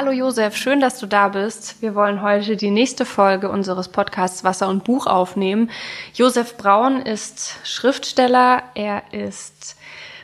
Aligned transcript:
Hallo 0.00 0.12
Josef, 0.12 0.54
schön, 0.54 0.78
dass 0.78 1.00
du 1.00 1.06
da 1.06 1.26
bist. 1.26 1.82
Wir 1.82 1.96
wollen 1.96 2.22
heute 2.22 2.56
die 2.56 2.70
nächste 2.70 3.04
Folge 3.04 3.50
unseres 3.50 3.88
Podcasts 3.88 4.44
Wasser 4.44 4.68
und 4.68 4.84
Buch 4.84 5.08
aufnehmen. 5.08 5.72
Josef 6.14 6.56
Braun 6.56 7.02
ist 7.02 7.56
Schriftsteller, 7.64 8.62
er 8.76 9.02
ist 9.10 9.76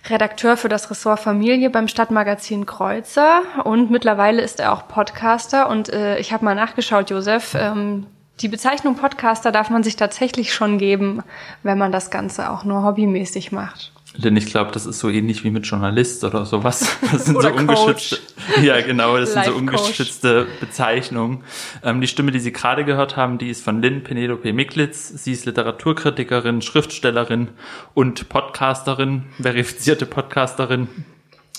Redakteur 0.08 0.56
für 0.56 0.68
das 0.68 0.92
Ressort 0.92 1.18
Familie 1.18 1.70
beim 1.70 1.88
Stadtmagazin 1.88 2.66
Kreuzer 2.66 3.42
und 3.64 3.90
mittlerweile 3.90 4.42
ist 4.42 4.60
er 4.60 4.72
auch 4.72 4.86
Podcaster 4.86 5.68
und 5.68 5.88
äh, 5.88 6.18
ich 6.18 6.32
habe 6.32 6.44
mal 6.44 6.54
nachgeschaut, 6.54 7.10
Josef, 7.10 7.56
ähm, 7.58 8.06
die 8.42 8.48
Bezeichnung 8.48 8.94
Podcaster 8.94 9.50
darf 9.50 9.70
man 9.70 9.82
sich 9.82 9.96
tatsächlich 9.96 10.54
schon 10.54 10.78
geben, 10.78 11.24
wenn 11.64 11.78
man 11.78 11.90
das 11.90 12.12
Ganze 12.12 12.48
auch 12.48 12.62
nur 12.62 12.84
hobbymäßig 12.84 13.50
macht. 13.50 13.93
Denn 14.16 14.36
ich 14.36 14.46
glaube, 14.46 14.70
das 14.70 14.86
ist 14.86 15.00
so 15.00 15.08
ähnlich 15.08 15.42
wie 15.42 15.50
mit 15.50 15.66
Journalist 15.66 16.22
oder 16.22 16.46
sowas. 16.46 16.96
Das 17.10 17.24
sind 17.26 17.40
so 17.40 17.48
ungeschützte, 17.48 18.18
ja 18.62 18.80
genau, 18.80 19.16
das 19.16 19.32
sind 19.32 19.44
so 19.44 19.52
ungeschützte 19.52 20.46
Bezeichnungen. 20.60 21.42
Ähm, 21.82 22.00
die 22.00 22.06
Stimme, 22.06 22.30
die 22.30 22.38
Sie 22.38 22.52
gerade 22.52 22.84
gehört 22.84 23.16
haben, 23.16 23.38
die 23.38 23.50
ist 23.50 23.64
von 23.64 23.82
Lynn 23.82 24.04
Penelope 24.04 24.52
Miklitz. 24.52 25.08
Sie 25.08 25.32
ist 25.32 25.46
Literaturkritikerin, 25.46 26.62
Schriftstellerin 26.62 27.48
und 27.94 28.28
Podcasterin, 28.28 29.24
verifizierte 29.40 30.06
Podcasterin. 30.06 30.88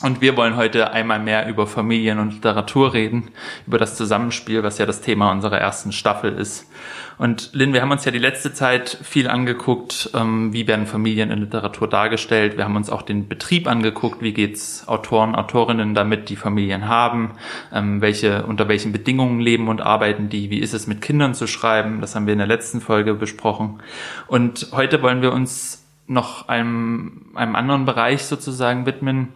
Und 0.01 0.19
wir 0.19 0.35
wollen 0.35 0.57
heute 0.57 0.91
einmal 0.91 1.19
mehr 1.19 1.47
über 1.47 1.67
Familien 1.67 2.19
und 2.19 2.33
Literatur 2.33 2.93
reden, 2.93 3.31
über 3.65 3.77
das 3.77 3.95
Zusammenspiel, 3.95 4.61
was 4.61 4.77
ja 4.77 4.85
das 4.85 4.99
Thema 4.99 5.31
unserer 5.31 5.57
ersten 5.57 5.93
Staffel 5.93 6.33
ist. 6.33 6.69
Und 7.17 7.51
Lynn, 7.53 7.71
wir 7.71 7.81
haben 7.81 7.91
uns 7.91 8.03
ja 8.03 8.11
die 8.11 8.19
letzte 8.19 8.51
Zeit 8.51 8.89
viel 8.89 9.29
angeguckt, 9.29 10.09
ähm, 10.13 10.51
wie 10.51 10.67
werden 10.67 10.85
Familien 10.85 11.31
in 11.31 11.39
Literatur 11.39 11.87
dargestellt. 11.87 12.57
Wir 12.57 12.65
haben 12.65 12.75
uns 12.75 12.89
auch 12.89 13.03
den 13.03 13.29
Betrieb 13.29 13.67
angeguckt, 13.67 14.21
wie 14.21 14.33
geht's 14.33 14.85
Autoren, 14.85 15.33
Autorinnen 15.33 15.95
damit, 15.95 16.27
die 16.27 16.35
Familien 16.35 16.89
haben, 16.89 17.31
ähm, 17.71 18.01
welche, 18.01 18.45
unter 18.45 18.67
welchen 18.67 18.91
Bedingungen 18.91 19.39
leben 19.39 19.69
und 19.69 19.79
arbeiten 19.79 20.27
die, 20.27 20.49
wie 20.49 20.59
ist 20.59 20.73
es 20.73 20.87
mit 20.87 21.01
Kindern 21.01 21.33
zu 21.33 21.47
schreiben, 21.47 22.01
das 22.01 22.15
haben 22.15 22.25
wir 22.25 22.33
in 22.33 22.39
der 22.39 22.47
letzten 22.47 22.81
Folge 22.81 23.13
besprochen. 23.13 23.79
Und 24.27 24.67
heute 24.73 25.01
wollen 25.01 25.21
wir 25.21 25.31
uns 25.31 25.85
noch 26.07 26.49
einem, 26.49 27.31
einem 27.33 27.55
anderen 27.55 27.85
Bereich 27.85 28.25
sozusagen 28.25 28.85
widmen, 28.85 29.29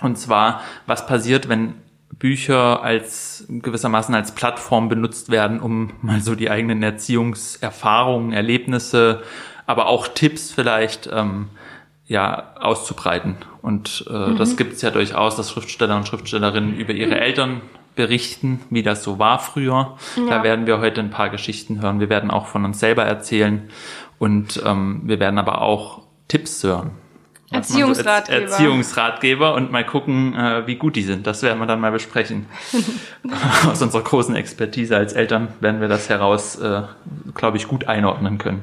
und 0.00 0.18
zwar, 0.18 0.62
was 0.86 1.06
passiert, 1.06 1.48
wenn 1.48 1.74
Bücher 2.18 2.82
als 2.82 3.46
gewissermaßen 3.48 4.14
als 4.14 4.32
Plattform 4.32 4.88
benutzt 4.88 5.30
werden, 5.30 5.60
um 5.60 5.92
mal 6.02 6.20
so 6.20 6.34
die 6.34 6.50
eigenen 6.50 6.82
Erziehungserfahrungen, 6.82 8.32
Erlebnisse, 8.32 9.22
aber 9.66 9.86
auch 9.86 10.08
Tipps 10.08 10.52
vielleicht 10.52 11.08
ähm, 11.12 11.48
ja 12.06 12.54
auszubreiten. 12.56 13.36
Und 13.62 14.04
äh, 14.08 14.12
mhm. 14.12 14.36
das 14.36 14.56
gibt 14.56 14.74
es 14.74 14.82
ja 14.82 14.90
durchaus, 14.90 15.36
dass 15.36 15.50
Schriftsteller 15.50 15.96
und 15.96 16.06
Schriftstellerinnen 16.06 16.76
über 16.76 16.92
ihre 16.92 17.18
Eltern 17.18 17.62
berichten, 17.94 18.60
wie 18.70 18.82
das 18.82 19.02
so 19.04 19.18
war 19.18 19.38
früher. 19.38 19.96
Ja. 20.16 20.26
Da 20.28 20.42
werden 20.42 20.66
wir 20.66 20.80
heute 20.80 21.00
ein 21.00 21.10
paar 21.10 21.30
Geschichten 21.30 21.80
hören. 21.80 22.00
Wir 22.00 22.10
werden 22.10 22.30
auch 22.30 22.46
von 22.46 22.64
uns 22.64 22.80
selber 22.80 23.04
erzählen 23.04 23.70
und 24.18 24.62
ähm, 24.64 25.02
wir 25.04 25.20
werden 25.20 25.38
aber 25.38 25.62
auch 25.62 26.02
Tipps 26.28 26.62
hören. 26.62 26.90
Erziehungsratgeber. 27.54 28.48
So 28.48 28.52
Erziehungsratgeber 28.54 29.54
und 29.54 29.70
mal 29.72 29.84
gucken, 29.84 30.34
äh, 30.34 30.66
wie 30.66 30.76
gut 30.76 30.96
die 30.96 31.02
sind. 31.02 31.26
Das 31.26 31.42
werden 31.42 31.58
wir 31.58 31.66
dann 31.66 31.80
mal 31.80 31.92
besprechen. 31.92 32.46
Aus 33.68 33.80
unserer 33.80 34.02
großen 34.02 34.34
Expertise 34.36 34.96
als 34.96 35.12
Eltern 35.12 35.48
werden 35.60 35.80
wir 35.80 35.88
das 35.88 36.08
heraus, 36.08 36.56
äh, 36.56 36.82
glaube 37.34 37.56
ich, 37.56 37.68
gut 37.68 37.88
einordnen 37.88 38.38
können. 38.38 38.62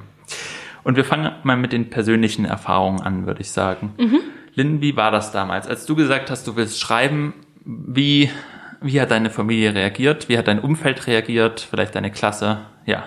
Und 0.83 0.95
wir 0.95 1.05
fangen 1.05 1.31
mal 1.43 1.57
mit 1.57 1.73
den 1.73 1.89
persönlichen 1.89 2.45
Erfahrungen 2.45 3.01
an, 3.01 3.25
würde 3.25 3.41
ich 3.41 3.51
sagen. 3.51 3.93
Mhm. 3.97 4.19
Lynn, 4.55 4.81
wie 4.81 4.95
war 4.95 5.11
das 5.11 5.31
damals? 5.31 5.67
Als 5.67 5.85
du 5.85 5.95
gesagt 5.95 6.29
hast, 6.29 6.47
du 6.47 6.55
willst 6.55 6.79
schreiben, 6.79 7.33
wie, 7.63 8.29
wie 8.81 8.99
hat 8.99 9.11
deine 9.11 9.29
Familie 9.29 9.73
reagiert? 9.75 10.27
Wie 10.27 10.37
hat 10.37 10.47
dein 10.47 10.59
Umfeld 10.59 11.07
reagiert? 11.07 11.65
Vielleicht 11.69 11.95
deine 11.95 12.11
Klasse? 12.11 12.59
Ja. 12.85 13.03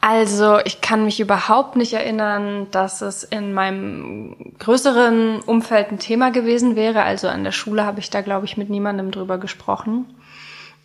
Also 0.00 0.58
ich 0.64 0.80
kann 0.80 1.04
mich 1.04 1.18
überhaupt 1.18 1.74
nicht 1.74 1.92
erinnern, 1.92 2.68
dass 2.70 3.02
es 3.02 3.24
in 3.24 3.52
meinem 3.52 4.54
größeren 4.58 5.40
Umfeld 5.40 5.90
ein 5.90 5.98
Thema 5.98 6.30
gewesen 6.30 6.76
wäre. 6.76 7.02
Also 7.02 7.28
an 7.28 7.42
der 7.42 7.52
Schule 7.52 7.84
habe 7.84 7.98
ich 7.98 8.08
da, 8.08 8.20
glaube 8.20 8.46
ich, 8.46 8.56
mit 8.56 8.70
niemandem 8.70 9.10
drüber 9.10 9.38
gesprochen. 9.38 10.06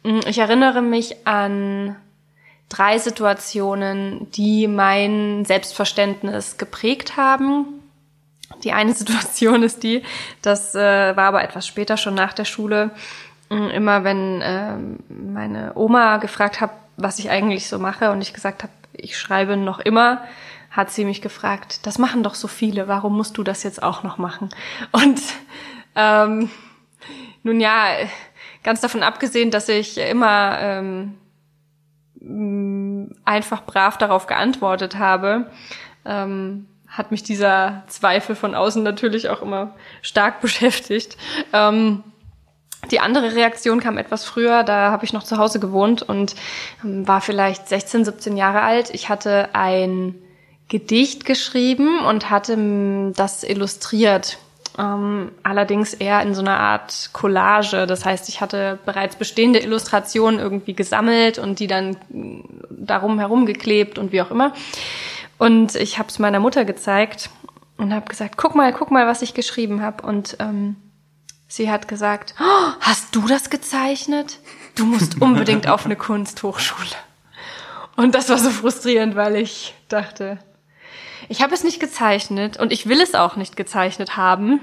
Mm, 0.04 0.20
ich 0.28 0.40
erinnere 0.40 0.82
mich 0.82 1.28
an 1.28 1.96
drei 2.70 2.98
Situationen, 2.98 4.32
die 4.32 4.68
mein 4.68 5.46
Selbstverständnis 5.46 6.58
geprägt 6.58 7.16
haben. 7.16 7.66
Die 8.64 8.72
eine 8.72 8.94
Situation 8.96 9.62
ist 9.62 9.84
die, 9.84 10.02
das 10.42 10.74
äh, 10.74 11.16
war 11.16 11.26
aber 11.26 11.44
etwas 11.44 11.68
später, 11.68 11.98
schon 11.98 12.16
nach 12.16 12.34
der 12.34 12.46
Schule, 12.46 12.90
mm, 13.50 13.70
immer 13.70 14.04
wenn 14.04 14.42
äh, 14.42 14.74
meine 15.08 15.74
Oma 15.76 16.18
gefragt 16.18 16.62
hat, 16.62 16.72
was 16.98 17.20
ich 17.20 17.30
eigentlich 17.30 17.68
so 17.70 17.78
mache 17.78 18.12
und 18.12 18.22
ich 18.22 18.34
gesagt 18.34 18.64
habe, 18.64 18.74
ich 18.94 19.18
schreibe 19.18 19.58
noch 19.58 19.80
immer, 19.80 20.24
hat 20.72 20.92
sie 20.92 21.06
mich 21.06 21.22
gefragt, 21.22 21.86
das 21.86 22.00
machen 22.00 22.24
doch 22.24 22.36
so 22.36 22.48
viele, 22.48 22.88
warum 22.88 23.16
musst 23.16 23.38
du 23.38 23.44
das 23.44 23.64
jetzt 23.64 23.84
auch 23.84 24.04
noch 24.04 24.18
machen? 24.18 24.50
Und 24.92 25.22
ähm, 25.96 26.50
nun 27.44 27.60
ja, 27.60 27.90
ganz 28.64 28.82
davon 28.82 29.04
abgesehen, 29.04 29.52
dass 29.52 29.70
ich 29.70 29.98
immer 29.98 30.58
ähm, 30.60 31.18
einfach 33.26 33.66
brav 33.66 33.98
darauf 33.98 34.28
geantwortet 34.28 34.98
habe, 34.98 35.52
ähm, 36.06 36.68
hat 36.88 37.12
mich 37.12 37.24
dieser 37.24 37.84
Zweifel 37.88 38.36
von 38.36 38.56
außen 38.56 38.84
natürlich 38.84 39.30
auch 39.30 39.42
immer 39.42 39.76
stark 40.02 40.42
beschäftigt. 40.42 41.18
Ähm, 41.52 42.04
die 42.92 43.00
andere 43.00 43.36
Reaktion 43.36 43.80
kam 43.80 43.98
etwas 43.98 44.26
früher, 44.26 44.64
da 44.64 44.92
habe 44.92 45.06
ich 45.06 45.14
noch 45.14 45.24
zu 45.24 45.38
Hause 45.38 45.60
gewohnt 45.60 46.02
und 46.02 46.36
ähm, 46.84 47.08
war 47.08 47.22
vielleicht 47.22 47.68
16, 47.68 48.06
17 48.06 48.38
Jahre 48.38 48.62
alt. 48.62 48.90
Ich 48.94 49.10
hatte 49.10 49.50
ein 49.54 50.16
Gedicht 50.68 51.26
geschrieben 51.26 52.00
und 52.00 52.30
hatte 52.30 53.12
das 53.16 53.44
illustriert. 53.44 54.38
Ähm, 54.78 55.32
allerdings 55.44 55.94
eher 55.94 56.22
in 56.24 56.34
so 56.34 56.42
einer 56.42 56.60
Art 56.60 57.12
Collage. 57.14 57.86
Das 57.86 58.06
heißt, 58.06 58.28
ich 58.28 58.42
hatte 58.42 58.80
bereits 58.86 59.16
bestehende 59.16 59.60
Illustrationen 59.60 60.40
irgendwie 60.40 60.74
gesammelt 60.74 61.38
und 61.38 61.60
die 61.60 61.68
dann 61.68 61.98
mm, 62.10 62.40
darum 62.72 63.20
herumgeklebt 63.20 64.00
und 64.00 64.12
wie 64.12 64.22
auch 64.22 64.32
immer. 64.32 64.54
Und 65.38 65.76
ich 65.76 66.00
habe 66.00 66.10
es 66.10 66.18
meiner 66.18 66.40
Mutter 66.40 66.66
gezeigt 66.66 67.30
und 67.78 67.94
habe 67.94 68.08
gesagt, 68.08 68.38
guck 68.38 68.56
mal, 68.56 68.74
guck 68.74 68.90
mal, 68.90 69.06
was 69.06 69.22
ich 69.22 69.36
geschrieben 69.36 69.82
habe. 69.82 70.08
Und 70.08 70.38
ähm, 70.40 70.76
Sie 71.56 71.70
hat 71.70 71.88
gesagt, 71.88 72.34
oh, 72.40 72.72
hast 72.80 73.16
du 73.16 73.28
das 73.28 73.52
gezeichnet? 73.52 74.40
Du 74.74 74.88
musst 74.88 75.22
unbedingt 75.22 75.68
auf 75.68 75.86
eine 75.86 75.96
Kunsthochschule. 75.96 76.96
Und 77.96 78.16
das 78.16 78.30
war 78.30 78.40
so 78.40 78.50
frustrierend, 78.50 79.16
weil 79.16 79.36
ich 79.36 79.76
dachte, 79.88 80.40
ich 81.30 81.44
habe 81.44 81.54
es 81.54 81.64
nicht 81.64 81.80
gezeichnet 81.80 82.58
und 82.58 82.72
ich 82.72 82.88
will 82.90 83.00
es 83.00 83.14
auch 83.14 83.36
nicht 83.36 83.56
gezeichnet 83.56 84.18
haben, 84.18 84.62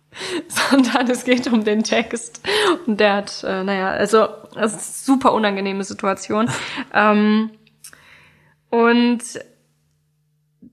sondern 0.70 1.10
es 1.10 1.24
geht 1.24 1.48
um 1.48 1.64
den 1.64 1.82
Text. 1.82 2.40
Und 2.86 2.98
der 2.98 3.12
hat, 3.16 3.44
äh, 3.44 3.62
naja, 3.62 3.90
also 3.90 4.26
das 4.54 4.74
ist 4.74 5.04
super 5.04 5.34
unangenehme 5.34 5.84
Situation. 5.84 6.48
Ähm, 6.94 7.50
und 8.70 9.22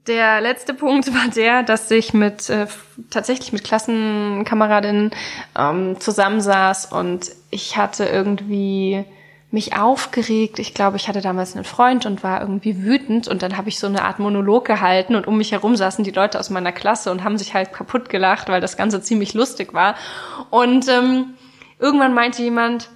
der 0.10 0.42
letzte 0.42 0.74
Punkt 0.74 1.14
war 1.14 1.30
der, 1.34 1.64
dass 1.64 1.90
ich 1.92 2.14
mit 2.14 2.50
äh, 2.50 2.68
tatsächlich 3.10 3.54
mit 3.54 3.64
Klassenkameradinnen 3.64 5.12
ähm, 5.58 6.00
zusammensaß 6.00 6.92
und 6.92 7.32
ich 7.52 7.78
hatte 7.78 8.06
irgendwie 8.06 9.06
mich 9.52 9.78
aufgeregt. 9.78 10.60
Ich 10.60 10.74
glaube, 10.74 10.98
ich 10.98 11.08
hatte 11.08 11.22
damals 11.22 11.56
einen 11.56 11.64
Freund 11.64 12.06
und 12.06 12.24
war 12.24 12.42
irgendwie 12.42 12.84
wütend 12.84 13.28
und 13.28 13.42
dann 13.42 13.56
habe 13.56 13.70
ich 13.70 13.80
so 13.80 13.88
eine 13.88 14.04
Art 14.04 14.20
Monolog 14.20 14.66
gehalten 14.66 15.16
und 15.16 15.28
um 15.28 15.38
mich 15.38 15.52
herum 15.52 15.76
saßen 15.76 16.04
die 16.04 16.12
Leute 16.12 16.40
aus 16.40 16.50
meiner 16.50 16.72
Klasse 16.72 17.12
und 17.12 17.24
haben 17.24 17.38
sich 17.38 17.54
halt 17.54 17.72
kaputt 17.72 18.10
gelacht, 18.10 18.50
weil 18.50 18.62
das 18.62 18.78
Ganze 18.78 19.02
ziemlich 19.02 19.34
lustig 19.34 19.74
war. 19.74 19.96
Und 20.50 20.88
ähm, 20.88 21.36
irgendwann 21.80 22.14
meinte 22.14 22.44
jemand, 22.44 22.90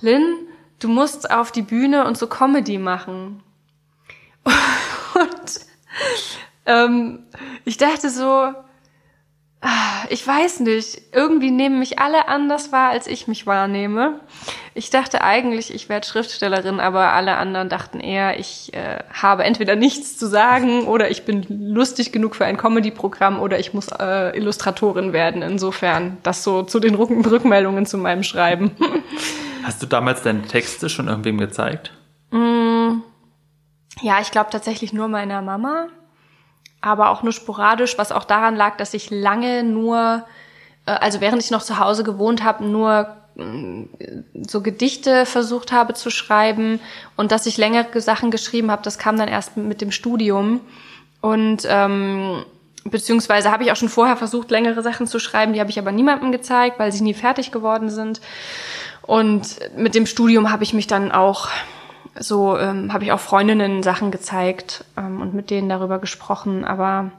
Lynn, 0.00 0.34
du 0.78 0.88
musst 0.88 1.30
auf 1.30 1.50
die 1.50 1.62
Bühne 1.62 2.06
und 2.06 2.16
so 2.16 2.26
Comedy 2.26 2.78
machen. 2.78 3.42
und 4.44 5.68
ähm, 6.68 7.26
ich 7.64 7.78
dachte 7.78 8.10
so, 8.10 8.52
ich 10.08 10.24
weiß 10.24 10.60
nicht, 10.60 11.02
irgendwie 11.12 11.50
nehmen 11.50 11.80
mich 11.80 11.98
alle 11.98 12.28
anders 12.28 12.70
wahr, 12.70 12.90
als 12.90 13.08
ich 13.08 13.26
mich 13.26 13.44
wahrnehme. 13.46 14.20
Ich 14.74 14.90
dachte 14.90 15.22
eigentlich, 15.22 15.74
ich 15.74 15.88
werde 15.88 16.06
Schriftstellerin, 16.06 16.78
aber 16.78 17.12
alle 17.12 17.36
anderen 17.36 17.68
dachten 17.68 17.98
eher, 17.98 18.38
ich 18.38 18.72
äh, 18.74 19.00
habe 19.12 19.42
entweder 19.42 19.74
nichts 19.74 20.16
zu 20.16 20.26
sagen 20.28 20.86
oder 20.86 21.10
ich 21.10 21.24
bin 21.24 21.44
lustig 21.48 22.12
genug 22.12 22.36
für 22.36 22.44
ein 22.44 22.56
Comedy-Programm 22.56 23.40
oder 23.40 23.58
ich 23.58 23.74
muss 23.74 23.88
äh, 23.88 24.36
Illustratorin 24.36 25.12
werden. 25.12 25.42
Insofern 25.42 26.18
das 26.22 26.44
so 26.44 26.62
zu 26.62 26.78
den 26.78 26.94
Rückmeldungen 26.94 27.84
zu 27.84 27.98
meinem 27.98 28.22
Schreiben. 28.22 28.76
Hast 29.64 29.82
du 29.82 29.86
damals 29.86 30.22
deine 30.22 30.42
Texte 30.42 30.88
schon 30.88 31.08
irgendwem 31.08 31.38
gezeigt? 31.38 31.92
Mm, 32.30 33.02
ja, 34.00 34.20
ich 34.20 34.30
glaube 34.30 34.50
tatsächlich 34.50 34.92
nur 34.92 35.08
meiner 35.08 35.42
Mama 35.42 35.88
aber 36.80 37.10
auch 37.10 37.22
nur 37.22 37.32
sporadisch, 37.32 37.98
was 37.98 38.12
auch 38.12 38.24
daran 38.24 38.56
lag, 38.56 38.76
dass 38.76 38.94
ich 38.94 39.10
lange 39.10 39.62
nur, 39.64 40.24
äh, 40.86 40.92
also 40.92 41.20
während 41.20 41.42
ich 41.42 41.50
noch 41.50 41.62
zu 41.62 41.78
Hause 41.78 42.04
gewohnt 42.04 42.44
habe, 42.44 42.64
nur 42.64 43.16
mm, 43.36 43.84
so 44.46 44.60
Gedichte 44.60 45.26
versucht 45.26 45.72
habe 45.72 45.94
zu 45.94 46.10
schreiben 46.10 46.80
und 47.16 47.32
dass 47.32 47.46
ich 47.46 47.56
längere 47.56 48.00
Sachen 48.00 48.30
geschrieben 48.30 48.70
habe, 48.70 48.82
das 48.82 48.98
kam 48.98 49.16
dann 49.16 49.28
erst 49.28 49.56
mit 49.56 49.80
dem 49.80 49.90
Studium. 49.90 50.60
Und 51.20 51.66
ähm, 51.68 52.44
beziehungsweise 52.84 53.50
habe 53.50 53.64
ich 53.64 53.72
auch 53.72 53.76
schon 53.76 53.88
vorher 53.88 54.16
versucht, 54.16 54.50
längere 54.50 54.82
Sachen 54.82 55.06
zu 55.06 55.18
schreiben, 55.18 55.52
die 55.52 55.60
habe 55.60 55.70
ich 55.70 55.78
aber 55.78 55.90
niemandem 55.90 56.30
gezeigt, 56.30 56.78
weil 56.78 56.92
sie 56.92 57.02
nie 57.02 57.14
fertig 57.14 57.50
geworden 57.50 57.90
sind. 57.90 58.20
Und 59.02 59.58
mit 59.76 59.94
dem 59.94 60.06
Studium 60.06 60.52
habe 60.52 60.62
ich 60.62 60.74
mich 60.74 60.86
dann 60.86 61.10
auch 61.10 61.48
so 62.20 62.58
ähm, 62.58 62.92
habe 62.92 63.04
ich 63.04 63.12
auch 63.12 63.20
Freundinnen 63.20 63.82
Sachen 63.82 64.10
gezeigt 64.10 64.84
ähm, 64.96 65.20
und 65.20 65.34
mit 65.34 65.50
denen 65.50 65.68
darüber 65.68 65.98
gesprochen. 65.98 66.64
Aber 66.64 67.10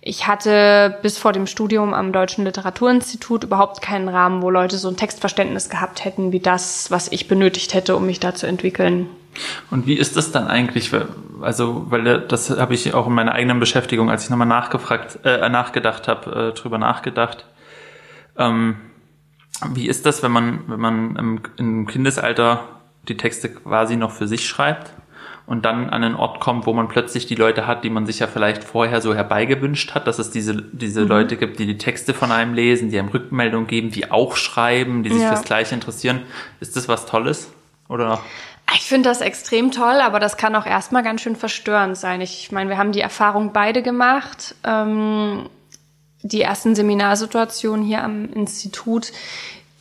ich 0.00 0.26
hatte 0.26 0.98
bis 1.02 1.16
vor 1.16 1.32
dem 1.32 1.46
Studium 1.46 1.94
am 1.94 2.12
Deutschen 2.12 2.44
Literaturinstitut 2.44 3.44
überhaupt 3.44 3.80
keinen 3.80 4.08
Rahmen, 4.08 4.42
wo 4.42 4.50
Leute 4.50 4.76
so 4.76 4.88
ein 4.88 4.96
Textverständnis 4.96 5.70
gehabt 5.70 6.04
hätten, 6.04 6.30
wie 6.30 6.40
das, 6.40 6.90
was 6.90 7.10
ich 7.10 7.26
benötigt 7.26 7.72
hätte, 7.72 7.96
um 7.96 8.06
mich 8.06 8.20
da 8.20 8.34
zu 8.34 8.46
entwickeln. 8.46 9.06
Und 9.70 9.86
wie 9.86 9.94
ist 9.94 10.16
das 10.16 10.30
dann 10.30 10.46
eigentlich? 10.46 10.90
Also, 11.40 11.86
weil 11.90 12.20
das 12.20 12.50
habe 12.50 12.74
ich 12.74 12.94
auch 12.94 13.06
in 13.06 13.14
meiner 13.14 13.32
eigenen 13.32 13.60
Beschäftigung, 13.60 14.10
als 14.10 14.24
ich 14.24 14.30
nochmal 14.30 14.46
nachgefragt, 14.46 15.20
äh, 15.24 15.48
nachgedacht 15.48 16.06
habe, 16.06 16.52
äh, 16.52 16.58
drüber 16.58 16.78
nachgedacht. 16.78 17.46
Ähm, 18.36 18.76
wie 19.72 19.88
ist 19.88 20.04
das, 20.06 20.22
wenn 20.22 20.32
man, 20.32 20.60
wenn 20.66 20.80
man 20.80 21.16
im, 21.16 21.40
im 21.56 21.86
Kindesalter 21.86 22.73
die 23.08 23.16
Texte 23.16 23.48
quasi 23.48 23.96
noch 23.96 24.10
für 24.10 24.26
sich 24.26 24.46
schreibt 24.46 24.92
und 25.46 25.64
dann 25.64 25.90
an 25.90 26.02
einen 26.02 26.14
Ort 26.14 26.40
kommt, 26.40 26.66
wo 26.66 26.72
man 26.72 26.88
plötzlich 26.88 27.26
die 27.26 27.34
Leute 27.34 27.66
hat, 27.66 27.84
die 27.84 27.90
man 27.90 28.06
sich 28.06 28.18
ja 28.18 28.26
vielleicht 28.26 28.64
vorher 28.64 29.02
so 29.02 29.14
herbeigewünscht 29.14 29.94
hat, 29.94 30.06
dass 30.06 30.18
es 30.18 30.30
diese, 30.30 30.54
diese 30.54 31.02
mhm. 31.02 31.08
Leute 31.08 31.36
gibt, 31.36 31.58
die 31.58 31.66
die 31.66 31.76
Texte 31.78 32.14
von 32.14 32.32
einem 32.32 32.54
lesen, 32.54 32.90
die 32.90 32.98
einem 32.98 33.08
Rückmeldung 33.08 33.66
geben, 33.66 33.90
die 33.90 34.10
auch 34.10 34.36
schreiben, 34.36 35.02
die 35.02 35.10
sich 35.10 35.22
ja. 35.22 35.28
fürs 35.28 35.44
Gleiche 35.44 35.74
interessieren. 35.74 36.22
Ist 36.60 36.76
das 36.76 36.88
was 36.88 37.06
Tolles? 37.06 37.50
Oder? 37.88 38.20
Ich 38.74 38.86
finde 38.86 39.10
das 39.10 39.20
extrem 39.20 39.70
toll, 39.70 40.00
aber 40.00 40.18
das 40.18 40.38
kann 40.38 40.56
auch 40.56 40.64
erstmal 40.64 41.02
ganz 41.02 41.20
schön 41.20 41.36
verstörend 41.36 41.98
sein. 41.98 42.22
Ich 42.22 42.50
meine, 42.50 42.70
wir 42.70 42.78
haben 42.78 42.92
die 42.92 43.00
Erfahrung 43.00 43.52
beide 43.52 43.82
gemacht. 43.82 44.54
Ähm, 44.64 45.50
die 46.22 46.40
ersten 46.40 46.74
Seminarsituationen 46.74 47.84
hier 47.84 48.02
am 48.02 48.32
Institut, 48.32 49.12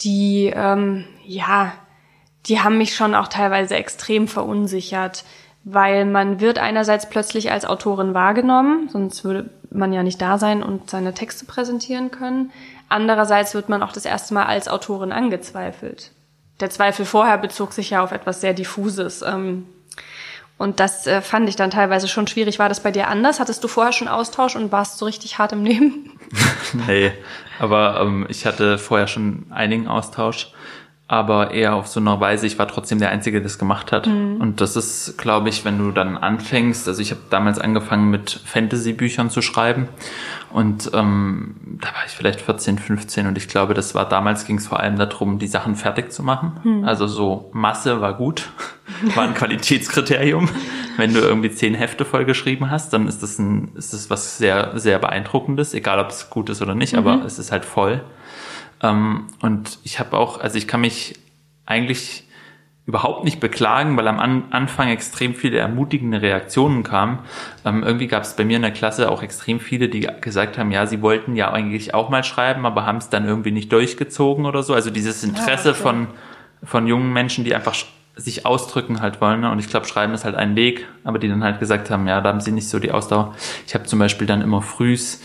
die, 0.01 0.51
ähm, 0.53 1.05
ja, 1.23 1.71
die 2.45 2.59
haben 2.59 2.77
mich 2.77 2.95
schon 2.95 3.15
auch 3.15 3.27
teilweise 3.27 3.75
extrem 3.75 4.27
verunsichert, 4.27 5.23
weil 5.63 6.05
man 6.05 6.39
wird 6.41 6.59
einerseits 6.59 7.09
plötzlich 7.09 7.51
als 7.51 7.65
Autorin 7.65 8.13
wahrgenommen, 8.13 8.89
sonst 8.91 9.23
würde 9.23 9.49
man 9.71 9.93
ja 9.93 10.03
nicht 10.03 10.21
da 10.21 10.37
sein 10.37 10.61
und 10.61 10.89
seine 10.89 11.13
Texte 11.13 11.45
präsentieren 11.45 12.11
können. 12.11 12.51
Andererseits 12.89 13.53
wird 13.53 13.69
man 13.69 13.81
auch 13.81 13.91
das 13.91 14.05
erste 14.05 14.33
Mal 14.33 14.45
als 14.45 14.67
Autorin 14.67 15.11
angezweifelt. 15.11 16.11
Der 16.59 16.69
Zweifel 16.69 17.05
vorher 17.05 17.37
bezog 17.37 17.73
sich 17.73 17.89
ja 17.89 18.03
auf 18.03 18.11
etwas 18.11 18.41
sehr 18.41 18.53
diffuses. 18.53 19.21
Ähm, 19.21 19.65
und 20.57 20.79
das 20.79 21.07
äh, 21.07 21.21
fand 21.21 21.49
ich 21.49 21.55
dann 21.55 21.71
teilweise 21.71 22.07
schon 22.07 22.27
schwierig. 22.27 22.59
War 22.59 22.69
das 22.69 22.81
bei 22.81 22.91
dir 22.91 23.07
anders? 23.07 23.39
Hattest 23.39 23.63
du 23.63 23.67
vorher 23.67 23.93
schon 23.93 24.07
Austausch 24.07 24.55
und 24.55 24.71
warst 24.71 24.97
so 24.97 25.05
richtig 25.05 25.39
hart 25.39 25.53
im 25.53 25.65
Leben? 25.65 26.11
nee, 26.87 27.11
aber 27.59 27.99
ähm, 28.01 28.27
ich 28.29 28.45
hatte 28.45 28.77
vorher 28.77 29.07
schon 29.07 29.47
einigen 29.49 29.87
Austausch 29.87 30.53
aber 31.13 31.51
eher 31.51 31.75
auf 31.75 31.87
so 31.87 31.99
einer 31.99 32.19
Weise, 32.19 32.47
ich 32.47 32.57
war 32.57 32.67
trotzdem 32.67 32.97
der 32.97 33.11
Einzige, 33.11 33.37
der 33.37 33.43
das 33.43 33.59
gemacht 33.59 33.91
hat. 33.91 34.07
Mhm. 34.07 34.41
Und 34.41 34.61
das 34.61 34.75
ist, 34.75 35.15
glaube 35.15 35.49
ich, 35.49 35.63
wenn 35.63 35.77
du 35.77 35.91
dann 35.91 36.17
anfängst, 36.17 36.87
also 36.87 37.01
ich 37.01 37.11
habe 37.11 37.21
damals 37.29 37.59
angefangen 37.59 38.09
mit 38.09 38.41
Fantasy-Büchern 38.45 39.29
zu 39.29 39.43
schreiben 39.43 39.89
und 40.51 40.89
ähm, 40.93 41.55
da 41.81 41.89
war 41.89 42.05
ich 42.07 42.13
vielleicht 42.13 42.41
14, 42.41 42.79
15 42.79 43.27
und 43.27 43.37
ich 43.37 43.47
glaube, 43.47 43.75
das 43.75 43.93
war 43.93 44.09
damals 44.09 44.45
ging 44.45 44.57
es 44.57 44.67
vor 44.67 44.79
allem 44.79 44.97
darum, 44.97 45.37
die 45.37 45.47
Sachen 45.47 45.75
fertig 45.75 46.11
zu 46.11 46.23
machen. 46.23 46.59
Mhm. 46.63 46.83
Also 46.83 47.05
so 47.05 47.51
Masse 47.53 48.01
war 48.01 48.15
gut, 48.15 48.49
war 49.15 49.23
ein 49.23 49.35
Qualitätskriterium. 49.35 50.49
Wenn 50.97 51.13
du 51.13 51.19
irgendwie 51.19 51.51
zehn 51.51 51.75
Hefte 51.75 52.05
voll 52.05 52.25
geschrieben 52.25 52.71
hast, 52.71 52.91
dann 52.91 53.07
ist 53.07 53.21
das 53.21 53.37
ein, 53.37 53.71
ist 53.75 53.93
das 53.93 54.09
was 54.09 54.39
sehr, 54.39 54.71
sehr 54.79 54.97
beeindruckendes, 54.97 55.75
egal 55.75 55.99
ob 55.99 56.09
es 56.09 56.31
gut 56.31 56.49
ist 56.49 56.61
oder 56.61 56.73
nicht, 56.73 56.93
mhm. 56.93 56.99
aber 56.99 57.23
es 57.23 57.37
ist 57.37 57.51
halt 57.51 57.65
voll. 57.65 58.01
Ähm, 58.83 59.27
und 59.41 59.79
ich 59.83 59.99
habe 59.99 60.17
auch, 60.17 60.39
also 60.39 60.57
ich 60.57 60.67
kann 60.67 60.81
mich 60.81 61.15
eigentlich 61.65 62.25
überhaupt 62.85 63.23
nicht 63.23 63.39
beklagen, 63.39 63.95
weil 63.95 64.07
am 64.09 64.19
An 64.19 64.43
Anfang 64.51 64.89
extrem 64.89 65.35
viele 65.35 65.57
ermutigende 65.57 66.21
Reaktionen 66.21 66.83
kamen. 66.83 67.19
Ähm, 67.63 67.81
irgendwie 67.81 68.07
gab 68.07 68.23
es 68.23 68.35
bei 68.35 68.43
mir 68.43 68.57
in 68.57 68.61
der 68.61 68.71
Klasse 68.71 69.09
auch 69.09 69.23
extrem 69.23 69.61
viele, 69.61 69.87
die 69.87 70.07
gesagt 70.19 70.57
haben, 70.57 70.69
ja, 70.71 70.85
sie 70.85 71.01
wollten 71.01 71.37
ja 71.37 71.51
eigentlich 71.51 71.93
auch 71.93 72.09
mal 72.09 72.25
schreiben, 72.25 72.65
aber 72.65 72.85
haben 72.85 72.97
es 72.97 73.09
dann 73.09 73.25
irgendwie 73.25 73.51
nicht 73.51 73.71
durchgezogen 73.71 74.45
oder 74.45 74.63
so. 74.63 74.73
Also 74.73 74.89
dieses 74.89 75.23
Interesse 75.23 75.69
ja, 75.69 75.73
okay. 75.73 75.81
von, 75.81 76.07
von 76.61 76.85
jungen 76.85 77.13
Menschen, 77.13 77.45
die 77.45 77.55
einfach 77.55 77.73
sich 78.15 78.45
ausdrücken 78.45 79.01
halt 79.01 79.21
wollen. 79.21 79.41
Ne? 79.41 79.49
Und 79.49 79.59
ich 79.59 79.69
glaube, 79.69 79.87
Schreiben 79.87 80.13
ist 80.13 80.25
halt 80.25 80.35
ein 80.35 80.55
Weg, 80.57 80.85
aber 81.05 81.19
die 81.19 81.29
dann 81.29 81.43
halt 81.43 81.59
gesagt 81.59 81.89
haben, 81.89 82.05
ja, 82.07 82.19
da 82.19 82.29
haben 82.29 82.41
sie 82.41 82.51
nicht 82.51 82.67
so 82.67 82.79
die 82.79 82.91
Ausdauer. 82.91 83.33
Ich 83.65 83.73
habe 83.73 83.85
zum 83.85 83.97
Beispiel 83.97 84.27
dann 84.27 84.41
immer 84.41 84.61
frühs 84.61 85.21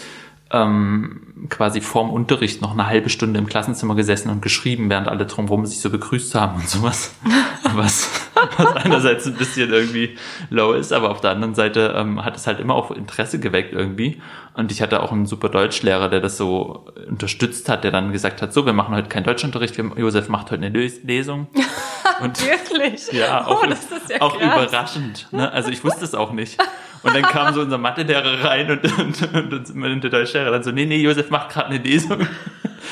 ähm, 0.50 1.46
quasi 1.50 1.80
vorm 1.80 2.10
Unterricht 2.10 2.62
noch 2.62 2.72
eine 2.72 2.86
halbe 2.86 3.10
Stunde 3.10 3.38
im 3.38 3.46
Klassenzimmer 3.46 3.94
gesessen 3.94 4.30
und 4.30 4.40
geschrieben, 4.40 4.88
während 4.88 5.08
alle 5.08 5.26
drumherum 5.26 5.66
sich 5.66 5.80
so 5.80 5.90
begrüßt 5.90 6.34
haben 6.34 6.56
und 6.56 6.68
sowas. 6.68 7.14
was, 7.74 8.08
was 8.56 8.76
einerseits 8.76 9.26
ein 9.26 9.34
bisschen 9.34 9.70
irgendwie 9.70 10.16
low 10.50 10.72
ist, 10.72 10.92
aber 10.92 11.10
auf 11.10 11.20
der 11.20 11.32
anderen 11.32 11.54
Seite 11.54 11.94
ähm, 11.96 12.24
hat 12.24 12.36
es 12.36 12.46
halt 12.46 12.60
immer 12.60 12.74
auch 12.74 12.90
Interesse 12.90 13.38
geweckt 13.38 13.72
irgendwie. 13.72 14.20
Und 14.54 14.72
ich 14.72 14.82
hatte 14.82 15.02
auch 15.02 15.12
einen 15.12 15.26
super 15.26 15.50
Deutschlehrer, 15.50 16.08
der 16.08 16.20
das 16.20 16.36
so 16.36 16.86
unterstützt 17.08 17.68
hat, 17.68 17.84
der 17.84 17.90
dann 17.90 18.12
gesagt 18.12 18.42
hat, 18.42 18.52
so, 18.52 18.66
wir 18.66 18.72
machen 18.72 18.94
heute 18.94 19.08
keinen 19.08 19.24
Deutschunterricht, 19.24 19.76
Josef 19.96 20.28
macht 20.28 20.50
heute 20.50 20.64
eine 20.64 20.76
Lesung. 20.78 21.48
Und 22.20 22.44
Wirklich? 22.44 23.12
Ja, 23.12 23.46
auch, 23.46 23.62
oh, 23.62 23.66
ja 23.66 24.20
auch 24.20 24.34
überraschend. 24.40 25.28
Ne? 25.30 25.52
Also 25.52 25.70
ich 25.70 25.84
wusste 25.84 26.04
es 26.04 26.14
auch 26.14 26.32
nicht. 26.32 26.58
Und 27.02 27.14
dann 27.14 27.22
kam 27.22 27.54
so 27.54 27.60
unser 27.60 27.78
Mathelehrer 27.78 28.44
rein 28.44 28.70
und, 28.70 28.98
und, 28.98 29.34
und, 29.34 29.70
und 29.70 30.04
der 30.04 30.10
Deutschlehrer 30.10 30.50
dann 30.50 30.62
so, 30.62 30.70
nee, 30.70 30.86
nee, 30.86 31.00
Josef 31.00 31.30
macht 31.30 31.50
gerade 31.50 31.68
eine 31.68 31.78
Lesung. 31.78 32.26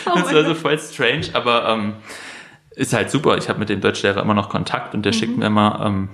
Oh 0.04 0.12
das 0.14 0.32
war 0.32 0.44
so 0.44 0.54
voll 0.54 0.78
strange, 0.78 1.26
aber 1.32 1.68
ähm, 1.68 1.94
ist 2.70 2.92
halt 2.92 3.10
super. 3.10 3.36
Ich 3.38 3.48
habe 3.48 3.58
mit 3.58 3.68
dem 3.68 3.80
Deutschlehrer 3.80 4.20
immer 4.20 4.34
noch 4.34 4.48
Kontakt 4.48 4.94
und 4.94 5.02
der 5.02 5.12
mhm. 5.12 5.16
schickt 5.16 5.38
mir 5.38 5.46
immer 5.46 5.82
ähm, 5.84 6.08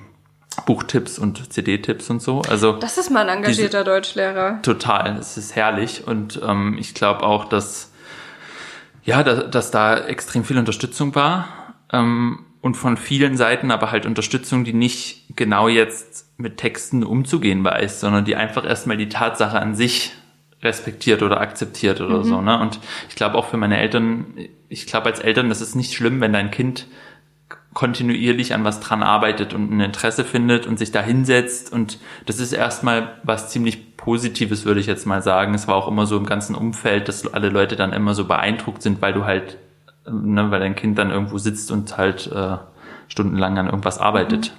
Buchtipps 0.66 1.18
und 1.18 1.52
CD-Tipps 1.52 2.08
und 2.11 2.22
so. 2.22 2.42
Also 2.42 2.72
das 2.72 2.99
ist 2.99 3.11
mal 3.11 3.28
ein 3.28 3.38
engagierter 3.38 3.82
diese, 3.82 3.84
Deutschlehrer. 3.84 4.62
Total, 4.62 5.16
es 5.18 5.37
ist 5.37 5.56
herrlich 5.56 6.06
und 6.06 6.40
ähm, 6.46 6.76
ich 6.78 6.94
glaube 6.94 7.22
auch, 7.25 7.46
dass 7.46 7.92
ja, 9.04 9.22
dass, 9.22 9.50
dass 9.50 9.70
da 9.70 9.99
extrem 9.99 10.44
viel 10.44 10.58
Unterstützung 10.58 11.14
war 11.14 11.75
ähm, 11.92 12.46
und 12.61 12.76
von 12.76 12.96
vielen 12.96 13.37
Seiten, 13.37 13.70
aber 13.70 13.90
halt 13.90 14.06
Unterstützung, 14.06 14.64
die 14.64 14.72
nicht 14.72 15.25
genau 15.34 15.68
jetzt 15.68 16.31
mit 16.42 16.58
Texten 16.58 17.04
umzugehen 17.04 17.64
weiß, 17.64 18.00
sondern 18.00 18.25
die 18.25 18.37
einfach 18.37 18.64
erstmal 18.66 18.96
die 18.96 19.08
Tatsache 19.08 19.58
an 19.58 19.75
sich 19.75 20.12
respektiert 20.62 21.22
oder 21.22 21.40
akzeptiert 21.40 22.00
oder 22.00 22.18
mhm. 22.18 22.25
so. 22.25 22.40
Ne? 22.40 22.58
Und 22.61 22.78
ich 23.08 23.14
glaube 23.14 23.37
auch 23.37 23.46
für 23.46 23.56
meine 23.56 23.78
Eltern, 23.78 24.34
ich 24.68 24.87
glaube 24.87 25.06
als 25.06 25.20
Eltern, 25.20 25.49
das 25.49 25.61
ist 25.61 25.75
nicht 25.75 25.94
schlimm, 25.94 26.20
wenn 26.20 26.32
dein 26.32 26.50
Kind 26.50 26.87
kontinuierlich 27.75 28.52
an 28.52 28.64
was 28.64 28.80
dran 28.80 29.02
arbeitet 29.02 29.54
und 29.54 29.72
ein 29.72 29.80
Interesse 29.80 30.25
findet 30.25 30.66
und 30.66 30.78
sich 30.78 30.92
da 30.92 31.00
hinsetzt. 31.00 31.72
Und 31.72 31.99
das 32.26 32.38
ist 32.38 32.52
erstmal 32.52 33.14
was 33.22 33.49
ziemlich 33.49 33.96
Positives, 33.96 34.64
würde 34.64 34.80
ich 34.80 34.87
jetzt 34.87 35.06
mal 35.06 35.22
sagen. 35.22 35.54
Es 35.54 35.68
war 35.68 35.76
auch 35.76 35.88
immer 35.88 36.06
so 36.06 36.16
im 36.16 36.26
ganzen 36.26 36.54
Umfeld, 36.54 37.08
dass 37.08 37.32
alle 37.32 37.49
Leute 37.49 37.76
dann 37.76 37.92
immer 37.92 38.14
so 38.14 38.26
beeindruckt 38.26 38.82
sind, 38.82 39.00
weil 39.00 39.14
du 39.14 39.25
halt, 39.25 39.56
ne, 40.11 40.50
weil 40.50 40.61
dein 40.61 40.75
Kind 40.75 40.99
dann 40.99 41.11
irgendwo 41.11 41.38
sitzt 41.38 41.70
und 41.70 41.96
halt 41.96 42.26
äh, 42.26 42.58
stundenlang 43.12 43.59
an 43.59 43.66
irgendwas 43.66 43.99
arbeitet. 43.99 44.52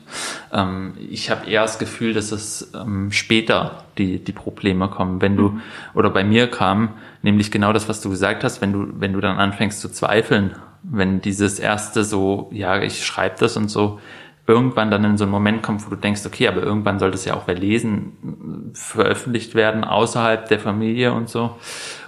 Mhm. 0.52 0.58
Ähm, 0.58 0.94
ich 1.10 1.32
habe 1.32 1.50
eher 1.50 1.64
das 1.64 1.80
Gefühl, 1.80 2.14
dass 2.14 2.32
es 2.32 2.72
ähm, 2.76 3.12
später 3.12 3.84
die, 3.98 4.24
die 4.24 4.32
Probleme 4.32 4.90
kommen, 4.90 5.22
wenn 5.22 5.36
du, 5.36 5.50
mhm. 5.50 5.62
oder 5.96 6.12
bei 6.12 6.24
mir 6.24 6.48
kam, 6.48 6.90
nämlich 7.24 7.50
genau 7.50 7.74
das, 7.74 7.90
was 7.90 8.00
du 8.02 8.12
gesagt 8.12 8.44
hast, 8.44 8.62
wenn 8.62 8.72
du, 8.72 8.88
wenn 9.00 9.14
du 9.14 9.22
dann 9.22 9.38
anfängst 9.38 9.82
zu 9.82 9.90
zweifeln, 9.90 10.56
wenn 10.84 11.20
dieses 11.20 11.58
erste 11.58 12.04
so, 12.04 12.50
ja, 12.54 12.80
ich 12.80 13.04
schreibe 13.04 13.38
das 13.40 13.58
und 13.58 13.70
so, 13.70 14.00
irgendwann 14.46 14.92
dann 14.92 15.04
in 15.04 15.18
so 15.18 15.24
einen 15.24 15.32
Moment 15.32 15.64
kommt, 15.64 15.84
wo 15.86 15.90
du 15.90 15.96
denkst, 15.96 16.24
okay, 16.26 16.48
aber 16.48 16.62
irgendwann 16.62 17.00
soll 17.00 17.10
das 17.10 17.26
ja 17.26 17.34
auch 17.34 17.46
bei 17.46 17.56
Lesen 17.56 18.72
veröffentlicht 18.76 19.56
werden, 19.56 19.84
außerhalb 19.84 20.48
der 20.48 20.60
Familie 20.60 21.14
und 21.14 21.28
so. 21.28 21.58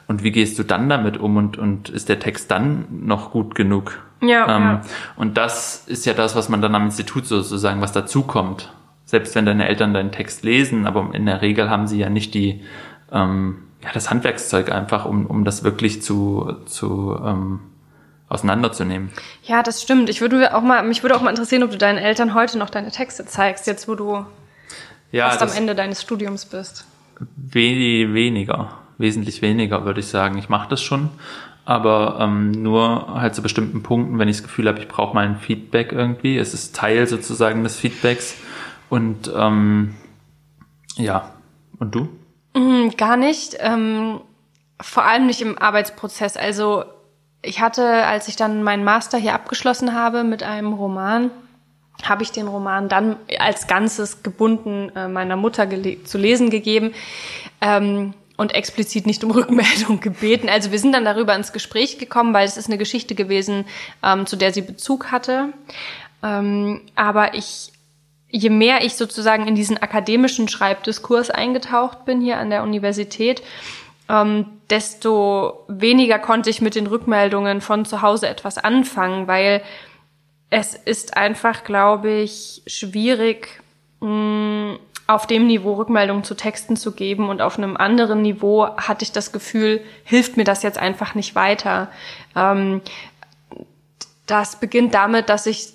Und 0.08 0.22
wie 0.22 0.32
gehst 0.32 0.60
du 0.60 0.64
dann 0.64 0.90
damit 0.90 1.18
um 1.18 1.38
und, 1.38 1.58
und 1.58 1.90
ist 1.90 2.10
der 2.10 2.20
Text 2.20 2.52
dann 2.52 2.86
noch 2.92 3.32
gut 3.32 3.56
genug? 3.56 4.05
Ja, 4.22 4.56
ähm, 4.56 4.64
ja. 4.64 4.82
Und 5.16 5.38
das 5.38 5.86
ist 5.88 6.06
ja 6.06 6.14
das, 6.14 6.36
was 6.36 6.50
man 6.50 6.62
dann 6.62 6.76
am 6.76 6.86
Institut 6.86 7.26
sozusagen, 7.26 7.82
was 7.82 7.92
dazukommt. 7.92 8.72
Selbst 9.06 9.36
wenn 9.36 9.46
deine 9.46 9.68
Eltern 9.68 9.94
deinen 9.94 10.12
Text 10.12 10.44
lesen, 10.44 10.88
aber 10.88 11.14
in 11.14 11.26
der 11.26 11.42
Regel 11.42 11.70
haben 11.70 11.88
sie 11.88 12.00
ja 12.00 12.10
nicht 12.10 12.34
die, 12.34 12.64
ähm, 13.12 13.64
ja, 13.84 13.90
das 13.94 14.10
Handwerkszeug 14.10 14.72
einfach, 14.72 15.06
um, 15.06 15.28
um 15.28 15.46
das 15.46 15.64
wirklich 15.64 16.02
zu, 16.02 16.56
zu 16.66 17.20
ähm, 17.24 17.60
auseinanderzunehmen. 18.30 19.12
Ja, 19.44 19.62
das 19.62 19.82
stimmt. 19.82 20.10
Ich 20.10 20.22
würde 20.22 20.56
auch 20.56 20.62
mal, 20.62 20.84
mich 20.84 21.04
würde 21.04 21.16
auch 21.16 21.22
mal 21.22 21.30
interessieren, 21.30 21.64
ob 21.64 21.72
du 21.72 21.78
deinen 21.78 22.00
Eltern 22.00 22.34
heute 22.34 22.58
noch 22.58 22.70
deine 22.70 22.92
Texte 22.92 23.26
zeigst, 23.26 23.68
jetzt 23.68 23.88
wo 23.88 23.96
du 23.96 24.26
ja, 25.12 25.30
fast 25.30 25.44
am 25.44 25.58
Ende 25.58 25.76
deines 25.76 26.02
Studiums 26.02 26.46
bist. 26.46 26.86
We 27.36 28.14
weniger, 28.14 28.72
wesentlich 28.98 29.42
weniger, 29.42 29.86
würde 29.86 30.00
ich 30.00 30.08
sagen. 30.08 30.38
Ich 30.38 30.50
mache 30.50 30.68
das 30.68 30.82
schon, 30.82 31.10
aber 31.66 32.20
ähm, 32.22 32.52
nur 32.52 33.20
halt 33.20 33.34
zu 33.34 33.42
bestimmten 33.42 33.82
Punkten, 33.82 34.20
wenn 34.20 34.30
ich 34.30 34.38
das 34.38 34.44
Gefühl 34.44 34.68
habe, 34.68 34.80
ich 34.80 34.88
brauche 34.88 35.16
mal 35.16 35.26
ein 35.26 35.38
Feedback 35.38 35.92
irgendwie. 35.92 36.38
Es 36.38 36.54
ist 36.54 36.76
Teil 36.76 37.08
sozusagen 37.08 37.64
des 37.64 37.78
Feedbacks. 37.78 38.36
Und 38.90 39.32
ähm, 39.36 39.96
ja, 40.96 41.34
und 41.80 41.96
du? 41.96 42.08
Mhm, 42.56 42.92
gar 42.98 43.18
nicht. 43.18 43.58
Ähm, 43.60 44.22
vor 44.80 45.06
allem 45.06 45.26
nicht 45.26 45.42
im 45.42 45.58
Arbeitsprozess. 45.58 46.38
Also 46.38 46.86
ich 47.42 47.62
hatte, 47.62 48.06
als 48.06 48.28
ich 48.28 48.36
dann 48.36 48.64
meinen 48.64 48.84
Master 48.84 49.18
hier 49.18 49.34
abgeschlossen 49.34 49.94
habe 49.94 50.24
mit 50.24 50.44
einem 50.44 50.74
Roman, 50.74 51.32
habe 52.04 52.24
ich 52.24 52.32
den 52.32 52.48
Roman 52.48 52.90
dann 52.90 53.16
als 53.40 53.68
Ganzes 53.68 54.22
gebunden 54.22 54.92
äh, 54.96 55.08
meiner 55.08 55.36
Mutter 55.36 55.68
zu 56.04 56.18
lesen 56.18 56.50
gegeben. 56.50 56.94
Ähm, 57.62 58.14
und 58.38 58.54
explizit 58.54 59.06
nicht 59.06 59.24
um 59.24 59.32
Rückmeldung 59.32 60.00
gebeten. 60.00 60.50
Also 60.50 60.72
wir 60.72 60.80
sind 60.80 60.94
dann 60.94 61.06
darüber 61.06 61.36
ins 61.36 61.54
Gespräch 61.54 61.98
gekommen, 61.98 62.34
weil 62.34 62.46
es 62.46 62.58
ist 62.58 62.68
eine 62.68 62.78
Geschichte 62.78 63.16
gewesen, 63.16 63.66
ähm, 64.04 64.26
zu 64.26 64.36
der 64.36 64.54
sie 64.54 64.62
Bezug 64.62 65.12
hatte. 65.12 65.54
Ähm, 66.24 66.82
aber 66.96 67.34
ich, 67.34 67.72
je 68.30 68.50
mehr 68.50 68.84
ich 68.84 68.96
sozusagen 68.96 69.48
in 69.48 69.56
diesen 69.56 69.78
akademischen 69.78 70.48
Schreibdiskurs 70.48 71.30
eingetaucht 71.30 72.06
bin 72.06 72.22
hier 72.22 72.38
an 72.38 72.50
der 72.50 72.64
Universität, 72.64 73.42
ähm, 74.08 74.46
desto 74.70 75.66
weniger 75.68 76.20
konnte 76.20 76.50
ich 76.50 76.62
mit 76.62 76.76
den 76.76 76.88
Rückmeldungen 76.88 77.62
von 77.62 77.86
zu 77.86 78.02
Hause 78.02 78.28
etwas 78.28 78.58
anfangen, 78.58 79.28
weil 79.28 79.62
es 80.50 80.76
ist 80.76 81.18
einfach, 81.18 81.64
glaube 81.64 82.12
ich, 82.12 82.62
schwierig, 82.68 83.62
mh, 84.00 84.78
auf 85.08 85.28
dem 85.28 85.46
Niveau 85.48 85.74
Rückmeldungen 85.74 86.24
zu 86.24 86.36
Texten 86.36 86.76
zu 86.76 86.92
geben 86.92 87.30
und 87.30 87.42
auf 87.42 87.58
einem 87.58 87.78
anderen 87.78 88.22
Niveau 88.22 88.68
hatte 88.78 89.04
ich 89.04 89.12
das 89.12 89.32
Gefühl, 89.32 89.82
hilft 90.04 90.36
mir 90.36 90.46
das 90.46 90.64
jetzt 90.64 90.80
einfach 90.80 91.14
nicht 91.14 91.36
weiter. 91.36 91.90
Ähm, 92.36 92.82
das 94.26 94.60
beginnt 94.60 94.96
damit, 94.96 95.30
dass 95.30 95.46
ich 95.46 95.74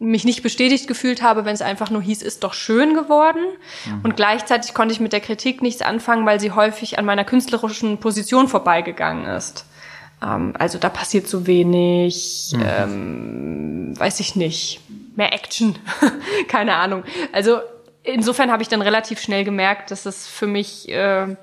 mich 0.00 0.24
nicht 0.24 0.42
bestätigt 0.42 0.88
gefühlt 0.88 1.22
habe, 1.22 1.44
wenn 1.44 1.52
es 1.52 1.60
einfach 1.60 1.90
nur 1.90 2.00
hieß, 2.00 2.22
ist 2.22 2.42
doch 2.42 2.54
schön 2.54 2.94
geworden. 2.94 3.42
Mhm. 3.84 4.00
Und 4.02 4.16
gleichzeitig 4.16 4.72
konnte 4.72 4.94
ich 4.94 5.00
mit 5.00 5.12
der 5.12 5.20
Kritik 5.20 5.62
nichts 5.62 5.82
anfangen, 5.82 6.24
weil 6.24 6.40
sie 6.40 6.52
häufig 6.52 6.98
an 6.98 7.04
meiner 7.04 7.24
künstlerischen 7.24 7.98
Position 7.98 8.48
vorbeigegangen 8.48 9.26
ist. 9.26 9.66
Ähm, 10.22 10.54
also 10.58 10.78
da 10.78 10.88
passiert 10.88 11.28
zu 11.28 11.46
wenig, 11.46 12.52
mhm. 12.56 12.62
ähm, 12.64 13.94
weiß 14.00 14.20
ich 14.20 14.36
nicht, 14.36 14.80
mehr 15.16 15.34
Action, 15.34 15.78
keine 16.48 16.76
Ahnung. 16.76 17.04
Also 17.32 17.60
insofern 18.02 18.50
habe 18.50 18.62
ich 18.62 18.68
dann 18.68 18.82
relativ 18.82 19.20
schnell 19.20 19.44
gemerkt, 19.44 19.90
dass 19.90 20.06
es 20.06 20.26
für 20.26 20.46
mich 20.46 20.88
äh, 20.88 21.36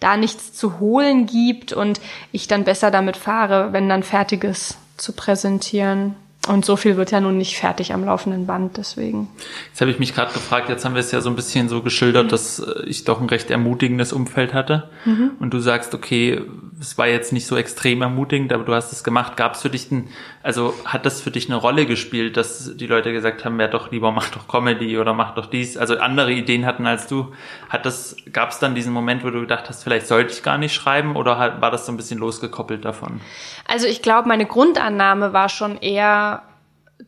da 0.00 0.16
nichts 0.16 0.52
zu 0.52 0.78
holen 0.78 1.26
gibt 1.26 1.72
und 1.72 2.00
ich 2.32 2.48
dann 2.48 2.64
besser 2.64 2.90
damit 2.90 3.16
fahre, 3.16 3.72
wenn 3.72 3.88
dann 3.88 4.02
Fertiges 4.02 4.78
zu 4.96 5.12
präsentieren. 5.12 6.16
Und 6.46 6.64
so 6.64 6.76
viel 6.76 6.96
wird 6.96 7.10
ja 7.10 7.20
nun 7.20 7.36
nicht 7.36 7.58
fertig 7.58 7.92
am 7.92 8.04
laufenden 8.04 8.46
Band, 8.46 8.78
deswegen. 8.78 9.28
Jetzt 9.70 9.80
habe 9.82 9.90
ich 9.90 9.98
mich 9.98 10.14
gerade 10.14 10.32
gefragt, 10.32 10.70
jetzt 10.70 10.84
haben 10.84 10.94
wir 10.94 11.00
es 11.00 11.12
ja 11.12 11.20
so 11.20 11.28
ein 11.28 11.36
bisschen 11.36 11.68
so 11.68 11.82
geschildert, 11.82 12.26
mhm. 12.26 12.28
dass 12.30 12.58
äh, 12.60 12.84
ich 12.86 13.04
doch 13.04 13.20
ein 13.20 13.28
recht 13.28 13.50
ermutigendes 13.50 14.12
Umfeld 14.12 14.54
hatte. 14.54 14.88
Mhm. 15.04 15.32
Und 15.40 15.52
du 15.52 15.58
sagst, 15.58 15.94
okay, 15.94 16.40
es 16.80 16.96
war 16.96 17.06
jetzt 17.06 17.32
nicht 17.32 17.46
so 17.46 17.56
extrem 17.56 18.02
ermutigend, 18.02 18.52
aber 18.52 18.64
du 18.64 18.74
hast 18.74 18.92
es 18.92 19.02
gemacht. 19.02 19.36
Gab 19.36 19.54
es 19.54 19.62
für 19.62 19.70
dich 19.70 19.90
ein, 19.90 20.08
also 20.42 20.74
hat 20.84 21.06
das 21.06 21.20
für 21.20 21.30
dich 21.30 21.48
eine 21.48 21.56
Rolle 21.56 21.86
gespielt, 21.86 22.36
dass 22.36 22.76
die 22.76 22.86
Leute 22.86 23.12
gesagt 23.12 23.44
haben, 23.44 23.58
wer 23.58 23.68
doch 23.68 23.90
lieber 23.90 24.12
mach 24.12 24.30
doch 24.30 24.46
Comedy 24.46 24.98
oder 24.98 25.12
mach 25.14 25.34
doch 25.34 25.46
dies, 25.46 25.76
also 25.76 25.98
andere 25.98 26.32
Ideen 26.32 26.66
hatten 26.66 26.86
als 26.86 27.06
du. 27.06 27.32
Hat 27.68 27.84
das, 27.86 28.16
gab 28.32 28.50
es 28.50 28.58
dann 28.58 28.74
diesen 28.74 28.92
Moment, 28.92 29.24
wo 29.24 29.30
du 29.30 29.40
gedacht 29.40 29.68
hast, 29.68 29.82
vielleicht 29.82 30.06
sollte 30.06 30.32
ich 30.32 30.42
gar 30.42 30.58
nicht 30.58 30.74
schreiben 30.74 31.16
oder 31.16 31.60
war 31.60 31.70
das 31.70 31.86
so 31.86 31.92
ein 31.92 31.96
bisschen 31.96 32.18
losgekoppelt 32.18 32.84
davon? 32.84 33.20
Also 33.66 33.86
ich 33.86 34.02
glaube, 34.02 34.28
meine 34.28 34.46
Grundannahme 34.46 35.32
war 35.32 35.48
schon 35.48 35.78
eher, 35.78 36.42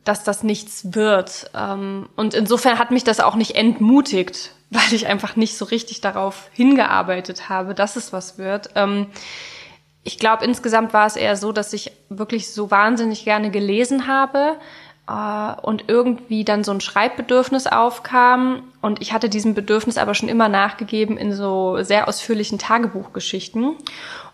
dass 0.04 0.24
das 0.24 0.42
nichts 0.42 0.94
wird. 0.94 1.50
Ähm, 1.54 2.08
und 2.16 2.34
insofern 2.34 2.78
hat 2.78 2.90
mich 2.90 3.04
das 3.04 3.20
auch 3.20 3.36
nicht 3.36 3.54
entmutigt, 3.54 4.52
weil 4.70 4.92
ich 4.92 5.06
einfach 5.06 5.36
nicht 5.36 5.56
so 5.56 5.64
richtig 5.64 6.00
darauf 6.00 6.48
hingearbeitet 6.52 7.48
habe, 7.48 7.74
dass 7.74 7.96
es 7.96 8.12
was 8.12 8.38
wird. 8.38 8.70
Ich 10.02 10.18
glaube, 10.18 10.44
insgesamt 10.44 10.94
war 10.94 11.06
es 11.06 11.16
eher 11.16 11.36
so, 11.36 11.52
dass 11.52 11.72
ich 11.72 11.92
wirklich 12.08 12.52
so 12.52 12.70
wahnsinnig 12.70 13.24
gerne 13.24 13.50
gelesen 13.50 14.06
habe 14.06 14.56
äh, 15.08 15.60
und 15.60 15.84
irgendwie 15.88 16.44
dann 16.44 16.64
so 16.64 16.72
ein 16.72 16.80
Schreibbedürfnis 16.80 17.66
aufkam. 17.66 18.62
Und 18.80 19.02
ich 19.02 19.12
hatte 19.12 19.28
diesem 19.28 19.54
Bedürfnis 19.54 19.98
aber 19.98 20.14
schon 20.14 20.28
immer 20.28 20.48
nachgegeben 20.48 21.18
in 21.18 21.32
so 21.32 21.82
sehr 21.82 22.08
ausführlichen 22.08 22.58
Tagebuchgeschichten. 22.58 23.76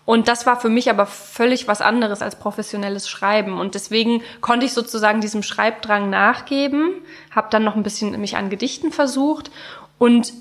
Und 0.05 0.29
das 0.29 0.45
war 0.45 0.57
für 0.57 0.69
mich 0.69 0.89
aber 0.89 1.05
völlig 1.05 1.67
was 1.67 1.81
anderes 1.81 2.21
als 2.21 2.37
professionelles 2.39 3.09
Schreiben. 3.09 3.59
Und 3.59 3.75
deswegen 3.75 4.21
konnte 4.39 4.65
ich 4.65 4.71
sozusagen 4.71 5.19
diesem 5.19 5.43
Schreibdrang 5.43 6.09
nachgeben, 6.09 6.93
habe 7.29 7.49
dann 7.51 7.65
noch 7.65 7.75
ein 7.75 7.83
bisschen 7.83 8.17
mich 8.21 8.37
an 8.37 8.49
Gedichten 8.49 8.93
versucht 8.93 9.51
und 9.97 10.31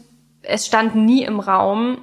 es 0.42 0.66
stand 0.66 0.94
nie 0.94 1.24
im 1.24 1.40
Raum, 1.40 1.98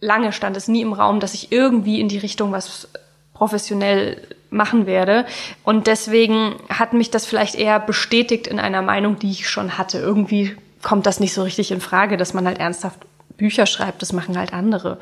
lange 0.00 0.32
stand 0.32 0.56
es 0.56 0.68
nie 0.68 0.82
im 0.82 0.92
Raum, 0.92 1.20
dass 1.20 1.34
ich 1.34 1.52
irgendwie 1.52 2.00
in 2.00 2.08
die 2.08 2.18
Richtung 2.18 2.52
was 2.52 2.88
professionell 3.34 4.20
machen 4.50 4.86
werde. 4.86 5.26
Und 5.64 5.86
deswegen 5.86 6.56
hat 6.68 6.92
mich 6.92 7.10
das 7.10 7.26
vielleicht 7.26 7.54
eher 7.54 7.78
bestätigt 7.78 8.46
in 8.46 8.58
einer 8.58 8.82
Meinung, 8.82 9.18
die 9.18 9.30
ich 9.30 9.48
schon 9.48 9.78
hatte. 9.78 9.98
Irgendwie 9.98 10.56
kommt 10.82 11.06
das 11.06 11.20
nicht 11.20 11.32
so 11.32 11.42
richtig 11.42 11.70
in 11.70 11.80
Frage, 11.80 12.16
dass 12.16 12.34
man 12.34 12.46
halt 12.46 12.58
ernsthaft 12.58 13.00
Bücher 13.36 13.66
schreibt. 13.66 14.02
Das 14.02 14.12
machen 14.12 14.36
halt 14.36 14.52
andere. 14.52 14.98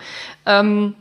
Ähm, 0.46 0.94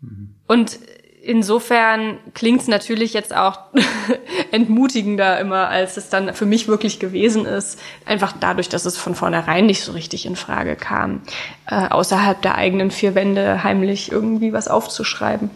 mhm. 0.00 0.34
Und 0.46 0.78
insofern 1.26 2.18
klingt 2.34 2.62
es 2.62 2.68
natürlich 2.68 3.12
jetzt 3.12 3.34
auch 3.34 3.58
entmutigender 4.52 5.38
immer, 5.40 5.68
als 5.68 5.96
es 5.96 6.08
dann 6.08 6.32
für 6.34 6.46
mich 6.46 6.68
wirklich 6.68 6.98
gewesen 7.00 7.44
ist. 7.44 7.80
Einfach 8.06 8.32
dadurch, 8.38 8.68
dass 8.68 8.84
es 8.84 8.96
von 8.96 9.14
vornherein 9.14 9.66
nicht 9.66 9.82
so 9.82 9.92
richtig 9.92 10.24
in 10.26 10.36
Frage 10.36 10.76
kam, 10.76 11.22
äh, 11.66 11.88
außerhalb 11.88 12.40
der 12.40 12.54
eigenen 12.54 12.90
vier 12.90 13.14
Wände 13.14 13.64
heimlich 13.64 14.12
irgendwie 14.12 14.52
was 14.52 14.68
aufzuschreiben. 14.68 15.50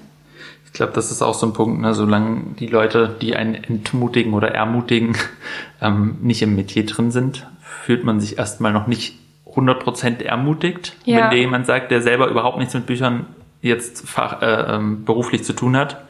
Ich 0.66 0.72
glaube, 0.72 0.92
das 0.92 1.10
ist 1.10 1.22
auch 1.22 1.34
so 1.34 1.46
ein 1.46 1.52
Punkt, 1.52 1.80
ne? 1.80 1.94
solange 1.94 2.54
die 2.58 2.66
Leute, 2.66 3.16
die 3.20 3.34
einen 3.34 3.54
entmutigen 3.54 4.34
oder 4.34 4.52
ermutigen, 4.52 5.16
ähm, 5.80 6.18
nicht 6.20 6.42
im 6.42 6.54
Metier 6.56 6.86
drin 6.86 7.10
sind, 7.10 7.46
fühlt 7.60 8.04
man 8.04 8.20
sich 8.20 8.38
erstmal 8.38 8.72
noch 8.72 8.86
nicht 8.86 9.16
100% 9.54 10.22
ermutigt, 10.22 10.96
ja. 11.04 11.18
wenn 11.18 11.30
dir 11.30 11.38
jemand 11.38 11.66
sagt, 11.66 11.90
der 11.90 12.02
selber 12.02 12.28
überhaupt 12.28 12.58
nichts 12.58 12.74
mit 12.74 12.86
Büchern 12.86 13.26
jetzt 13.62 14.08
fach, 14.08 14.42
äh, 14.42 14.76
ähm, 14.76 15.04
beruflich 15.04 15.44
zu 15.44 15.52
tun 15.52 15.76
hat. 15.76 16.02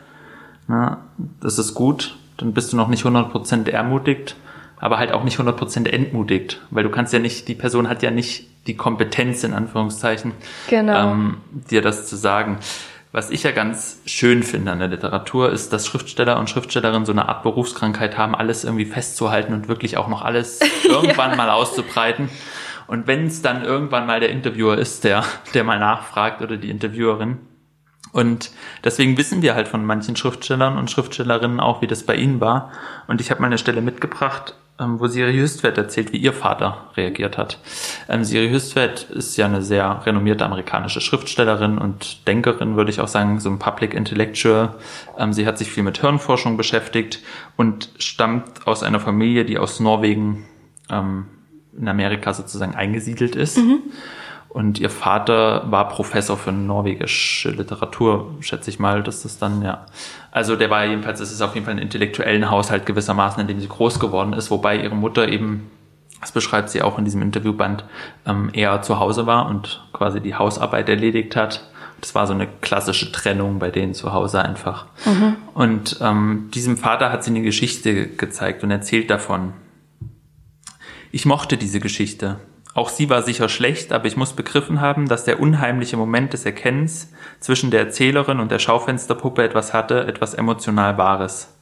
Na, 0.69 0.99
das 1.40 1.59
ist 1.59 1.75
gut, 1.75 2.16
dann 2.37 2.52
bist 2.52 2.73
du 2.73 2.76
noch 2.76 2.88
nicht 2.88 3.04
100% 3.04 3.69
ermutigt, 3.69 4.37
aber 4.78 4.99
halt 4.99 5.12
auch 5.12 5.25
nicht 5.25 5.38
100% 5.38 5.88
entmutigt, 5.88 6.61
weil 6.71 6.85
du 6.85 6.90
kannst 6.90 7.12
ja 7.12 7.19
nicht, 7.19 7.49
die 7.49 7.54
Person 7.54 7.88
hat 7.88 8.02
ja 8.02 8.11
nicht 8.11 8.49
die 8.66 8.76
Kompetenz 8.76 9.45
in 9.45 9.52
Anführungszeichen, 9.52 10.33
genau. 10.69 11.12
ähm, 11.12 11.37
dir 11.71 11.83
das 11.83 12.07
zu 12.07 12.16
sagen. 12.16 12.59
Was 13.12 13.30
ich 13.30 13.42
ja 13.42 13.50
ganz 13.50 14.00
schön 14.07 14.45
finde 14.45 14.71
an 14.71 14.78
der 14.78 14.87
Literatur, 14.87 15.50
ist, 15.50 15.73
dass 15.73 15.85
Schriftsteller 15.85 16.38
und 16.38 16.49
Schriftstellerinnen 16.49 17.04
so 17.04 17.11
eine 17.11 17.28
Art 17.28 17.42
Berufskrankheit 17.42 18.16
haben, 18.16 18.37
alles 18.37 18.62
irgendwie 18.62 18.85
festzuhalten 18.85 19.52
und 19.52 19.66
wirklich 19.66 19.97
auch 19.97 20.07
noch 20.07 20.23
alles 20.23 20.61
irgendwann 20.85 21.30
ja. 21.30 21.37
mal 21.37 21.50
auszubreiten. 21.50 22.28
Und 22.91 23.07
wenn 23.07 23.29
es 23.29 23.41
dann 23.41 23.65
irgendwann 23.65 24.09
mal 24.09 24.19
der 24.19 24.31
Interviewer 24.31 24.77
ist, 24.77 25.05
der, 25.05 25.23
der 25.55 25.63
mal 25.63 25.79
nachfragt 25.79 26.43
oder 26.43 26.57
die 26.57 26.71
Interviewerin. 26.71 27.39
Und 28.11 28.51
deswegen 28.83 29.17
wissen 29.17 29.43
wir 29.43 29.55
halt 29.55 29.69
von 29.69 29.85
manchen 29.85 30.17
Schriftstellern 30.17 30.77
und 30.77 30.91
Schriftstellerinnen 30.91 31.61
auch, 31.61 31.83
wie 31.83 31.87
das 31.87 32.03
bei 32.03 32.17
ihnen 32.17 32.41
war. 32.41 32.73
Und 33.07 33.21
ich 33.21 33.31
habe 33.31 33.41
mal 33.41 33.47
eine 33.47 33.59
Stelle 33.59 33.81
mitgebracht, 33.81 34.57
ähm, 34.81 34.99
wo 34.99 35.07
Siri 35.07 35.35
Hüstvedt 35.35 35.79
erzählt, 35.79 36.13
wie 36.13 36.17
ihr 36.17 36.33
Vater 36.33 36.91
reagiert 36.97 37.39
hat. 37.39 37.61
Ähm, 38.09 38.25
Siri 38.25 38.51
Hüstvedt 38.51 39.05
ist 39.05 39.37
ja 39.37 39.47
eine 39.47 39.63
sehr 39.63 40.05
renommierte 40.05 40.45
amerikanische 40.45 41.01
Schriftstellerin 41.01 41.79
und 41.79 42.27
Denkerin, 42.27 42.75
würde 42.75 42.91
ich 42.91 43.01
auch 43.01 43.07
sagen, 43.07 43.39
so 43.39 43.51
ein 43.51 43.61
Public 43.61 43.95
Intellectual. 43.95 44.75
Ähm, 45.17 45.33
sie 45.33 45.47
hat 45.47 45.59
sich 45.59 45.71
viel 45.71 45.85
mit 45.85 46.01
Hirnforschung 46.01 46.57
beschäftigt 46.57 47.21
und 47.57 47.91
stammt 48.01 48.67
aus 48.67 48.83
einer 48.83 48.99
Familie, 48.99 49.45
die 49.45 49.59
aus 49.59 49.79
Norwegen 49.79 50.49
ähm, 50.91 51.27
in 51.79 51.89
Amerika 51.89 52.33
sozusagen 52.33 52.75
eingesiedelt 52.75 53.37
ist. 53.37 53.59
Mhm. 53.59 53.81
Und 54.50 54.81
ihr 54.81 54.91
Vater 54.91 55.71
war 55.71 55.89
Professor 55.89 56.37
für 56.37 56.50
norwegische 56.50 57.50
Literatur, 57.50 58.35
schätze 58.41 58.69
ich 58.69 58.81
mal, 58.81 59.00
dass 59.00 59.23
das 59.23 59.39
dann, 59.39 59.62
ja. 59.62 59.87
Also 60.33 60.57
der 60.57 60.71
war 60.71 60.85
jedenfalls, 60.85 61.21
es 61.21 61.31
ist 61.31 61.41
auf 61.41 61.55
jeden 61.55 61.67
Fall 61.67 61.75
ein 61.75 61.79
intellektuellen 61.79 62.50
Haushalt 62.50 62.85
gewissermaßen, 62.85 63.41
in 63.41 63.47
dem 63.47 63.61
sie 63.61 63.69
groß 63.69 64.00
geworden 64.00 64.33
ist, 64.33 64.50
wobei 64.50 64.77
ihre 64.83 64.97
Mutter 64.97 65.29
eben, 65.29 65.71
das 66.21 66.33
beschreibt 66.33 66.69
sie 66.69 66.83
auch 66.83 66.99
in 66.99 67.05
diesem 67.05 67.23
Interviewband, 67.23 67.85
ähm, 68.27 68.50
eher 68.53 68.83
zu 68.83 68.99
Hause 68.99 69.27
war 69.27 69.49
und 69.49 69.87
quasi 69.93 70.21
die 70.21 70.35
Hausarbeit 70.35 70.89
erledigt 70.89 71.37
hat. 71.37 71.71
Das 72.00 72.17
war 72.17 72.27
so 72.27 72.33
eine 72.33 72.49
klassische 72.61 73.12
Trennung 73.12 73.61
bei 73.61 73.71
denen 73.71 73.95
zu 73.95 74.12
Hause 74.12 74.43
einfach. 74.43 74.87
Mhm. 75.05 75.37
Und 75.55 75.99
ähm, 76.00 76.49
diesem 76.53 76.77
Vater 76.77 77.12
hat 77.12 77.23
sie 77.23 77.31
eine 77.31 77.43
Geschichte 77.43 78.09
gezeigt 78.09 78.65
und 78.65 78.73
erzählt 78.73 79.11
davon. 79.11 79.53
Ich 81.12 81.26
mochte 81.26 81.57
diese 81.57 81.81
Geschichte. 81.81 82.38
Auch 82.73 82.88
sie 82.88 83.11
war 83.11 83.23
sicher 83.23 83.49
schlecht, 83.49 83.93
aber 83.93 84.07
ich 84.07 84.17
muss 84.17 84.35
begriffen 84.35 84.81
haben, 84.81 85.09
dass 85.09 85.25
der 85.25 85.40
unheimliche 85.40 85.97
Moment 85.97 86.33
des 86.33 86.47
Erkennens 86.47 87.12
zwischen 87.40 87.73
der 87.73 87.81
Erzählerin 87.81 88.38
und 88.38 88.52
der 88.52 88.61
Schaufensterpuppe 88.61 89.43
etwas 89.43 89.75
hatte, 89.75 90.07
etwas 90.07 90.35
emotional 90.35 90.99
Wahres. 90.99 91.52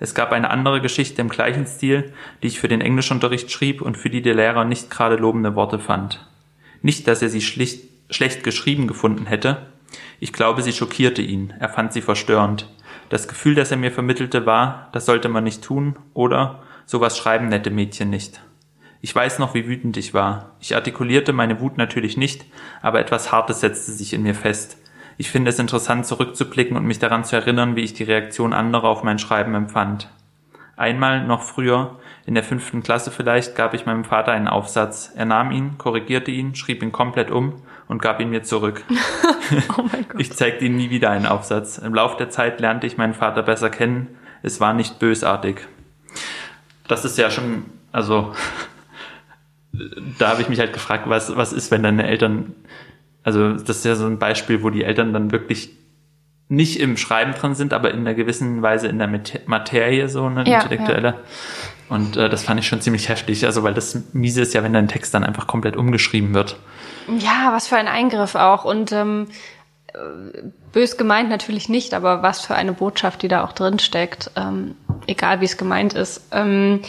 Es 0.00 0.14
gab 0.14 0.32
eine 0.32 0.50
andere 0.50 0.80
Geschichte 0.80 1.22
im 1.22 1.28
gleichen 1.28 1.66
Stil, 1.66 2.12
die 2.42 2.48
ich 2.48 2.58
für 2.58 2.66
den 2.66 2.80
Englischunterricht 2.80 3.52
schrieb 3.52 3.80
und 3.80 3.96
für 3.96 4.10
die 4.10 4.22
der 4.22 4.34
Lehrer 4.34 4.64
nicht 4.64 4.90
gerade 4.90 5.16
lobende 5.16 5.54
Worte 5.54 5.78
fand. 5.78 6.26
Nicht, 6.82 7.06
dass 7.06 7.22
er 7.22 7.28
sie 7.28 7.42
schlicht, 7.42 7.84
schlecht 8.10 8.42
geschrieben 8.42 8.88
gefunden 8.88 9.26
hätte. 9.26 9.68
Ich 10.18 10.32
glaube, 10.32 10.62
sie 10.62 10.72
schockierte 10.72 11.22
ihn. 11.22 11.54
Er 11.60 11.68
fand 11.68 11.92
sie 11.92 12.02
verstörend. 12.02 12.68
Das 13.08 13.28
Gefühl, 13.28 13.54
das 13.54 13.70
er 13.70 13.76
mir 13.76 13.92
vermittelte, 13.92 14.46
war, 14.46 14.88
das 14.92 15.06
sollte 15.06 15.28
man 15.28 15.44
nicht 15.44 15.62
tun 15.62 15.96
oder 16.12 16.64
sowas 16.86 17.16
schreiben 17.16 17.48
nette 17.48 17.70
Mädchen 17.70 18.10
nicht. 18.10 18.40
Ich 19.00 19.14
weiß 19.14 19.38
noch, 19.38 19.54
wie 19.54 19.66
wütend 19.66 19.96
ich 19.96 20.14
war. 20.14 20.56
Ich 20.60 20.74
artikulierte 20.74 21.32
meine 21.32 21.60
Wut 21.60 21.76
natürlich 21.78 22.16
nicht, 22.16 22.44
aber 22.82 23.00
etwas 23.00 23.32
Hartes 23.32 23.60
setzte 23.60 23.92
sich 23.92 24.12
in 24.12 24.22
mir 24.22 24.34
fest. 24.34 24.78
Ich 25.18 25.30
finde 25.30 25.50
es 25.50 25.58
interessant, 25.58 26.06
zurückzublicken 26.06 26.76
und 26.76 26.84
mich 26.84 26.98
daran 26.98 27.24
zu 27.24 27.36
erinnern, 27.36 27.76
wie 27.76 27.82
ich 27.82 27.94
die 27.94 28.04
Reaktion 28.04 28.52
anderer 28.52 28.88
auf 28.88 29.02
mein 29.02 29.18
Schreiben 29.18 29.54
empfand. 29.54 30.08
Einmal, 30.76 31.24
noch 31.24 31.42
früher, 31.42 31.96
in 32.26 32.34
der 32.34 32.44
fünften 32.44 32.82
Klasse 32.82 33.10
vielleicht, 33.10 33.54
gab 33.54 33.72
ich 33.72 33.86
meinem 33.86 34.04
Vater 34.04 34.32
einen 34.32 34.48
Aufsatz. 34.48 35.12
Er 35.16 35.24
nahm 35.24 35.50
ihn, 35.52 35.78
korrigierte 35.78 36.30
ihn, 36.30 36.54
schrieb 36.54 36.82
ihn 36.82 36.92
komplett 36.92 37.30
um 37.30 37.54
und 37.88 38.02
gab 38.02 38.20
ihn 38.20 38.28
mir 38.28 38.42
zurück. 38.42 38.84
oh 39.78 39.84
mein 39.90 40.06
Gott. 40.06 40.20
Ich 40.20 40.32
zeigte 40.32 40.66
ihm 40.66 40.76
nie 40.76 40.90
wieder 40.90 41.10
einen 41.10 41.24
Aufsatz. 41.24 41.78
Im 41.78 41.94
Lauf 41.94 42.16
der 42.16 42.28
Zeit 42.28 42.60
lernte 42.60 42.86
ich 42.86 42.98
meinen 42.98 43.14
Vater 43.14 43.42
besser 43.42 43.70
kennen. 43.70 44.08
Es 44.42 44.60
war 44.60 44.74
nicht 44.74 44.98
bösartig. 44.98 45.66
Das 46.88 47.06
ist 47.06 47.16
ja 47.16 47.30
schon, 47.30 47.64
also 47.90 48.34
da 50.18 50.28
habe 50.28 50.42
ich 50.42 50.48
mich 50.48 50.58
halt 50.58 50.72
gefragt, 50.72 51.04
was, 51.08 51.36
was 51.36 51.52
ist, 51.52 51.70
wenn 51.70 51.82
deine 51.82 52.06
Eltern, 52.06 52.54
also 53.22 53.52
das 53.52 53.78
ist 53.78 53.84
ja 53.84 53.94
so 53.94 54.06
ein 54.06 54.18
Beispiel, 54.18 54.62
wo 54.62 54.70
die 54.70 54.84
Eltern 54.84 55.12
dann 55.12 55.32
wirklich 55.32 55.70
nicht 56.48 56.78
im 56.78 56.96
Schreiben 56.96 57.32
drin 57.32 57.54
sind, 57.54 57.72
aber 57.72 57.90
in 57.90 58.00
einer 58.00 58.14
gewissen 58.14 58.62
Weise 58.62 58.86
in 58.86 58.98
der 58.98 59.10
Materie, 59.46 60.08
so 60.08 60.26
eine 60.26 60.48
ja, 60.48 60.60
intellektuelle. 60.60 61.08
Ja. 61.08 61.14
Und 61.88 62.16
äh, 62.16 62.28
das 62.28 62.44
fand 62.44 62.60
ich 62.60 62.66
schon 62.66 62.80
ziemlich 62.80 63.08
heftig, 63.08 63.44
also 63.44 63.62
weil 63.62 63.74
das 63.74 64.00
miese 64.12 64.42
ist 64.42 64.54
ja, 64.54 64.62
wenn 64.62 64.72
dein 64.72 64.88
Text 64.88 65.12
dann 65.14 65.24
einfach 65.24 65.46
komplett 65.46 65.76
umgeschrieben 65.76 66.34
wird. 66.34 66.56
Ja, 67.18 67.50
was 67.52 67.68
für 67.68 67.76
ein 67.76 67.88
Eingriff 67.88 68.34
auch. 68.34 68.64
Und 68.64 68.92
ähm, 68.92 69.26
äh, 69.92 69.98
bös 70.72 70.96
gemeint 70.96 71.28
natürlich 71.28 71.68
nicht, 71.68 71.94
aber 71.94 72.22
was 72.22 72.40
für 72.40 72.54
eine 72.54 72.72
Botschaft, 72.72 73.22
die 73.22 73.28
da 73.28 73.44
auch 73.44 73.52
drin 73.52 73.78
steckt, 73.78 74.30
ähm, 74.36 74.76
egal 75.06 75.40
wie 75.40 75.46
es 75.46 75.56
gemeint 75.56 75.94
ist. 75.94 76.28
Ähm, 76.32 76.80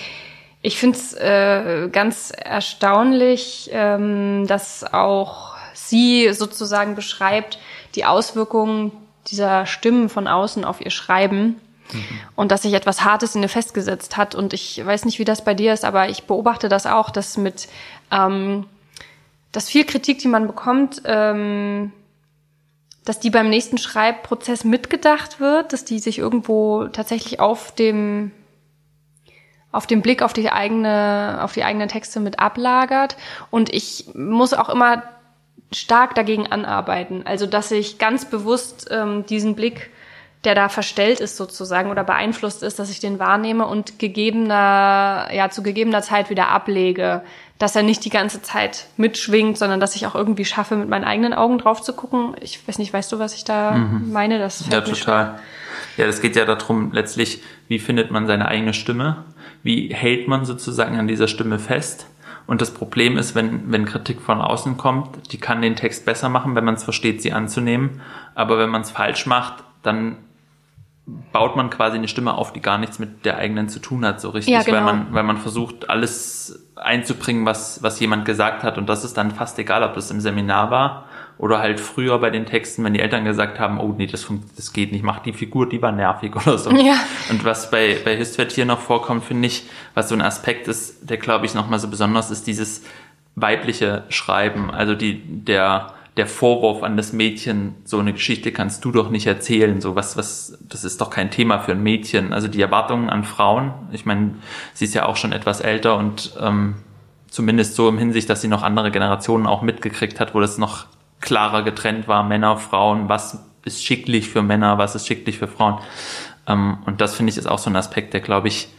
ich 0.68 0.78
finde 0.78 0.98
es 0.98 1.14
äh, 1.14 1.88
ganz 1.90 2.34
erstaunlich, 2.38 3.70
ähm, 3.72 4.46
dass 4.48 4.84
auch 4.84 5.56
sie 5.74 6.34
sozusagen 6.34 6.94
beschreibt 6.94 7.58
die 7.96 8.04
Auswirkungen 8.04 8.92
dieser 9.28 9.66
Stimmen 9.66 10.10
von 10.10 10.28
außen 10.28 10.66
auf 10.66 10.82
ihr 10.82 10.92
Schreiben 10.92 11.56
mhm. 11.94 12.04
und 12.36 12.52
dass 12.52 12.64
sich 12.64 12.74
etwas 12.74 13.06
Hartes 13.06 13.34
in 13.34 13.44
ihr 13.44 13.50
festgesetzt 13.50 14.18
hat. 14.18 14.36
Und 14.36 14.54
ich 14.54 14.86
weiß 14.86 15.06
nicht, 15.06 15.20
wie 15.20 15.24
das 15.24 15.42
bei 15.42 15.54
dir 15.54 15.72
ist, 15.72 15.86
aber 15.86 16.10
ich 16.10 16.26
beobachte 16.26 16.68
das 16.68 16.86
auch, 16.86 17.12
dass 17.12 17.38
mit 17.38 17.70
ähm, 18.12 18.66
dass 19.54 19.70
viel 19.70 19.86
Kritik, 19.86 20.20
die 20.20 20.28
man 20.28 20.48
bekommt, 20.48 21.02
ähm, 21.06 21.94
dass 23.06 23.22
die 23.22 23.30
beim 23.30 23.50
nächsten 23.50 23.78
Schreibprozess 23.78 24.66
mitgedacht 24.66 25.40
wird, 25.40 25.72
dass 25.72 25.86
die 25.86 26.00
sich 26.00 26.20
irgendwo 26.20 26.88
tatsächlich 26.90 27.40
auf 27.40 27.72
dem 27.74 28.34
auf 29.78 29.86
den 29.86 30.02
Blick 30.02 30.24
auf 30.24 30.34
die 30.34 30.50
eigene, 30.50 31.38
auf 31.44 31.54
die 31.54 31.64
eigenen 31.64 31.88
Texte 31.88 32.20
mit 32.20 32.40
ablagert. 32.40 33.16
Und 33.52 33.72
ich 33.72 34.08
muss 34.16 34.56
auch 34.56 34.70
immer 34.70 35.04
stark 35.72 36.16
dagegen 36.16 36.48
anarbeiten. 36.48 37.28
Also, 37.28 37.46
dass 37.46 37.70
ich 37.70 38.00
ganz 38.00 38.26
bewusst 38.26 38.88
ähm, 38.90 39.28
diesen 39.28 39.56
Blick, 39.56 39.92
der 40.46 40.56
da 40.56 40.70
verstellt 40.70 41.20
ist 41.20 41.38
sozusagen 41.38 41.92
oder 41.92 42.04
beeinflusst 42.04 42.64
ist, 42.64 42.80
dass 42.80 42.90
ich 42.90 43.00
den 43.00 43.20
wahrnehme 43.20 43.68
und 43.68 44.00
gegebener, 44.00 45.28
ja, 45.32 45.52
zu 45.52 45.62
gegebener 45.62 46.02
Zeit 46.02 46.32
wieder 46.32 46.48
ablege. 46.48 47.22
Dass 47.60 47.76
er 47.76 47.84
nicht 47.84 48.04
die 48.04 48.10
ganze 48.10 48.42
Zeit 48.42 48.88
mitschwingt, 48.98 49.60
sondern 49.60 49.80
dass 49.80 49.96
ich 49.96 50.08
auch 50.08 50.16
irgendwie 50.16 50.46
schaffe, 50.46 50.76
mit 50.76 50.90
meinen 50.90 51.04
eigenen 51.04 51.36
Augen 51.36 51.60
drauf 51.60 51.84
zu 51.84 51.94
gucken. 51.94 52.36
Ich 52.42 52.68
weiß 52.68 52.80
nicht, 52.80 52.94
weißt 52.94 53.12
du, 53.12 53.20
was 53.20 53.36
ich 53.36 53.44
da 53.44 53.74
mhm. 53.74 54.12
meine? 54.12 54.40
Das 54.40 54.66
ja, 54.72 54.82
total. 54.82 54.96
Schwer. 54.96 55.40
Ja, 55.98 56.06
das 56.06 56.22
geht 56.22 56.36
ja 56.36 56.46
darum, 56.46 56.92
letztlich, 56.92 57.42
wie 57.68 57.80
findet 57.80 58.12
man 58.12 58.28
seine 58.28 58.48
eigene 58.48 58.74
Stimme? 58.74 59.26
Wie 59.64 59.94
hält 59.94 60.28
man 60.28 60.46
sozusagen 60.46 60.98
an 60.98 61.08
dieser 61.08 61.28
Stimme 61.28 61.60
fest? 61.60 62.08
Und 62.46 62.62
das 62.62 62.72
Problem 62.72 63.18
ist, 63.18 63.36
wenn, 63.36 63.72
wenn 63.72 63.86
Kritik 63.86 64.22
von 64.22 64.40
außen 64.40 64.78
kommt, 64.78 65.34
die 65.34 65.38
kann 65.38 65.62
den 65.62 65.76
Text 65.76 66.06
besser 66.06 66.30
machen, 66.30 66.56
wenn 66.56 66.64
man 66.64 66.76
es 66.76 66.84
versteht, 66.84 67.22
sie 67.22 67.34
anzunehmen. 67.34 68.02
Aber 68.36 68.58
wenn 68.58 68.70
man 68.70 68.82
es 68.82 68.92
falsch 68.92 69.26
macht, 69.26 69.64
dann 69.84 70.18
baut 71.34 71.56
man 71.56 71.70
quasi 71.70 71.98
eine 71.98 72.08
Stimme 72.08 72.34
auf, 72.34 72.54
die 72.54 72.62
gar 72.62 72.78
nichts 72.78 73.00
mit 73.00 73.26
der 73.26 73.38
eigenen 73.38 73.68
zu 73.70 73.80
tun 73.80 74.06
hat, 74.06 74.22
so 74.22 74.30
richtig, 74.30 74.54
ja, 74.54 74.62
genau. 74.62 74.78
weil 74.78 74.84
man, 74.84 75.08
weil 75.12 75.24
man 75.24 75.38
versucht, 75.38 75.90
alles 75.90 76.68
einzubringen, 76.76 77.46
was, 77.46 77.82
was 77.82 78.00
jemand 78.00 78.26
gesagt 78.26 78.64
hat. 78.64 78.78
Und 78.78 78.88
das 78.88 79.04
ist 79.04 79.18
dann 79.18 79.32
fast 79.32 79.58
egal, 79.58 79.84
ob 79.84 79.96
das 79.96 80.12
im 80.12 80.22
Seminar 80.22 80.70
war 80.70 81.07
oder 81.40 81.60
halt 81.60 81.80
früher 81.80 82.18
bei 82.20 82.30
den 82.30 82.46
Texten, 82.46 82.84
wenn 82.84 82.94
die 82.94 83.00
Eltern 83.00 83.24
gesagt 83.24 83.60
haben, 83.60 83.80
oh 83.80 83.94
nee, 83.96 84.08
das, 84.08 84.28
das 84.56 84.74
geht 84.74 84.92
nicht, 84.92 85.04
mach 85.04 85.20
die 85.20 85.34
Figur, 85.34 85.70
die 85.70 85.82
war 85.82 85.92
nervig 85.92 86.36
oder 86.48 86.58
so. 86.58 86.72
Ja. 86.72 86.96
Und 87.30 87.46
was 87.46 87.70
bei, 87.70 87.98
bei 88.04 88.18
Hüstwert 88.18 88.52
hier 88.52 88.66
noch 88.66 88.80
vorkommt, 88.80 89.24
finde 89.24 89.48
ich, 89.48 89.64
was 89.94 90.10
so 90.10 90.16
ein 90.16 90.22
Aspekt 90.22 90.68
ist, 90.68 91.10
der 91.10 91.18
glaube 91.18 91.46
ich 91.46 91.54
nochmal 91.54 91.80
so 91.80 91.88
besonders 91.88 92.32
ist, 92.32 92.48
dieses 92.48 92.84
weibliche 93.36 94.04
Schreiben, 94.10 94.72
also 94.72 94.96
die, 94.96 95.22
der, 95.24 95.94
der 96.18 96.26
Vorwurf 96.26 96.82
an 96.82 96.98
das 96.98 97.14
Mädchen, 97.14 97.76
so 97.84 98.00
eine 98.00 98.14
Geschichte 98.14 98.52
kannst 98.52 98.84
du 98.84 98.92
doch 98.92 99.12
nicht 99.12 99.28
erzählen, 99.28 99.80
so 99.80 99.96
was, 99.96 100.18
was, 100.18 100.58
das 100.68 100.84
ist 100.84 101.00
doch 101.02 101.12
kein 101.12 101.30
Thema 101.30 101.60
für 101.60 101.74
ein 101.74 101.84
Mädchen. 101.84 102.34
Also 102.34 102.48
die 102.48 102.62
Erwartungen 102.62 103.12
an 103.12 103.24
Frauen, 103.24 103.74
ich 103.92 104.08
meine, 104.08 104.36
sie 104.74 104.86
ist 104.86 104.96
ja 104.96 105.06
auch 105.06 105.18
schon 105.18 105.34
etwas 105.34 105.62
älter 105.62 105.98
und 105.98 106.36
ähm, 106.42 106.78
zumindest 107.30 107.76
so 107.76 107.88
im 107.88 108.00
Hinsicht, 108.00 108.28
dass 108.28 108.42
sie 108.42 108.48
noch 108.48 108.64
andere 108.64 108.90
Generationen 108.90 109.46
auch 109.46 109.62
mitgekriegt 109.62 110.20
hat, 110.20 110.34
wo 110.34 110.40
das 110.40 110.58
noch 110.58 110.88
klarer 111.20 111.64
getrennt 111.64 112.08
war, 112.08 112.24
Männer, 112.24 112.58
Frauen, 112.58 113.10
was 113.10 113.40
ist 113.66 113.84
schicklich 113.84 114.30
für 114.30 114.42
Männer, 114.42 114.78
was 114.78 114.96
ist 114.96 115.08
schicklich 115.08 115.38
für 115.38 115.48
Frauen. 115.48 115.80
Ähm, 116.48 116.80
und 116.86 117.02
das 117.02 117.16
finde 117.16 117.32
ich 117.32 117.38
ist 117.38 117.48
auch 117.48 117.60
so 117.60 117.70
ein 117.70 117.76
Aspekt, 117.76 118.14
der, 118.14 118.22
glaube 118.22 118.48
ich, 118.48 118.70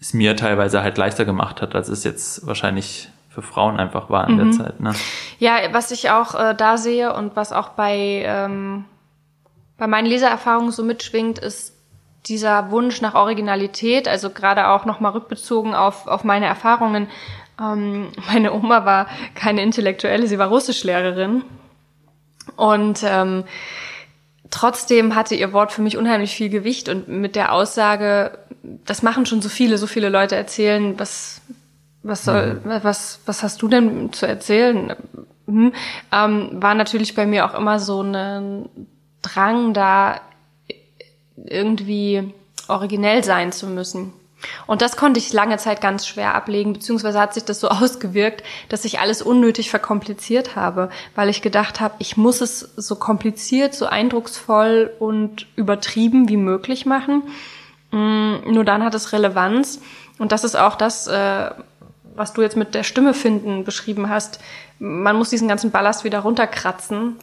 es 0.00 0.14
mir 0.14 0.36
teilweise 0.36 0.82
halt 0.82 0.98
leichter 0.98 1.24
gemacht 1.24 1.60
hat, 1.60 1.74
als 1.74 1.88
es 1.88 2.04
jetzt 2.04 2.46
wahrscheinlich 2.46 3.08
für 3.30 3.42
Frauen 3.42 3.78
einfach 3.80 4.10
war 4.10 4.28
in 4.28 4.36
mhm. 4.36 4.38
der 4.38 4.50
Zeit. 4.52 4.80
Ne? 4.80 4.94
Ja, 5.38 5.56
was 5.72 5.90
ich 5.90 6.10
auch 6.10 6.34
äh, 6.34 6.54
da 6.54 6.76
sehe 6.76 7.12
und 7.14 7.34
was 7.34 7.52
auch 7.52 7.70
bei, 7.70 8.22
ähm, 8.24 8.84
bei 9.76 9.86
meinen 9.86 10.06
Lesererfahrungen 10.06 10.70
so 10.70 10.84
mitschwingt, 10.84 11.38
ist 11.38 11.74
dieser 12.26 12.70
Wunsch 12.70 13.00
nach 13.00 13.14
Originalität, 13.14 14.06
also 14.06 14.30
gerade 14.30 14.68
auch 14.68 14.84
nochmal 14.84 15.12
rückbezogen 15.12 15.74
auf, 15.74 16.06
auf 16.06 16.24
meine 16.24 16.46
Erfahrungen. 16.46 17.08
Ähm, 17.60 18.08
meine 18.28 18.52
Oma 18.52 18.84
war 18.84 19.06
keine 19.34 19.62
Intellektuelle, 19.62 20.26
sie 20.26 20.38
war 20.38 20.48
Russischlehrerin 20.48 21.44
und 22.58 23.04
ähm, 23.04 23.44
trotzdem 24.50 25.14
hatte 25.14 25.36
ihr 25.36 25.52
Wort 25.52 25.70
für 25.70 25.80
mich 25.80 25.96
unheimlich 25.96 26.34
viel 26.34 26.48
Gewicht 26.48 26.88
und 26.88 27.06
mit 27.06 27.36
der 27.36 27.52
Aussage, 27.52 28.36
das 28.84 29.04
machen 29.04 29.26
schon 29.26 29.40
so 29.40 29.48
viele, 29.48 29.78
so 29.78 29.86
viele 29.86 30.08
Leute 30.08 30.34
erzählen, 30.34 30.98
was, 30.98 31.40
was 32.02 32.24
soll, 32.24 32.54
mhm. 32.64 32.80
was, 32.82 33.20
was 33.26 33.44
hast 33.44 33.62
du 33.62 33.68
denn 33.68 34.12
zu 34.12 34.26
erzählen? 34.26 34.92
Hm, 35.46 35.72
ähm, 36.10 36.48
war 36.54 36.74
natürlich 36.74 37.14
bei 37.14 37.26
mir 37.26 37.46
auch 37.46 37.54
immer 37.54 37.78
so 37.78 38.02
ein 38.02 38.68
Drang, 39.22 39.72
da 39.72 40.20
irgendwie 41.36 42.34
originell 42.66 43.22
sein 43.22 43.52
zu 43.52 43.68
müssen. 43.68 44.12
Und 44.66 44.82
das 44.82 44.96
konnte 44.96 45.18
ich 45.18 45.32
lange 45.32 45.56
Zeit 45.56 45.80
ganz 45.80 46.06
schwer 46.06 46.34
ablegen, 46.34 46.72
beziehungsweise 46.72 47.20
hat 47.20 47.34
sich 47.34 47.44
das 47.44 47.60
so 47.60 47.68
ausgewirkt, 47.68 48.42
dass 48.68 48.84
ich 48.84 49.00
alles 49.00 49.22
unnötig 49.22 49.70
verkompliziert 49.70 50.56
habe, 50.56 50.90
weil 51.14 51.28
ich 51.28 51.42
gedacht 51.42 51.80
habe, 51.80 51.94
ich 51.98 52.16
muss 52.16 52.40
es 52.40 52.60
so 52.76 52.96
kompliziert, 52.96 53.74
so 53.74 53.86
eindrucksvoll 53.86 54.92
und 54.98 55.46
übertrieben 55.56 56.28
wie 56.28 56.36
möglich 56.36 56.86
machen. 56.86 57.22
Mm, 57.90 58.52
nur 58.52 58.64
dann 58.64 58.84
hat 58.84 58.94
es 58.94 59.12
Relevanz. 59.12 59.80
Und 60.18 60.32
das 60.32 60.44
ist 60.44 60.56
auch 60.56 60.76
das, 60.76 61.06
äh, 61.06 61.50
was 62.14 62.32
du 62.32 62.42
jetzt 62.42 62.56
mit 62.56 62.74
der 62.74 62.82
Stimme 62.82 63.14
finden 63.14 63.64
beschrieben 63.64 64.08
hast, 64.08 64.40
man 64.78 65.16
muss 65.16 65.30
diesen 65.30 65.48
ganzen 65.48 65.70
Ballast 65.70 66.04
wieder 66.04 66.20
runterkratzen. 66.20 67.16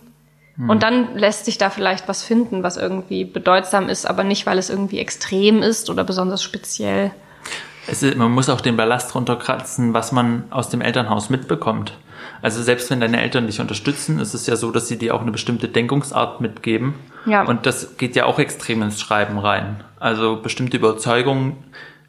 Hm. 0.58 0.70
Und 0.70 0.84
dann 0.84 1.16
lässt 1.16 1.46
sich 1.46 1.58
da 1.58 1.70
vielleicht 1.70 2.08
was 2.08 2.24
finden, 2.24 2.64
was 2.64 2.78
irgendwie 2.78 3.26
bedeutsam 3.26 3.90
ist, 3.90 4.06
aber 4.06 4.24
nicht, 4.24 4.46
weil 4.46 4.58
es 4.58 4.70
irgendwie 4.70 5.00
extrem 5.00 5.62
ist 5.62 5.90
oder 5.90 6.04
besonders 6.04 6.42
speziell. 6.44 7.12
Ist, 7.88 8.16
man 8.16 8.32
muss 8.32 8.50
auch 8.50 8.62
den 8.62 8.78
Ballast 8.78 9.14
runterkratzen, 9.14 9.94
was 9.94 10.12
man 10.12 10.46
aus 10.50 10.70
dem 10.70 10.82
Elternhaus 10.82 11.30
mitbekommt. 11.30 11.94
Also 12.42 12.62
selbst 12.62 12.90
wenn 12.90 13.00
deine 13.00 13.22
Eltern 13.22 13.48
dich 13.48 13.60
unterstützen, 13.60 14.20
ist 14.20 14.34
es 14.34 14.48
ja 14.48 14.56
so, 14.56 14.72
dass 14.72 14.88
sie 14.88 14.98
dir 14.98 15.16
auch 15.16 15.22
eine 15.22 15.32
bestimmte 15.32 15.68
Denkungsart 15.68 16.42
mitgeben. 16.42 16.96
Ja. 17.26 17.44
Und 17.44 17.66
das 17.66 17.98
geht 17.98 18.16
ja 18.16 18.26
auch 18.26 18.40
extrem 18.40 18.82
ins 18.82 19.00
Schreiben 19.00 19.38
rein. 19.38 19.84
Also 20.00 20.38
bestimmte 20.42 20.78
Überzeugungen 20.78 21.58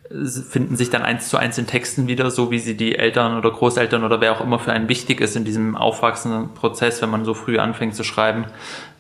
finden 0.09 0.77
sich 0.77 0.91
dann 0.91 1.03
eins 1.03 1.29
zu 1.29 1.37
eins 1.37 1.59
in 1.59 1.67
Texten 1.67 2.07
wieder, 2.07 2.31
so 2.31 2.51
wie 2.51 2.59
sie 2.59 2.77
die 2.77 2.97
Eltern 2.97 3.37
oder 3.37 3.51
Großeltern 3.51 4.05
oder 4.05 4.21
wer 4.21 4.33
auch 4.33 4.41
immer 4.41 4.59
für 4.59 4.73
einen 4.73 4.89
wichtig 4.89 5.21
ist 5.21 5.37
in 5.37 5.45
diesem 5.45 5.77
aufwachsenden 5.77 6.55
Prozess, 6.55 7.03
wenn 7.03 7.11
man 7.11 7.25
so 7.25 7.35
früh 7.35 7.59
anfängt 7.59 7.95
zu 7.95 8.05
schreiben, 8.05 8.45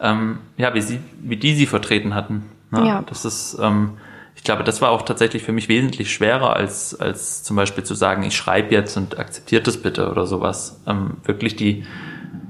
ähm, 0.00 0.38
ja, 0.56 0.74
wie 0.74 0.80
sie, 0.80 1.00
wie 1.20 1.36
die 1.36 1.54
sie 1.54 1.66
vertreten 1.66 2.14
hatten. 2.14 2.44
Ne? 2.70 2.86
Ja. 2.86 3.04
Das 3.08 3.24
ist, 3.24 3.58
ähm, 3.60 3.92
ich 4.34 4.42
glaube, 4.42 4.64
das 4.64 4.82
war 4.82 4.90
auch 4.90 5.02
tatsächlich 5.02 5.42
für 5.42 5.52
mich 5.52 5.68
wesentlich 5.68 6.12
schwerer, 6.12 6.56
als, 6.56 6.98
als 6.98 7.42
zum 7.42 7.56
Beispiel 7.56 7.84
zu 7.84 7.94
sagen, 7.94 8.22
ich 8.22 8.36
schreibe 8.36 8.74
jetzt 8.74 8.96
und 8.96 9.18
akzeptiert 9.18 9.66
das 9.66 9.76
bitte 9.76 10.10
oder 10.10 10.26
sowas. 10.26 10.80
Ähm, 10.86 11.18
wirklich 11.24 11.56
die, 11.56 11.84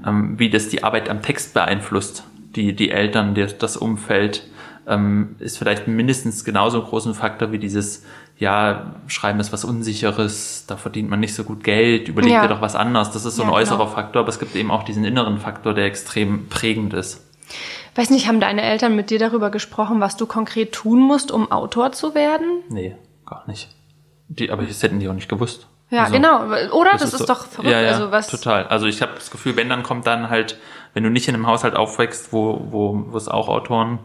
ähm, 0.05 0.39
wie 0.39 0.49
das 0.49 0.69
die 0.69 0.83
Arbeit 0.83 1.09
am 1.09 1.21
Text 1.21 1.53
beeinflusst, 1.53 2.23
die, 2.55 2.75
die 2.75 2.91
Eltern, 2.91 3.35
die, 3.35 3.45
das 3.59 3.77
Umfeld, 3.77 4.47
ähm, 4.87 5.35
ist 5.39 5.57
vielleicht 5.57 5.87
mindestens 5.87 6.43
genauso 6.43 6.81
ein 6.81 6.87
großen 6.87 7.13
Faktor 7.13 7.51
wie 7.51 7.59
dieses, 7.59 8.03
ja, 8.39 8.93
Schreiben 9.07 9.39
ist 9.39 9.51
was 9.51 9.65
Unsicheres, 9.65 10.65
da 10.67 10.77
verdient 10.77 11.09
man 11.09 11.19
nicht 11.19 11.33
so 11.33 11.43
gut 11.43 11.63
Geld, 11.63 12.07
überlegt 12.07 12.33
ja. 12.33 12.43
dir 12.43 12.49
doch 12.49 12.61
was 12.61 12.75
anderes. 12.75 13.11
Das 13.11 13.25
ist 13.25 13.35
so 13.35 13.43
ein 13.43 13.49
ja, 13.49 13.55
äußerer 13.55 13.77
genau. 13.79 13.89
Faktor, 13.89 14.21
aber 14.21 14.29
es 14.29 14.39
gibt 14.39 14.55
eben 14.55 14.69
auch 14.69 14.83
diesen 14.83 15.05
inneren 15.05 15.39
Faktor, 15.39 15.73
der 15.73 15.85
extrem 15.85 16.47
prägend 16.47 16.93
ist. 16.93 17.23
Weiß 17.95 18.11
nicht, 18.11 18.27
haben 18.27 18.39
deine 18.39 18.61
Eltern 18.61 18.95
mit 18.95 19.09
dir 19.09 19.17
darüber 19.17 19.49
gesprochen, 19.49 19.99
was 20.01 20.17
du 20.17 20.27
konkret 20.27 20.71
tun 20.71 20.99
musst, 20.99 21.31
um 21.31 21.51
Autor 21.51 21.93
zu 21.93 22.13
werden? 22.13 22.61
Nee, 22.69 22.95
gar 23.25 23.43
nicht. 23.47 23.69
Die, 24.27 24.51
aber 24.51 24.63
das 24.63 24.83
hätten 24.83 24.99
die 24.99 25.09
auch 25.09 25.13
nicht 25.13 25.29
gewusst. 25.29 25.67
Ja, 25.89 26.01
also, 26.01 26.13
genau. 26.13 26.43
Oder? 26.73 26.91
Das, 26.91 27.01
das 27.01 27.13
ist, 27.13 27.21
ist, 27.21 27.29
doch 27.29 27.47
verrückt. 27.47 27.71
Ja, 27.71 27.81
ja, 27.81 27.91
also 27.93 28.11
was 28.11 28.27
total. 28.27 28.67
Also 28.67 28.85
ich 28.85 29.01
habe 29.01 29.13
das 29.15 29.31
Gefühl, 29.31 29.55
wenn, 29.55 29.69
dann 29.69 29.83
kommt 29.83 30.05
dann 30.05 30.29
halt, 30.29 30.59
wenn 30.93 31.03
du 31.03 31.09
nicht 31.09 31.27
in 31.27 31.33
einem 31.33 31.47
Haushalt 31.47 31.75
aufwächst, 31.75 32.33
wo, 32.33 32.67
wo, 32.69 33.05
wo 33.07 33.17
es 33.17 33.29
auch 33.29 33.47
Autoren 33.47 33.99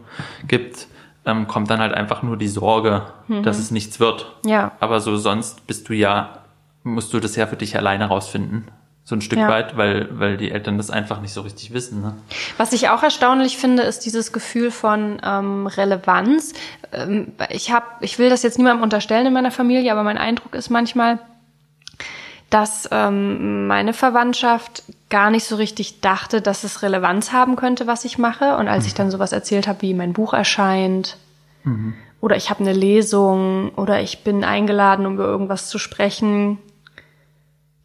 gibt, 0.47 0.87
ähm, 1.25 1.47
kommt 1.47 1.69
dann 1.69 1.79
halt 1.79 1.93
einfach 1.93 2.23
nur 2.23 2.37
die 2.37 2.47
Sorge, 2.47 3.03
mhm. 3.27 3.43
dass 3.43 3.59
es 3.59 3.71
nichts 3.71 3.99
wird. 3.99 4.35
Ja. 4.45 4.71
Aber 4.79 4.99
so 4.99 5.15
sonst 5.17 5.65
bist 5.67 5.89
du 5.89 5.93
ja, 5.93 6.39
musst 6.83 7.13
du 7.13 7.19
das 7.19 7.35
ja 7.35 7.47
für 7.47 7.55
dich 7.55 7.75
alleine 7.77 8.05
rausfinden. 8.05 8.67
So 9.05 9.15
ein 9.15 9.21
Stück 9.21 9.39
ja. 9.39 9.49
weit, 9.49 9.75
weil, 9.75 10.07
weil 10.17 10.37
die 10.37 10.51
Eltern 10.51 10.77
das 10.77 10.89
einfach 10.89 11.19
nicht 11.19 11.33
so 11.33 11.41
richtig 11.41 11.73
wissen. 11.73 12.01
Ne? 12.01 12.15
Was 12.55 12.71
ich 12.71 12.87
auch 12.87 13.03
erstaunlich 13.03 13.57
finde, 13.57 13.83
ist 13.83 14.05
dieses 14.05 14.31
Gefühl 14.31 14.71
von 14.71 15.19
ähm, 15.23 15.67
Relevanz. 15.67 16.53
Ähm, 16.93 17.33
ich 17.49 17.73
hab, 17.73 18.01
ich 18.01 18.17
will 18.17 18.29
das 18.29 18.43
jetzt 18.43 18.57
niemandem 18.57 18.81
unterstellen 18.81 19.27
in 19.27 19.33
meiner 19.33 19.51
Familie, 19.51 19.91
aber 19.91 20.03
mein 20.03 20.17
Eindruck 20.17 20.55
ist 20.55 20.69
manchmal, 20.69 21.19
dass 22.49 22.87
ähm, 22.91 23.67
meine 23.67 23.93
Verwandtschaft 23.93 24.83
gar 25.13 25.29
nicht 25.29 25.45
so 25.45 25.57
richtig 25.57 26.01
dachte, 26.01 26.41
dass 26.41 26.63
es 26.63 26.81
Relevanz 26.81 27.31
haben 27.31 27.55
könnte, 27.55 27.85
was 27.85 28.03
ich 28.03 28.17
mache. 28.17 28.57
Und 28.57 28.67
als 28.67 28.85
mhm. 28.85 28.87
ich 28.87 28.93
dann 28.95 29.11
sowas 29.11 29.31
erzählt 29.31 29.67
habe, 29.67 29.83
wie 29.83 29.93
mein 29.93 30.11
Buch 30.11 30.33
erscheint 30.33 31.17
mhm. 31.63 31.93
oder 32.19 32.35
ich 32.35 32.49
habe 32.49 32.61
eine 32.61 32.73
Lesung 32.73 33.69
oder 33.75 34.01
ich 34.01 34.23
bin 34.23 34.43
eingeladen, 34.43 35.05
um 35.05 35.13
über 35.13 35.25
irgendwas 35.25 35.69
zu 35.69 35.77
sprechen, 35.77 36.57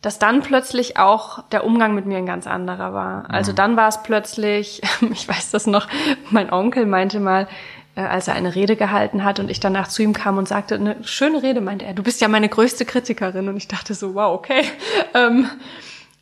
dass 0.00 0.18
dann 0.18 0.40
plötzlich 0.40 0.96
auch 0.96 1.42
der 1.50 1.66
Umgang 1.66 1.94
mit 1.94 2.06
mir 2.06 2.16
ein 2.16 2.24
ganz 2.24 2.46
anderer 2.46 2.94
war. 2.94 3.28
Also 3.28 3.52
mhm. 3.52 3.56
dann 3.56 3.76
war 3.76 3.88
es 3.88 4.02
plötzlich, 4.02 4.80
ich 5.12 5.28
weiß 5.28 5.50
das 5.50 5.66
noch, 5.66 5.86
mein 6.30 6.50
Onkel 6.50 6.86
meinte 6.86 7.20
mal, 7.20 7.46
äh, 7.94 8.00
als 8.00 8.28
er 8.28 8.36
eine 8.36 8.54
Rede 8.54 8.74
gehalten 8.74 9.22
hat 9.22 9.38
und 9.38 9.50
ich 9.50 9.60
danach 9.60 9.88
zu 9.88 10.02
ihm 10.02 10.14
kam 10.14 10.38
und 10.38 10.48
sagte, 10.48 10.76
eine 10.76 10.96
schöne 11.04 11.42
Rede, 11.42 11.60
meinte 11.60 11.84
er, 11.84 11.92
du 11.92 12.02
bist 12.02 12.22
ja 12.22 12.28
meine 12.28 12.48
größte 12.48 12.86
Kritikerin. 12.86 13.50
Und 13.50 13.58
ich 13.58 13.68
dachte 13.68 13.92
so, 13.92 14.14
wow, 14.14 14.34
okay. 14.34 14.62
Ähm, 15.14 15.46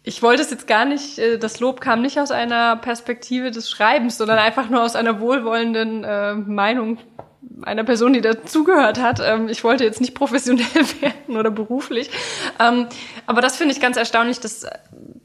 ich 0.06 0.22
wollte 0.22 0.40
es 0.40 0.50
jetzt 0.50 0.68
gar 0.68 0.84
nicht, 0.84 1.18
äh, 1.18 1.36
das 1.36 1.58
Lob 1.58 1.80
kam 1.80 2.00
nicht 2.00 2.18
aus 2.20 2.30
einer 2.30 2.76
Perspektive 2.76 3.50
des 3.50 3.68
Schreibens, 3.68 4.16
sondern 4.16 4.38
einfach 4.38 4.70
nur 4.70 4.84
aus 4.84 4.94
einer 4.94 5.20
wohlwollenden 5.20 6.04
äh, 6.04 6.34
Meinung 6.34 6.98
einer 7.62 7.82
Person, 7.82 8.12
die 8.12 8.20
dazugehört 8.20 9.00
hat. 9.00 9.20
Ähm, 9.20 9.48
ich 9.48 9.64
wollte 9.64 9.82
jetzt 9.82 10.00
nicht 10.00 10.14
professionell 10.14 10.66
werden 11.00 11.36
oder 11.36 11.50
beruflich. 11.50 12.10
Ähm, 12.60 12.86
aber 13.26 13.40
das 13.40 13.56
finde 13.56 13.74
ich 13.74 13.80
ganz 13.80 13.96
erstaunlich, 13.96 14.38
dass 14.38 14.64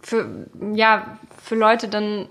für, 0.02 0.48
ja, 0.74 1.20
für 1.44 1.56
Leute 1.56 1.88
dann 1.88 2.28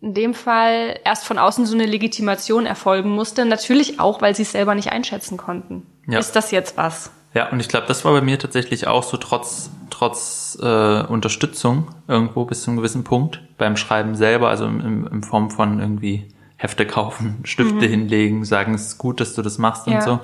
in 0.00 0.14
dem 0.14 0.34
Fall 0.34 0.98
erst 1.04 1.26
von 1.26 1.38
außen 1.38 1.64
so 1.64 1.76
eine 1.76 1.86
Legitimation 1.86 2.66
erfolgen 2.66 3.10
musste. 3.10 3.44
Natürlich 3.44 4.00
auch, 4.00 4.20
weil 4.20 4.34
sie 4.34 4.42
es 4.42 4.50
selber 4.50 4.74
nicht 4.74 4.90
einschätzen 4.90 5.36
konnten. 5.36 5.86
Ja. 6.08 6.18
Ist 6.18 6.32
das 6.32 6.50
jetzt 6.50 6.76
was? 6.76 7.12
Ja, 7.34 7.50
und 7.50 7.60
ich 7.60 7.68
glaube, 7.68 7.86
das 7.86 8.04
war 8.04 8.12
bei 8.12 8.20
mir 8.20 8.38
tatsächlich 8.38 8.86
auch 8.86 9.02
so 9.02 9.16
trotz, 9.16 9.70
trotz 9.90 10.58
äh, 10.60 11.02
Unterstützung 11.02 11.88
irgendwo 12.08 12.44
bis 12.44 12.62
zu 12.62 12.70
einem 12.70 12.78
gewissen 12.78 13.04
Punkt 13.04 13.40
beim 13.58 13.76
Schreiben 13.76 14.14
selber, 14.14 14.48
also 14.48 14.66
in, 14.66 15.06
in 15.06 15.22
Form 15.22 15.50
von 15.50 15.78
irgendwie 15.78 16.28
Hefte 16.56 16.86
kaufen, 16.86 17.40
Stifte 17.44 17.86
mhm. 17.86 17.90
hinlegen, 17.90 18.44
sagen, 18.44 18.74
es 18.74 18.88
ist 18.88 18.98
gut, 18.98 19.20
dass 19.20 19.34
du 19.34 19.42
das 19.42 19.58
machst 19.58 19.86
ja. 19.86 19.96
und 19.96 20.02
so. 20.02 20.20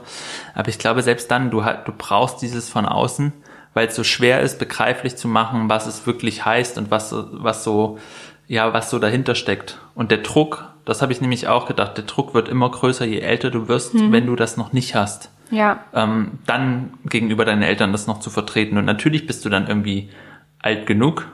Aber 0.54 0.68
ich 0.68 0.78
glaube, 0.78 1.02
selbst 1.02 1.30
dann, 1.30 1.50
du, 1.50 1.60
du 1.60 1.92
brauchst 1.96 2.40
dieses 2.42 2.68
von 2.68 2.86
außen, 2.86 3.32
weil 3.74 3.88
es 3.88 3.96
so 3.96 4.04
schwer 4.04 4.40
ist, 4.40 4.58
begreiflich 4.58 5.16
zu 5.16 5.28
machen, 5.28 5.68
was 5.68 5.86
es 5.86 6.06
wirklich 6.06 6.44
heißt 6.44 6.78
und 6.78 6.90
was, 6.90 7.14
was 7.32 7.64
so 7.64 7.98
ja, 8.46 8.72
was 8.72 8.90
so 8.90 8.98
dahinter 8.98 9.34
steckt. 9.34 9.78
Und 9.94 10.10
der 10.10 10.18
Druck, 10.18 10.66
das 10.84 11.02
habe 11.02 11.12
ich 11.12 11.20
nämlich 11.20 11.48
auch 11.48 11.66
gedacht, 11.66 11.96
der 11.96 12.04
Druck 12.04 12.34
wird 12.34 12.48
immer 12.48 12.70
größer, 12.70 13.04
je 13.04 13.20
älter 13.20 13.50
du 13.50 13.68
wirst, 13.68 13.94
mhm. 13.94 14.12
wenn 14.12 14.26
du 14.26 14.36
das 14.36 14.56
noch 14.56 14.72
nicht 14.72 14.94
hast. 14.94 15.30
Ja. 15.50 15.84
Ähm, 15.92 16.38
dann 16.46 16.94
gegenüber 17.04 17.44
deinen 17.44 17.62
Eltern 17.62 17.92
das 17.92 18.06
noch 18.06 18.20
zu 18.20 18.30
vertreten. 18.30 18.78
Und 18.78 18.84
natürlich 18.84 19.26
bist 19.26 19.44
du 19.44 19.48
dann 19.48 19.66
irgendwie 19.66 20.10
alt 20.58 20.86
genug, 20.86 21.26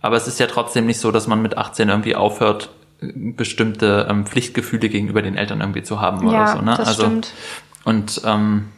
aber 0.00 0.16
es 0.16 0.28
ist 0.28 0.38
ja 0.38 0.46
trotzdem 0.46 0.86
nicht 0.86 1.00
so, 1.00 1.10
dass 1.10 1.26
man 1.26 1.42
mit 1.42 1.58
18 1.58 1.88
irgendwie 1.88 2.14
aufhört, 2.14 2.70
bestimmte 3.00 4.06
ähm, 4.10 4.26
Pflichtgefühle 4.26 4.88
gegenüber 4.88 5.22
den 5.22 5.36
Eltern 5.36 5.60
irgendwie 5.60 5.82
zu 5.82 6.00
haben 6.00 6.28
ja, 6.28 6.42
oder 6.42 6.46
so. 6.48 6.62
Ne? 6.62 6.74
Das 6.76 6.88
also, 6.88 7.02
stimmt. 7.02 7.32
Und 7.84 8.22
ähm, 8.24 8.68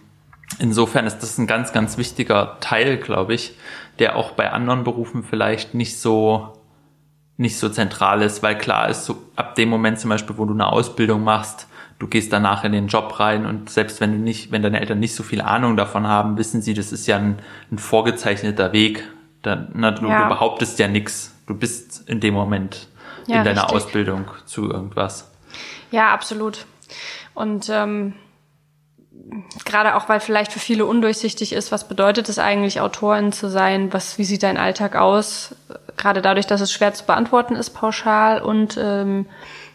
insofern 0.58 1.06
ist 1.06 1.18
das 1.20 1.38
ein 1.38 1.46
ganz, 1.46 1.72
ganz 1.72 1.96
wichtiger 1.96 2.58
Teil, 2.60 2.98
glaube 2.98 3.34
ich, 3.34 3.56
der 3.98 4.16
auch 4.16 4.32
bei 4.32 4.50
anderen 4.50 4.84
Berufen 4.84 5.22
vielleicht 5.22 5.74
nicht 5.74 5.98
so 5.98 6.54
nicht 7.36 7.58
so 7.58 7.70
zentral 7.70 8.20
ist, 8.20 8.42
weil 8.42 8.58
klar 8.58 8.90
ist, 8.90 9.06
so 9.06 9.22
ab 9.34 9.54
dem 9.54 9.70
Moment 9.70 9.98
zum 9.98 10.10
Beispiel, 10.10 10.36
wo 10.36 10.44
du 10.44 10.52
eine 10.52 10.66
Ausbildung 10.66 11.24
machst, 11.24 11.68
du 12.00 12.08
gehst 12.08 12.32
danach 12.32 12.64
in 12.64 12.72
den 12.72 12.88
Job 12.88 13.20
rein 13.20 13.46
und 13.46 13.70
selbst 13.70 14.00
wenn 14.00 14.12
du 14.12 14.18
nicht, 14.18 14.50
wenn 14.50 14.62
deine 14.62 14.80
Eltern 14.80 14.98
nicht 14.98 15.14
so 15.14 15.22
viel 15.22 15.42
Ahnung 15.42 15.76
davon 15.76 16.08
haben, 16.08 16.38
wissen 16.38 16.62
sie, 16.62 16.74
das 16.74 16.90
ist 16.90 17.06
ja 17.06 17.18
ein, 17.18 17.38
ein 17.70 17.78
vorgezeichneter 17.78 18.72
Weg. 18.72 19.04
Da, 19.42 19.68
na, 19.74 19.92
du, 19.92 20.08
ja. 20.08 20.24
du 20.24 20.28
behauptest 20.30 20.78
ja 20.78 20.88
nichts. 20.88 21.36
Du 21.46 21.54
bist 21.54 22.08
in 22.08 22.20
dem 22.20 22.34
Moment 22.34 22.88
ja, 23.26 23.38
in 23.38 23.44
deiner 23.44 23.62
richtig. 23.64 23.76
Ausbildung 23.76 24.24
zu 24.46 24.70
irgendwas. 24.70 25.30
Ja, 25.90 26.12
absolut. 26.12 26.64
Und 27.34 27.68
ähm, 27.68 28.14
gerade 29.66 29.94
auch, 29.94 30.08
weil 30.08 30.20
vielleicht 30.20 30.52
für 30.52 30.58
viele 30.58 30.86
undurchsichtig 30.86 31.52
ist, 31.52 31.70
was 31.70 31.86
bedeutet 31.86 32.30
es 32.30 32.38
eigentlich, 32.38 32.80
Autorin 32.80 33.32
zu 33.32 33.50
sein? 33.50 33.92
Was, 33.92 34.16
wie 34.16 34.24
sieht 34.24 34.42
dein 34.42 34.56
Alltag 34.56 34.96
aus? 34.96 35.54
Gerade 35.98 36.22
dadurch, 36.22 36.46
dass 36.46 36.62
es 36.62 36.72
schwer 36.72 36.94
zu 36.94 37.04
beantworten 37.04 37.56
ist, 37.56 37.70
pauschal 37.70 38.40
und 38.40 38.78
ähm, 38.80 39.26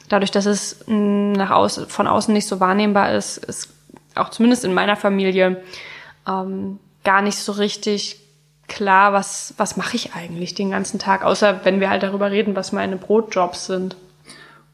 dadurch, 0.09 0.31
dass 0.31 0.45
es 0.45 0.85
nach 0.87 1.51
außen, 1.51 1.87
von 1.87 2.07
außen 2.07 2.33
nicht 2.33 2.47
so 2.47 2.59
wahrnehmbar 2.59 3.13
ist, 3.13 3.37
ist 3.37 3.73
auch 4.15 4.29
zumindest 4.29 4.65
in 4.65 4.73
meiner 4.73 4.95
Familie 4.95 5.63
ähm, 6.27 6.79
gar 7.03 7.21
nicht 7.21 7.37
so 7.37 7.51
richtig 7.51 8.19
klar, 8.67 9.13
was, 9.13 9.53
was 9.57 9.77
mache 9.77 9.95
ich 9.95 10.15
eigentlich 10.15 10.53
den 10.53 10.71
ganzen 10.71 10.99
Tag, 10.99 11.23
außer 11.23 11.61
wenn 11.63 11.79
wir 11.79 11.89
halt 11.89 12.03
darüber 12.03 12.31
reden, 12.31 12.55
was 12.55 12.71
meine 12.71 12.97
Brotjobs 12.97 13.67
sind. 13.67 13.95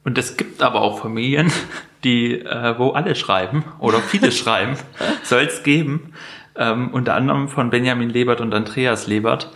Und 0.03 0.17
es 0.17 0.37
gibt 0.37 0.63
aber 0.63 0.81
auch 0.81 0.99
Familien, 0.99 1.51
die, 2.03 2.39
äh, 2.39 2.77
wo 2.77 2.91
alle 2.91 3.15
schreiben 3.15 3.65
oder 3.79 3.99
viele 3.99 4.31
schreiben, 4.31 4.75
soll 5.23 5.43
es 5.43 5.63
geben. 5.63 6.13
Ähm, 6.55 6.89
unter 6.91 7.15
anderem 7.15 7.47
von 7.47 7.69
Benjamin 7.69 8.09
Lebert 8.09 8.41
und 8.41 8.53
Andreas 8.53 9.07
Lebert. 9.07 9.51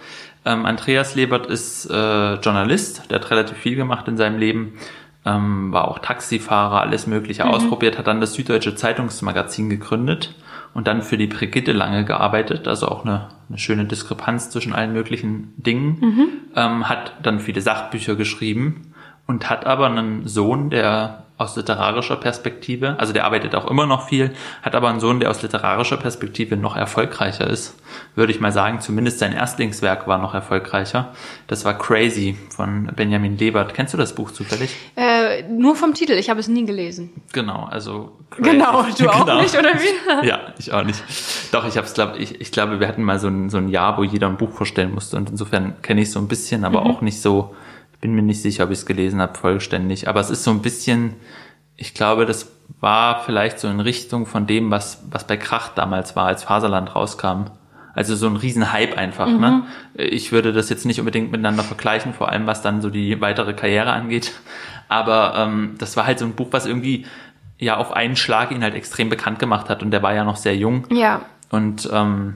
Ähm, 0.45 0.65
Andreas 0.65 1.15
Lebert 1.15 1.47
ist 1.47 1.89
äh, 1.89 2.35
Journalist, 2.35 3.09
der 3.09 3.19
hat 3.19 3.31
relativ 3.31 3.57
viel 3.57 3.75
gemacht 3.75 4.07
in 4.07 4.15
seinem 4.15 4.38
Leben, 4.38 4.77
ähm, 5.25 5.71
war 5.71 5.88
auch 5.88 5.99
Taxifahrer, 5.99 6.81
alles 6.81 7.07
Mögliche 7.07 7.43
mhm. 7.43 7.51
ausprobiert, 7.51 7.97
hat 7.97 8.07
dann 8.07 8.21
das 8.21 8.33
Süddeutsche 8.33 8.75
Zeitungsmagazin 8.75 9.69
gegründet 9.69 10.35
und 10.73 10.88
dann 10.88 11.01
für 11.01 11.17
die 11.17 11.27
Brigitte 11.27 11.71
lange 11.71 12.05
gearbeitet, 12.05 12.67
also 12.67 12.88
auch 12.88 13.05
eine, 13.05 13.29
eine 13.49 13.57
schöne 13.57 13.85
Diskrepanz 13.85 14.49
zwischen 14.49 14.73
allen 14.73 14.93
möglichen 14.93 15.53
Dingen, 15.57 15.97
mhm. 15.99 16.27
ähm, 16.55 16.89
hat 16.89 17.13
dann 17.23 17.39
viele 17.39 17.61
Sachbücher 17.61 18.15
geschrieben 18.15 18.93
und 19.25 19.49
hat 19.49 19.65
aber 19.65 19.88
einen 19.88 20.27
Sohn, 20.27 20.69
der 20.69 21.24
aus 21.37 21.55
literarischer 21.57 22.15
Perspektive, 22.15 22.97
also 22.97 23.11
der 23.11 23.25
arbeitet 23.25 23.55
auch 23.55 23.69
immer 23.69 23.85
noch 23.85 24.07
viel, 24.07 24.31
hat 24.61 24.73
aber 24.73 24.87
einen 24.87 25.01
Sohn, 25.01 25.19
der 25.19 25.29
aus 25.29 25.41
literarischer 25.41 25.97
Perspektive 25.97 26.55
noch 26.55 26.77
erfolgreicher 26.77 27.49
ist, 27.49 27.75
würde 28.15 28.31
ich 28.31 28.39
mal 28.39 28.53
sagen. 28.53 28.79
Zumindest 28.79 29.19
sein 29.19 29.33
Erstlingswerk 29.33 30.07
war 30.07 30.17
noch 30.17 30.33
erfolgreicher. 30.33 31.13
Das 31.47 31.65
war 31.65 31.77
Crazy 31.77 32.37
von 32.55 32.89
Benjamin 32.95 33.37
Lebert. 33.37 33.73
Kennst 33.73 33.93
du 33.93 33.97
das 33.97 34.15
Buch 34.15 34.31
zufällig? 34.31 34.73
Äh, 34.95 35.43
nur 35.49 35.75
vom 35.75 35.93
Titel, 35.93 36.13
ich 36.13 36.29
habe 36.29 36.39
es 36.39 36.47
nie 36.47 36.65
gelesen. 36.65 37.11
Genau, 37.33 37.67
also 37.69 38.13
Crazy. 38.29 38.51
Genau, 38.51 38.83
du 38.97 39.09
auch 39.09 39.25
genau. 39.25 39.41
nicht, 39.41 39.57
oder 39.57 39.73
wie? 39.73 40.27
ja, 40.27 40.39
ich 40.57 40.71
auch 40.71 40.83
nicht. 40.83 41.03
Doch, 41.51 41.67
ich 41.67 41.75
habe 41.75 41.85
es, 41.85 41.93
glaube 41.93 42.17
ich, 42.17 42.39
ich 42.39 42.51
glaube, 42.53 42.79
wir 42.79 42.87
hatten 42.87 43.03
mal 43.03 43.19
so 43.19 43.27
ein, 43.27 43.49
so 43.49 43.57
ein 43.57 43.67
Jahr, 43.67 43.97
wo 43.97 44.03
jeder 44.03 44.27
ein 44.27 44.37
Buch 44.37 44.51
vorstellen 44.51 44.93
musste 44.93 45.17
und 45.17 45.31
insofern 45.31 45.81
kenne 45.81 46.01
ich 46.01 46.11
so 46.11 46.19
ein 46.19 46.29
bisschen, 46.29 46.63
aber 46.63 46.81
mhm. 46.81 46.91
auch 46.91 47.01
nicht 47.01 47.21
so 47.21 47.53
bin 48.01 48.13
mir 48.13 48.21
nicht 48.21 48.41
sicher, 48.41 48.65
ob 48.65 48.71
ich 48.71 48.79
es 48.79 48.86
gelesen 48.86 49.21
habe, 49.21 49.38
vollständig. 49.38 50.08
Aber 50.08 50.19
es 50.19 50.29
ist 50.29 50.43
so 50.43 50.51
ein 50.51 50.62
bisschen, 50.62 51.15
ich 51.75 51.93
glaube, 51.93 52.25
das 52.25 52.51
war 52.79 53.23
vielleicht 53.23 53.60
so 53.60 53.67
in 53.67 53.79
Richtung 53.79 54.25
von 54.25 54.47
dem, 54.47 54.71
was, 54.71 55.03
was 55.10 55.25
bei 55.25 55.38
Krach 55.38 55.69
damals 55.69 56.15
war, 56.15 56.27
als 56.27 56.43
Faserland 56.43 56.95
rauskam. 56.95 57.45
Also 57.93 58.15
so 58.15 58.27
ein 58.27 58.36
Riesenhype 58.36 58.97
einfach. 58.97 59.27
Ne? 59.27 59.34
Mhm. 59.34 59.39
Ne? 59.39 59.63
Ich 59.95 60.31
würde 60.31 60.51
das 60.51 60.69
jetzt 60.69 60.86
nicht 60.86 60.99
unbedingt 60.99 61.31
miteinander 61.31 61.63
vergleichen, 61.63 62.13
vor 62.13 62.29
allem 62.29 62.45
was 62.45 62.62
dann 62.62 62.81
so 62.81 62.89
die 62.89 63.21
weitere 63.21 63.53
Karriere 63.53 63.91
angeht. 63.91 64.34
Aber 64.89 65.34
ähm, 65.38 65.75
das 65.77 65.95
war 65.95 66.05
halt 66.05 66.19
so 66.19 66.25
ein 66.25 66.34
Buch, 66.34 66.49
was 66.51 66.65
irgendwie 66.65 67.05
ja 67.58 67.77
auf 67.77 67.93
einen 67.93 68.17
Schlag 68.17 68.51
ihn 68.51 68.63
halt 68.63 68.75
extrem 68.75 69.10
bekannt 69.10 69.39
gemacht 69.39 69.69
hat 69.69 69.81
und 69.81 69.91
der 69.91 70.03
war 70.03 70.13
ja 70.13 70.25
noch 70.25 70.36
sehr 70.36 70.58
jung. 70.58 70.86
Ja. 70.91 71.21
Und 71.49 71.89
ähm, 71.93 72.36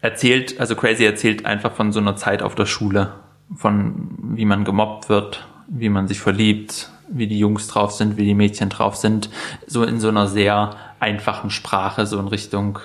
erzählt, 0.00 0.58
also 0.58 0.74
Crazy 0.74 1.04
erzählt 1.04 1.44
einfach 1.44 1.72
von 1.72 1.92
so 1.92 2.00
einer 2.00 2.16
Zeit 2.16 2.42
auf 2.42 2.54
der 2.54 2.66
Schule 2.66 3.12
von 3.54 4.08
wie 4.36 4.44
man 4.44 4.64
gemobbt 4.64 5.08
wird, 5.08 5.46
wie 5.68 5.88
man 5.88 6.08
sich 6.08 6.20
verliebt, 6.20 6.90
wie 7.10 7.26
die 7.26 7.38
Jungs 7.38 7.68
drauf 7.68 7.92
sind, 7.92 8.16
wie 8.16 8.24
die 8.24 8.34
Mädchen 8.34 8.68
drauf 8.68 8.96
sind, 8.96 9.30
so 9.66 9.82
in 9.84 10.00
so 10.00 10.08
einer 10.08 10.26
sehr 10.26 10.76
einfachen 11.00 11.50
Sprache, 11.50 12.06
so 12.06 12.18
in 12.18 12.28
Richtung, 12.28 12.78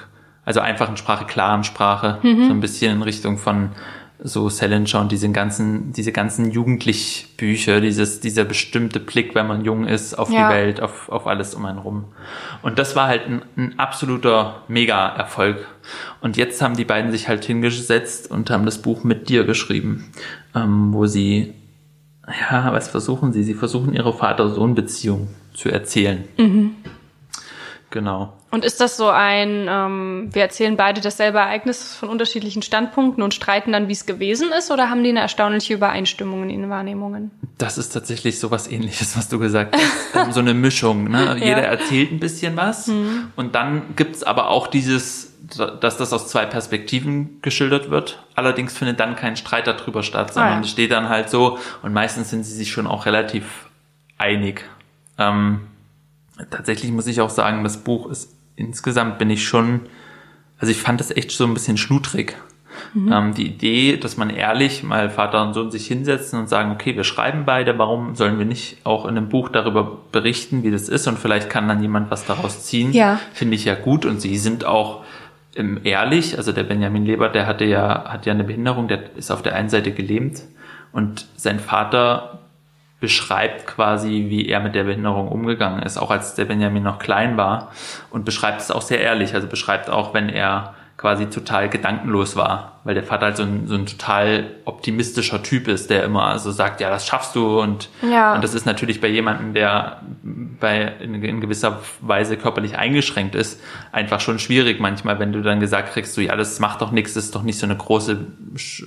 also 0.46 0.60
einfachen 0.60 0.98
Sprache, 0.98 1.26
klaren 1.26 1.64
Sprache, 1.64 2.20
mhm. 2.24 2.48
so 2.48 2.52
ein 2.52 2.60
bisschen 2.60 2.98
in 2.98 3.02
Richtung 3.02 3.38
von 3.38 3.70
so 4.26 4.48
Salinger 4.48 5.02
und 5.02 5.12
diese 5.12 5.30
ganzen, 5.32 5.92
diese 5.92 6.14
ganzen 6.14 6.50
Jugendlich-Bücher, 6.50 7.82
dieses, 7.82 8.22
dieser 8.22 8.46
bestimmte 8.46 9.02
Blick, 9.02 9.36
wenn 9.36 9.48
man 9.48 9.66
jung 9.66 9.86
ist, 9.86 10.14
auf 10.18 10.32
ja. 10.32 10.48
die 10.48 10.56
Welt, 10.56 10.82
auf, 10.82 11.10
auf 11.10 11.28
alles 11.28 11.54
um 11.56 11.66
einen 11.66 11.80
rum. 11.80 12.06
Und 12.62 12.80
das 12.80 12.96
war 12.96 13.08
halt 13.08 13.28
ein, 13.28 13.42
ein 13.58 13.80
absoluter 13.80 14.62
Mega-Erfolg. 14.70 15.68
Und 16.22 16.38
jetzt 16.38 16.62
haben 16.62 16.78
die 16.78 16.86
beiden 16.86 17.12
sich 17.12 17.28
halt 17.28 17.44
hingesetzt 17.44 18.32
und 18.32 18.50
haben 18.50 18.66
das 18.66 18.82
Buch 18.82 19.04
mit 19.04 19.28
dir 19.28 19.44
geschrieben, 19.44 20.10
ähm, 20.56 20.94
wo 20.94 21.06
sie, 21.06 21.54
ja, 22.28 22.72
was 22.74 22.88
versuchen 22.88 23.34
sie? 23.34 23.44
Sie 23.44 23.54
versuchen 23.54 23.94
ihre 23.94 24.14
Vater-Sohn-Beziehung 24.14 25.28
zu 25.54 25.70
erzählen. 25.70 26.24
Mhm. 26.38 26.76
Genau. 27.90 28.34
Und 28.50 28.66
ist 28.66 28.82
das 28.82 28.98
so 28.98 29.08
ein, 29.08 29.68
ähm, 29.70 30.30
wir 30.32 30.42
erzählen 30.42 30.78
beide 30.78 31.00
dasselbe 31.00 31.40
Ereignis 31.40 31.96
von 31.96 32.10
unterschiedlichen 32.10 32.62
Standpunkten 32.62 33.24
und 33.24 33.34
streiten 33.36 33.72
dann, 33.72 33.88
wie 33.88 33.94
es 33.94 34.08
gewesen 34.08 34.50
ist, 34.58 34.72
oder 34.72 34.90
haben 34.90 35.04
die 35.04 35.10
eine 35.10 35.20
erstaunliche 35.20 35.76
Übereinstimmung 35.76 36.44
in 36.44 36.50
ihren 36.50 36.70
Wahrnehmungen? 36.70 37.32
Das 37.60 37.78
ist 37.78 37.90
tatsächlich 37.90 38.40
so 38.40 38.50
was 38.50 38.68
ähnliches, 38.68 39.16
was 39.18 39.30
du 39.30 39.38
gesagt 39.38 39.76
hast. 39.76 40.34
so 40.34 40.40
eine 40.40 40.56
Mischung. 40.56 41.06
Ne? 41.06 41.24
Ja. 41.24 41.36
Jeder 41.36 41.64
erzählt 41.64 42.12
ein 42.12 42.20
bisschen 42.20 42.58
was 42.58 42.88
mhm. 42.88 43.32
und 43.36 43.54
dann 43.54 43.96
gibt's 43.96 44.24
aber 44.24 44.50
auch 44.50 44.68
dieses, 44.68 45.33
dass 45.58 45.98
das 45.98 46.14
aus 46.14 46.28
zwei 46.28 46.46
Perspektiven 46.46 47.42
geschildert 47.42 47.90
wird. 47.90 48.24
Allerdings 48.36 48.78
findet 48.78 49.00
dann 49.00 49.16
kein 49.16 49.36
Streit 49.36 49.68
darüber 49.68 50.04
statt, 50.04 50.34
sondern 50.34 50.54
ah, 50.54 50.56
ja. 50.56 50.62
es 50.62 50.70
steht 50.70 50.92
dann 50.92 51.10
halt 51.10 51.30
so 51.30 51.58
und 51.82 51.94
meistens 51.94 52.30
sind 52.30 52.44
sie 52.44 52.54
sich 52.56 52.72
schon 52.72 52.88
auch 52.88 53.06
relativ 53.06 53.68
einig. 54.18 54.66
Ähm, 55.18 55.62
tatsächlich 56.50 56.92
muss 56.92 57.08
ich 57.08 57.22
auch 57.22 57.30
sagen, 57.30 57.64
das 57.64 57.78
Buch 57.78 58.10
ist 58.10 58.36
insgesamt 58.56 59.18
bin 59.18 59.30
ich 59.30 59.48
schon, 59.48 59.82
also 60.60 60.72
ich 60.72 60.78
fand 60.78 61.00
das 61.00 61.12
echt 61.12 61.32
so 61.32 61.46
ein 61.46 61.54
bisschen 61.54 61.78
schludrig. 61.78 62.36
Mhm. 62.94 63.12
Ähm, 63.12 63.34
die 63.34 63.48
Idee, 63.48 63.98
dass 63.98 64.18
man 64.18 64.30
ehrlich 64.30 64.84
mal 64.84 65.10
Vater 65.10 65.46
und 65.46 65.54
Sohn 65.54 65.72
sich 65.72 65.88
hinsetzen 65.88 66.40
und 66.40 66.50
sagen, 66.50 66.72
okay, 66.72 66.96
wir 66.96 67.04
schreiben 67.04 67.44
beide, 67.46 67.78
warum 67.78 68.16
sollen 68.16 68.40
wir 68.40 68.46
nicht 68.46 68.78
auch 68.84 69.06
in 69.06 69.18
einem 69.18 69.30
Buch 69.30 69.50
darüber 69.50 70.00
berichten, 70.12 70.64
wie 70.64 70.72
das 70.72 70.90
ist 70.90 71.08
und 71.08 71.20
vielleicht 71.20 71.50
kann 71.50 71.68
dann 71.68 71.82
jemand 71.82 72.12
was 72.12 72.26
daraus 72.26 72.64
ziehen, 72.64 72.92
ja. 72.92 73.20
finde 73.34 73.56
ich 73.56 73.66
ja 73.66 73.76
gut 73.76 74.06
und 74.06 74.22
sie 74.22 74.38
sind 74.38 74.66
auch 74.66 75.04
ehrlich, 75.56 76.38
also 76.38 76.52
der 76.52 76.64
Benjamin 76.64 77.06
Leber, 77.06 77.30
der 77.30 77.46
hatte 77.46 77.66
ja, 77.66 78.06
hat 78.06 78.26
ja 78.26 78.34
eine 78.34 78.44
Behinderung, 78.44 78.88
der 78.88 79.16
ist 79.16 79.32
auf 79.32 79.42
der 79.42 79.56
einen 79.56 79.70
Seite 79.70 79.92
gelähmt 79.92 80.44
und 80.92 81.28
sein 81.36 81.60
Vater 81.60 82.40
beschreibt 83.00 83.68
quasi, 83.68 84.28
wie 84.30 84.48
er 84.48 84.62
mit 84.62 84.76
der 84.76 84.86
Behinderung 84.86 85.28
umgegangen 85.28 85.84
ist, 85.84 85.98
auch 85.98 86.10
als 86.10 86.36
der 86.36 86.46
Benjamin 86.46 86.84
noch 86.84 87.00
klein 87.00 87.36
war 87.36 87.72
und 88.10 88.24
beschreibt 88.24 88.62
es 88.62 88.72
auch 88.72 88.82
sehr 88.82 89.02
ehrlich. 89.02 89.36
Also 89.36 89.48
beschreibt 89.48 89.90
auch, 89.90 90.14
wenn 90.14 90.30
er 90.30 90.76
quasi 90.98 91.26
total 91.26 91.70
gedankenlos 91.70 92.36
war, 92.36 92.80
weil 92.84 92.94
der 92.94 93.04
Vater 93.04 93.26
halt 93.26 93.38
so 93.38 93.44
ein, 93.44 93.68
so 93.68 93.76
ein 93.76 93.86
total 93.88 94.52
optimistischer 94.66 95.42
Typ 95.42 95.68
ist, 95.68 95.90
der 95.90 96.04
immer 96.04 96.38
so 96.38 96.52
sagt, 96.52 96.82
ja, 96.82 96.90
das 96.90 97.08
schaffst 97.08 97.36
du 97.36 97.60
und, 97.60 97.90
ja. 98.02 98.36
und 98.36 98.44
das 98.44 98.54
ist 98.54 98.66
natürlich 98.66 99.02
bei 99.02 99.08
jemandem, 99.08 99.54
der 99.54 100.02
bei, 100.60 100.94
in, 101.02 101.16
in 101.24 101.42
gewisser 101.42 101.80
Weise 102.00 102.38
körperlich 102.38 102.78
eingeschränkt 102.78 103.34
ist, 103.34 103.60
einfach 103.92 104.22
schon 104.22 104.38
schwierig 104.38 104.80
manchmal, 104.80 105.20
wenn 105.20 105.34
du 105.34 105.42
dann 105.42 105.60
gesagt 105.60 105.94
kriegst, 105.94 106.14
so, 106.14 106.22
ja, 106.22 106.36
das 106.36 106.60
macht 106.60 106.82
doch 106.82 106.92
nichts, 106.92 107.16
das 107.16 107.26
ist 107.26 107.36
doch 107.36 107.44
nicht 107.44 107.58
so 107.58 107.66
eine 107.66 107.76
große, 107.76 108.28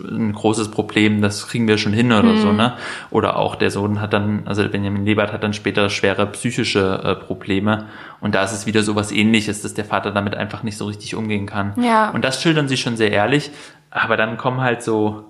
ein 0.09 0.33
großes 0.33 0.71
Problem, 0.71 1.23
das 1.23 1.49
kriegen 1.49 1.67
wir 1.67 1.77
schon 1.77 1.93
hin 1.93 2.13
oder 2.13 2.23
mhm. 2.23 2.41
so, 2.41 2.53
ne? 2.53 2.77
Oder 3.11 3.37
auch 3.37 3.57
der 3.57 3.71
Sohn 3.71 4.01
hat 4.01 4.13
dann, 4.13 4.43
also 4.47 4.67
Benjamin 4.69 5.05
Lebert 5.05 5.33
hat 5.33 5.43
dann 5.43 5.53
später 5.53 5.91
schwere 5.91 6.27
psychische 6.27 7.01
äh, 7.03 7.15
Probleme 7.17 7.87
und 8.21 8.35
da 8.35 8.45
ist 8.45 8.53
es 8.53 8.67
wieder 8.67 8.83
so 8.83 8.95
was 8.95 9.13
ähnliches, 9.13 9.63
dass 9.63 9.75
der 9.75 9.85
Vater 9.85 10.13
damit 10.13 10.35
einfach 10.35 10.63
nicht 10.63 10.77
so 10.77 10.87
richtig 10.87 11.15
umgehen 11.15 11.47
kann. 11.47 11.75
Ja. 11.83 11.96
Und 12.11 12.25
das 12.25 12.43
schildern 12.43 12.69
sie 12.69 12.77
schon 12.77 12.97
sehr 12.97 13.11
ehrlich, 13.11 13.51
aber 13.91 14.17
dann 14.17 14.37
kommen 14.37 14.61
halt 14.61 14.83
so, 14.83 15.25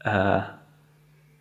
äh, 0.00 0.40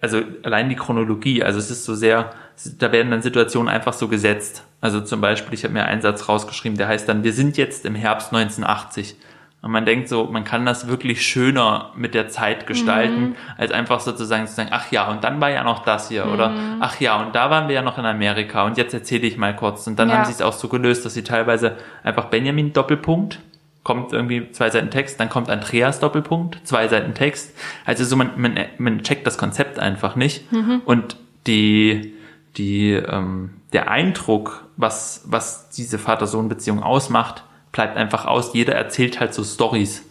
also 0.01 0.21
allein 0.43 0.69
die 0.69 0.75
Chronologie, 0.75 1.43
also 1.43 1.59
es 1.59 1.71
ist 1.71 1.85
so 1.85 1.95
sehr, 1.95 2.31
da 2.79 2.91
werden 2.91 3.11
dann 3.11 3.21
Situationen 3.21 3.69
einfach 3.69 3.93
so 3.93 4.07
gesetzt. 4.07 4.63
Also 4.81 5.01
zum 5.01 5.21
Beispiel, 5.21 5.53
ich 5.53 5.63
habe 5.63 5.73
mir 5.73 5.85
einen 5.85 6.01
Satz 6.01 6.29
rausgeschrieben, 6.29 6.77
der 6.77 6.87
heißt 6.87 7.09
dann, 7.09 7.23
wir 7.23 7.33
sind 7.33 7.57
jetzt 7.57 7.85
im 7.85 7.95
Herbst 7.95 8.33
1980. 8.33 9.15
Und 9.63 9.71
man 9.71 9.85
denkt 9.85 10.07
so, 10.07 10.25
man 10.25 10.43
kann 10.43 10.67
das 10.67 10.87
wirklich 10.87 11.25
schöner 11.25 11.91
mit 11.95 12.13
der 12.13 12.29
Zeit 12.29 12.67
gestalten, 12.67 13.29
mhm. 13.29 13.35
als 13.57 13.71
einfach 13.71 13.99
sozusagen 13.99 14.45
zu 14.45 14.53
sagen, 14.53 14.69
ach 14.71 14.91
ja, 14.91 15.09
und 15.09 15.23
dann 15.23 15.41
war 15.41 15.49
ja 15.49 15.63
noch 15.63 15.83
das 15.83 16.09
hier, 16.09 16.25
mhm. 16.25 16.31
oder 16.31 16.53
ach 16.79 16.99
ja, 16.99 17.19
und 17.19 17.33
da 17.33 17.49
waren 17.49 17.67
wir 17.67 17.75
ja 17.75 17.81
noch 17.81 17.97
in 17.97 18.05
Amerika 18.05 18.65
und 18.65 18.77
jetzt 18.77 18.93
erzähle 18.93 19.25
ich 19.25 19.35
mal 19.35 19.55
kurz. 19.55 19.87
Und 19.87 19.97
dann 19.97 20.09
ja. 20.09 20.15
haben 20.15 20.25
sie 20.25 20.31
es 20.31 20.43
auch 20.43 20.53
so 20.53 20.67
gelöst, 20.67 21.05
dass 21.05 21.15
sie 21.15 21.23
teilweise 21.23 21.75
einfach 22.03 22.25
Benjamin 22.25 22.71
Doppelpunkt, 22.71 23.39
kommt 23.87 24.11
irgendwie 24.11 24.51
zwei 24.51 24.69
Seiten 24.69 24.91
Text, 24.91 25.17
dann 25.17 25.29
kommt 25.29 25.49
Andreas 25.49 26.01
Doppelpunkt, 26.01 26.59
zwei 26.67 26.89
Seiten 26.89 27.13
Text. 27.13 27.55
Also 27.85 28.03
so 28.03 28.17
man, 28.17 28.31
man, 28.35 28.59
man 28.77 29.01
checkt 29.01 29.25
das 29.25 29.37
Konzept 29.37 29.79
einfach 29.79 30.17
nicht. 30.17 30.51
Mhm. 30.51 30.81
Und 30.83 31.15
die, 31.47 32.13
die, 32.57 32.91
ähm, 32.91 33.51
der 33.71 33.89
Eindruck, 33.89 34.65
was, 34.75 35.23
was 35.27 35.69
diese 35.69 35.99
Vater-Sohn-Beziehung 35.99 36.83
ausmacht, 36.83 37.45
bleibt 37.71 37.95
einfach 37.95 38.25
aus. 38.25 38.53
Jeder 38.53 38.75
erzählt 38.75 39.21
halt 39.21 39.33
so 39.33 39.45
Stories. 39.45 40.03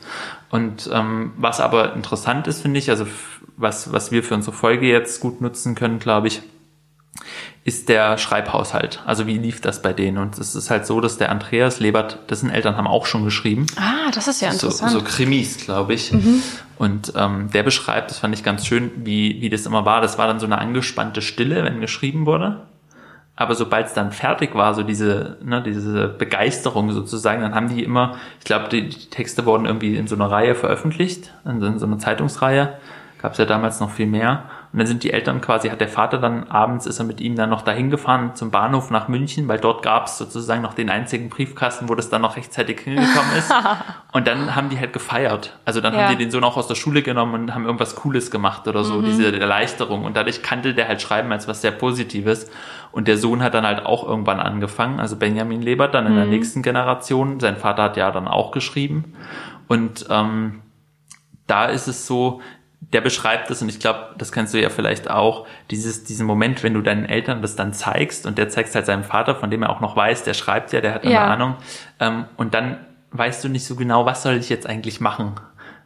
Und 0.48 0.88
ähm, 0.90 1.34
was 1.36 1.60
aber 1.60 1.92
interessant 1.92 2.46
ist, 2.46 2.62
finde 2.62 2.78
ich, 2.78 2.88
also 2.88 3.06
was, 3.58 3.92
was 3.92 4.10
wir 4.10 4.22
für 4.22 4.36
unsere 4.36 4.56
Folge 4.56 4.88
jetzt 4.88 5.20
gut 5.20 5.42
nutzen 5.42 5.74
können, 5.74 5.98
glaube 5.98 6.28
ich, 6.28 6.40
ist 7.66 7.88
der 7.88 8.16
Schreibhaushalt. 8.16 9.02
Also 9.06 9.26
wie 9.26 9.38
lief 9.38 9.60
das 9.60 9.82
bei 9.82 9.92
denen? 9.92 10.18
Und 10.18 10.38
es 10.38 10.54
ist 10.54 10.70
halt 10.70 10.86
so, 10.86 11.00
dass 11.00 11.18
der 11.18 11.32
Andreas 11.32 11.80
Lebert, 11.80 12.30
dessen 12.30 12.48
Eltern 12.48 12.76
haben 12.76 12.86
auch 12.86 13.06
schon 13.06 13.24
geschrieben. 13.24 13.66
Ah, 13.74 14.12
das 14.14 14.28
ist 14.28 14.40
ja 14.40 14.52
interessant. 14.52 14.92
So, 14.92 15.00
so 15.00 15.04
Krimis, 15.04 15.56
glaube 15.64 15.94
ich. 15.94 16.12
Mhm. 16.12 16.42
Und 16.78 17.12
ähm, 17.16 17.50
der 17.50 17.64
beschreibt, 17.64 18.12
das 18.12 18.20
fand 18.20 18.32
ich 18.36 18.44
ganz 18.44 18.64
schön, 18.66 18.92
wie, 19.04 19.40
wie 19.40 19.50
das 19.50 19.66
immer 19.66 19.84
war. 19.84 20.00
Das 20.00 20.16
war 20.16 20.28
dann 20.28 20.38
so 20.38 20.46
eine 20.46 20.58
angespannte 20.58 21.20
Stille, 21.20 21.64
wenn 21.64 21.80
geschrieben 21.80 22.24
wurde. 22.24 22.62
Aber 23.34 23.56
sobald 23.56 23.88
es 23.88 23.94
dann 23.94 24.12
fertig 24.12 24.54
war, 24.54 24.72
so 24.74 24.84
diese, 24.84 25.36
ne, 25.42 25.60
diese 25.60 26.06
Begeisterung 26.06 26.92
sozusagen, 26.92 27.42
dann 27.42 27.56
haben 27.56 27.68
die 27.68 27.82
immer, 27.82 28.16
ich 28.38 28.44
glaube, 28.44 28.68
die, 28.68 28.90
die 28.90 29.10
Texte 29.10 29.44
wurden 29.44 29.66
irgendwie 29.66 29.96
in 29.96 30.06
so 30.06 30.14
einer 30.14 30.30
Reihe 30.30 30.54
veröffentlicht, 30.54 31.32
in 31.44 31.60
so, 31.60 31.66
in 31.66 31.78
so 31.80 31.86
einer 31.86 31.98
Zeitungsreihe. 31.98 32.74
Gab 33.20 33.32
es 33.32 33.38
ja 33.38 33.44
damals 33.44 33.80
noch 33.80 33.90
viel 33.90 34.06
mehr. 34.06 34.44
Und 34.76 34.80
dann 34.80 34.88
sind 34.88 35.04
die 35.04 35.10
Eltern 35.10 35.40
quasi, 35.40 35.70
hat 35.70 35.80
der 35.80 35.88
Vater 35.88 36.18
dann 36.18 36.50
abends, 36.50 36.84
ist 36.84 36.98
er 36.98 37.06
mit 37.06 37.22
ihm 37.22 37.34
dann 37.34 37.48
noch 37.48 37.62
dahin 37.62 37.88
gefahren 37.88 38.34
zum 38.34 38.50
Bahnhof 38.50 38.90
nach 38.90 39.08
München, 39.08 39.48
weil 39.48 39.58
dort 39.58 39.82
gab 39.82 40.04
es 40.04 40.18
sozusagen 40.18 40.60
noch 40.60 40.74
den 40.74 40.90
einzigen 40.90 41.30
Briefkasten, 41.30 41.88
wo 41.88 41.94
das 41.94 42.10
dann 42.10 42.20
noch 42.20 42.36
rechtzeitig 42.36 42.80
hingekommen 42.80 43.36
ist. 43.38 43.50
und 44.12 44.26
dann 44.26 44.54
haben 44.54 44.68
die 44.68 44.78
halt 44.78 44.92
gefeiert. 44.92 45.58
Also 45.64 45.80
dann 45.80 45.94
ja. 45.94 46.00
haben 46.00 46.10
die 46.10 46.22
den 46.22 46.30
Sohn 46.30 46.44
auch 46.44 46.58
aus 46.58 46.68
der 46.68 46.74
Schule 46.74 47.00
genommen 47.00 47.32
und 47.32 47.54
haben 47.54 47.64
irgendwas 47.64 47.94
Cooles 47.94 48.30
gemacht 48.30 48.68
oder 48.68 48.84
so, 48.84 48.96
mhm. 48.96 49.06
diese 49.06 49.40
Erleichterung. 49.40 50.04
Und 50.04 50.14
dadurch 50.14 50.42
kannte 50.42 50.74
der 50.74 50.88
halt 50.88 51.00
Schreiben 51.00 51.32
als 51.32 51.48
was 51.48 51.62
sehr 51.62 51.70
Positives. 51.70 52.50
Und 52.92 53.08
der 53.08 53.16
Sohn 53.16 53.42
hat 53.42 53.54
dann 53.54 53.64
halt 53.64 53.86
auch 53.86 54.06
irgendwann 54.06 54.40
angefangen, 54.40 55.00
also 55.00 55.16
Benjamin 55.16 55.62
Lebert 55.62 55.94
dann 55.94 56.04
in 56.04 56.12
mhm. 56.12 56.16
der 56.16 56.26
nächsten 56.26 56.60
Generation. 56.60 57.40
Sein 57.40 57.56
Vater 57.56 57.84
hat 57.84 57.96
ja 57.96 58.10
dann 58.10 58.28
auch 58.28 58.50
geschrieben. 58.50 59.14
Und 59.68 60.04
ähm, 60.10 60.60
da 61.46 61.66
ist 61.66 61.86
es 61.86 62.06
so, 62.06 62.40
der 62.80 63.00
beschreibt 63.00 63.50
es 63.50 63.62
und 63.62 63.68
ich 63.68 63.80
glaube, 63.80 64.14
das 64.18 64.32
kennst 64.32 64.54
du 64.54 64.60
ja 64.60 64.68
vielleicht 64.68 65.10
auch, 65.10 65.46
dieses, 65.70 66.04
diesen 66.04 66.26
Moment, 66.26 66.62
wenn 66.62 66.74
du 66.74 66.82
deinen 66.82 67.04
Eltern 67.04 67.42
das 67.42 67.56
dann 67.56 67.72
zeigst 67.72 68.26
und 68.26 68.38
der 68.38 68.48
zeigt 68.48 68.74
halt 68.74 68.86
seinem 68.86 69.04
Vater, 69.04 69.34
von 69.34 69.50
dem 69.50 69.62
er 69.62 69.70
auch 69.70 69.80
noch 69.80 69.96
weiß, 69.96 70.22
der 70.22 70.34
schreibt 70.34 70.72
ja, 70.72 70.80
der 70.80 70.94
hat 70.94 71.04
eine 71.04 71.14
ja. 71.14 71.26
Ahnung, 71.26 71.56
ähm, 72.00 72.26
und 72.36 72.54
dann 72.54 72.78
weißt 73.10 73.42
du 73.44 73.48
nicht 73.48 73.64
so 73.64 73.76
genau, 73.76 74.06
was 74.06 74.22
soll 74.22 74.36
ich 74.36 74.48
jetzt 74.48 74.66
eigentlich 74.66 75.00
machen? 75.00 75.34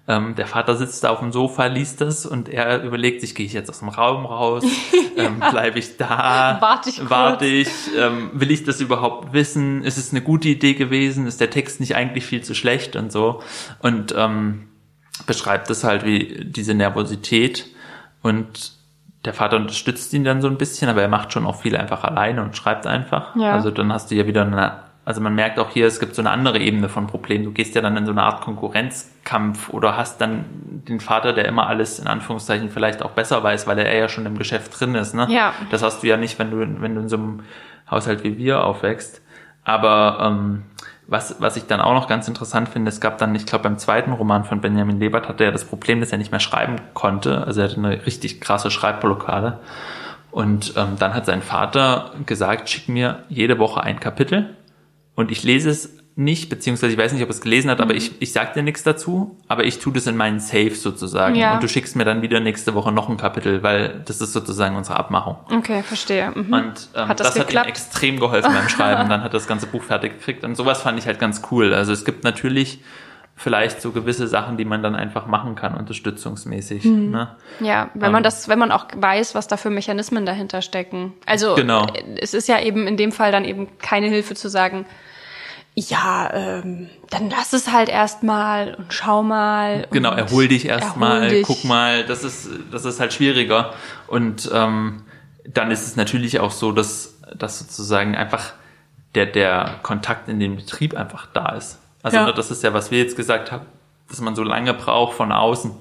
Ähm, 0.08 0.34
der 0.34 0.46
Vater 0.46 0.74
sitzt 0.74 1.04
da 1.04 1.10
auf 1.10 1.20
dem 1.20 1.30
Sofa, 1.30 1.66
liest 1.66 2.00
das 2.00 2.26
und 2.26 2.48
er 2.48 2.82
überlegt 2.82 3.20
sich, 3.20 3.34
gehe 3.34 3.46
ich 3.46 3.52
jetzt 3.52 3.70
aus 3.70 3.78
dem 3.78 3.88
Raum 3.88 4.26
raus? 4.26 4.64
Ähm, 5.16 5.38
ja. 5.40 5.50
Bleibe 5.50 5.80
ich 5.80 5.96
da? 5.96 6.56
Warte 6.60 6.88
ich? 6.88 7.10
Warte 7.10 7.44
ich? 7.44 7.68
Ähm, 7.98 8.30
will 8.32 8.50
ich 8.52 8.62
das 8.62 8.80
überhaupt 8.80 9.32
wissen? 9.32 9.82
Ist 9.82 9.98
es 9.98 10.12
eine 10.12 10.22
gute 10.22 10.48
Idee 10.48 10.74
gewesen? 10.74 11.26
Ist 11.26 11.40
der 11.40 11.50
Text 11.50 11.80
nicht 11.80 11.96
eigentlich 11.96 12.24
viel 12.24 12.42
zu 12.42 12.54
schlecht 12.54 12.94
und 12.94 13.10
so? 13.10 13.42
Und 13.80 14.14
ähm, 14.16 14.69
beschreibt 15.26 15.70
es 15.70 15.84
halt 15.84 16.04
wie 16.04 16.44
diese 16.44 16.74
Nervosität 16.74 17.66
und 18.22 18.72
der 19.24 19.34
Vater 19.34 19.56
unterstützt 19.56 20.12
ihn 20.14 20.24
dann 20.24 20.40
so 20.40 20.48
ein 20.48 20.56
bisschen, 20.56 20.88
aber 20.88 21.02
er 21.02 21.08
macht 21.08 21.32
schon 21.32 21.46
auch 21.46 21.60
viel 21.60 21.76
einfach 21.76 22.04
alleine 22.04 22.42
und 22.42 22.56
schreibt 22.56 22.86
einfach. 22.86 23.36
Ja. 23.36 23.52
Also 23.52 23.70
dann 23.70 23.92
hast 23.92 24.10
du 24.10 24.14
ja 24.14 24.26
wieder 24.26 24.42
eine 24.42 24.80
also 25.10 25.20
man 25.20 25.34
merkt 25.34 25.58
auch 25.58 25.70
hier, 25.70 25.86
es 25.86 25.98
gibt 25.98 26.14
so 26.14 26.22
eine 26.22 26.30
andere 26.30 26.58
Ebene 26.58 26.88
von 26.88 27.06
Problemen. 27.06 27.44
Du 27.44 27.50
gehst 27.50 27.74
ja 27.74 27.80
dann 27.80 27.96
in 27.96 28.06
so 28.06 28.12
eine 28.12 28.22
Art 28.22 28.42
Konkurrenzkampf 28.42 29.70
oder 29.70 29.96
hast 29.96 30.20
dann 30.20 30.44
den 30.88 31.00
Vater, 31.00 31.32
der 31.32 31.46
immer 31.46 31.66
alles 31.66 31.98
in 31.98 32.06
Anführungszeichen 32.06 32.70
vielleicht 32.70 33.02
auch 33.02 33.10
besser 33.10 33.42
weiß, 33.42 33.66
weil 33.66 33.78
er 33.78 33.96
ja 33.96 34.08
schon 34.08 34.24
im 34.26 34.38
Geschäft 34.38 34.78
drin 34.78 34.94
ist. 34.94 35.14
Ne? 35.14 35.26
Ja. 35.28 35.54
Das 35.70 35.82
hast 35.82 36.02
du 36.02 36.06
ja 36.06 36.16
nicht, 36.16 36.38
wenn 36.38 36.50
du, 36.52 36.60
wenn 36.80 36.94
du 36.94 37.00
in 37.00 37.08
so 37.08 37.16
einem 37.16 37.40
Haushalt 37.90 38.22
wie 38.22 38.36
wir 38.36 38.62
aufwächst. 38.62 39.20
Aber 39.64 40.18
ähm, 40.22 40.62
was, 41.10 41.40
was 41.40 41.56
ich 41.56 41.66
dann 41.66 41.80
auch 41.80 41.92
noch 41.92 42.06
ganz 42.06 42.28
interessant 42.28 42.68
finde, 42.68 42.88
es 42.88 43.00
gab 43.00 43.18
dann, 43.18 43.34
ich 43.34 43.44
glaube, 43.44 43.64
beim 43.64 43.78
zweiten 43.78 44.12
Roman 44.12 44.44
von 44.44 44.60
Benjamin 44.60 45.00
Lebert 45.00 45.28
hatte 45.28 45.42
er 45.42 45.50
das 45.50 45.64
Problem, 45.64 45.98
dass 45.98 46.12
er 46.12 46.18
nicht 46.18 46.30
mehr 46.30 46.38
schreiben 46.38 46.76
konnte. 46.94 47.44
Also 47.44 47.60
er 47.60 47.68
hatte 47.68 47.78
eine 47.78 48.06
richtig 48.06 48.40
krasse 48.40 48.70
Schreibblockade. 48.70 49.58
Und 50.30 50.74
ähm, 50.76 50.94
dann 51.00 51.12
hat 51.12 51.26
sein 51.26 51.42
Vater 51.42 52.12
gesagt, 52.26 52.68
schick 52.68 52.88
mir 52.88 53.24
jede 53.28 53.58
Woche 53.58 53.82
ein 53.82 53.98
Kapitel 53.98 54.56
und 55.16 55.32
ich 55.32 55.42
lese 55.42 55.70
es 55.70 55.99
nicht, 56.20 56.50
beziehungsweise 56.50 56.92
ich 56.92 56.98
weiß 56.98 57.12
nicht, 57.12 57.22
ob 57.22 57.28
er 57.28 57.34
es 57.34 57.40
gelesen 57.40 57.70
hat, 57.70 57.78
mhm. 57.78 57.84
aber 57.84 57.94
ich, 57.94 58.20
ich 58.20 58.32
sag 58.32 58.52
dir 58.52 58.62
nichts 58.62 58.82
dazu, 58.82 59.38
aber 59.48 59.64
ich 59.64 59.78
tue 59.78 59.92
das 59.92 60.06
in 60.06 60.16
meinen 60.16 60.38
Safe 60.38 60.74
sozusagen. 60.74 61.34
Ja. 61.34 61.54
Und 61.54 61.62
du 61.62 61.68
schickst 61.68 61.96
mir 61.96 62.04
dann 62.04 62.20
wieder 62.20 62.40
nächste 62.40 62.74
Woche 62.74 62.92
noch 62.92 63.08
ein 63.08 63.16
Kapitel, 63.16 63.62
weil 63.62 64.02
das 64.04 64.20
ist 64.20 64.34
sozusagen 64.34 64.76
unsere 64.76 64.98
Abmachung. 64.98 65.36
Okay, 65.50 65.82
verstehe. 65.82 66.30
Mhm. 66.30 66.52
Und 66.52 66.88
ähm, 66.94 67.08
hat 67.08 67.20
das, 67.20 67.34
das 67.34 67.40
hat 67.40 67.52
ihm 67.52 67.62
extrem 67.62 68.20
geholfen 68.20 68.52
beim 68.52 68.68
Schreiben. 68.68 69.08
dann 69.08 69.22
hat 69.22 69.30
er 69.30 69.38
das 69.38 69.46
ganze 69.46 69.66
Buch 69.66 69.82
fertig 69.82 70.18
gekriegt. 70.18 70.44
Und 70.44 70.56
sowas 70.56 70.82
fand 70.82 70.98
ich 70.98 71.06
halt 71.06 71.18
ganz 71.18 71.42
cool. 71.50 71.72
Also 71.72 71.92
es 71.92 72.04
gibt 72.04 72.22
natürlich 72.22 72.80
vielleicht 73.34 73.80
so 73.80 73.90
gewisse 73.90 74.28
Sachen, 74.28 74.58
die 74.58 74.66
man 74.66 74.82
dann 74.82 74.94
einfach 74.94 75.26
machen 75.26 75.54
kann, 75.54 75.74
unterstützungsmäßig. 75.74 76.84
Mhm. 76.84 77.10
Ne? 77.10 77.34
Ja, 77.60 77.88
wenn 77.94 78.08
ähm, 78.08 78.12
man 78.12 78.22
das, 78.22 78.50
wenn 78.50 78.58
man 78.58 78.70
auch 78.70 78.88
weiß, 78.94 79.34
was 79.34 79.48
da 79.48 79.56
für 79.56 79.70
Mechanismen 79.70 80.26
dahinter 80.26 80.60
stecken. 80.60 81.14
Also 81.24 81.54
genau. 81.54 81.86
es 82.18 82.34
ist 82.34 82.46
ja 82.46 82.60
eben 82.60 82.86
in 82.86 82.98
dem 82.98 83.10
Fall 83.10 83.32
dann 83.32 83.46
eben 83.46 83.68
keine 83.78 84.08
Hilfe 84.08 84.34
zu 84.34 84.50
sagen, 84.50 84.84
ja, 85.88 86.32
ähm, 86.32 86.88
dann 87.08 87.30
lass 87.30 87.52
es 87.52 87.72
halt 87.72 87.88
erstmal 87.88 88.74
und 88.74 88.92
schau 88.92 89.22
mal. 89.22 89.86
Genau, 89.90 90.12
erhol 90.12 90.48
dich 90.48 90.66
erstmal, 90.66 91.42
guck 91.42 91.64
mal, 91.64 92.04
das 92.04 92.24
ist, 92.24 92.48
das 92.70 92.84
ist 92.84 93.00
halt 93.00 93.12
schwieriger. 93.12 93.72
Und 94.06 94.50
ähm, 94.52 95.02
dann 95.44 95.70
ist 95.70 95.86
es 95.86 95.96
natürlich 95.96 96.40
auch 96.40 96.50
so, 96.50 96.72
dass, 96.72 97.14
dass 97.36 97.58
sozusagen 97.58 98.16
einfach 98.16 98.52
der, 99.14 99.26
der 99.26 99.78
Kontakt 99.82 100.28
in 100.28 100.38
den 100.40 100.56
Betrieb 100.56 100.94
einfach 100.94 101.26
da 101.32 101.50
ist. 101.50 101.78
Also 102.02 102.16
ja. 102.16 102.32
das 102.32 102.50
ist 102.50 102.62
ja, 102.62 102.72
was 102.72 102.90
wir 102.90 102.98
jetzt 102.98 103.16
gesagt 103.16 103.52
haben, 103.52 103.66
dass 104.08 104.20
man 104.20 104.34
so 104.34 104.42
lange 104.42 104.74
braucht 104.74 105.16
von 105.16 105.32
außen, 105.32 105.72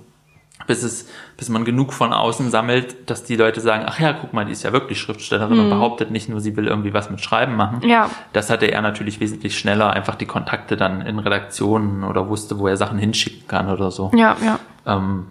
bis 0.67 0.83
es, 0.83 1.07
bis 1.37 1.49
man 1.49 1.65
genug 1.65 1.93
von 1.93 2.13
außen 2.13 2.51
sammelt, 2.51 3.09
dass 3.09 3.23
die 3.23 3.35
Leute 3.35 3.61
sagen, 3.61 3.85
ach 3.87 3.99
ja, 3.99 4.13
guck 4.13 4.33
mal, 4.33 4.45
die 4.45 4.51
ist 4.51 4.63
ja 4.63 4.71
wirklich 4.71 4.99
Schriftstellerin 4.99 5.57
mhm. 5.57 5.63
und 5.63 5.69
behauptet 5.69 6.11
nicht 6.11 6.29
nur, 6.29 6.41
sie 6.41 6.55
will 6.55 6.67
irgendwie 6.67 6.93
was 6.93 7.09
mit 7.09 7.21
Schreiben 7.21 7.55
machen. 7.55 7.81
Ja. 7.87 8.09
Das 8.33 8.49
hatte 8.49 8.67
er 8.67 8.81
natürlich 8.81 9.19
wesentlich 9.19 9.57
schneller, 9.57 9.91
einfach 9.91 10.15
die 10.15 10.25
Kontakte 10.25 10.77
dann 10.77 11.01
in 11.01 11.19
Redaktionen 11.19 12.03
oder 12.03 12.29
wusste, 12.29 12.59
wo 12.59 12.67
er 12.67 12.77
Sachen 12.77 12.99
hinschicken 12.99 13.47
kann 13.47 13.69
oder 13.69 13.89
so. 13.89 14.11
Ja, 14.13 14.35
ja. 14.43 14.59
Ähm, 14.85 15.27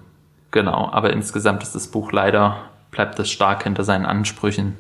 genau, 0.51 0.91
aber 0.93 1.13
insgesamt 1.13 1.63
ist 1.63 1.75
das 1.75 1.89
Buch 1.89 2.11
leider, 2.11 2.57
bleibt 2.91 3.19
es 3.19 3.31
stark 3.31 3.63
hinter 3.63 3.85
seinen 3.85 4.07
Ansprüchen, 4.07 4.77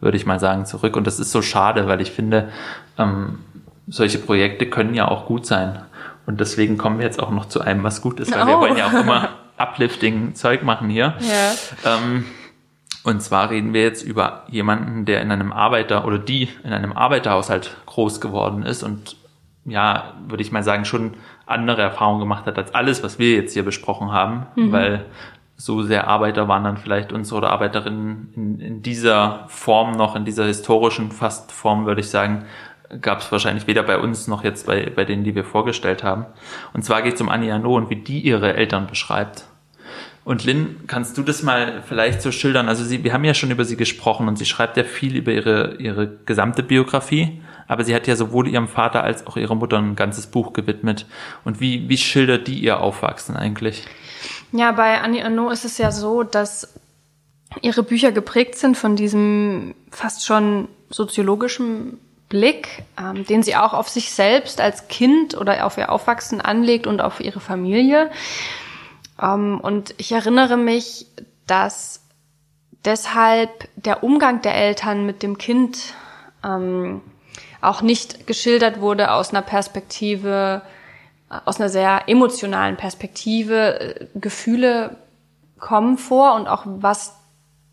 würde 0.00 0.16
ich 0.16 0.26
mal 0.26 0.38
sagen, 0.38 0.66
zurück. 0.66 0.96
Und 0.96 1.06
das 1.06 1.18
ist 1.18 1.32
so 1.32 1.42
schade, 1.42 1.88
weil 1.88 2.00
ich 2.00 2.12
finde, 2.12 2.50
ähm, 2.98 3.40
solche 3.88 4.18
Projekte 4.18 4.66
können 4.66 4.94
ja 4.94 5.08
auch 5.08 5.26
gut 5.26 5.46
sein. 5.46 5.80
Und 6.26 6.40
deswegen 6.40 6.76
kommen 6.76 6.98
wir 6.98 7.06
jetzt 7.06 7.20
auch 7.20 7.30
noch 7.30 7.46
zu 7.46 7.60
einem, 7.60 7.82
was 7.82 8.02
gut 8.02 8.20
ist, 8.20 8.32
weil 8.32 8.42
oh. 8.42 8.46
wir 8.46 8.58
wollen 8.58 8.76
ja 8.76 8.86
auch 8.86 8.92
immer 8.92 9.30
uplifting 9.58 10.34
Zeug 10.34 10.62
machen 10.62 10.88
hier. 10.88 11.14
Ja. 11.20 11.54
Ähm, 11.84 12.24
und 13.04 13.22
zwar 13.22 13.50
reden 13.50 13.72
wir 13.72 13.82
jetzt 13.82 14.02
über 14.02 14.44
jemanden, 14.48 15.04
der 15.04 15.22
in 15.22 15.30
einem 15.30 15.52
Arbeiter 15.52 16.04
oder 16.04 16.18
die 16.18 16.48
in 16.64 16.72
einem 16.72 16.92
Arbeiterhaushalt 16.92 17.76
groß 17.86 18.20
geworden 18.20 18.64
ist 18.64 18.82
und 18.82 19.16
ja, 19.64 20.14
würde 20.26 20.42
ich 20.42 20.52
mal 20.52 20.62
sagen, 20.62 20.84
schon 20.84 21.14
andere 21.44 21.82
Erfahrungen 21.82 22.20
gemacht 22.20 22.46
hat 22.46 22.56
als 22.58 22.74
alles, 22.74 23.02
was 23.02 23.18
wir 23.18 23.34
jetzt 23.34 23.52
hier 23.52 23.64
besprochen 23.64 24.12
haben, 24.12 24.46
mhm. 24.56 24.72
weil 24.72 25.04
so 25.56 25.82
sehr 25.82 26.06
Arbeiter 26.06 26.48
waren 26.48 26.64
dann 26.64 26.76
vielleicht 26.76 27.12
unsere 27.12 27.38
oder 27.38 27.50
Arbeiterinnen 27.50 28.32
in, 28.34 28.60
in 28.60 28.82
dieser 28.82 29.44
Form 29.48 29.92
noch, 29.92 30.14
in 30.14 30.24
dieser 30.24 30.44
historischen 30.44 31.10
fast 31.10 31.50
Form, 31.52 31.86
würde 31.86 32.00
ich 32.00 32.10
sagen, 32.10 32.44
gab 33.00 33.20
es 33.20 33.32
wahrscheinlich 33.32 33.66
weder 33.66 33.82
bei 33.82 33.98
uns 33.98 34.28
noch 34.28 34.44
jetzt 34.44 34.66
bei, 34.66 34.90
bei 34.94 35.04
denen, 35.04 35.24
die 35.24 35.34
wir 35.34 35.44
vorgestellt 35.44 36.02
haben. 36.02 36.26
Und 36.72 36.84
zwar 36.84 37.02
geht 37.02 37.14
es 37.14 37.20
um 37.20 37.28
Annie 37.28 37.52
Arnaud 37.52 37.82
und 37.82 37.90
wie 37.90 37.96
die 37.96 38.20
ihre 38.20 38.54
Eltern 38.54 38.86
beschreibt. 38.86 39.44
Und 40.24 40.44
Lynn, 40.44 40.80
kannst 40.88 41.16
du 41.18 41.22
das 41.22 41.44
mal 41.44 41.84
vielleicht 41.86 42.20
so 42.20 42.32
schildern? 42.32 42.68
Also 42.68 42.84
sie, 42.84 43.04
wir 43.04 43.12
haben 43.12 43.22
ja 43.22 43.32
schon 43.32 43.52
über 43.52 43.64
sie 43.64 43.76
gesprochen 43.76 44.26
und 44.26 44.36
sie 44.36 44.44
schreibt 44.44 44.76
ja 44.76 44.82
viel 44.82 45.14
über 45.14 45.30
ihre, 45.30 45.76
ihre 45.76 46.08
gesamte 46.26 46.64
Biografie, 46.64 47.40
aber 47.68 47.84
sie 47.84 47.94
hat 47.94 48.08
ja 48.08 48.16
sowohl 48.16 48.48
ihrem 48.48 48.66
Vater 48.66 49.04
als 49.04 49.24
auch 49.28 49.36
ihrer 49.36 49.54
Mutter 49.54 49.78
ein 49.78 49.94
ganzes 49.94 50.26
Buch 50.26 50.52
gewidmet. 50.52 51.06
Und 51.44 51.60
wie, 51.60 51.88
wie 51.88 51.96
schildert 51.96 52.48
die 52.48 52.58
ihr 52.58 52.80
Aufwachsen 52.80 53.36
eigentlich? 53.36 53.86
Ja, 54.50 54.72
bei 54.72 55.00
Annie 55.00 55.24
Arnaud 55.24 55.52
ist 55.52 55.64
es 55.64 55.78
ja 55.78 55.92
so, 55.92 56.24
dass 56.24 56.74
ihre 57.62 57.84
Bücher 57.84 58.10
geprägt 58.10 58.56
sind 58.56 58.76
von 58.76 58.96
diesem 58.96 59.76
fast 59.92 60.26
schon 60.26 60.66
soziologischen 60.90 61.98
Blick, 62.28 62.82
ähm, 62.98 63.24
den 63.24 63.42
sie 63.42 63.56
auch 63.56 63.72
auf 63.72 63.88
sich 63.88 64.12
selbst 64.12 64.60
als 64.60 64.88
Kind 64.88 65.36
oder 65.36 65.64
auf 65.64 65.78
ihr 65.78 65.90
Aufwachsen 65.90 66.40
anlegt 66.40 66.86
und 66.86 67.00
auf 67.00 67.20
ihre 67.20 67.40
Familie. 67.40 68.10
Ähm, 69.20 69.60
und 69.60 69.94
ich 69.98 70.12
erinnere 70.12 70.56
mich, 70.56 71.06
dass 71.46 72.00
deshalb 72.84 73.68
der 73.76 74.02
Umgang 74.02 74.42
der 74.42 74.54
Eltern 74.54 75.06
mit 75.06 75.22
dem 75.22 75.38
Kind 75.38 75.94
ähm, 76.44 77.00
auch 77.60 77.82
nicht 77.82 78.26
geschildert 78.26 78.80
wurde 78.80 79.12
aus 79.12 79.30
einer 79.30 79.42
Perspektive, 79.42 80.62
aus 81.28 81.60
einer 81.60 81.68
sehr 81.68 82.08
emotionalen 82.08 82.76
Perspektive. 82.76 83.80
Äh, 83.80 84.06
Gefühle 84.14 84.96
kommen 85.58 85.96
vor 85.96 86.34
und 86.34 86.48
auch 86.48 86.64
was 86.66 87.14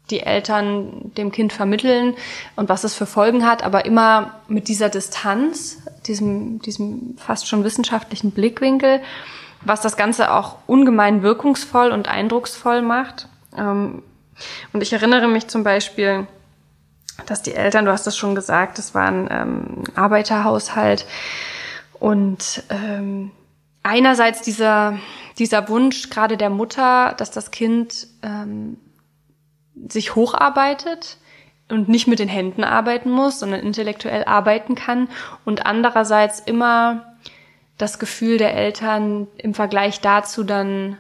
die 0.10 0.22
Eltern 0.22 1.12
dem 1.16 1.32
Kind 1.32 1.54
vermitteln 1.54 2.16
und 2.56 2.70
was 2.70 2.84
es 2.84 2.94
für 2.94 3.06
Folgen 3.06 3.46
hat, 3.46 3.64
aber 3.64 3.86
immer 3.86 4.42
mit 4.48 4.68
dieser 4.68 4.90
Distanz, 4.90 5.82
diesem, 6.06 6.60
diesem 6.60 7.16
fast 7.18 7.48
schon 7.48 7.64
wissenschaftlichen 7.64 8.32
Blickwinkel, 8.32 9.02
was 9.62 9.82
das 9.82 9.96
Ganze 9.96 10.32
auch 10.32 10.58
ungemein 10.68 11.24
wirkungsvoll 11.24 11.92
und 11.92 12.10
eindrucksvoll 12.10 12.82
macht. 12.82 13.30
Ähm, 13.58 14.04
und 14.74 14.82
ich 14.84 14.92
erinnere 14.92 15.28
mich 15.28 15.48
zum 15.48 15.64
Beispiel, 15.64 16.28
dass 17.26 17.42
die 17.42 17.54
Eltern, 17.54 17.86
du 17.86 17.92
hast 17.92 18.06
das 18.06 18.18
schon 18.18 18.36
gesagt, 18.36 18.78
das 18.78 18.94
war 18.94 19.08
ein 19.08 19.30
ähm, 19.32 19.84
Arbeiterhaushalt 19.96 21.06
und 22.00 22.64
ähm, 22.70 23.32
einerseits 23.84 24.42
dieser, 24.42 24.98
dieser 25.38 25.70
Wunsch 25.70 26.10
gerade 26.10 26.36
der 26.36 26.50
Mutter, 26.50 27.14
dass 27.18 27.32
das 27.32 27.52
Kind 27.52 28.08
sich 29.90 30.16
hocharbeitet 30.16 31.18
und 31.70 31.90
nicht 31.90 32.08
mit 32.08 32.20
den 32.20 32.30
Händen 32.30 32.64
arbeiten 32.64 33.10
muss, 33.10 33.40
sondern 33.40 33.62
intellektuell 33.62 34.24
arbeiten 34.26 34.76
kann 34.76 35.10
und 35.46 35.66
andererseits 35.66 36.40
immer 36.40 37.16
das 37.78 38.00
Gefühl 38.00 38.38
der 38.38 38.56
Eltern 38.56 39.28
im 39.38 39.54
Vergleich 39.54 40.02
dazu 40.02 40.44
dann 40.44 40.98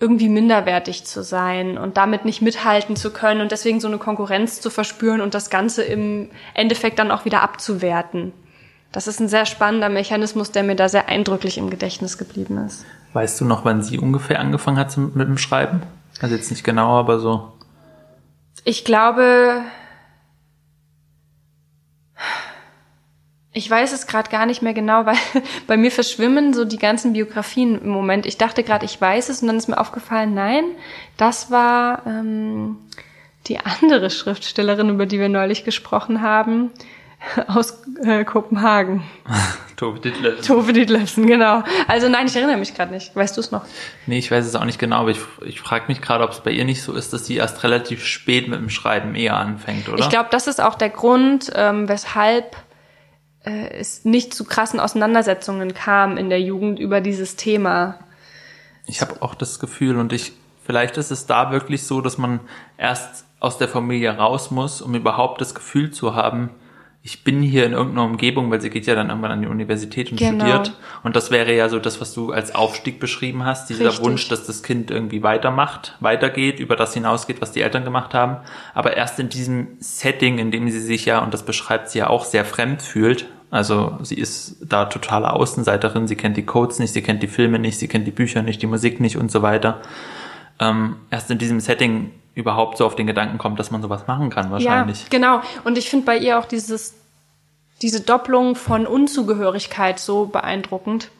irgendwie 0.00 0.28
minderwertig 0.28 1.04
zu 1.04 1.24
sein 1.24 1.76
und 1.76 1.96
damit 1.96 2.24
nicht 2.24 2.40
mithalten 2.40 2.94
zu 2.94 3.12
können 3.12 3.40
und 3.40 3.50
deswegen 3.50 3.80
so 3.80 3.88
eine 3.88 3.98
Konkurrenz 3.98 4.60
zu 4.60 4.70
verspüren 4.70 5.20
und 5.20 5.34
das 5.34 5.50
Ganze 5.50 5.82
im 5.82 6.30
Endeffekt 6.54 7.00
dann 7.00 7.10
auch 7.10 7.24
wieder 7.24 7.42
abzuwerten. 7.42 8.32
Das 8.92 9.06
ist 9.06 9.20
ein 9.20 9.28
sehr 9.28 9.44
spannender 9.44 9.88
Mechanismus, 9.88 10.52
der 10.52 10.62
mir 10.62 10.76
da 10.76 10.88
sehr 10.88 11.08
eindrücklich 11.08 11.58
im 11.58 11.68
Gedächtnis 11.68 12.16
geblieben 12.16 12.58
ist. 12.64 12.86
Weißt 13.12 13.40
du 13.40 13.44
noch, 13.44 13.64
wann 13.64 13.82
sie 13.82 13.98
ungefähr 13.98 14.38
angefangen 14.38 14.78
hat 14.78 14.96
mit 14.96 15.28
dem 15.28 15.36
Schreiben? 15.36 15.82
Also 16.20 16.34
jetzt 16.34 16.50
nicht 16.50 16.64
genau, 16.64 16.98
aber 16.98 17.18
so. 17.18 17.52
Ich 18.68 18.84
glaube, 18.84 19.62
Ich 23.54 23.68
weiß 23.70 23.92
es 23.92 24.06
gerade 24.06 24.28
gar 24.28 24.44
nicht 24.44 24.60
mehr 24.60 24.74
genau, 24.74 25.06
weil 25.06 25.16
bei 25.66 25.78
mir 25.78 25.90
verschwimmen 25.90 26.52
so 26.52 26.66
die 26.66 26.76
ganzen 26.76 27.14
Biografien 27.14 27.80
im 27.80 27.88
Moment. 27.88 28.26
Ich 28.26 28.36
dachte 28.36 28.62
gerade, 28.62 28.84
ich 28.84 29.00
weiß 29.00 29.30
es 29.30 29.40
und 29.40 29.48
dann 29.48 29.56
ist 29.56 29.68
mir 29.68 29.78
aufgefallen, 29.78 30.34
nein, 30.34 30.64
das 31.16 31.50
war 31.50 32.06
ähm, 32.06 32.76
die 33.46 33.58
andere 33.58 34.10
Schriftstellerin, 34.10 34.90
über 34.90 35.06
die 35.06 35.18
wir 35.18 35.30
neulich 35.30 35.64
gesprochen 35.64 36.20
haben, 36.20 36.70
aus 37.46 37.82
äh, 38.02 38.24
Kopenhagen. 38.24 39.02
Tove 39.76 40.00
Ditlevsen. 40.00 40.44
Tove 40.44 40.72
Ditlevsen, 40.72 41.26
genau. 41.26 41.62
Also 41.86 42.08
nein, 42.08 42.26
ich 42.26 42.34
erinnere 42.34 42.56
mich 42.56 42.74
gerade 42.74 42.92
nicht. 42.92 43.14
Weißt 43.14 43.36
du 43.36 43.40
es 43.40 43.50
noch? 43.52 43.64
Nee, 44.06 44.18
ich 44.18 44.30
weiß 44.30 44.44
es 44.44 44.56
auch 44.56 44.64
nicht 44.64 44.78
genau, 44.78 45.00
aber 45.00 45.10
ich, 45.10 45.20
ich 45.44 45.60
frage 45.60 45.84
mich 45.88 46.00
gerade, 46.00 46.24
ob 46.24 46.30
es 46.30 46.40
bei 46.40 46.50
ihr 46.50 46.64
nicht 46.64 46.82
so 46.82 46.94
ist, 46.94 47.12
dass 47.12 47.26
sie 47.26 47.36
erst 47.36 47.62
relativ 47.62 48.04
spät 48.04 48.48
mit 48.48 48.58
dem 48.58 48.70
Schreiben 48.70 49.14
eher 49.14 49.36
anfängt, 49.36 49.88
oder? 49.88 50.00
Ich 50.00 50.08
glaube, 50.08 50.28
das 50.32 50.48
ist 50.48 50.60
auch 50.60 50.74
der 50.74 50.90
Grund, 50.90 51.52
ähm, 51.54 51.88
weshalb 51.88 52.56
äh, 53.44 53.70
es 53.70 54.04
nicht 54.04 54.34
zu 54.34 54.44
krassen 54.44 54.80
Auseinandersetzungen 54.80 55.74
kam 55.74 56.16
in 56.16 56.28
der 56.28 56.40
Jugend 56.40 56.80
über 56.80 57.00
dieses 57.00 57.36
Thema. 57.36 57.98
Ich 58.86 59.00
habe 59.00 59.22
auch 59.22 59.34
das 59.34 59.60
Gefühl 59.60 59.98
und 59.98 60.12
ich 60.12 60.32
vielleicht 60.64 60.96
ist 60.96 61.10
es 61.10 61.26
da 61.26 61.50
wirklich 61.50 61.84
so, 61.84 62.00
dass 62.00 62.18
man 62.18 62.40
erst 62.76 63.24
aus 63.40 63.58
der 63.58 63.68
Familie 63.68 64.16
raus 64.16 64.50
muss, 64.50 64.82
um 64.82 64.94
überhaupt 64.94 65.40
das 65.40 65.54
Gefühl 65.54 65.92
zu 65.92 66.14
haben, 66.14 66.50
ich 67.02 67.24
bin 67.24 67.40
hier 67.42 67.64
in 67.64 67.72
irgendeiner 67.72 68.04
Umgebung, 68.04 68.50
weil 68.50 68.60
sie 68.60 68.70
geht 68.70 68.86
ja 68.86 68.94
dann 68.94 69.08
irgendwann 69.08 69.30
an 69.30 69.40
die 69.40 69.48
Universität 69.48 70.10
und 70.10 70.18
genau. 70.18 70.44
studiert. 70.44 70.76
Und 71.02 71.16
das 71.16 71.30
wäre 71.30 71.54
ja 71.54 71.68
so 71.68 71.78
das, 71.78 72.00
was 72.00 72.12
du 72.12 72.32
als 72.32 72.54
Aufstieg 72.54 72.98
beschrieben 73.00 73.44
hast, 73.44 73.70
dieser 73.70 73.86
Richtig. 73.86 74.04
Wunsch, 74.04 74.28
dass 74.28 74.46
das 74.46 74.62
Kind 74.62 74.90
irgendwie 74.90 75.22
weitermacht, 75.22 75.96
weitergeht, 76.00 76.58
über 76.60 76.76
das 76.76 76.94
hinausgeht, 76.94 77.40
was 77.40 77.52
die 77.52 77.62
Eltern 77.62 77.84
gemacht 77.84 78.14
haben. 78.14 78.38
Aber 78.74 78.96
erst 78.96 79.18
in 79.20 79.28
diesem 79.28 79.68
Setting, 79.78 80.38
in 80.38 80.50
dem 80.50 80.68
sie 80.70 80.80
sich 80.80 81.06
ja, 81.06 81.20
und 81.20 81.32
das 81.32 81.44
beschreibt 81.44 81.88
sie 81.88 82.00
ja 82.00 82.08
auch, 82.08 82.24
sehr 82.24 82.44
fremd 82.44 82.82
fühlt. 82.82 83.26
Also 83.50 83.96
sie 84.02 84.16
ist 84.16 84.56
da 84.60 84.84
totale 84.86 85.32
Außenseiterin, 85.32 86.06
sie 86.08 86.16
kennt 86.16 86.36
die 86.36 86.44
Codes 86.44 86.78
nicht, 86.78 86.92
sie 86.92 87.00
kennt 87.00 87.22
die 87.22 87.28
Filme 87.28 87.58
nicht, 87.58 87.78
sie 87.78 87.88
kennt 87.88 88.06
die 88.06 88.12
Bücher 88.12 88.42
nicht, 88.42 88.60
die 88.60 88.66
Musik 88.66 89.00
nicht 89.00 89.16
und 89.16 89.30
so 89.30 89.40
weiter. 89.40 89.80
Ähm, 90.60 90.96
erst 91.10 91.30
in 91.30 91.38
diesem 91.38 91.60
Setting 91.60 92.10
überhaupt 92.38 92.78
so 92.78 92.86
auf 92.86 92.94
den 92.94 93.06
Gedanken 93.06 93.36
kommt, 93.36 93.58
dass 93.58 93.70
man 93.70 93.82
sowas 93.82 94.06
machen 94.06 94.30
kann 94.30 94.50
wahrscheinlich. 94.50 95.02
Ja, 95.02 95.08
genau. 95.10 95.40
Und 95.64 95.76
ich 95.76 95.90
finde 95.90 96.06
bei 96.06 96.16
ihr 96.16 96.38
auch 96.38 96.44
dieses, 96.44 96.94
diese 97.82 98.00
Doppelung 98.00 98.54
von 98.54 98.86
Unzugehörigkeit 98.86 99.98
so 99.98 100.26
beeindruckend, 100.26 101.10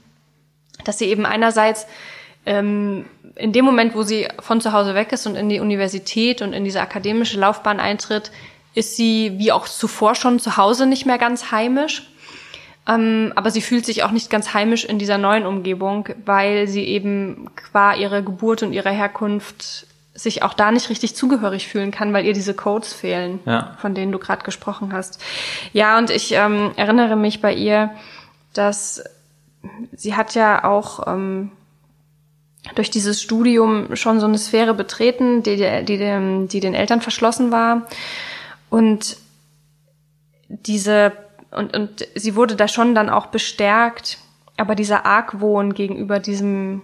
dass 0.85 0.99
sie 0.99 1.07
eben 1.07 1.27
einerseits 1.27 1.87
ähm, 2.47 3.07
in 3.35 3.53
dem 3.53 3.65
Moment, 3.65 3.97
wo 3.97 4.03
sie 4.03 4.29
von 4.39 4.61
zu 4.61 4.73
Hause 4.73 4.95
weg 4.95 5.13
ist 5.13 5.27
und 5.27 5.35
in 5.35 5.49
die 5.49 5.59
Universität 5.59 6.41
und 6.41 6.53
in 6.53 6.65
diese 6.65 6.81
akademische 6.81 7.39
Laufbahn 7.39 7.81
eintritt, 7.81 8.31
ist 8.75 8.97
sie 8.97 9.35
wie 9.39 9.51
auch 9.51 9.67
zuvor 9.67 10.15
schon 10.15 10.39
zu 10.39 10.57
Hause 10.57 10.87
nicht 10.87 11.05
mehr 11.05 11.19
ganz 11.19 11.51
heimisch. 11.51 12.09
Ähm, 12.87 13.33
aber 13.35 13.51
sie 13.51 13.61
fühlt 13.61 13.85
sich 13.85 14.05
auch 14.05 14.13
nicht 14.13 14.31
ganz 14.31 14.55
heimisch 14.55 14.85
in 14.85 15.01
dieser 15.01 15.19
neuen 15.19 15.47
Umgebung, 15.47 16.09
weil 16.25 16.69
sie 16.69 16.85
eben 16.85 17.51
qua 17.57 17.95
ihrer 17.95 18.23
Geburt 18.23 18.63
und 18.63 18.73
ihrer 18.73 18.91
Herkunft 18.91 19.88
sich 20.19 20.43
auch 20.43 20.53
da 20.53 20.73
nicht 20.73 20.91
richtig 20.91 21.15
zugehörig 21.15 21.69
fühlen 21.69 21.93
kann, 21.93 22.13
weil 22.13 22.27
ihr 22.27 22.33
diese 22.33 22.53
Codes 22.53 22.93
fehlen, 22.93 23.39
ja. 23.47 23.77
von 23.81 23.95
denen 23.95 24.11
du 24.11 24.19
gerade 24.19 24.43
gesprochen 24.43 24.93
hast. 24.93 25.23
Ja, 25.73 25.97
und 25.97 26.11
ich 26.11 26.33
ähm, 26.33 26.73
erinnere 26.77 27.15
mich 27.15 27.41
bei 27.41 27.55
ihr, 27.55 27.91
dass 28.53 29.05
sie 29.97 30.17
hat 30.17 30.35
ja 30.35 30.65
auch 30.65 31.07
ähm, 31.07 31.53
durch 32.75 32.91
dieses 32.91 33.23
Studium 33.23 33.95
schon 33.95 34.19
so 34.19 34.27
eine 34.27 34.39
Sphäre 34.39 34.75
betreten, 34.75 35.45
die, 35.45 35.57
die, 35.57 35.85
die, 35.85 36.49
die 36.49 36.61
den 36.61 36.75
Eltern 36.75 37.01
verschlossen 37.01 37.53
war. 37.53 37.87
Und 38.71 39.19
diese, 40.49 41.13
und, 41.53 41.77
und 41.77 42.09
sie 42.17 42.35
wurde 42.35 42.57
da 42.57 42.67
schon 42.67 42.95
dann 42.97 43.09
auch 43.09 43.27
bestärkt, 43.27 44.19
aber 44.57 44.75
dieser 44.75 45.07
Argwohn 45.07 45.75
gegenüber 45.75 46.19
diesem 46.19 46.83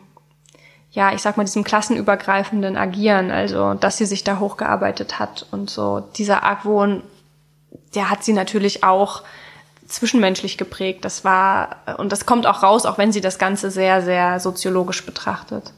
ja, 0.95 1.13
ich 1.13 1.23
sag 1.23 1.37
mal, 1.37 1.45
diesem 1.45 1.65
klassenübergreifenden 1.65 2.77
Agieren, 2.77 3.33
also 3.33 3.75
dass 3.75 3.99
sie 3.99 4.07
sich 4.07 4.23
da 4.23 4.39
hochgearbeitet 4.39 5.19
hat 5.19 5.45
und 5.51 5.69
so. 5.69 6.05
Dieser 6.17 6.45
Argwohn, 6.45 7.03
der 7.97 8.11
hat 8.11 8.23
sie 8.23 8.33
natürlich 8.33 8.85
auch 8.85 9.23
zwischenmenschlich 9.89 10.57
geprägt. 10.57 11.05
Das 11.05 11.25
war, 11.25 11.77
und 11.99 12.13
das 12.13 12.27
kommt 12.27 12.47
auch 12.47 12.63
raus, 12.63 12.87
auch 12.87 12.97
wenn 12.97 13.11
sie 13.11 13.21
das 13.21 13.41
Ganze 13.41 13.73
sehr, 13.73 14.03
sehr 14.03 14.39
soziologisch 14.39 15.05
betrachtet. 15.05 15.73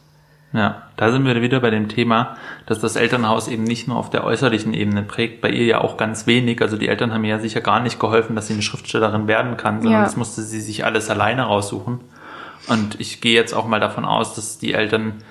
Ja, 0.53 0.83
da 0.97 1.11
sind 1.11 1.25
wir 1.25 1.41
wieder 1.41 1.61
bei 1.61 1.71
dem 1.71 1.89
Thema, 1.89 2.37
dass 2.67 2.79
das 2.79 2.97
Elternhaus 2.97 3.49
eben 3.49 3.65
nicht 3.65 3.89
nur 3.89 3.97
auf 3.97 4.11
der 4.11 4.23
äußerlichen 4.23 4.75
Ebene 4.75 5.03
prägt, 5.03 5.41
bei 5.41 5.49
ihr 5.49 5.65
ja 5.65 5.81
auch 5.81 5.97
ganz 5.97 6.27
wenig. 6.27 6.61
Also 6.61 6.77
die 6.77 6.89
Eltern 6.89 7.13
haben 7.13 7.25
ihr 7.25 7.31
ja 7.31 7.39
sicher 7.39 7.63
gar 7.63 7.81
nicht 7.81 7.99
geholfen, 7.99 8.37
dass 8.37 8.49
sie 8.49 8.53
eine 8.53 8.63
Schriftstellerin 8.63 9.27
werden 9.27 9.57
kann, 9.57 9.81
sondern 9.81 10.01
ja. 10.01 10.05
das 10.05 10.17
musste 10.17 10.43
sie 10.43 10.61
sich 10.61 10.85
alles 10.85 11.09
alleine 11.09 11.45
raussuchen. 11.45 12.01
Und 12.69 13.01
ich 13.01 13.21
gehe 13.21 13.35
jetzt 13.35 13.55
auch 13.55 13.67
mal 13.67 13.81
davon 13.81 14.05
aus, 14.05 14.35
dass 14.35 14.59
die 14.59 14.75
Eltern 14.75 15.23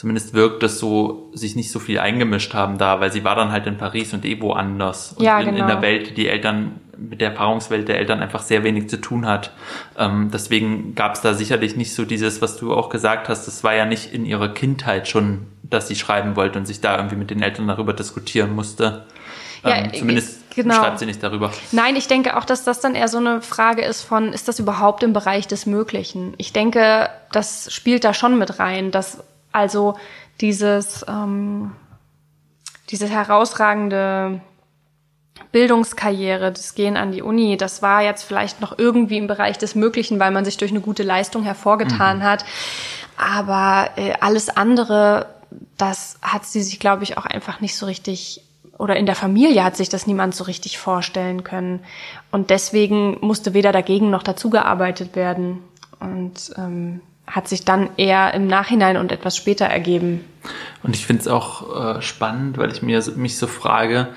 zumindest 0.00 0.32
wirkt 0.32 0.62
es 0.62 0.78
so, 0.78 1.30
sich 1.34 1.56
nicht 1.56 1.70
so 1.70 1.78
viel 1.78 1.98
eingemischt 1.98 2.54
haben 2.54 2.78
da, 2.78 3.00
weil 3.00 3.12
sie 3.12 3.22
war 3.22 3.36
dann 3.36 3.52
halt 3.52 3.66
in 3.66 3.76
Paris 3.76 4.14
und 4.14 4.24
eh 4.24 4.40
woanders. 4.40 5.12
Und 5.12 5.24
ja, 5.24 5.38
in, 5.40 5.46
genau. 5.46 5.60
in 5.60 5.66
der 5.66 5.82
Welt, 5.82 6.10
die 6.10 6.14
die 6.14 6.28
Eltern, 6.28 6.80
mit 6.96 7.20
der 7.20 7.30
Erfahrungswelt 7.30 7.88
der 7.88 7.98
Eltern 7.98 8.20
einfach 8.20 8.40
sehr 8.40 8.64
wenig 8.64 8.88
zu 8.88 9.00
tun 9.00 9.26
hat. 9.26 9.52
Ähm, 9.98 10.30
deswegen 10.32 10.94
gab 10.94 11.14
es 11.14 11.20
da 11.20 11.34
sicherlich 11.34 11.76
nicht 11.76 11.94
so 11.94 12.04
dieses, 12.04 12.40
was 12.40 12.56
du 12.56 12.74
auch 12.74 12.88
gesagt 12.88 13.28
hast, 13.28 13.46
das 13.46 13.64
war 13.64 13.74
ja 13.74 13.84
nicht 13.84 14.12
in 14.12 14.24
ihrer 14.24 14.52
Kindheit 14.52 15.08
schon, 15.08 15.46
dass 15.62 15.88
sie 15.88 15.96
schreiben 15.96 16.36
wollte 16.36 16.58
und 16.58 16.66
sich 16.66 16.80
da 16.80 16.96
irgendwie 16.96 17.16
mit 17.16 17.30
den 17.30 17.42
Eltern 17.42 17.68
darüber 17.68 17.92
diskutieren 17.92 18.54
musste. 18.54 19.06
Ja, 19.64 19.76
ähm, 19.76 19.92
zumindest 19.94 20.54
genau. 20.54 20.74
schreibt 20.74 20.98
sie 20.98 21.06
nicht 21.06 21.22
darüber. 21.22 21.52
Nein, 21.72 21.96
ich 21.96 22.08
denke 22.08 22.36
auch, 22.36 22.44
dass 22.44 22.64
das 22.64 22.80
dann 22.80 22.94
eher 22.94 23.08
so 23.08 23.18
eine 23.18 23.42
Frage 23.42 23.82
ist 23.82 24.02
von, 24.02 24.32
ist 24.32 24.48
das 24.48 24.58
überhaupt 24.58 25.02
im 25.02 25.12
Bereich 25.12 25.46
des 25.46 25.66
Möglichen? 25.66 26.34
Ich 26.38 26.52
denke, 26.52 27.10
das 27.32 27.72
spielt 27.72 28.04
da 28.04 28.14
schon 28.14 28.38
mit 28.38 28.58
rein, 28.58 28.90
dass 28.90 29.22
also 29.52 29.96
dieses, 30.40 31.04
ähm, 31.08 31.72
diese 32.90 33.08
herausragende 33.08 34.40
Bildungskarriere, 35.52 36.52
das 36.52 36.74
Gehen 36.74 36.96
an 36.96 37.12
die 37.12 37.22
Uni, 37.22 37.56
das 37.56 37.82
war 37.82 38.02
jetzt 38.02 38.22
vielleicht 38.22 38.60
noch 38.60 38.78
irgendwie 38.78 39.18
im 39.18 39.26
Bereich 39.26 39.58
des 39.58 39.74
Möglichen, 39.74 40.20
weil 40.20 40.30
man 40.30 40.44
sich 40.44 40.56
durch 40.56 40.70
eine 40.70 40.80
gute 40.80 41.02
Leistung 41.02 41.42
hervorgetan 41.42 42.18
mhm. 42.18 42.22
hat. 42.22 42.44
Aber 43.16 43.90
äh, 43.96 44.14
alles 44.20 44.48
andere, 44.48 45.26
das 45.76 46.18
hat 46.22 46.46
sie 46.46 46.62
sich, 46.62 46.78
glaube 46.78 47.02
ich, 47.02 47.18
auch 47.18 47.26
einfach 47.26 47.60
nicht 47.60 47.76
so 47.76 47.86
richtig 47.86 48.42
oder 48.80 48.96
in 48.96 49.04
der 49.04 49.14
Familie 49.14 49.62
hat 49.62 49.76
sich 49.76 49.90
das 49.90 50.06
niemand 50.06 50.34
so 50.34 50.44
richtig 50.44 50.78
vorstellen 50.78 51.44
können. 51.44 51.80
Und 52.30 52.48
deswegen 52.48 53.18
musste 53.20 53.52
weder 53.52 53.72
dagegen 53.72 54.08
noch 54.08 54.22
dazu 54.22 54.48
gearbeitet 54.48 55.14
werden. 55.14 55.58
Und 56.00 56.52
ähm, 56.56 57.02
hat 57.26 57.46
sich 57.46 57.66
dann 57.66 57.90
eher 57.98 58.32
im 58.32 58.46
Nachhinein 58.46 58.96
und 58.96 59.12
etwas 59.12 59.36
später 59.36 59.66
ergeben. 59.66 60.24
Und 60.82 60.96
ich 60.96 61.06
finde 61.06 61.20
es 61.20 61.28
auch 61.28 61.98
äh, 61.98 62.02
spannend, 62.02 62.56
weil 62.56 62.72
ich 62.72 62.80
mir 62.80 63.02
mich 63.16 63.36
so 63.36 63.46
frage, 63.46 64.08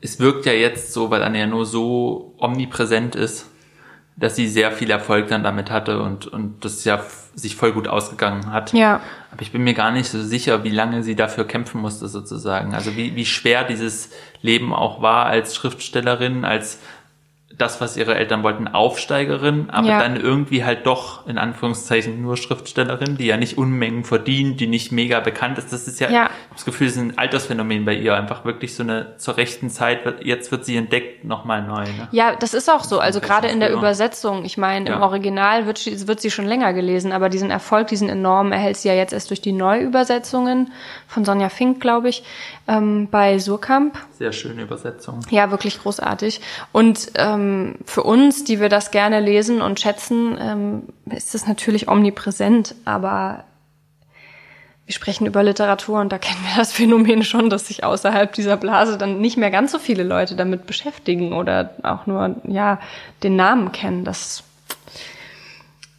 es 0.00 0.18
wirkt 0.18 0.46
ja 0.46 0.52
jetzt 0.52 0.94
so, 0.94 1.10
weil 1.10 1.22
Anja 1.22 1.46
nur 1.46 1.66
so 1.66 2.34
omnipräsent 2.38 3.14
ist, 3.14 3.46
dass 4.18 4.34
sie 4.34 4.48
sehr 4.48 4.72
viel 4.72 4.90
Erfolg 4.90 5.28
dann 5.28 5.44
damit 5.44 5.70
hatte 5.70 6.02
und, 6.02 6.26
und 6.26 6.64
das 6.64 6.84
ja 6.84 7.04
sich 7.34 7.54
voll 7.54 7.72
gut 7.72 7.86
ausgegangen 7.86 8.50
hat. 8.52 8.72
Ja. 8.72 9.00
Aber 9.30 9.42
ich 9.42 9.52
bin 9.52 9.62
mir 9.62 9.74
gar 9.74 9.92
nicht 9.92 10.08
so 10.08 10.20
sicher, 10.20 10.64
wie 10.64 10.70
lange 10.70 11.04
sie 11.04 11.14
dafür 11.14 11.46
kämpfen 11.46 11.80
musste 11.80 12.08
sozusagen. 12.08 12.74
Also 12.74 12.96
wie, 12.96 13.14
wie 13.14 13.24
schwer 13.24 13.62
dieses 13.62 14.10
Leben 14.42 14.74
auch 14.74 15.02
war 15.02 15.26
als 15.26 15.54
Schriftstellerin, 15.54 16.44
als 16.44 16.80
das, 17.58 17.80
was 17.80 17.96
ihre 17.96 18.14
Eltern 18.14 18.44
wollten, 18.44 18.68
Aufsteigerin, 18.68 19.68
aber 19.70 19.88
ja. 19.88 19.98
dann 19.98 20.16
irgendwie 20.16 20.64
halt 20.64 20.86
doch 20.86 21.26
in 21.26 21.38
Anführungszeichen 21.38 22.22
nur 22.22 22.36
Schriftstellerin, 22.36 23.16
die 23.16 23.26
ja 23.26 23.36
nicht 23.36 23.58
Unmengen 23.58 24.04
verdient, 24.04 24.60
die 24.60 24.68
nicht 24.68 24.92
mega 24.92 25.18
bekannt 25.18 25.58
ist. 25.58 25.72
Das 25.72 25.88
ist 25.88 25.98
ja, 25.98 26.08
ja. 26.08 26.30
das 26.52 26.64
Gefühl, 26.64 26.86
das 26.86 26.96
ist 26.96 27.02
ein 27.02 27.18
Altersphänomen 27.18 27.84
bei 27.84 27.94
ihr, 27.94 28.14
einfach 28.14 28.44
wirklich 28.44 28.76
so 28.76 28.84
eine 28.84 29.16
zur 29.18 29.36
rechten 29.36 29.70
Zeit, 29.70 30.00
jetzt 30.22 30.52
wird 30.52 30.64
sie 30.64 30.76
entdeckt, 30.76 31.24
nochmal 31.24 31.62
neu. 31.62 31.82
Ne? 31.82 32.08
Ja, 32.12 32.36
das 32.36 32.54
ist 32.54 32.70
auch 32.70 32.84
so. 32.84 33.00
Also 33.00 33.20
gerade 33.20 33.48
in 33.48 33.58
der 33.58 33.72
Übersetzung, 33.72 34.44
ich 34.44 34.56
meine, 34.56 34.90
ja. 34.90 34.96
im 34.96 35.02
Original 35.02 35.66
wird, 35.66 35.78
sie, 35.78 36.06
wird 36.06 36.20
sie 36.20 36.30
schon 36.30 36.46
länger 36.46 36.72
gelesen, 36.72 37.10
aber 37.10 37.28
diesen 37.28 37.50
Erfolg, 37.50 37.88
diesen 37.88 38.08
enormen 38.08 38.52
erhält 38.52 38.76
sie 38.76 38.88
ja 38.88 38.94
jetzt 38.94 39.12
erst 39.12 39.30
durch 39.30 39.40
die 39.40 39.52
Neuübersetzungen 39.52 40.70
von 41.08 41.24
Sonja 41.24 41.48
Fink, 41.48 41.80
glaube 41.80 42.08
ich, 42.08 42.22
ähm, 42.68 43.08
bei 43.10 43.40
Surkamp. 43.40 43.98
Sehr 44.12 44.32
schöne 44.32 44.62
Übersetzung. 44.62 45.20
Ja, 45.30 45.50
wirklich 45.50 45.82
großartig. 45.82 46.40
Und 46.70 47.10
ähm, 47.16 47.47
für 47.84 48.02
uns, 48.02 48.44
die 48.44 48.60
wir 48.60 48.68
das 48.68 48.90
gerne 48.90 49.20
lesen 49.20 49.60
und 49.60 49.80
schätzen, 49.80 50.36
ähm, 50.40 50.82
ist 51.14 51.34
es 51.34 51.46
natürlich 51.46 51.88
omnipräsent, 51.88 52.74
aber 52.84 53.44
wir 54.88 54.94
sprechen 54.94 55.26
über 55.26 55.42
Literatur 55.42 56.00
und 56.00 56.10
da 56.10 56.18
kennen 56.18 56.40
wir 56.48 56.56
das 56.56 56.72
Phänomen 56.72 57.22
schon, 57.22 57.50
dass 57.50 57.68
sich 57.68 57.84
außerhalb 57.84 58.32
dieser 58.32 58.56
Blase 58.56 58.96
dann 58.96 59.20
nicht 59.20 59.36
mehr 59.36 59.50
ganz 59.50 59.72
so 59.72 59.78
viele 59.78 60.02
Leute 60.02 60.34
damit 60.34 60.66
beschäftigen 60.66 61.34
oder 61.34 61.74
auch 61.82 62.06
nur 62.06 62.36
ja 62.44 62.80
den 63.22 63.36
Namen 63.36 63.70
kennen. 63.72 64.04
Das 64.04 64.44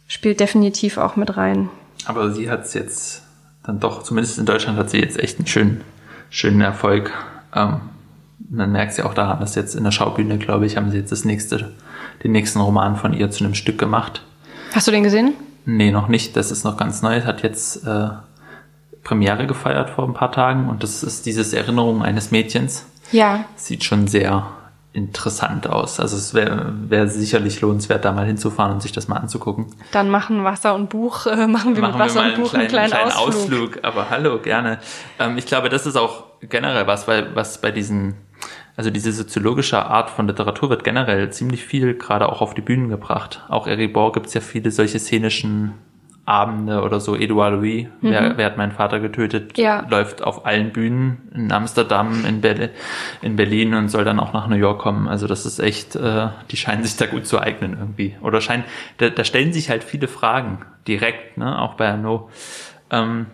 spielt 0.08 0.40
definitiv 0.40 0.98
auch 0.98 1.14
mit 1.14 1.36
rein. 1.36 1.68
Aber 2.06 2.32
sie 2.32 2.50
hat 2.50 2.64
es 2.64 2.74
jetzt 2.74 3.22
dann 3.64 3.78
doch, 3.78 4.02
zumindest 4.02 4.38
in 4.38 4.46
Deutschland 4.46 4.76
hat 4.76 4.90
sie 4.90 4.98
jetzt 4.98 5.20
echt 5.20 5.38
einen 5.38 5.46
schönen, 5.46 5.84
schönen 6.30 6.60
Erfolg. 6.60 7.12
Ähm, 7.54 7.80
man 8.50 8.72
merkt 8.72 8.98
ja 8.98 9.06
auch 9.06 9.14
daran, 9.14 9.40
dass 9.40 9.54
jetzt 9.54 9.74
in 9.74 9.84
der 9.84 9.92
Schaubühne, 9.92 10.36
glaube 10.36 10.66
ich, 10.66 10.76
haben 10.76 10.90
sie 10.90 10.98
jetzt 10.98 11.12
das 11.12 11.24
nächste, 11.24 11.72
den 12.22 12.32
nächsten 12.32 12.60
Roman 12.60 12.96
von 12.96 13.14
ihr 13.14 13.30
zu 13.30 13.44
einem 13.44 13.54
Stück 13.54 13.78
gemacht. 13.78 14.22
Hast 14.74 14.86
du 14.86 14.90
den 14.90 15.04
gesehen? 15.04 15.34
Nee, 15.64 15.90
noch 15.92 16.08
nicht. 16.08 16.36
Das 16.36 16.50
ist 16.50 16.64
noch 16.64 16.76
ganz 16.76 17.02
neu. 17.02 17.22
Hat 17.22 17.42
jetzt 17.42 17.86
äh, 17.86 18.08
Premiere 19.04 19.46
gefeiert 19.46 19.90
vor 19.90 20.06
ein 20.06 20.14
paar 20.14 20.32
Tagen 20.32 20.68
und 20.68 20.82
das 20.82 21.02
ist 21.02 21.26
dieses 21.26 21.52
Erinnerung 21.52 22.02
eines 22.02 22.30
Mädchens. 22.30 22.86
Ja. 23.12 23.44
Sieht 23.56 23.84
schon 23.84 24.08
sehr 24.08 24.46
interessant 24.92 25.68
aus. 25.68 26.00
Also 26.00 26.16
es 26.16 26.34
wäre 26.34 26.72
wär 26.88 27.06
sicherlich 27.06 27.60
lohnenswert, 27.60 28.04
da 28.04 28.10
mal 28.10 28.26
hinzufahren 28.26 28.72
und 28.72 28.82
sich 28.82 28.90
das 28.90 29.06
mal 29.06 29.16
anzugucken. 29.16 29.66
Dann 29.92 30.10
machen 30.10 30.42
Wasser 30.42 30.74
und 30.74 30.90
Buch, 30.90 31.26
äh, 31.26 31.46
machen 31.46 31.76
wir 31.76 31.82
machen 31.82 31.92
mit 31.92 32.00
Wasser 32.00 32.24
wir 32.24 32.34
und 32.34 32.42
Buch 32.42 32.54
einen 32.54 32.66
kleinen, 32.66 32.92
einen 32.92 33.10
kleinen 33.10 33.12
Ausflug. 33.12 33.76
Ausflug. 33.76 33.84
Aber 33.84 34.10
hallo, 34.10 34.38
gerne. 34.40 34.78
Ähm, 35.20 35.38
ich 35.38 35.46
glaube, 35.46 35.68
das 35.68 35.86
ist 35.86 35.96
auch 35.96 36.24
generell 36.40 36.88
was, 36.88 37.06
weil 37.06 37.34
was 37.36 37.60
bei 37.60 37.70
diesen, 37.70 38.16
also 38.80 38.88
diese 38.88 39.12
soziologische 39.12 39.84
Art 39.84 40.08
von 40.08 40.26
Literatur 40.26 40.70
wird 40.70 40.84
generell 40.84 41.28
ziemlich 41.28 41.66
viel 41.66 41.92
gerade 41.92 42.30
auch 42.30 42.40
auf 42.40 42.54
die 42.54 42.62
Bühnen 42.62 42.88
gebracht. 42.88 43.44
Auch 43.50 43.66
Eribor 43.66 44.10
gibt 44.12 44.28
es 44.28 44.32
ja 44.32 44.40
viele 44.40 44.70
solche 44.70 44.98
szenischen 44.98 45.74
Abende 46.24 46.80
oder 46.80 46.98
so. 46.98 47.14
Edouard 47.14 47.52
Louis, 47.52 47.88
mhm. 48.00 48.10
wer, 48.10 48.38
wer 48.38 48.46
hat 48.46 48.56
meinen 48.56 48.72
Vater 48.72 48.98
getötet, 48.98 49.58
ja. 49.58 49.86
läuft 49.90 50.22
auf 50.22 50.46
allen 50.46 50.72
Bühnen 50.72 51.28
in 51.34 51.52
Amsterdam, 51.52 52.24
in, 52.24 52.40
Be 52.40 52.70
in 53.20 53.36
Berlin 53.36 53.74
und 53.74 53.90
soll 53.90 54.04
dann 54.04 54.18
auch 54.18 54.32
nach 54.32 54.48
New 54.48 54.56
York 54.56 54.80
kommen. 54.80 55.08
Also 55.08 55.26
das 55.26 55.44
ist 55.44 55.58
echt, 55.58 55.94
äh, 55.96 56.28
die 56.50 56.56
scheinen 56.56 56.82
sich 56.82 56.96
da 56.96 57.04
gut 57.04 57.26
zu 57.26 57.38
eignen 57.38 57.76
irgendwie. 57.78 58.16
Oder 58.22 58.40
scheinen, 58.40 58.64
da, 58.96 59.10
da 59.10 59.24
stellen 59.24 59.52
sich 59.52 59.68
halt 59.68 59.84
viele 59.84 60.08
Fragen 60.08 60.60
direkt, 60.88 61.36
ne, 61.36 61.58
auch 61.58 61.74
bei 61.74 61.90
Arnaud. 61.90 62.30
Ähm, 62.90 63.26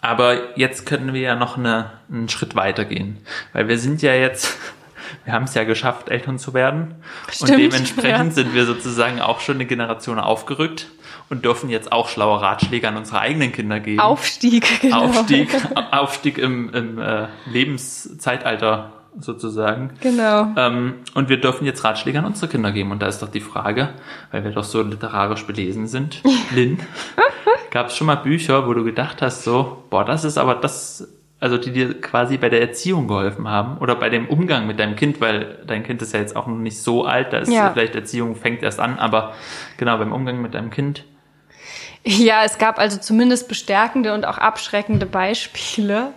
aber 0.00 0.56
jetzt 0.58 0.86
können 0.86 1.12
wir 1.12 1.20
ja 1.20 1.34
noch 1.34 1.56
eine, 1.56 1.92
einen 2.10 2.28
Schritt 2.28 2.54
weitergehen, 2.54 3.18
weil 3.52 3.68
wir 3.68 3.78
sind 3.78 4.02
ja 4.02 4.14
jetzt 4.14 4.56
wir 5.24 5.32
haben 5.32 5.44
es 5.44 5.54
ja 5.54 5.64
geschafft, 5.64 6.08
Eltern 6.08 6.38
zu 6.38 6.54
werden. 6.54 6.94
Stimmt, 7.30 7.50
und 7.50 7.58
dementsprechend 7.58 8.28
ja. 8.28 8.30
sind 8.30 8.54
wir 8.54 8.66
sozusagen 8.66 9.20
auch 9.20 9.40
schon 9.40 9.56
eine 9.56 9.66
Generation 9.66 10.18
aufgerückt 10.18 10.88
und 11.30 11.44
dürfen 11.44 11.70
jetzt 11.70 11.92
auch 11.92 12.08
schlaue 12.08 12.40
Ratschläge 12.40 12.88
an 12.88 12.96
unsere 12.96 13.20
eigenen 13.20 13.52
Kinder 13.52 13.80
geben. 13.80 14.00
Aufstieg, 14.00 14.66
genau. 14.80 15.04
Aufstieg, 15.04 15.48
Aufstieg 15.90 16.38
im, 16.38 16.72
im 16.72 16.98
äh, 16.98 17.26
Lebenszeitalter 17.46 18.92
sozusagen. 19.18 19.90
Genau. 20.00 20.52
Ähm, 20.56 20.94
und 21.14 21.28
wir 21.28 21.40
dürfen 21.40 21.64
jetzt 21.64 21.82
Ratschläge 21.84 22.18
an 22.18 22.24
unsere 22.24 22.48
Kinder 22.48 22.72
geben. 22.72 22.92
Und 22.92 23.00
da 23.00 23.06
ist 23.06 23.20
doch 23.20 23.28
die 23.28 23.40
Frage, 23.40 23.90
weil 24.30 24.44
wir 24.44 24.52
doch 24.52 24.64
so 24.64 24.82
literarisch 24.82 25.44
belesen 25.44 25.86
sind, 25.86 26.22
Lynn, 26.54 26.80
gab 27.70 27.88
es 27.88 27.96
schon 27.96 28.06
mal 28.06 28.16
Bücher, 28.16 28.66
wo 28.66 28.74
du 28.74 28.84
gedacht 28.84 29.22
hast, 29.22 29.44
so, 29.44 29.84
boah, 29.90 30.04
das 30.04 30.24
ist 30.24 30.38
aber 30.38 30.54
das, 30.54 31.08
also 31.40 31.58
die 31.58 31.72
dir 31.72 32.00
quasi 32.00 32.36
bei 32.36 32.48
der 32.48 32.60
Erziehung 32.60 33.08
geholfen 33.08 33.48
haben 33.48 33.78
oder 33.78 33.94
bei 33.94 34.10
dem 34.10 34.28
Umgang 34.28 34.66
mit 34.66 34.78
deinem 34.78 34.96
Kind, 34.96 35.20
weil 35.20 35.58
dein 35.66 35.82
Kind 35.82 36.02
ist 36.02 36.12
ja 36.12 36.20
jetzt 36.20 36.36
auch 36.36 36.46
noch 36.46 36.56
nicht 36.56 36.80
so 36.80 37.04
alt, 37.04 37.32
da 37.32 37.38
ist 37.38 37.52
ja. 37.52 37.70
vielleicht 37.70 37.94
Erziehung 37.94 38.36
fängt 38.36 38.62
erst 38.62 38.80
an, 38.80 38.98
aber 38.98 39.34
genau 39.76 39.98
beim 39.98 40.12
Umgang 40.12 40.42
mit 40.42 40.54
deinem 40.54 40.70
Kind 40.70 41.04
ja, 42.04 42.44
es 42.44 42.58
gab 42.58 42.78
also 42.78 42.98
zumindest 42.98 43.48
bestärkende 43.48 44.14
und 44.14 44.24
auch 44.24 44.38
abschreckende 44.38 45.04
Beispiele. 45.04 46.12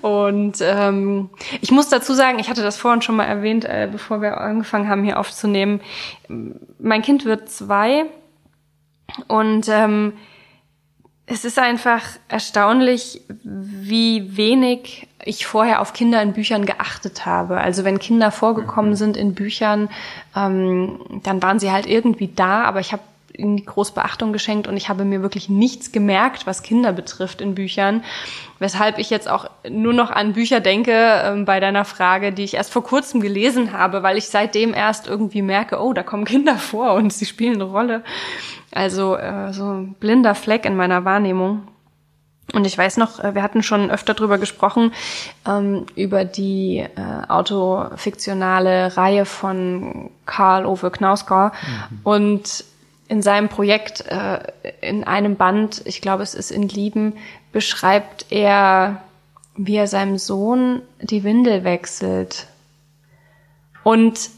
Und 0.00 0.58
ähm, 0.60 1.30
ich 1.60 1.70
muss 1.70 1.88
dazu 1.88 2.14
sagen, 2.14 2.38
ich 2.38 2.48
hatte 2.48 2.62
das 2.62 2.76
vorhin 2.76 3.02
schon 3.02 3.16
mal 3.16 3.24
erwähnt, 3.24 3.64
äh, 3.64 3.88
bevor 3.90 4.20
wir 4.20 4.40
angefangen 4.40 4.88
haben, 4.88 5.04
hier 5.04 5.18
aufzunehmen. 5.18 5.80
Mein 6.78 7.02
Kind 7.02 7.24
wird 7.24 7.50
zwei 7.50 8.06
und 9.28 9.68
ähm, 9.68 10.14
es 11.30 11.44
ist 11.44 11.58
einfach 11.58 12.02
erstaunlich, 12.28 13.20
wie 13.44 14.36
wenig 14.36 15.08
ich 15.24 15.46
vorher 15.46 15.80
auf 15.80 15.92
Kinder 15.92 16.22
in 16.22 16.32
Büchern 16.32 16.64
geachtet 16.64 17.26
habe. 17.26 17.58
Also 17.58 17.84
wenn 17.84 17.98
Kinder 17.98 18.30
vorgekommen 18.30 18.92
mhm. 18.92 18.96
sind 18.96 19.16
in 19.16 19.34
Büchern, 19.34 19.90
ähm, 20.34 21.20
dann 21.22 21.42
waren 21.42 21.58
sie 21.58 21.70
halt 21.70 21.86
irgendwie 21.86 22.28
da, 22.34 22.64
aber 22.64 22.80
ich 22.80 22.92
habe 22.92 23.02
irgendwie 23.38 23.64
groß 23.64 23.92
Beachtung 23.92 24.32
geschenkt 24.32 24.66
und 24.66 24.76
ich 24.76 24.88
habe 24.88 25.04
mir 25.04 25.22
wirklich 25.22 25.48
nichts 25.48 25.92
gemerkt, 25.92 26.46
was 26.46 26.62
Kinder 26.62 26.92
betrifft 26.92 27.40
in 27.40 27.54
Büchern. 27.54 28.02
Weshalb 28.58 28.98
ich 28.98 29.10
jetzt 29.10 29.28
auch 29.28 29.48
nur 29.68 29.92
noch 29.92 30.10
an 30.10 30.32
Bücher 30.32 30.60
denke 30.60 30.92
äh, 30.92 31.42
bei 31.44 31.60
deiner 31.60 31.84
Frage, 31.84 32.32
die 32.32 32.42
ich 32.42 32.54
erst 32.54 32.72
vor 32.72 32.82
kurzem 32.82 33.20
gelesen 33.20 33.72
habe, 33.72 34.02
weil 34.02 34.18
ich 34.18 34.28
seitdem 34.28 34.74
erst 34.74 35.06
irgendwie 35.06 35.42
merke, 35.42 35.80
oh, 35.80 35.92
da 35.92 36.02
kommen 36.02 36.24
Kinder 36.24 36.56
vor 36.56 36.94
und 36.94 37.12
sie 37.12 37.26
spielen 37.26 37.54
eine 37.54 37.64
Rolle. 37.64 38.02
Also 38.72 39.16
äh, 39.16 39.52
so 39.52 39.64
ein 39.64 39.94
blinder 39.94 40.34
Fleck 40.34 40.64
in 40.64 40.76
meiner 40.76 41.04
Wahrnehmung. 41.04 41.68
Und 42.54 42.66
ich 42.66 42.76
weiß 42.76 42.96
noch, 42.96 43.22
äh, 43.22 43.34
wir 43.34 43.42
hatten 43.42 43.62
schon 43.62 43.90
öfter 43.90 44.14
drüber 44.14 44.38
gesprochen, 44.38 44.92
ähm, 45.46 45.86
über 45.94 46.24
die 46.24 46.78
äh, 46.78 47.28
autofiktionale 47.28 48.96
Reihe 48.96 49.26
von 49.26 50.10
Karl 50.26 50.66
Ove 50.66 50.90
Knausgård. 50.90 51.52
Mhm. 51.52 52.00
Und 52.02 52.64
in 53.08 53.22
seinem 53.22 53.48
Projekt, 53.48 54.06
äh, 54.06 54.40
in 54.80 55.04
einem 55.04 55.36
Band, 55.36 55.82
ich 55.86 56.00
glaube, 56.00 56.22
es 56.22 56.34
ist 56.34 56.50
in 56.50 56.68
Lieben, 56.68 57.14
beschreibt 57.52 58.26
er, 58.30 59.02
wie 59.56 59.76
er 59.76 59.86
seinem 59.86 60.18
Sohn 60.18 60.82
die 61.00 61.24
Windel 61.24 61.64
wechselt. 61.64 62.46
Und 63.82 64.30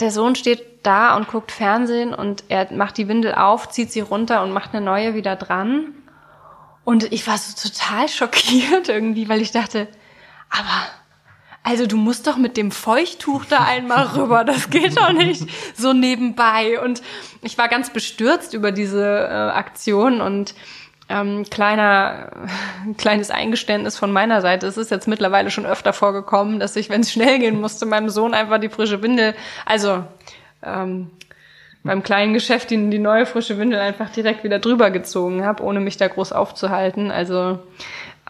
der 0.00 0.10
Sohn 0.10 0.36
steht 0.36 0.86
da 0.86 1.16
und 1.16 1.28
guckt 1.28 1.52
Fernsehen 1.52 2.14
und 2.14 2.44
er 2.48 2.72
macht 2.72 2.96
die 2.96 3.08
Windel 3.08 3.34
auf, 3.34 3.68
zieht 3.68 3.92
sie 3.92 4.00
runter 4.00 4.42
und 4.42 4.52
macht 4.52 4.74
eine 4.74 4.84
neue 4.84 5.14
wieder 5.14 5.36
dran. 5.36 5.94
Und 6.84 7.12
ich 7.12 7.26
war 7.26 7.38
so 7.38 7.68
total 7.68 8.08
schockiert 8.08 8.88
irgendwie, 8.88 9.28
weil 9.28 9.40
ich 9.40 9.50
dachte, 9.50 9.88
aber 10.50 10.86
also 11.62 11.86
du 11.86 11.96
musst 11.96 12.26
doch 12.26 12.36
mit 12.36 12.56
dem 12.56 12.70
Feuchttuch 12.70 13.44
da 13.44 13.58
einmal 13.64 14.06
rüber, 14.16 14.44
das 14.44 14.70
geht 14.70 14.96
doch 14.96 15.12
nicht 15.12 15.46
so 15.76 15.92
nebenbei. 15.92 16.80
Und 16.80 17.02
ich 17.40 17.56
war 17.56 17.68
ganz 17.68 17.90
bestürzt 17.90 18.54
über 18.54 18.72
diese 18.72 19.04
äh, 19.04 19.56
Aktion 19.56 20.20
und 20.20 20.54
ähm, 21.08 21.44
kleiner, 21.50 22.30
kleines 22.98 23.30
Eingeständnis 23.30 23.96
von 23.96 24.12
meiner 24.12 24.40
Seite. 24.40 24.66
Es 24.66 24.76
ist 24.76 24.90
jetzt 24.90 25.06
mittlerweile 25.06 25.50
schon 25.50 25.66
öfter 25.66 25.92
vorgekommen, 25.92 26.58
dass 26.58 26.74
ich, 26.74 26.90
wenn 26.90 27.02
es 27.02 27.12
schnell 27.12 27.38
gehen 27.38 27.60
musste, 27.60 27.86
meinem 27.86 28.08
Sohn 28.08 28.34
einfach 28.34 28.58
die 28.58 28.68
frische 28.68 29.02
Windel, 29.02 29.34
also 29.64 30.04
ähm, 30.64 31.10
beim 31.84 32.02
kleinen 32.02 32.32
Geschäft 32.32 32.70
die, 32.70 32.90
die 32.90 32.98
neue 32.98 33.26
frische 33.26 33.58
Windel 33.58 33.80
einfach 33.80 34.10
direkt 34.10 34.44
wieder 34.44 34.58
drüber 34.58 34.90
gezogen 34.90 35.44
habe, 35.44 35.62
ohne 35.62 35.80
mich 35.80 35.96
da 35.96 36.08
groß 36.08 36.32
aufzuhalten. 36.32 37.10
Also 37.10 37.60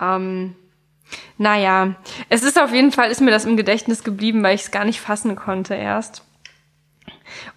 ähm, 0.00 0.54
naja, 1.38 1.94
es 2.28 2.42
ist 2.42 2.60
auf 2.60 2.72
jeden 2.72 2.92
Fall, 2.92 3.10
ist 3.10 3.20
mir 3.20 3.30
das 3.30 3.44
im 3.44 3.56
Gedächtnis 3.56 4.04
geblieben, 4.04 4.42
weil 4.42 4.54
ich 4.54 4.62
es 4.62 4.70
gar 4.70 4.84
nicht 4.84 5.00
fassen 5.00 5.36
konnte 5.36 5.74
erst. 5.74 6.24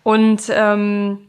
Und 0.04 0.44
ähm, 0.50 1.28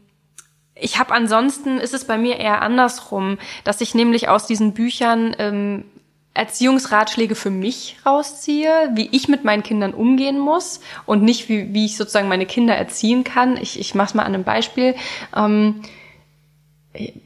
ich 0.75 0.99
habe 0.99 1.13
ansonsten, 1.13 1.77
ist 1.79 1.93
es 1.93 2.05
bei 2.05 2.17
mir 2.17 2.37
eher 2.37 2.61
andersrum, 2.61 3.37
dass 3.63 3.81
ich 3.81 3.95
nämlich 3.95 4.29
aus 4.29 4.47
diesen 4.47 4.73
Büchern 4.73 5.35
ähm, 5.39 5.85
Erziehungsratschläge 6.33 7.33
für 7.35 7.49
mich 7.49 7.97
rausziehe, 8.05 8.91
wie 8.93 9.09
ich 9.11 9.27
mit 9.27 9.43
meinen 9.43 9.63
Kindern 9.63 9.93
umgehen 9.93 10.37
muss 10.37 10.81
und 11.05 11.23
nicht, 11.23 11.49
wie, 11.49 11.73
wie 11.73 11.85
ich 11.85 11.97
sozusagen 11.97 12.27
meine 12.27 12.45
Kinder 12.45 12.75
erziehen 12.75 13.23
kann. 13.23 13.57
Ich, 13.57 13.79
ich 13.79 13.95
mache 13.95 14.09
es 14.09 14.13
mal 14.13 14.23
an 14.23 14.35
einem 14.35 14.43
Beispiel. 14.43 14.95
Ähm, 15.35 15.81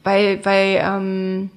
bei 0.02 0.36
bei 0.42 0.80
ähm, 0.82 1.50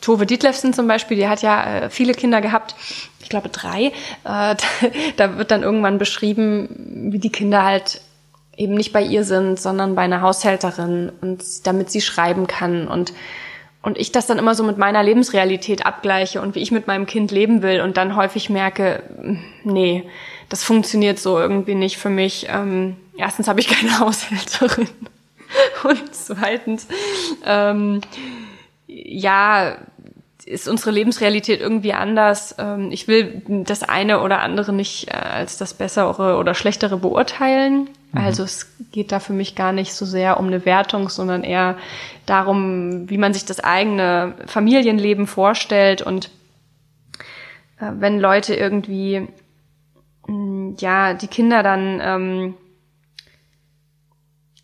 Tove 0.00 0.26
Dietlefsen 0.26 0.72
zum 0.72 0.86
Beispiel, 0.86 1.16
die 1.16 1.28
hat 1.28 1.42
ja 1.42 1.78
äh, 1.78 1.90
viele 1.90 2.12
Kinder 2.12 2.40
gehabt, 2.40 2.74
ich 3.20 3.28
glaube 3.28 3.48
drei. 3.48 3.92
Äh, 4.24 4.56
da 5.16 5.38
wird 5.38 5.50
dann 5.50 5.62
irgendwann 5.62 5.98
beschrieben, 5.98 7.10
wie 7.12 7.18
die 7.18 7.30
Kinder 7.30 7.64
halt 7.64 8.00
eben 8.56 8.74
nicht 8.74 8.92
bei 8.92 9.02
ihr 9.02 9.24
sind, 9.24 9.60
sondern 9.60 9.94
bei 9.94 10.02
einer 10.02 10.22
Haushälterin 10.22 11.12
und 11.20 11.66
damit 11.66 11.90
sie 11.90 12.00
schreiben 12.00 12.46
kann 12.46 12.88
und 12.88 13.12
und 13.86 13.98
ich 13.98 14.10
das 14.10 14.26
dann 14.26 14.40
immer 14.40 14.56
so 14.56 14.64
mit 14.64 14.78
meiner 14.78 15.04
Lebensrealität 15.04 15.86
abgleiche 15.86 16.42
und 16.42 16.56
wie 16.56 16.58
ich 16.58 16.72
mit 16.72 16.88
meinem 16.88 17.06
Kind 17.06 17.30
leben 17.30 17.62
will 17.62 17.80
und 17.80 17.96
dann 17.96 18.16
häufig 18.16 18.50
merke, 18.50 19.04
nee, 19.62 20.02
das 20.48 20.64
funktioniert 20.64 21.20
so 21.20 21.38
irgendwie 21.38 21.76
nicht 21.76 21.96
für 21.96 22.08
mich. 22.08 22.48
Ähm, 22.50 22.96
erstens 23.16 23.46
habe 23.46 23.60
ich 23.60 23.68
keine 23.68 23.96
Haushälterin 24.00 24.88
und 25.84 26.02
zweitens 26.12 26.88
ähm, 27.44 28.00
ja, 29.04 29.76
ist 30.44 30.68
unsere 30.68 30.92
Lebensrealität 30.92 31.60
irgendwie 31.60 31.92
anders. 31.92 32.54
Ähm, 32.58 32.90
ich 32.92 33.08
will 33.08 33.42
das 33.46 33.82
eine 33.82 34.20
oder 34.20 34.40
andere 34.40 34.72
nicht 34.72 35.08
äh, 35.08 35.16
als 35.16 35.58
das 35.58 35.74
bessere 35.74 36.36
oder 36.36 36.54
schlechtere 36.54 36.96
beurteilen. 36.96 37.88
Mhm. 38.12 38.18
Also 38.18 38.44
es 38.44 38.70
geht 38.92 39.12
da 39.12 39.18
für 39.18 39.32
mich 39.32 39.54
gar 39.54 39.72
nicht 39.72 39.92
so 39.92 40.06
sehr 40.06 40.38
um 40.38 40.46
eine 40.46 40.64
Wertung, 40.64 41.08
sondern 41.08 41.42
eher 41.42 41.76
darum, 42.26 43.10
wie 43.10 43.18
man 43.18 43.34
sich 43.34 43.44
das 43.44 43.60
eigene 43.60 44.34
Familienleben 44.46 45.26
vorstellt 45.26 46.00
und 46.02 46.30
äh, 47.80 47.90
wenn 47.98 48.20
Leute 48.20 48.54
irgendwie 48.54 49.28
ja 50.78 51.14
die 51.14 51.28
Kinder 51.28 51.62
dann 51.62 52.00
ähm, 52.02 52.54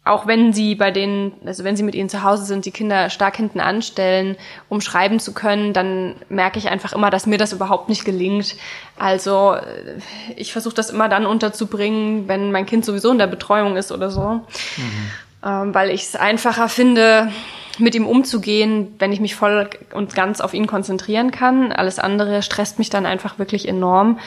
auch 0.04 0.26
wenn 0.26 0.52
sie 0.52 0.74
bei 0.74 0.90
denen, 0.90 1.32
also 1.44 1.62
wenn 1.62 1.76
sie 1.76 1.84
mit 1.84 1.94
ihnen 1.94 2.08
zu 2.08 2.24
Hause 2.24 2.44
sind, 2.44 2.64
die 2.64 2.72
Kinder 2.72 3.08
stark 3.08 3.36
hinten 3.36 3.60
anstellen, 3.60 4.36
um 4.68 4.80
schreiben 4.80 5.20
zu 5.20 5.32
können, 5.32 5.72
dann 5.72 6.16
merke 6.28 6.58
ich 6.58 6.68
einfach 6.68 6.92
immer, 6.92 7.10
dass 7.10 7.26
mir 7.26 7.38
das 7.38 7.52
überhaupt 7.52 7.88
nicht 7.88 8.04
gelingt. 8.04 8.56
Also 8.98 9.54
äh, 9.54 10.00
ich 10.34 10.52
versuche 10.52 10.74
das 10.74 10.90
immer 10.90 11.08
dann 11.08 11.24
unterzubringen, 11.24 12.26
wenn 12.26 12.50
mein 12.50 12.66
Kind 12.66 12.84
sowieso 12.84 13.12
in 13.12 13.18
der 13.18 13.28
Betreuung 13.28 13.76
ist 13.76 13.92
oder 13.92 14.10
so, 14.10 14.40
mhm. 14.76 15.10
ähm, 15.44 15.74
weil 15.74 15.90
ich 15.90 16.02
es 16.02 16.16
einfacher 16.16 16.68
finde, 16.68 17.30
mit 17.78 17.94
ihm 17.94 18.06
umzugehen, 18.06 18.94
wenn 18.98 19.12
ich 19.12 19.20
mich 19.20 19.36
voll 19.36 19.70
und 19.94 20.14
ganz 20.14 20.40
auf 20.40 20.52
ihn 20.52 20.66
konzentrieren 20.66 21.30
kann. 21.30 21.70
Alles 21.72 22.00
andere 22.00 22.42
stresst 22.42 22.78
mich 22.78 22.90
dann 22.90 23.06
einfach 23.06 23.38
wirklich 23.38 23.68
enorm. 23.68 24.18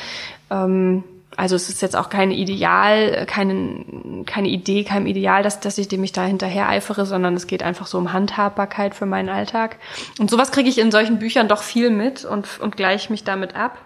Ähm, 0.50 1.04
also 1.38 1.56
es 1.56 1.70
ist 1.70 1.82
jetzt 1.82 1.96
auch 1.96 2.10
kein 2.10 2.32
Ideal, 2.32 3.26
keine, 3.26 4.24
keine 4.26 4.48
Idee, 4.48 4.84
kein 4.84 5.06
Ideal, 5.06 5.44
dass, 5.44 5.60
dass 5.60 5.78
ich 5.78 5.88
dem 5.88 6.02
mich 6.02 6.12
da 6.12 6.24
hinterher 6.24 6.70
eifere, 6.70 7.06
sondern 7.06 7.34
es 7.34 7.48
geht 7.48 7.64
einfach 7.64 7.88
so 7.88 7.98
um 7.98 8.14
Handhabbarkeit 8.14 8.96
für 8.96 9.06
meinen 9.06 9.30
Alltag. 9.30 9.78
Und 10.20 10.30
sowas 10.30 10.52
kriege 10.52 10.70
ich 10.70 10.78
in 10.78 10.92
solchen 10.92 11.20
Büchern 11.20 11.48
doch 11.48 11.64
viel 11.64 11.90
mit 11.90 12.26
und, 12.26 12.60
und 12.60 12.78
gleiche 12.78 13.12
mich 13.12 13.24
damit 13.24 13.56
ab. 13.56 13.78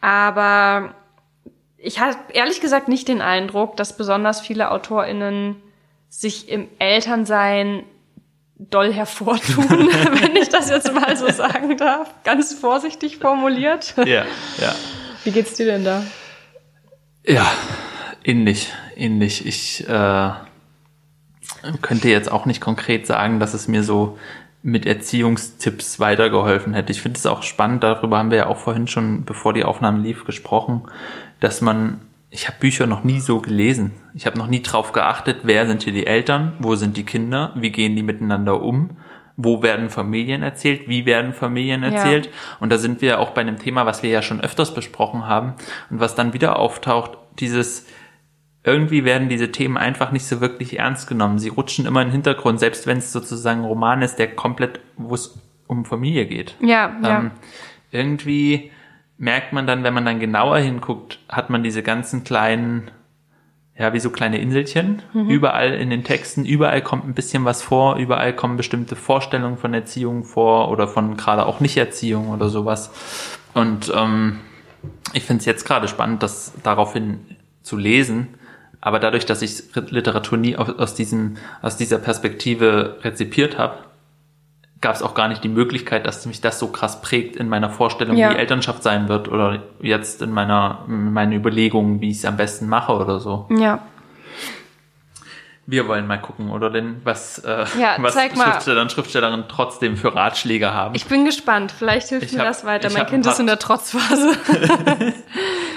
Aber 0.00 0.94
ich 1.76 2.00
habe 2.00 2.16
ehrlich 2.32 2.60
gesagt 2.60 2.88
nicht 2.88 3.08
den 3.08 3.20
Eindruck, 3.20 3.76
dass 3.76 3.96
besonders 3.96 4.40
viele 4.40 4.70
AutorInnen 4.70 5.56
sich 6.08 6.48
im 6.48 6.68
Elternsein 6.78 7.84
doll 8.58 8.92
hervortun, 8.92 9.64
wenn 9.68 10.36
ich 10.36 10.48
das 10.48 10.68
jetzt 10.70 10.92
mal 10.92 11.16
so 11.16 11.30
sagen 11.30 11.76
darf. 11.76 12.12
Ganz 12.24 12.52
vorsichtig 12.54 13.18
formuliert. 13.18 13.94
Ja, 13.96 14.24
ja. 14.60 14.74
Wie 15.24 15.30
geht's 15.30 15.54
dir 15.54 15.66
denn 15.66 15.84
da? 15.84 16.02
Ja, 17.28 17.46
ähnlich, 18.24 18.72
ähnlich. 18.96 19.44
Ich 19.44 19.86
äh, 19.86 20.30
könnte 21.82 22.08
jetzt 22.08 22.32
auch 22.32 22.46
nicht 22.46 22.62
konkret 22.62 23.06
sagen, 23.06 23.38
dass 23.38 23.52
es 23.52 23.68
mir 23.68 23.82
so 23.82 24.16
mit 24.62 24.86
Erziehungstipps 24.86 26.00
weitergeholfen 26.00 26.72
hätte. 26.72 26.90
Ich 26.90 27.02
finde 27.02 27.18
es 27.18 27.26
auch 27.26 27.42
spannend, 27.42 27.84
darüber 27.84 28.16
haben 28.16 28.30
wir 28.30 28.38
ja 28.38 28.46
auch 28.46 28.56
vorhin 28.56 28.86
schon, 28.86 29.26
bevor 29.26 29.52
die 29.52 29.64
Aufnahme 29.64 30.00
lief, 30.00 30.24
gesprochen, 30.24 30.84
dass 31.38 31.60
man, 31.60 32.00
ich 32.30 32.48
habe 32.48 32.60
Bücher 32.60 32.86
noch 32.86 33.04
nie 33.04 33.20
so 33.20 33.42
gelesen. 33.42 33.92
Ich 34.14 34.24
habe 34.24 34.38
noch 34.38 34.46
nie 34.46 34.62
drauf 34.62 34.92
geachtet, 34.92 35.40
wer 35.42 35.66
sind 35.66 35.82
hier 35.82 35.92
die 35.92 36.06
Eltern, 36.06 36.54
wo 36.60 36.76
sind 36.76 36.96
die 36.96 37.04
Kinder, 37.04 37.52
wie 37.56 37.70
gehen 37.70 37.94
die 37.94 38.02
miteinander 38.02 38.62
um 38.62 38.96
wo 39.40 39.62
werden 39.62 39.88
Familien 39.88 40.42
erzählt, 40.42 40.88
wie 40.88 41.06
werden 41.06 41.32
Familien 41.32 41.84
erzählt. 41.84 42.26
Ja. 42.26 42.32
Und 42.58 42.70
da 42.70 42.76
sind 42.76 43.00
wir 43.00 43.20
auch 43.20 43.30
bei 43.30 43.40
einem 43.40 43.56
Thema, 43.56 43.86
was 43.86 44.02
wir 44.02 44.10
ja 44.10 44.20
schon 44.20 44.40
öfters 44.40 44.74
besprochen 44.74 45.26
haben 45.26 45.54
und 45.90 46.00
was 46.00 46.16
dann 46.16 46.32
wieder 46.32 46.58
auftaucht, 46.58 47.16
dieses 47.38 47.86
irgendwie 48.64 49.04
werden 49.04 49.28
diese 49.28 49.52
Themen 49.52 49.76
einfach 49.76 50.10
nicht 50.10 50.26
so 50.26 50.40
wirklich 50.40 50.80
ernst 50.80 51.08
genommen. 51.08 51.38
Sie 51.38 51.48
rutschen 51.48 51.86
immer 51.86 52.02
in 52.02 52.08
den 52.08 52.12
Hintergrund, 52.12 52.58
selbst 52.58 52.88
wenn 52.88 52.98
es 52.98 53.12
sozusagen 53.12 53.60
ein 53.60 53.66
Roman 53.66 54.02
ist, 54.02 54.16
der 54.16 54.34
komplett, 54.34 54.80
wo 54.96 55.14
es 55.14 55.38
um 55.68 55.84
Familie 55.84 56.26
geht. 56.26 56.56
Ja, 56.60 56.88
ähm, 56.96 57.02
ja. 57.04 57.30
Irgendwie 57.92 58.72
merkt 59.18 59.52
man 59.52 59.68
dann, 59.68 59.84
wenn 59.84 59.94
man 59.94 60.04
dann 60.04 60.18
genauer 60.18 60.58
hinguckt, 60.58 61.20
hat 61.28 61.48
man 61.48 61.62
diese 61.62 61.84
ganzen 61.84 62.24
kleinen 62.24 62.90
ja, 63.78 63.92
wie 63.92 64.00
so 64.00 64.10
kleine 64.10 64.38
Inselchen. 64.38 65.02
Mhm. 65.12 65.28
Überall 65.28 65.72
in 65.74 65.90
den 65.90 66.02
Texten, 66.02 66.44
überall 66.44 66.82
kommt 66.82 67.06
ein 67.06 67.14
bisschen 67.14 67.44
was 67.44 67.62
vor, 67.62 67.96
überall 67.96 68.34
kommen 68.34 68.56
bestimmte 68.56 68.96
Vorstellungen 68.96 69.56
von 69.56 69.72
Erziehung 69.72 70.24
vor 70.24 70.70
oder 70.70 70.88
von 70.88 71.16
gerade 71.16 71.46
auch 71.46 71.60
Nichterziehung 71.60 72.30
oder 72.30 72.48
sowas. 72.48 72.90
Und 73.54 73.92
ähm, 73.94 74.40
ich 75.12 75.24
finde 75.24 75.40
es 75.40 75.46
jetzt 75.46 75.64
gerade 75.64 75.86
spannend, 75.86 76.22
das 76.22 76.52
daraufhin 76.62 77.20
zu 77.62 77.76
lesen. 77.76 78.28
Aber 78.80 78.98
dadurch, 78.98 79.26
dass 79.26 79.42
ich 79.42 79.64
Literatur 79.74 80.38
nie 80.38 80.56
aus, 80.56 80.94
diesem, 80.94 81.36
aus 81.62 81.76
dieser 81.76 81.98
Perspektive 81.98 82.98
rezipiert 83.02 83.58
habe, 83.58 83.78
gab 84.80 84.94
es 84.94 85.02
auch 85.02 85.14
gar 85.14 85.28
nicht 85.28 85.42
die 85.42 85.48
Möglichkeit, 85.48 86.06
dass 86.06 86.24
mich 86.26 86.40
das 86.40 86.58
so 86.58 86.68
krass 86.68 87.00
prägt 87.00 87.36
in 87.36 87.48
meiner 87.48 87.70
Vorstellung, 87.70 88.16
ja. 88.16 88.30
wie 88.30 88.36
Elternschaft 88.36 88.82
sein 88.82 89.08
wird 89.08 89.28
oder 89.28 89.62
jetzt 89.80 90.22
in 90.22 90.32
meiner 90.32 90.84
in 90.86 91.12
meinen 91.12 91.32
Überlegungen, 91.32 92.00
wie 92.00 92.10
ich 92.10 92.18
es 92.18 92.24
am 92.24 92.36
besten 92.36 92.68
mache 92.68 92.92
oder 92.92 93.20
so. 93.20 93.46
Ja. 93.50 93.80
Wir 95.70 95.86
wollen 95.86 96.06
mal 96.06 96.18
gucken, 96.18 96.50
oder 96.50 96.70
denn 96.70 97.02
was, 97.04 97.40
äh, 97.40 97.66
ja, 97.78 97.96
was 97.98 98.14
Schriftsteller 98.14 98.80
und 98.80 98.90
Schriftstellerinnen 98.90 99.46
trotzdem 99.48 99.98
für 99.98 100.14
Ratschläge 100.14 100.72
haben. 100.72 100.94
Ich 100.94 101.04
bin 101.04 101.26
gespannt. 101.26 101.72
Vielleicht 101.72 102.08
hilft 102.08 102.24
ich 102.24 102.32
mir 102.32 102.38
hab, 102.38 102.46
das 102.46 102.64
weiter. 102.64 102.90
Mein 102.90 103.04
Kind 103.04 103.26
ist 103.26 103.38
in 103.38 103.46
der 103.46 103.58
Trotzphase. 103.58 104.32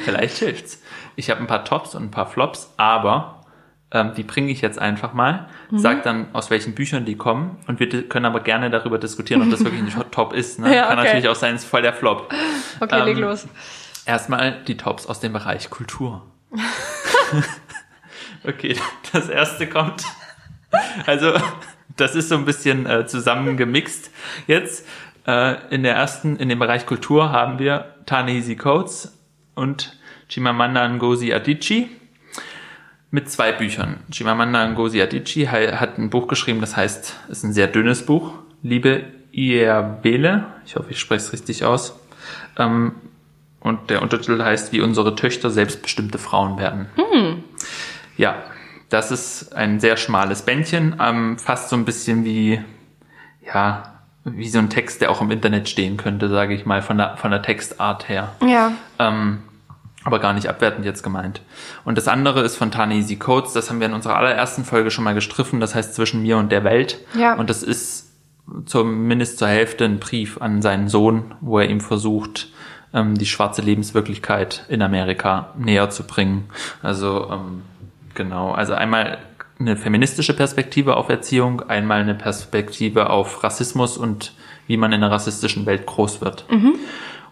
Vielleicht 0.05 0.37
hilft's. 0.37 0.81
Ich 1.17 1.29
habe 1.29 1.41
ein 1.41 1.47
paar 1.47 1.65
Tops 1.65 1.93
und 1.93 2.03
ein 2.03 2.11
paar 2.11 2.25
Flops, 2.25 2.73
aber 2.77 3.40
ähm, 3.91 4.13
die 4.15 4.23
bringe 4.23 4.51
ich 4.51 4.61
jetzt 4.61 4.79
einfach 4.79 5.13
mal, 5.13 5.47
mhm. 5.69 5.79
sag 5.79 6.03
dann, 6.03 6.33
aus 6.33 6.49
welchen 6.49 6.73
Büchern 6.73 7.05
die 7.05 7.17
kommen 7.17 7.57
und 7.67 7.79
wir 7.79 8.07
können 8.07 8.25
aber 8.25 8.39
gerne 8.39 8.69
darüber 8.69 8.97
diskutieren, 8.97 9.41
ob 9.41 9.49
das 9.49 9.63
wirklich 9.63 9.81
ein 9.81 10.03
Top 10.11 10.33
ist. 10.33 10.59
Ne? 10.59 10.75
Ja, 10.75 10.87
Kann 10.87 10.99
okay. 10.99 11.07
natürlich 11.07 11.27
auch 11.27 11.35
sein, 11.35 11.55
es 11.55 11.63
ist 11.63 11.69
voll 11.69 11.81
der 11.81 11.93
Flop. 11.93 12.33
Okay, 12.79 12.99
ähm, 12.99 13.05
leg 13.05 13.17
los. 13.17 13.47
Erstmal 14.05 14.63
die 14.63 14.77
Tops 14.77 15.05
aus 15.05 15.19
dem 15.19 15.33
Bereich 15.33 15.69
Kultur. 15.69 16.25
okay, 18.47 18.75
das 19.11 19.29
erste 19.29 19.67
kommt. 19.67 20.03
Also, 21.05 21.33
das 21.97 22.15
ist 22.15 22.29
so 22.29 22.35
ein 22.35 22.45
bisschen 22.45 22.85
äh, 22.85 23.05
zusammengemixt 23.05 24.09
jetzt. 24.47 24.87
Äh, 25.27 25.55
in 25.73 25.83
der 25.83 25.95
ersten, 25.95 26.37
in 26.37 26.49
dem 26.49 26.59
Bereich 26.59 26.85
Kultur 26.85 27.31
haben 27.31 27.59
wir 27.59 27.95
Ta-Nehisi 28.05 28.55
Coates 28.55 29.17
und 29.53 29.97
Chimamanda 30.29 30.87
Ngozi 30.87 31.33
Adichie 31.33 31.89
mit 33.11 33.29
zwei 33.29 33.51
Büchern. 33.51 33.97
Chimamanda 34.11 34.65
Ngozi 34.69 35.01
Adichie 35.01 35.47
hat 35.47 35.97
ein 35.97 36.09
Buch 36.09 36.27
geschrieben, 36.27 36.61
das 36.61 36.75
heißt, 36.75 37.15
es 37.29 37.37
ist 37.37 37.43
ein 37.43 37.53
sehr 37.53 37.67
dünnes 37.67 38.05
Buch, 38.05 38.33
Liebe 38.63 39.03
Iabele, 39.31 40.45
ich 40.65 40.75
hoffe, 40.75 40.91
ich 40.91 40.99
spreche 40.99 41.25
es 41.25 41.33
richtig 41.33 41.65
aus. 41.65 41.99
Ähm, 42.57 42.93
und 43.59 43.89
der 43.89 44.01
Untertitel 44.01 44.41
heißt, 44.41 44.71
wie 44.71 44.81
unsere 44.81 45.15
Töchter 45.15 45.49
selbstbestimmte 45.49 46.17
Frauen 46.17 46.57
werden. 46.57 46.87
Hm. 46.95 47.43
Ja, 48.17 48.35
das 48.89 49.11
ist 49.11 49.55
ein 49.55 49.79
sehr 49.79 49.97
schmales 49.97 50.43
Bändchen, 50.43 50.95
ähm, 50.99 51.37
fast 51.37 51.69
so 51.69 51.75
ein 51.75 51.85
bisschen 51.85 52.25
wie, 52.25 52.61
ja, 53.45 53.83
wie 54.23 54.47
so 54.47 54.59
ein 54.59 54.69
Text, 54.69 55.01
der 55.01 55.11
auch 55.11 55.21
im 55.21 55.31
Internet 55.31 55.69
stehen 55.69 55.97
könnte, 55.97 56.29
sage 56.29 56.53
ich 56.53 56.65
mal, 56.65 56.81
von 56.81 56.97
der, 56.97 57.17
von 57.17 57.31
der 57.31 57.41
Textart 57.41 58.09
her. 58.09 58.35
Ja. 58.45 58.73
Ähm, 58.99 59.39
aber 60.03 60.19
gar 60.19 60.33
nicht 60.33 60.47
abwertend 60.47 60.85
jetzt 60.85 61.03
gemeint. 61.03 61.41
Und 61.85 61.97
das 61.97 62.07
andere 62.07 62.41
ist 62.41 62.55
von 62.55 62.71
Tanisi 62.71 63.17
Coates, 63.17 63.53
das 63.53 63.69
haben 63.69 63.79
wir 63.79 63.87
in 63.87 63.93
unserer 63.93 64.17
allerersten 64.17 64.65
Folge 64.65 64.91
schon 64.91 65.03
mal 65.03 65.13
gestriffen, 65.13 65.59
das 65.59 65.75
heißt 65.75 65.93
zwischen 65.93 66.21
mir 66.21 66.37
und 66.37 66.51
der 66.51 66.63
Welt. 66.63 66.99
Ja. 67.17 67.35
Und 67.35 67.49
das 67.49 67.63
ist 67.63 68.11
zumindest 68.65 69.37
zur 69.37 69.47
Hälfte 69.47 69.85
ein 69.85 69.99
Brief 69.99 70.41
an 70.41 70.61
seinen 70.61 70.87
Sohn, 70.87 71.35
wo 71.41 71.59
er 71.59 71.69
ihm 71.69 71.81
versucht, 71.81 72.49
ähm, 72.93 73.17
die 73.17 73.25
schwarze 73.25 73.61
Lebenswirklichkeit 73.61 74.65
in 74.69 74.81
Amerika 74.81 75.53
näher 75.57 75.89
zu 75.89 76.03
bringen. 76.03 76.49
Also 76.81 77.29
ähm, 77.31 77.61
genau, 78.15 78.51
also 78.51 78.73
einmal 78.73 79.19
eine 79.59 79.77
feministische 79.77 80.35
Perspektive 80.35 80.97
auf 80.97 81.09
Erziehung, 81.09 81.61
einmal 81.69 82.01
eine 82.01 82.15
Perspektive 82.15 83.09
auf 83.09 83.43
Rassismus 83.43 83.97
und 83.97 84.33
wie 84.67 84.77
man 84.77 84.91
in 84.91 85.03
einer 85.03 85.11
rassistischen 85.11 85.65
Welt 85.65 85.85
groß 85.85 86.21
wird. 86.21 86.45
Mhm. 86.49 86.75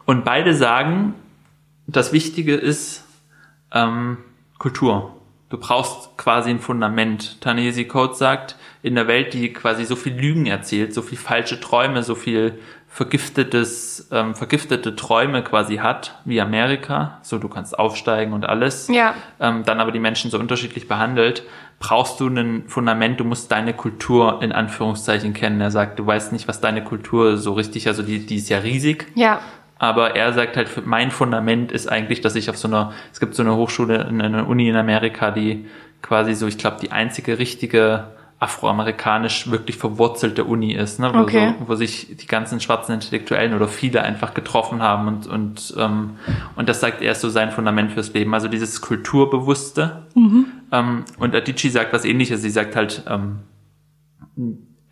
Und 0.05 0.25
beide 0.25 0.53
sagen, 0.53 1.15
das 1.95 2.13
Wichtige 2.13 2.55
ist 2.55 3.05
ähm, 3.73 4.17
Kultur. 4.57 5.15
Du 5.49 5.57
brauchst 5.57 6.15
quasi 6.17 6.51
ein 6.51 6.59
Fundament. 6.59 7.41
Tanesi 7.41 7.85
Code 7.85 8.13
sagt, 8.13 8.55
in 8.83 8.93
der 8.95 9.07
Welt, 9.07 9.33
die 9.33 9.51
quasi 9.51 9.83
so 9.83 9.95
viel 9.95 10.13
Lügen 10.13 10.45
erzählt, 10.45 10.93
so 10.93 11.01
viel 11.01 11.17
falsche 11.17 11.59
Träume, 11.59 12.03
so 12.03 12.13
viel 12.13 12.59
vergiftetes, 12.87 14.09
ähm, 14.11 14.35
vergiftete 14.35 14.95
Träume 14.95 15.43
quasi 15.43 15.77
hat, 15.77 16.19
wie 16.25 16.41
Amerika, 16.41 17.19
so 17.21 17.37
du 17.37 17.47
kannst 17.47 17.77
aufsteigen 17.77 18.33
und 18.33 18.45
alles, 18.45 18.87
ja. 18.87 19.13
ähm, 19.39 19.63
dann 19.63 19.79
aber 19.79 19.91
die 19.91 19.99
Menschen 19.99 20.31
so 20.31 20.39
unterschiedlich 20.39 20.87
behandelt, 20.87 21.43
brauchst 21.79 22.19
du 22.19 22.27
ein 22.27 22.63
Fundament, 22.67 23.19
du 23.19 23.23
musst 23.23 23.51
deine 23.51 23.73
Kultur 23.73 24.41
in 24.41 24.51
Anführungszeichen 24.51 25.33
kennen. 25.33 25.61
Er 25.61 25.71
sagt, 25.71 25.97
du 25.99 26.05
weißt 26.05 26.33
nicht, 26.33 26.47
was 26.47 26.61
deine 26.61 26.83
Kultur 26.83 27.37
so 27.37 27.53
richtig, 27.53 27.87
also 27.87 28.03
die, 28.03 28.25
die 28.25 28.35
ist 28.35 28.49
ja 28.49 28.57
riesig. 28.59 29.07
Ja. 29.15 29.39
Aber 29.79 30.15
er 30.15 30.33
sagt 30.33 30.57
halt, 30.57 30.85
mein 30.85 31.09
Fundament 31.09 31.71
ist 31.71 31.87
eigentlich, 31.87 32.19
dass 32.19 32.35
ich 32.35 32.49
auf 32.49 32.57
so 32.57 32.67
einer, 32.67 32.91
es 33.13 33.21
gibt 33.21 33.33
so 33.33 33.41
eine 33.41 33.55
Hochschule, 33.55 34.05
eine 34.05 34.43
Uni 34.45 34.67
in 34.67 34.75
Amerika, 34.75 35.31
die 35.31 35.65
quasi 36.01 36.35
so, 36.35 36.47
ich 36.47 36.57
glaube, 36.57 36.77
die 36.81 36.91
einzige 36.91 37.39
richtige 37.39 38.07
afroamerikanisch 38.41 39.51
wirklich 39.51 39.77
verwurzelte 39.77 40.45
Uni 40.45 40.73
ist, 40.73 40.99
ne? 40.99 41.11
wo, 41.13 41.19
okay. 41.19 41.55
so, 41.59 41.67
wo 41.67 41.75
sich 41.75 42.15
die 42.15 42.27
ganzen 42.27 42.61
schwarzen 42.61 42.93
Intellektuellen 42.93 43.53
oder 43.53 43.67
viele 43.67 44.01
einfach 44.01 44.33
getroffen 44.33 44.81
haben 44.81 45.09
und 45.09 45.27
und 45.27 45.73
ähm, 45.77 46.11
und 46.55 46.69
das 46.69 46.79
sagt 46.79 47.01
er 47.01 47.11
ist 47.11 47.19
so 47.19 47.27
sein 47.27 47.51
Fundament 47.51 47.91
fürs 47.91 48.13
Leben, 48.13 48.33
also 48.33 48.47
dieses 48.47 48.79
Kulturbewusste. 48.79 50.03
Mhm. 50.15 50.45
Ähm, 50.71 51.03
und 51.17 51.35
Adichie 51.35 51.67
sagt 51.67 51.91
was 51.91 52.05
Ähnliches. 52.05 52.41
Sie 52.41 52.49
sagt 52.49 52.77
halt 52.77 53.03
ähm, 53.07 53.39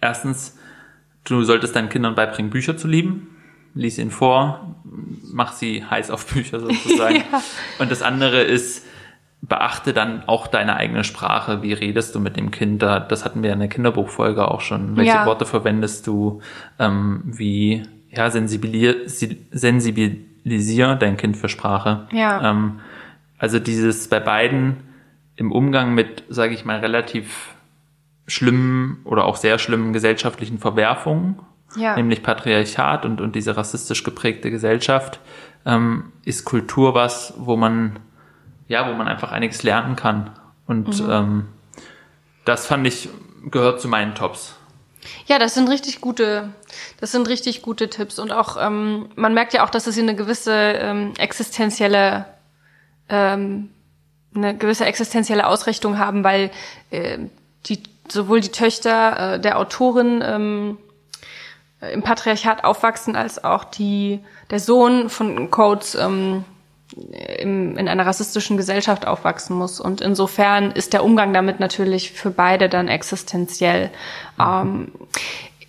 erstens, 0.01 0.57
du 1.23 1.43
solltest 1.43 1.73
deinen 1.73 1.87
Kindern 1.87 2.15
beibringen, 2.15 2.51
Bücher 2.51 2.75
zu 2.75 2.89
lieben 2.89 3.36
lies 3.77 3.97
ihn 3.97 4.11
vor, 4.11 4.75
mach 5.31 5.53
sie 5.53 5.83
heiß 5.83 6.11
auf 6.11 6.33
Bücher 6.33 6.59
sozusagen. 6.59 7.15
ja. 7.31 7.41
Und 7.79 7.91
das 7.91 8.01
andere 8.01 8.41
ist, 8.41 8.85
beachte 9.41 9.93
dann 9.93 10.23
auch 10.27 10.47
deine 10.47 10.75
eigene 10.75 11.03
Sprache. 11.03 11.61
Wie 11.61 11.73
redest 11.73 12.15
du 12.15 12.19
mit 12.19 12.37
dem 12.37 12.51
Kind? 12.51 12.81
Das 12.81 13.23
hatten 13.23 13.43
wir 13.43 13.53
in 13.53 13.59
der 13.59 13.67
Kinderbuchfolge 13.67 14.49
auch 14.49 14.61
schon. 14.61 14.97
Welche 14.97 15.11
ja. 15.11 15.25
Worte 15.25 15.45
verwendest 15.45 16.07
du? 16.07 16.41
Ähm, 16.79 17.21
wie 17.25 17.83
ja, 18.09 18.31
sensibilisier 18.31 20.95
dein 20.95 21.17
Kind 21.17 21.37
für 21.37 21.49
Sprache. 21.49 22.07
Ja. 22.11 22.51
Ähm, 22.51 22.79
also 23.37 23.59
dieses 23.59 24.07
bei 24.07 24.19
beiden 24.19 24.77
im 25.35 25.51
Umgang 25.51 25.93
mit, 25.93 26.23
sage 26.29 26.55
ich 26.55 26.65
mal, 26.65 26.79
relativ 26.79 27.53
schlimmen 28.27 29.01
oder 29.03 29.25
auch 29.25 29.35
sehr 29.35 29.59
schlimmen 29.59 29.93
gesellschaftlichen 29.93 30.57
Verwerfungen, 30.57 31.37
ja. 31.77 31.95
nämlich 31.95 32.23
Patriarchat 32.23 33.05
und, 33.05 33.21
und 33.21 33.35
diese 33.35 33.55
rassistisch 33.55 34.03
geprägte 34.03 34.51
Gesellschaft, 34.51 35.19
ähm, 35.65 36.11
ist 36.25 36.45
Kultur 36.45 36.93
was, 36.93 37.33
wo 37.37 37.55
man 37.55 37.99
ja, 38.67 38.89
wo 38.89 38.93
man 38.93 39.07
einfach 39.07 39.31
einiges 39.31 39.63
lernen 39.63 39.95
kann. 39.95 40.31
Und 40.65 41.01
mhm. 41.01 41.09
ähm, 41.09 41.47
das 42.45 42.67
fand 42.67 42.85
ich, 42.85 43.09
gehört 43.49 43.81
zu 43.81 43.87
meinen 43.87 44.15
Tops. 44.15 44.55
Ja, 45.25 45.39
das 45.39 45.53
sind 45.53 45.69
richtig 45.69 46.01
gute, 46.01 46.49
das 46.99 47.11
sind 47.11 47.29
richtig 47.29 47.61
gute 47.61 47.89
Tipps. 47.89 48.19
Und 48.19 48.31
auch, 48.31 48.57
ähm, 48.59 49.09
man 49.15 49.33
merkt 49.33 49.53
ja 49.53 49.63
auch, 49.63 49.69
dass 49.69 49.87
es 49.87 49.97
eine 49.97 50.15
gewisse 50.15 50.53
ähm, 50.53 51.13
existenzielle, 51.17 52.25
ähm, 53.07 53.69
eine 54.35 54.57
gewisse 54.57 54.85
existenzielle 54.85 55.47
Ausrichtung 55.47 55.97
haben, 55.97 56.23
weil 56.23 56.51
äh, 56.91 57.19
die 57.67 57.83
sowohl 58.09 58.41
die 58.41 58.51
Töchter 58.51 59.35
äh, 59.35 59.39
der 59.39 59.59
Autorin 59.59 60.21
ähm, 60.25 60.77
im 61.81 62.01
Patriarchat 62.01 62.63
aufwachsen, 62.63 63.15
als 63.15 63.43
auch 63.43 63.63
die 63.63 64.19
der 64.49 64.59
Sohn 64.59 65.09
von 65.09 65.51
Coates 65.51 65.95
ähm, 65.95 66.43
im, 67.37 67.77
in 67.77 67.87
einer 67.87 68.05
rassistischen 68.05 68.57
Gesellschaft 68.57 69.05
aufwachsen 69.05 69.55
muss. 69.55 69.79
Und 69.79 70.01
insofern 70.01 70.71
ist 70.71 70.93
der 70.93 71.03
Umgang 71.03 71.33
damit 71.33 71.59
natürlich 71.59 72.11
für 72.11 72.31
beide 72.31 72.69
dann 72.69 72.87
existenziell. 72.87 73.91
Ähm, 74.39 74.91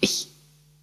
ich 0.01 0.29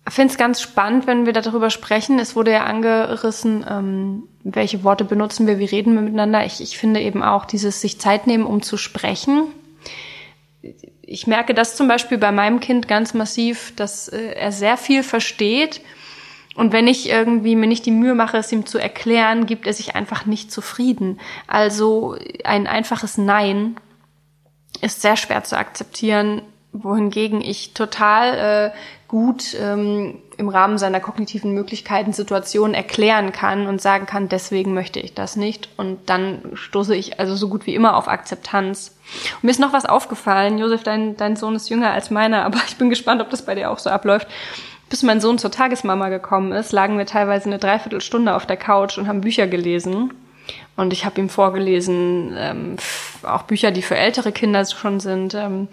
finde 0.08 0.32
es 0.32 0.38
ganz 0.38 0.62
spannend, 0.62 1.08
wenn 1.08 1.26
wir 1.26 1.34
darüber 1.34 1.70
sprechen. 1.70 2.20
Es 2.20 2.36
wurde 2.36 2.52
ja 2.52 2.66
angerissen, 2.66 3.66
ähm, 3.68 4.24
welche 4.44 4.84
Worte 4.84 5.06
benutzen 5.06 5.48
wir, 5.48 5.58
wie 5.58 5.66
reden 5.66 5.96
wir 5.96 6.02
miteinander. 6.02 6.46
Ich, 6.46 6.62
ich 6.62 6.78
finde 6.78 7.02
eben 7.02 7.24
auch 7.24 7.46
dieses 7.46 7.82
sich 7.82 8.00
Zeit 8.00 8.28
nehmen, 8.28 8.46
um 8.46 8.62
zu 8.62 8.78
sprechen. 8.78 9.48
Ich 11.08 11.28
merke 11.28 11.54
das 11.54 11.76
zum 11.76 11.88
Beispiel 11.88 12.18
bei 12.18 12.32
meinem 12.32 12.60
Kind 12.60 12.88
ganz 12.88 13.14
massiv, 13.14 13.74
dass 13.76 14.08
äh, 14.08 14.34
er 14.34 14.52
sehr 14.52 14.78
viel 14.78 15.04
versteht 15.04 15.82
und 16.56 16.72
wenn 16.72 16.88
ich 16.88 17.10
irgendwie 17.10 17.56
mir 17.56 17.68
nicht 17.68 17.86
die 17.86 17.92
Mühe 17.92 18.16
mache, 18.16 18.38
es 18.38 18.52
ihm 18.52 18.66
zu 18.66 18.80
erklären, 18.80 19.46
gibt 19.46 19.68
er 19.68 19.74
sich 19.74 19.96
einfach 19.96 20.26
nicht 20.26 20.52
zufrieden. 20.52 21.20
Also 21.48 22.16
ein 22.46 22.66
einfaches 22.66 23.18
Nein 23.18 23.76
ist 24.82 25.02
sehr 25.02 25.18
schwer 25.18 25.44
zu 25.44 25.58
akzeptieren, 25.58 26.42
wohingegen 26.72 27.42
ich 27.42 27.74
total 27.74 28.72
äh, 28.72 28.78
gut 29.10 29.56
ähm, 29.60 30.22
im 30.38 30.50
Rahmen 30.50 30.78
seiner 30.78 31.00
kognitiven 31.00 31.54
Möglichkeiten 31.54 32.14
Situationen 32.14 32.74
erklären 32.74 33.32
kann 33.32 33.68
und 33.68 33.82
sagen 33.82 34.06
kann, 34.06 34.30
deswegen 34.30 34.74
möchte 34.74 35.00
ich 35.00 35.14
das 35.14 35.36
nicht. 35.36 35.70
Und 35.78 36.10
dann 36.10 36.42
stoße 36.54 36.96
ich 36.96 37.20
also 37.20 37.36
so 37.36 37.50
gut 37.50 37.66
wie 37.66 37.76
immer 37.76 37.96
auf 37.96 38.08
Akzeptanz. 38.08 38.96
Und 39.36 39.44
mir 39.44 39.52
ist 39.52 39.60
noch 39.60 39.74
was 39.74 39.86
aufgefallen. 39.86 40.58
Josef, 40.58 40.84
dein, 40.84 41.18
dein 41.18 41.36
Sohn 41.36 41.56
ist 41.56 41.70
jünger 41.70 41.92
als 41.92 42.12
meiner, 42.12 42.44
aber 42.46 42.60
ich 42.68 42.78
bin 42.78 42.90
gespannt, 42.90 43.22
ob 43.22 43.30
das 43.30 43.46
bei 43.46 43.56
dir 43.56 43.72
auch 43.72 43.80
so 43.80 43.90
abläuft 43.90 44.28
bis 44.88 45.02
mein 45.04 45.20
Sohn 45.20 45.40
zur 45.40 45.52
Tagesmama 45.52 46.10
gekommen 46.10 46.52
ist, 46.52 46.72
lagen 46.72 46.98
wir 46.98 47.08
teilweise 47.08 47.48
eine 47.48 47.58
Dreiviertelstunde 47.58 48.36
auf 48.36 48.46
der 48.46 48.56
Couch 48.56 48.98
und 48.98 49.08
haben 49.08 49.22
Bücher 49.22 49.48
gelesen. 49.48 50.14
Und 50.76 50.94
ich 50.94 51.06
habe 51.06 51.20
ihm 51.20 51.30
vorgelesen, 51.30 52.36
ähm, 52.38 52.76
auch 53.24 53.44
Bücher, 53.44 53.72
die 53.72 53.82
für 53.82 53.98
ältere 53.98 54.32
Kinder 54.32 54.66
schon 54.66 55.00
sind. 55.00 55.34
Ähm. 55.34 55.68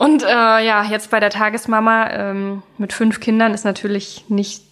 Und 0.00 0.22
äh, 0.22 0.26
ja, 0.26 0.82
jetzt 0.84 1.10
bei 1.10 1.20
der 1.20 1.28
Tagesmama 1.28 2.08
ähm, 2.08 2.62
mit 2.78 2.94
fünf 2.94 3.20
Kindern 3.20 3.52
ist 3.52 3.66
natürlich 3.66 4.24
nicht 4.30 4.62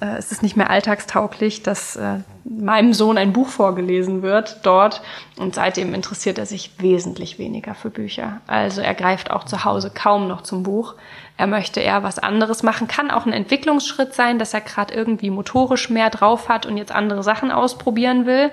äh, 0.00 0.18
es 0.18 0.30
ist 0.30 0.44
nicht 0.44 0.56
mehr 0.56 0.70
alltagstauglich, 0.70 1.64
dass 1.64 1.96
äh, 1.96 2.18
meinem 2.44 2.92
Sohn 2.92 3.18
ein 3.18 3.32
Buch 3.32 3.48
vorgelesen 3.48 4.22
wird 4.22 4.60
dort. 4.62 5.02
Und 5.36 5.54
seitdem 5.54 5.94
interessiert 5.94 6.38
er 6.38 6.46
sich 6.46 6.70
wesentlich 6.78 7.38
weniger 7.38 7.74
für 7.74 7.90
Bücher. 7.90 8.40
Also 8.46 8.80
er 8.80 8.94
greift 8.94 9.30
auch 9.30 9.44
zu 9.44 9.64
Hause 9.64 9.90
kaum 9.94 10.28
noch 10.28 10.42
zum 10.42 10.62
Buch. 10.62 10.94
Er 11.36 11.46
möchte 11.46 11.80
eher 11.80 12.02
was 12.02 12.18
anderes 12.18 12.62
machen. 12.62 12.88
Kann 12.88 13.10
auch 13.10 13.26
ein 13.26 13.32
Entwicklungsschritt 13.32 14.14
sein, 14.14 14.38
dass 14.38 14.54
er 14.54 14.60
gerade 14.60 14.94
irgendwie 14.94 15.30
motorisch 15.30 15.90
mehr 15.90 16.10
drauf 16.10 16.48
hat 16.48 16.66
und 16.66 16.76
jetzt 16.76 16.92
andere 16.92 17.22
Sachen 17.22 17.50
ausprobieren 17.50 18.26
will. 18.26 18.50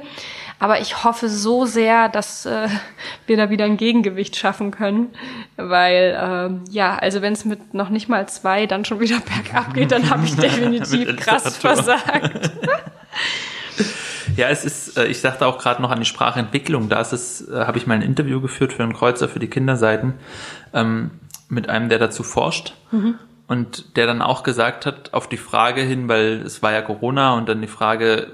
Aber 0.59 0.81
ich 0.81 1.03
hoffe 1.03 1.29
so 1.29 1.65
sehr, 1.65 2.09
dass 2.09 2.45
äh, 2.45 2.67
wir 3.25 3.37
da 3.37 3.49
wieder 3.49 3.65
ein 3.65 3.77
Gegengewicht 3.77 4.35
schaffen 4.35 4.71
können. 4.71 5.13
Weil, 5.55 6.59
äh, 6.67 6.71
ja, 6.71 6.97
also 6.97 7.21
wenn 7.21 7.33
es 7.33 7.45
mit 7.45 7.73
noch 7.73 7.89
nicht 7.89 8.09
mal 8.09 8.27
zwei 8.27 8.65
dann 8.65 8.83
schon 8.85 8.99
wieder 8.99 9.19
bergab 9.43 9.73
geht, 9.73 9.91
dann 9.91 10.09
habe 10.09 10.25
ich 10.25 10.35
definitiv 10.35 11.15
krass 11.17 11.57
versagt. 11.57 12.51
Ja, 14.35 14.47
es 14.49 14.65
ist, 14.65 14.97
äh, 14.97 15.07
ich 15.07 15.19
sagte 15.19 15.45
auch 15.45 15.57
gerade 15.57 15.81
noch 15.81 15.91
an 15.91 15.99
die 15.99 16.05
Sprachentwicklung, 16.05 16.89
da 16.89 17.01
ist 17.01 17.13
es, 17.13 17.47
äh, 17.47 17.65
habe 17.65 17.77
ich 17.77 17.87
mal 17.87 17.95
ein 17.95 18.01
Interview 18.01 18.41
geführt 18.41 18.73
für 18.73 18.83
einen 18.83 18.93
Kreuzer 18.93 19.27
für 19.27 19.39
die 19.39 19.49
Kinderseiten 19.49 20.13
ähm, 20.73 21.11
mit 21.49 21.69
einem, 21.69 21.89
der 21.89 21.99
dazu 21.99 22.23
forscht. 22.23 22.73
Mhm. 22.91 23.15
Und 23.47 23.97
der 23.97 24.05
dann 24.05 24.21
auch 24.21 24.43
gesagt 24.43 24.85
hat, 24.85 25.13
auf 25.13 25.27
die 25.27 25.37
Frage 25.37 25.81
hin, 25.81 26.07
weil 26.07 26.43
es 26.45 26.61
war 26.61 26.71
ja 26.71 26.83
Corona 26.83 27.33
und 27.33 27.49
dann 27.49 27.61
die 27.61 27.67
Frage, 27.67 28.27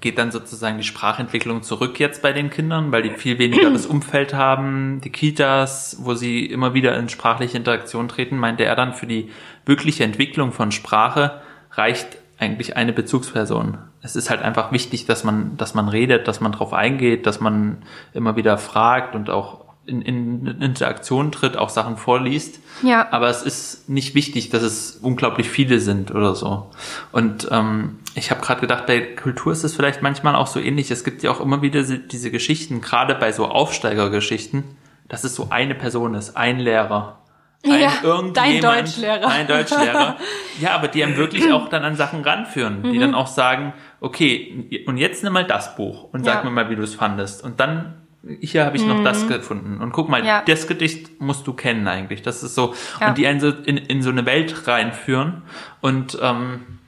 geht 0.00 0.18
dann 0.18 0.30
sozusagen 0.30 0.76
die 0.76 0.84
Sprachentwicklung 0.84 1.62
zurück 1.62 1.98
jetzt 1.98 2.22
bei 2.22 2.32
den 2.32 2.50
Kindern, 2.50 2.92
weil 2.92 3.02
die 3.02 3.10
viel 3.10 3.38
weniger 3.38 3.70
das 3.70 3.86
Umfeld 3.86 4.34
haben, 4.34 5.00
die 5.02 5.10
Kitas, 5.10 5.96
wo 6.00 6.14
sie 6.14 6.46
immer 6.46 6.74
wieder 6.74 6.96
in 6.96 7.08
sprachliche 7.08 7.56
Interaktion 7.56 8.08
treten, 8.08 8.36
meinte 8.36 8.64
er 8.64 8.76
dann, 8.76 8.94
für 8.94 9.06
die 9.06 9.30
wirkliche 9.66 10.04
Entwicklung 10.04 10.52
von 10.52 10.70
Sprache 10.70 11.40
reicht 11.72 12.18
eigentlich 12.42 12.76
eine 12.76 12.92
Bezugsperson. 12.92 13.78
Es 14.02 14.16
ist 14.16 14.28
halt 14.28 14.42
einfach 14.42 14.72
wichtig, 14.72 15.06
dass 15.06 15.24
man, 15.24 15.56
dass 15.56 15.74
man 15.74 15.88
redet, 15.88 16.26
dass 16.28 16.40
man 16.40 16.52
drauf 16.52 16.72
eingeht, 16.72 17.26
dass 17.26 17.40
man 17.40 17.78
immer 18.12 18.36
wieder 18.36 18.58
fragt 18.58 19.14
und 19.14 19.30
auch 19.30 19.62
in, 19.86 20.02
in 20.02 20.46
Interaktion 20.60 21.32
tritt, 21.32 21.56
auch 21.56 21.68
Sachen 21.68 21.96
vorliest. 21.96 22.60
Ja. 22.82 23.08
Aber 23.10 23.28
es 23.28 23.42
ist 23.42 23.88
nicht 23.88 24.14
wichtig, 24.14 24.50
dass 24.50 24.62
es 24.62 24.98
unglaublich 25.00 25.48
viele 25.48 25.80
sind 25.80 26.10
oder 26.12 26.34
so. 26.34 26.70
Und 27.10 27.48
ähm, 27.50 27.98
ich 28.14 28.30
habe 28.30 28.40
gerade 28.40 28.60
gedacht, 28.60 28.86
bei 28.86 29.00
Kultur 29.00 29.52
ist 29.52 29.64
es 29.64 29.74
vielleicht 29.74 30.02
manchmal 30.02 30.36
auch 30.36 30.46
so 30.46 30.60
ähnlich. 30.60 30.90
Es 30.90 31.04
gibt 31.04 31.22
ja 31.22 31.30
auch 31.30 31.40
immer 31.40 31.62
wieder 31.62 31.82
diese 31.82 32.30
Geschichten, 32.30 32.80
gerade 32.80 33.14
bei 33.14 33.32
so 33.32 33.46
Aufsteigergeschichten, 33.46 34.64
dass 35.08 35.24
es 35.24 35.34
so 35.34 35.48
eine 35.50 35.74
Person 35.74 36.14
ist, 36.14 36.36
ein 36.36 36.58
Lehrer. 36.58 37.18
Ein 37.64 37.80
ja, 37.80 37.92
dein 38.34 38.60
Deutschlehrer. 38.60 39.28
Ein 39.28 39.46
Deutschlehrer. 39.46 40.16
Ja, 40.60 40.74
aber 40.74 40.88
die 40.88 41.02
einem 41.02 41.16
wirklich 41.16 41.50
auch 41.50 41.68
dann 41.68 41.82
an 41.82 41.96
Sachen 41.96 42.22
ranführen, 42.22 42.82
die 42.82 42.98
mhm. 42.98 43.00
dann 43.00 43.14
auch 43.14 43.26
sagen, 43.26 43.72
okay, 44.00 44.84
und 44.86 44.98
jetzt 44.98 45.24
nimm 45.24 45.32
mal 45.32 45.46
das 45.46 45.76
Buch 45.76 46.04
und 46.12 46.24
sag 46.24 46.36
ja. 46.36 46.44
mir 46.44 46.50
mal, 46.50 46.70
wie 46.70 46.76
du 46.76 46.82
es 46.82 46.94
fandest. 46.94 47.42
Und 47.42 47.58
dann 47.58 48.02
hier 48.40 48.64
habe 48.64 48.76
ich 48.76 48.82
mhm. 48.82 48.88
noch 48.88 49.04
das 49.04 49.24
mhm. 49.24 49.28
gefunden. 49.28 49.80
Und 49.80 49.92
guck 49.92 50.08
mal, 50.08 50.24
ja. 50.24 50.42
das 50.46 50.68
Gedicht 50.68 51.20
musst 51.20 51.46
du 51.46 51.52
kennen 51.54 51.88
eigentlich. 51.88 52.22
Das 52.22 52.42
ist 52.42 52.54
so, 52.54 52.74
ja. 53.00 53.08
und 53.08 53.18
die 53.18 53.26
einen 53.26 53.40
so 53.40 53.48
in, 53.48 53.76
in 53.76 54.02
so 54.02 54.10
eine 54.10 54.26
Welt 54.26 54.68
reinführen. 54.68 55.42
Und 55.80 56.18
ähm, 56.20 56.78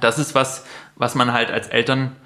das 0.00 0.18
ist 0.18 0.34
was, 0.34 0.66
was 0.96 1.14
man 1.14 1.32
halt 1.32 1.50
als 1.50 1.68
Eltern 1.68 2.16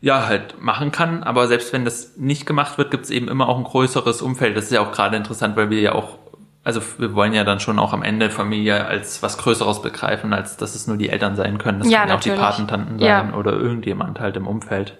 ja 0.00 0.26
halt 0.26 0.60
machen 0.62 0.92
kann. 0.92 1.24
Aber 1.24 1.48
selbst 1.48 1.72
wenn 1.72 1.84
das 1.84 2.16
nicht 2.16 2.46
gemacht 2.46 2.78
wird, 2.78 2.90
gibt 2.90 3.04
es 3.04 3.10
eben 3.10 3.28
immer 3.28 3.48
auch 3.48 3.58
ein 3.58 3.64
größeres 3.64 4.22
Umfeld. 4.22 4.56
Das 4.56 4.66
ist 4.66 4.72
ja 4.72 4.80
auch 4.80 4.92
gerade 4.92 5.16
interessant, 5.16 5.56
weil 5.56 5.70
wir 5.70 5.80
ja 5.80 5.92
auch 5.92 6.18
also 6.66 6.82
wir 6.98 7.14
wollen 7.14 7.32
ja 7.32 7.44
dann 7.44 7.60
schon 7.60 7.78
auch 7.78 7.92
am 7.92 8.02
Ende 8.02 8.28
Familie 8.28 8.86
als 8.86 9.22
was 9.22 9.38
Größeres 9.38 9.82
begreifen, 9.82 10.32
als 10.32 10.56
dass 10.56 10.74
es 10.74 10.88
nur 10.88 10.96
die 10.96 11.10
Eltern 11.10 11.36
sein 11.36 11.58
können. 11.58 11.78
Das 11.78 11.88
ja, 11.88 12.00
können 12.00 12.12
auch 12.12 12.20
die 12.20 12.30
Patentanten 12.30 12.98
sein 12.98 13.30
ja. 13.30 13.36
oder 13.36 13.52
irgendjemand 13.52 14.18
halt 14.18 14.36
im 14.36 14.48
Umfeld. 14.48 14.98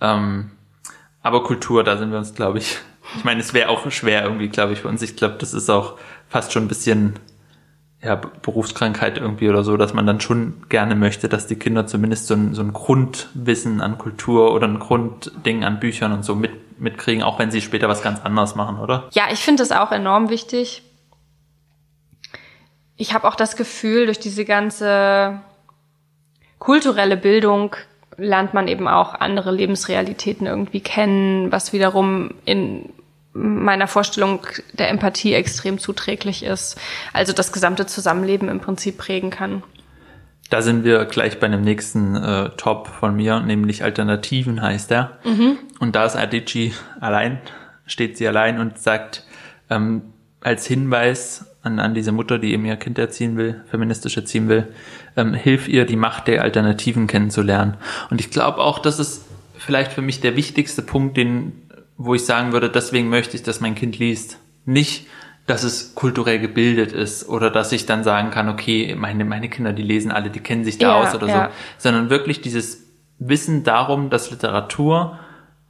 Ähm, 0.00 0.52
aber 1.20 1.42
Kultur, 1.42 1.82
da 1.82 1.96
sind 1.96 2.12
wir 2.12 2.18
uns, 2.18 2.34
glaube 2.34 2.58
ich. 2.58 2.78
Ich 3.16 3.24
meine, 3.24 3.40
es 3.40 3.54
wäre 3.54 3.70
auch 3.70 3.90
schwer 3.90 4.22
irgendwie, 4.22 4.50
glaube 4.50 4.74
ich, 4.74 4.80
für 4.80 4.88
uns. 4.88 5.00
Ich 5.00 5.16
glaube, 5.16 5.36
das 5.38 5.54
ist 5.54 5.70
auch 5.70 5.96
fast 6.28 6.52
schon 6.52 6.64
ein 6.64 6.68
bisschen 6.68 7.14
ja, 8.02 8.16
Berufskrankheit 8.16 9.16
irgendwie 9.16 9.48
oder 9.48 9.64
so, 9.64 9.78
dass 9.78 9.94
man 9.94 10.06
dann 10.06 10.20
schon 10.20 10.64
gerne 10.68 10.94
möchte, 10.94 11.30
dass 11.30 11.46
die 11.46 11.56
Kinder 11.56 11.86
zumindest 11.86 12.26
so 12.26 12.34
ein, 12.34 12.52
so 12.52 12.60
ein 12.60 12.74
Grundwissen 12.74 13.80
an 13.80 13.96
Kultur 13.96 14.52
oder 14.52 14.68
ein 14.68 14.78
Grundding 14.78 15.64
an 15.64 15.80
Büchern 15.80 16.12
und 16.12 16.22
so 16.22 16.34
mit, 16.34 16.78
mitkriegen, 16.78 17.22
auch 17.22 17.38
wenn 17.38 17.50
sie 17.50 17.62
später 17.62 17.88
was 17.88 18.02
ganz 18.02 18.20
anderes 18.20 18.56
machen, 18.56 18.78
oder? 18.78 19.08
Ja, 19.12 19.28
ich 19.32 19.40
finde 19.40 19.62
das 19.62 19.72
auch 19.72 19.90
enorm 19.90 20.28
wichtig. 20.28 20.82
Ich 22.98 23.14
habe 23.14 23.26
auch 23.26 23.36
das 23.36 23.56
Gefühl, 23.56 24.06
durch 24.06 24.18
diese 24.18 24.44
ganze 24.44 25.40
kulturelle 26.58 27.16
Bildung 27.16 27.74
lernt 28.16 28.52
man 28.52 28.66
eben 28.66 28.88
auch 28.88 29.14
andere 29.14 29.52
Lebensrealitäten 29.52 30.46
irgendwie 30.46 30.80
kennen, 30.80 31.52
was 31.52 31.72
wiederum 31.72 32.34
in 32.44 32.90
meiner 33.32 33.86
Vorstellung 33.86 34.44
der 34.72 34.88
Empathie 34.88 35.32
extrem 35.34 35.78
zuträglich 35.78 36.42
ist. 36.42 36.76
Also 37.12 37.32
das 37.32 37.52
gesamte 37.52 37.86
Zusammenleben 37.86 38.48
im 38.48 38.58
Prinzip 38.58 38.98
prägen 38.98 39.30
kann. 39.30 39.62
Da 40.50 40.62
sind 40.62 40.82
wir 40.82 41.04
gleich 41.04 41.38
bei 41.38 41.46
einem 41.46 41.62
nächsten 41.62 42.16
äh, 42.16 42.50
Top 42.56 42.88
von 42.88 43.14
mir, 43.14 43.38
nämlich 43.40 43.84
Alternativen 43.84 44.60
heißt 44.60 44.90
er. 44.90 45.18
Mhm. 45.24 45.58
und 45.78 45.94
da 45.94 46.04
ist 46.04 46.16
Adichie 46.16 46.74
allein, 47.00 47.40
steht 47.86 48.16
sie 48.16 48.26
allein 48.26 48.58
und 48.58 48.78
sagt 48.78 49.24
ähm, 49.70 50.14
als 50.40 50.66
Hinweis 50.66 51.47
an, 51.62 51.78
an 51.78 51.94
diese 51.94 52.12
Mutter, 52.12 52.38
die 52.38 52.52
eben 52.52 52.64
ihr 52.64 52.76
Kind 52.76 52.98
erziehen 52.98 53.36
will, 53.36 53.62
feministisch 53.70 54.16
erziehen 54.16 54.48
will, 54.48 54.68
ähm, 55.16 55.34
hilf 55.34 55.68
ihr, 55.68 55.84
die 55.84 55.96
Macht 55.96 56.28
der 56.28 56.42
Alternativen 56.42 57.06
kennenzulernen. 57.06 57.74
Und 58.10 58.20
ich 58.20 58.30
glaube 58.30 58.58
auch, 58.58 58.78
das 58.78 58.98
ist 58.98 59.24
vielleicht 59.56 59.92
für 59.92 60.02
mich 60.02 60.20
der 60.20 60.36
wichtigste 60.36 60.82
Punkt, 60.82 61.16
den, 61.16 61.52
wo 61.96 62.14
ich 62.14 62.24
sagen 62.24 62.52
würde, 62.52 62.70
deswegen 62.70 63.08
möchte 63.08 63.36
ich, 63.36 63.42
dass 63.42 63.60
mein 63.60 63.74
Kind 63.74 63.98
liest. 63.98 64.38
Nicht, 64.64 65.06
dass 65.46 65.64
es 65.64 65.94
kulturell 65.94 66.38
gebildet 66.38 66.92
ist 66.92 67.28
oder 67.28 67.50
dass 67.50 67.72
ich 67.72 67.86
dann 67.86 68.04
sagen 68.04 68.30
kann, 68.30 68.48
okay, 68.48 68.94
meine, 68.96 69.24
meine 69.24 69.48
Kinder, 69.48 69.72
die 69.72 69.82
lesen 69.82 70.12
alle, 70.12 70.30
die 70.30 70.40
kennen 70.40 70.62
sich 70.62 70.78
da 70.78 70.88
ja, 70.88 70.94
aus 70.94 71.14
oder 71.14 71.26
ja. 71.26 71.44
so, 71.44 71.88
sondern 71.88 72.10
wirklich 72.10 72.40
dieses 72.40 72.84
Wissen 73.18 73.64
darum, 73.64 74.10
dass 74.10 74.30
Literatur 74.30 75.18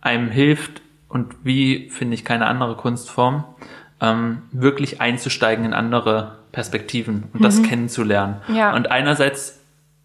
einem 0.00 0.30
hilft 0.30 0.82
und 1.08 1.34
wie, 1.44 1.90
finde 1.90 2.14
ich, 2.14 2.24
keine 2.24 2.46
andere 2.46 2.76
Kunstform, 2.76 3.44
ähm, 4.00 4.42
wirklich 4.52 5.00
einzusteigen 5.00 5.64
in 5.64 5.74
andere 5.74 6.38
Perspektiven 6.52 7.24
und 7.32 7.40
mhm. 7.40 7.44
das 7.44 7.62
kennenzulernen. 7.62 8.36
Ja. 8.48 8.74
Und 8.74 8.90
einerseits 8.90 9.58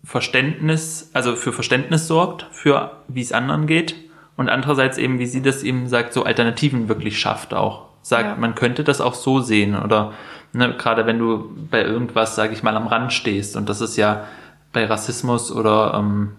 Verständnis, 0.03 1.09
also 1.13 1.35
für 1.35 1.53
Verständnis 1.53 2.07
sorgt, 2.07 2.45
für 2.51 2.91
wie 3.07 3.21
es 3.21 3.31
anderen 3.31 3.67
geht 3.67 3.95
und 4.35 4.49
andererseits 4.49 4.97
eben, 4.97 5.19
wie 5.19 5.25
sie 5.25 5.41
das 5.41 5.63
eben 5.63 5.87
sagt, 5.87 6.13
so 6.13 6.23
Alternativen 6.23 6.89
wirklich 6.89 7.19
schafft 7.19 7.53
auch. 7.53 7.87
Sagt, 8.01 8.25
ja. 8.25 8.35
man 8.35 8.55
könnte 8.55 8.83
das 8.83 8.99
auch 8.99 9.13
so 9.13 9.39
sehen 9.39 9.77
oder 9.77 10.13
ne, 10.51 10.75
gerade 10.77 11.05
wenn 11.05 11.19
du 11.19 11.55
bei 11.71 11.83
irgendwas, 11.83 12.35
sage 12.35 12.53
ich 12.53 12.63
mal, 12.63 12.75
am 12.75 12.87
Rand 12.87 13.13
stehst 13.13 13.55
und 13.55 13.69
das 13.69 13.79
ist 13.79 13.95
ja 13.95 14.25
bei 14.73 14.85
Rassismus 14.85 15.51
oder 15.51 15.93
ähm, 15.97 16.31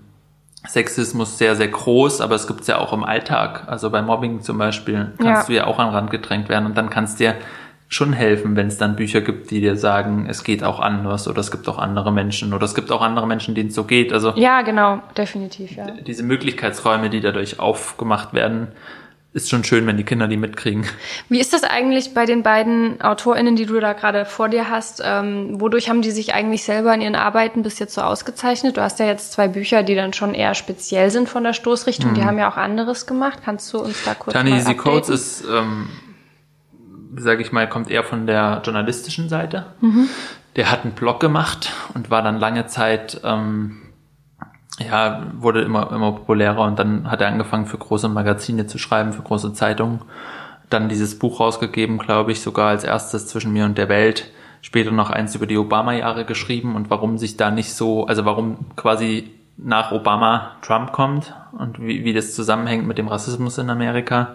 Sexismus 0.66 1.38
sehr, 1.38 1.56
sehr 1.56 1.68
groß, 1.68 2.20
aber 2.20 2.34
es 2.34 2.46
gibt's 2.46 2.66
ja 2.66 2.78
auch 2.78 2.92
im 2.92 3.04
Alltag. 3.04 3.64
Also 3.66 3.90
bei 3.90 4.02
Mobbing 4.02 4.40
zum 4.40 4.58
Beispiel 4.58 5.12
kannst 5.18 5.42
ja. 5.42 5.46
du 5.46 5.52
ja 5.52 5.66
auch 5.66 5.78
an 5.78 5.88
den 5.88 5.94
Rand 5.94 6.10
gedrängt 6.10 6.48
werden 6.48 6.66
und 6.66 6.76
dann 6.76 6.90
kannst 6.90 7.20
dir 7.20 7.36
schon 7.88 8.12
helfen, 8.12 8.56
wenn 8.56 8.66
es 8.66 8.78
dann 8.78 8.96
Bücher 8.96 9.20
gibt, 9.20 9.50
die 9.50 9.60
dir 9.60 9.76
sagen, 9.76 10.26
es 10.28 10.42
geht 10.42 10.64
auch 10.64 10.80
anders 10.80 11.28
oder 11.28 11.38
es 11.38 11.50
gibt 11.50 11.68
auch 11.68 11.78
andere 11.78 12.12
Menschen 12.12 12.52
oder 12.54 12.64
es 12.64 12.74
gibt 12.74 12.90
auch 12.90 13.02
andere 13.02 13.26
Menschen, 13.26 13.54
denen 13.54 13.68
es 13.68 13.74
so 13.74 13.84
geht. 13.84 14.12
Also 14.12 14.32
ja, 14.36 14.62
genau, 14.62 15.00
definitiv. 15.16 15.76
Ja. 15.76 15.86
Diese 16.06 16.22
Möglichkeitsräume, 16.22 17.10
die 17.10 17.20
dadurch 17.20 17.60
aufgemacht 17.60 18.32
werden, 18.32 18.68
ist 19.34 19.50
schon 19.50 19.64
schön, 19.64 19.84
wenn 19.88 19.96
die 19.96 20.04
Kinder 20.04 20.28
die 20.28 20.36
mitkriegen. 20.36 20.86
Wie 21.28 21.40
ist 21.40 21.52
das 21.52 21.64
eigentlich 21.64 22.14
bei 22.14 22.24
den 22.24 22.44
beiden 22.44 23.00
AutorInnen, 23.02 23.56
die 23.56 23.66
du 23.66 23.80
da 23.80 23.92
gerade 23.92 24.26
vor 24.26 24.48
dir 24.48 24.70
hast? 24.70 25.02
Ähm, 25.04 25.60
wodurch 25.60 25.90
haben 25.90 26.02
die 26.02 26.12
sich 26.12 26.32
eigentlich 26.34 26.62
selber 26.62 26.94
in 26.94 27.00
ihren 27.00 27.16
Arbeiten 27.16 27.64
bis 27.64 27.80
jetzt 27.80 27.94
so 27.94 28.00
ausgezeichnet? 28.00 28.76
Du 28.76 28.80
hast 28.80 29.00
ja 29.00 29.06
jetzt 29.06 29.32
zwei 29.32 29.48
Bücher, 29.48 29.82
die 29.82 29.96
dann 29.96 30.12
schon 30.12 30.34
eher 30.34 30.54
speziell 30.54 31.10
sind 31.10 31.28
von 31.28 31.42
der 31.42 31.52
Stoßrichtung. 31.52 32.12
Mhm. 32.12 32.14
Die 32.14 32.24
haben 32.24 32.38
ja 32.38 32.48
auch 32.48 32.56
anderes 32.56 33.06
gemacht. 33.06 33.40
Kannst 33.44 33.72
du 33.74 33.78
uns 33.78 34.04
da 34.04 34.14
kurz 34.14 34.34
Tani 34.34 34.52
Easy 34.52 34.76
Codes 34.76 35.08
ist, 35.08 35.44
ähm, 35.52 35.88
sage 37.16 37.42
ich 37.42 37.50
mal, 37.50 37.68
kommt 37.68 37.90
eher 37.90 38.04
von 38.04 38.28
der 38.28 38.62
journalistischen 38.64 39.28
Seite. 39.28 39.66
Mhm. 39.80 40.08
Der 40.54 40.70
hat 40.70 40.84
einen 40.84 40.92
Blog 40.92 41.18
gemacht 41.18 41.72
und 41.94 42.08
war 42.08 42.22
dann 42.22 42.38
lange 42.38 42.68
Zeit 42.68 43.20
ähm, 43.24 43.83
ja, 44.78 45.22
wurde 45.38 45.62
immer, 45.62 45.92
immer 45.92 46.12
populärer 46.12 46.62
und 46.62 46.78
dann 46.78 47.10
hat 47.10 47.20
er 47.20 47.28
angefangen 47.28 47.66
für 47.66 47.78
große 47.78 48.08
Magazine 48.08 48.66
zu 48.66 48.78
schreiben, 48.78 49.12
für 49.12 49.22
große 49.22 49.52
Zeitungen. 49.52 50.00
Dann 50.70 50.88
dieses 50.88 51.18
Buch 51.18 51.40
rausgegeben, 51.40 51.98
glaube 51.98 52.32
ich, 52.32 52.40
sogar 52.40 52.68
als 52.68 52.84
erstes 52.84 53.28
zwischen 53.28 53.52
mir 53.52 53.64
und 53.64 53.78
der 53.78 53.88
Welt. 53.88 54.30
Später 54.62 54.90
noch 54.90 55.10
eins 55.10 55.34
über 55.34 55.46
die 55.46 55.58
Obama-Jahre 55.58 56.24
geschrieben 56.24 56.74
und 56.74 56.90
warum 56.90 57.18
sich 57.18 57.36
da 57.36 57.50
nicht 57.50 57.74
so, 57.74 58.06
also 58.06 58.24
warum 58.24 58.66
quasi 58.76 59.30
nach 59.56 59.92
Obama 59.92 60.56
Trump 60.62 60.92
kommt 60.92 61.32
und 61.52 61.80
wie, 61.80 62.04
wie 62.04 62.12
das 62.12 62.34
zusammenhängt 62.34 62.86
mit 62.86 62.98
dem 62.98 63.06
Rassismus 63.06 63.58
in 63.58 63.70
Amerika 63.70 64.34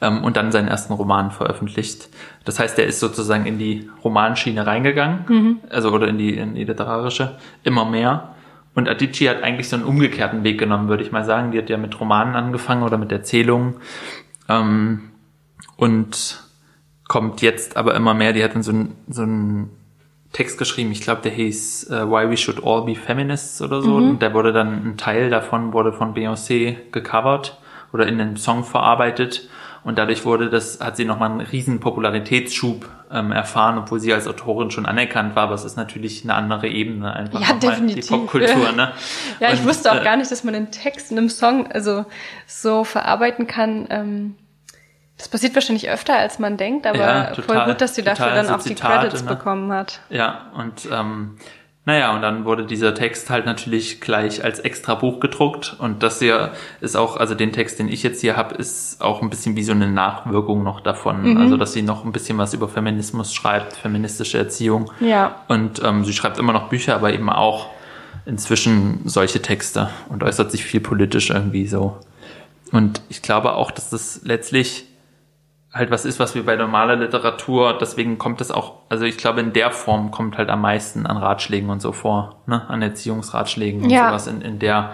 ähm, 0.00 0.22
und 0.22 0.36
dann 0.36 0.52
seinen 0.52 0.68
ersten 0.68 0.92
Roman 0.92 1.32
veröffentlicht. 1.32 2.08
Das 2.44 2.60
heißt, 2.60 2.78
er 2.78 2.86
ist 2.86 3.00
sozusagen 3.00 3.46
in 3.46 3.58
die 3.58 3.90
Romanschiene 4.04 4.64
reingegangen, 4.64 5.24
mhm. 5.26 5.60
also 5.70 5.90
oder 5.90 6.06
in 6.06 6.18
die, 6.18 6.36
in 6.36 6.54
die 6.54 6.64
literarische, 6.64 7.38
immer 7.64 7.84
mehr 7.84 8.31
und 8.74 8.88
Adichie 8.88 9.28
hat 9.28 9.42
eigentlich 9.42 9.68
so 9.68 9.76
einen 9.76 9.84
umgekehrten 9.84 10.44
Weg 10.44 10.58
genommen, 10.58 10.88
würde 10.88 11.02
ich 11.02 11.12
mal 11.12 11.24
sagen. 11.24 11.52
Die 11.52 11.58
hat 11.58 11.68
ja 11.68 11.76
mit 11.76 11.98
Romanen 12.00 12.34
angefangen 12.34 12.82
oder 12.82 12.96
mit 12.96 13.12
Erzählungen. 13.12 13.76
Ähm, 14.48 15.10
und 15.76 16.42
kommt 17.08 17.42
jetzt 17.42 17.76
aber 17.76 17.94
immer 17.94 18.14
mehr, 18.14 18.32
die 18.32 18.42
hat 18.42 18.54
dann 18.54 18.62
so, 18.62 18.72
ein, 18.72 18.96
so 19.08 19.22
einen 19.22 19.70
Text 20.32 20.56
geschrieben, 20.56 20.90
ich 20.92 21.02
glaube, 21.02 21.20
der 21.20 21.32
hieß 21.32 21.90
uh, 21.90 22.10
Why 22.10 22.30
We 22.30 22.36
Should 22.38 22.64
All 22.64 22.84
Be 22.84 22.94
Feminists 22.94 23.60
oder 23.60 23.82
so. 23.82 23.98
Mhm. 23.98 24.10
Und 24.10 24.22
der 24.22 24.32
wurde 24.32 24.52
dann, 24.52 24.86
ein 24.86 24.96
Teil 24.96 25.28
davon 25.28 25.74
wurde 25.74 25.92
von 25.92 26.14
Beyoncé 26.14 26.76
gecovert 26.90 27.58
oder 27.92 28.06
in 28.06 28.16
den 28.16 28.36
Song 28.36 28.64
verarbeitet. 28.64 29.48
Und 29.84 29.98
dadurch 29.98 30.24
wurde 30.24 30.48
das, 30.48 30.78
hat 30.80 30.96
sie 30.96 31.04
nochmal 31.04 31.30
einen 31.30 31.40
riesen 31.40 31.80
Popularitätsschub 31.80 32.88
ähm, 33.10 33.32
erfahren, 33.32 33.78
obwohl 33.78 33.98
sie 33.98 34.12
als 34.12 34.28
Autorin 34.28 34.70
schon 34.70 34.86
anerkannt 34.86 35.34
war, 35.34 35.44
aber 35.44 35.54
es 35.54 35.64
ist 35.64 35.76
natürlich 35.76 36.22
eine 36.22 36.34
andere 36.34 36.68
Ebene 36.68 37.12
einfach 37.12 37.40
ja, 37.40 37.52
definitiv. 37.54 38.06
die 38.06 38.10
Popkultur, 38.10 38.72
ne? 38.72 38.92
ja, 39.40 39.48
Und, 39.48 39.54
ich 39.54 39.64
wusste 39.64 39.90
auch 39.90 40.00
äh, 40.00 40.04
gar 40.04 40.16
nicht, 40.16 40.30
dass 40.30 40.44
man 40.44 40.54
den 40.54 40.70
Text 40.70 41.10
in 41.10 41.18
einem 41.18 41.28
Song 41.28 41.70
also 41.70 42.06
so 42.46 42.84
verarbeiten 42.84 43.48
kann. 43.48 43.88
Ähm, 43.90 44.36
das 45.18 45.28
passiert 45.28 45.54
wahrscheinlich 45.54 45.90
öfter, 45.90 46.16
als 46.16 46.38
man 46.38 46.56
denkt, 46.56 46.86
aber 46.86 46.98
ja, 46.98 47.24
total, 47.26 47.44
voll 47.44 47.64
gut, 47.66 47.80
dass 47.80 47.94
sie 47.96 48.02
dafür 48.02 48.30
dann 48.30 48.48
auch 48.50 48.62
die 48.62 48.74
Credits 48.74 49.22
ne? 49.22 49.28
bekommen 49.28 49.72
hat. 49.72 50.00
Ja, 50.10 50.50
und 50.54 50.88
ähm, 50.90 51.36
naja, 51.84 52.14
und 52.14 52.22
dann 52.22 52.44
wurde 52.44 52.64
dieser 52.64 52.94
Text 52.94 53.28
halt 53.28 53.44
natürlich 53.44 54.00
gleich 54.00 54.44
als 54.44 54.60
extra 54.60 54.94
Buch 54.94 55.18
gedruckt. 55.18 55.74
Und 55.80 56.04
das 56.04 56.20
hier 56.20 56.52
ist 56.80 56.96
auch, 56.96 57.16
also 57.16 57.34
den 57.34 57.52
Text, 57.52 57.80
den 57.80 57.88
ich 57.88 58.04
jetzt 58.04 58.20
hier 58.20 58.36
habe, 58.36 58.54
ist 58.54 59.02
auch 59.02 59.20
ein 59.20 59.30
bisschen 59.30 59.56
wie 59.56 59.64
so 59.64 59.72
eine 59.72 59.90
Nachwirkung 59.90 60.62
noch 60.62 60.80
davon. 60.80 61.32
Mhm. 61.32 61.36
Also, 61.38 61.56
dass 61.56 61.72
sie 61.72 61.82
noch 61.82 62.04
ein 62.04 62.12
bisschen 62.12 62.38
was 62.38 62.54
über 62.54 62.68
Feminismus 62.68 63.34
schreibt, 63.34 63.72
feministische 63.72 64.38
Erziehung. 64.38 64.92
Ja. 65.00 65.42
Und 65.48 65.82
ähm, 65.82 66.04
sie 66.04 66.12
schreibt 66.12 66.38
immer 66.38 66.52
noch 66.52 66.68
Bücher, 66.68 66.94
aber 66.94 67.12
eben 67.12 67.28
auch 67.28 67.70
inzwischen 68.26 69.00
solche 69.04 69.42
Texte 69.42 69.90
und 70.08 70.22
äußert 70.22 70.52
sich 70.52 70.64
viel 70.64 70.80
politisch 70.80 71.30
irgendwie 71.30 71.66
so. 71.66 71.96
Und 72.70 73.02
ich 73.08 73.22
glaube 73.22 73.54
auch, 73.54 73.72
dass 73.72 73.90
das 73.90 74.20
letztlich 74.22 74.86
halt 75.72 75.90
was 75.90 76.04
ist, 76.04 76.20
was 76.20 76.34
wir 76.34 76.44
bei 76.44 76.56
normaler 76.56 76.96
Literatur, 76.96 77.78
deswegen 77.80 78.18
kommt 78.18 78.40
es 78.40 78.50
auch, 78.50 78.74
also 78.88 79.04
ich 79.04 79.16
glaube, 79.16 79.40
in 79.40 79.52
der 79.52 79.70
Form 79.70 80.10
kommt 80.10 80.36
halt 80.36 80.50
am 80.50 80.60
meisten 80.60 81.06
an 81.06 81.16
Ratschlägen 81.16 81.70
und 81.70 81.80
so 81.80 81.92
vor, 81.92 82.36
ne? 82.46 82.68
an 82.68 82.82
Erziehungsratschlägen 82.82 83.82
und 83.84 83.90
ja. 83.90 84.08
sowas 84.08 84.26
in, 84.26 84.42
in 84.42 84.58
der 84.58 84.92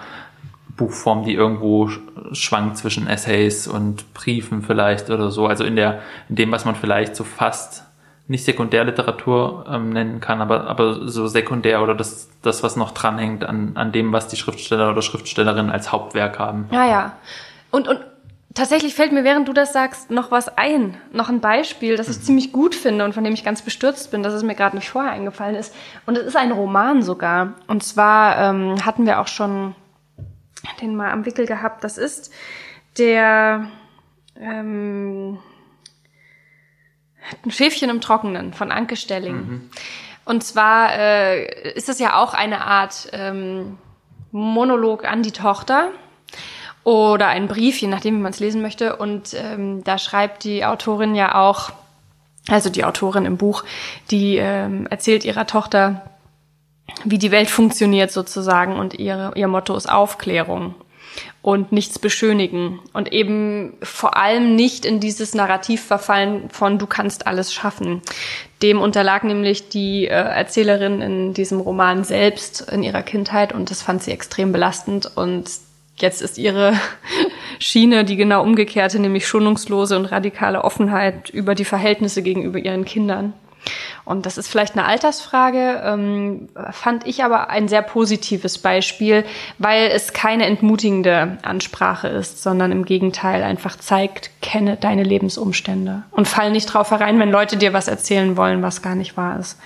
Buchform, 0.76 1.24
die 1.24 1.34
irgendwo 1.34 1.90
schwankt 2.32 2.76
zwischen 2.76 3.08
Essays 3.08 3.66
und 3.66 4.14
Briefen 4.14 4.62
vielleicht 4.62 5.10
oder 5.10 5.32
so, 5.32 5.48
also 5.48 5.64
in 5.64 5.74
der, 5.74 6.00
in 6.28 6.36
dem, 6.36 6.52
was 6.52 6.64
man 6.64 6.76
vielleicht 6.76 7.16
so 7.16 7.24
fast 7.24 7.84
nicht 8.28 8.44
Sekundärliteratur 8.44 9.64
ähm, 9.68 9.90
nennen 9.90 10.20
kann, 10.20 10.40
aber, 10.40 10.68
aber 10.68 11.08
so 11.08 11.26
sekundär 11.26 11.82
oder 11.82 11.94
das, 11.94 12.28
das, 12.42 12.62
was 12.62 12.76
noch 12.76 12.92
dranhängt 12.92 13.42
an, 13.42 13.72
an 13.74 13.90
dem, 13.90 14.12
was 14.12 14.28
die 14.28 14.36
Schriftsteller 14.36 14.90
oder 14.90 15.02
Schriftstellerinnen 15.02 15.72
als 15.72 15.90
Hauptwerk 15.90 16.38
haben. 16.38 16.68
Ja, 16.70 16.86
ja. 16.86 17.12
Und, 17.70 17.88
und 17.88 18.00
Tatsächlich 18.58 18.96
fällt 18.96 19.12
mir, 19.12 19.22
während 19.22 19.46
du 19.46 19.52
das 19.52 19.72
sagst, 19.72 20.10
noch 20.10 20.32
was 20.32 20.48
ein, 20.58 20.96
noch 21.12 21.28
ein 21.28 21.40
Beispiel, 21.40 21.96
das 21.96 22.08
ich 22.08 22.16
mhm. 22.16 22.22
ziemlich 22.22 22.52
gut 22.52 22.74
finde 22.74 23.04
und 23.04 23.12
von 23.12 23.22
dem 23.22 23.32
ich 23.32 23.44
ganz 23.44 23.62
bestürzt 23.62 24.10
bin, 24.10 24.24
dass 24.24 24.34
es 24.34 24.42
mir 24.42 24.56
gerade 24.56 24.74
nicht 24.74 24.90
vorher 24.90 25.12
eingefallen 25.12 25.54
ist. 25.54 25.72
Und 26.06 26.18
es 26.18 26.26
ist 26.26 26.36
ein 26.36 26.50
Roman 26.50 27.00
sogar. 27.00 27.54
Und 27.68 27.84
zwar 27.84 28.36
ähm, 28.36 28.84
hatten 28.84 29.06
wir 29.06 29.20
auch 29.20 29.28
schon 29.28 29.76
den 30.80 30.96
mal 30.96 31.12
am 31.12 31.24
Wickel 31.24 31.46
gehabt. 31.46 31.84
Das 31.84 31.98
ist 31.98 32.34
der 32.98 33.68
ähm, 34.34 35.38
ein 37.44 37.50
Schäfchen 37.52 37.90
im 37.90 38.00
Trockenen 38.00 38.54
von 38.54 38.72
Anke 38.72 38.96
Stelling. 38.96 39.36
Mhm. 39.36 39.70
Und 40.24 40.42
zwar 40.42 40.98
äh, 40.98 41.74
ist 41.74 41.88
es 41.88 42.00
ja 42.00 42.16
auch 42.16 42.34
eine 42.34 42.62
Art 42.62 43.08
ähm, 43.12 43.78
Monolog 44.32 45.04
an 45.04 45.22
die 45.22 45.30
Tochter 45.30 45.92
oder 46.88 47.26
ein 47.26 47.48
Brief, 47.48 47.78
je 47.82 47.88
nachdem, 47.88 48.16
wie 48.16 48.22
man 48.22 48.32
es 48.32 48.40
lesen 48.40 48.62
möchte. 48.62 48.96
Und 48.96 49.34
ähm, 49.34 49.84
da 49.84 49.98
schreibt 49.98 50.44
die 50.44 50.64
Autorin 50.64 51.14
ja 51.14 51.34
auch, 51.34 51.70
also 52.48 52.70
die 52.70 52.82
Autorin 52.82 53.26
im 53.26 53.36
Buch, 53.36 53.64
die 54.10 54.38
ähm, 54.38 54.86
erzählt 54.86 55.26
ihrer 55.26 55.46
Tochter, 55.46 56.00
wie 57.04 57.18
die 57.18 57.30
Welt 57.30 57.50
funktioniert 57.50 58.10
sozusagen 58.10 58.76
und 58.76 58.94
ihre, 58.94 59.32
ihr 59.34 59.48
Motto 59.48 59.76
ist 59.76 59.86
Aufklärung 59.86 60.74
und 61.42 61.72
nichts 61.72 61.98
beschönigen 61.98 62.80
und 62.94 63.12
eben 63.12 63.74
vor 63.82 64.16
allem 64.16 64.56
nicht 64.56 64.86
in 64.86 64.98
dieses 64.98 65.34
Narrativ 65.34 65.84
verfallen 65.84 66.48
von 66.48 66.78
du 66.78 66.86
kannst 66.86 67.26
alles 67.26 67.52
schaffen. 67.52 68.00
Dem 68.62 68.80
unterlag 68.80 69.24
nämlich 69.24 69.68
die 69.68 70.06
äh, 70.06 70.12
Erzählerin 70.12 71.02
in 71.02 71.34
diesem 71.34 71.60
Roman 71.60 72.02
selbst 72.02 72.62
in 72.72 72.82
ihrer 72.82 73.02
Kindheit 73.02 73.52
und 73.52 73.70
das 73.70 73.82
fand 73.82 74.02
sie 74.02 74.12
extrem 74.12 74.52
belastend 74.52 75.14
und 75.14 75.67
Jetzt 76.00 76.22
ist 76.22 76.38
ihre 76.38 76.74
Schiene 77.58 78.04
die 78.04 78.16
genau 78.16 78.42
umgekehrte, 78.42 79.00
nämlich 79.00 79.26
schonungslose 79.26 79.96
und 79.96 80.06
radikale 80.06 80.62
Offenheit 80.62 81.30
über 81.30 81.54
die 81.54 81.64
Verhältnisse 81.64 82.22
gegenüber 82.22 82.58
ihren 82.58 82.84
Kindern. 82.84 83.32
Und 84.04 84.24
das 84.24 84.38
ist 84.38 84.48
vielleicht 84.48 84.74
eine 84.74 84.86
Altersfrage, 84.86 85.82
ähm, 85.84 86.48
fand 86.70 87.06
ich 87.06 87.24
aber 87.24 87.50
ein 87.50 87.68
sehr 87.68 87.82
positives 87.82 88.58
Beispiel, 88.58 89.24
weil 89.58 89.90
es 89.92 90.12
keine 90.12 90.46
entmutigende 90.46 91.38
Ansprache 91.42 92.08
ist, 92.08 92.42
sondern 92.42 92.72
im 92.72 92.84
Gegenteil 92.84 93.42
einfach 93.42 93.76
zeigt, 93.76 94.30
kenne 94.40 94.76
deine 94.76 95.02
Lebensumstände 95.02 96.04
und 96.10 96.26
fall 96.26 96.50
nicht 96.50 96.66
drauf 96.66 96.90
herein, 96.90 97.18
wenn 97.18 97.30
Leute 97.30 97.56
dir 97.56 97.72
was 97.72 97.88
erzählen 97.88 98.36
wollen, 98.36 98.62
was 98.62 98.80
gar 98.80 98.94
nicht 98.94 99.16
wahr 99.16 99.38
ist. 99.38 99.58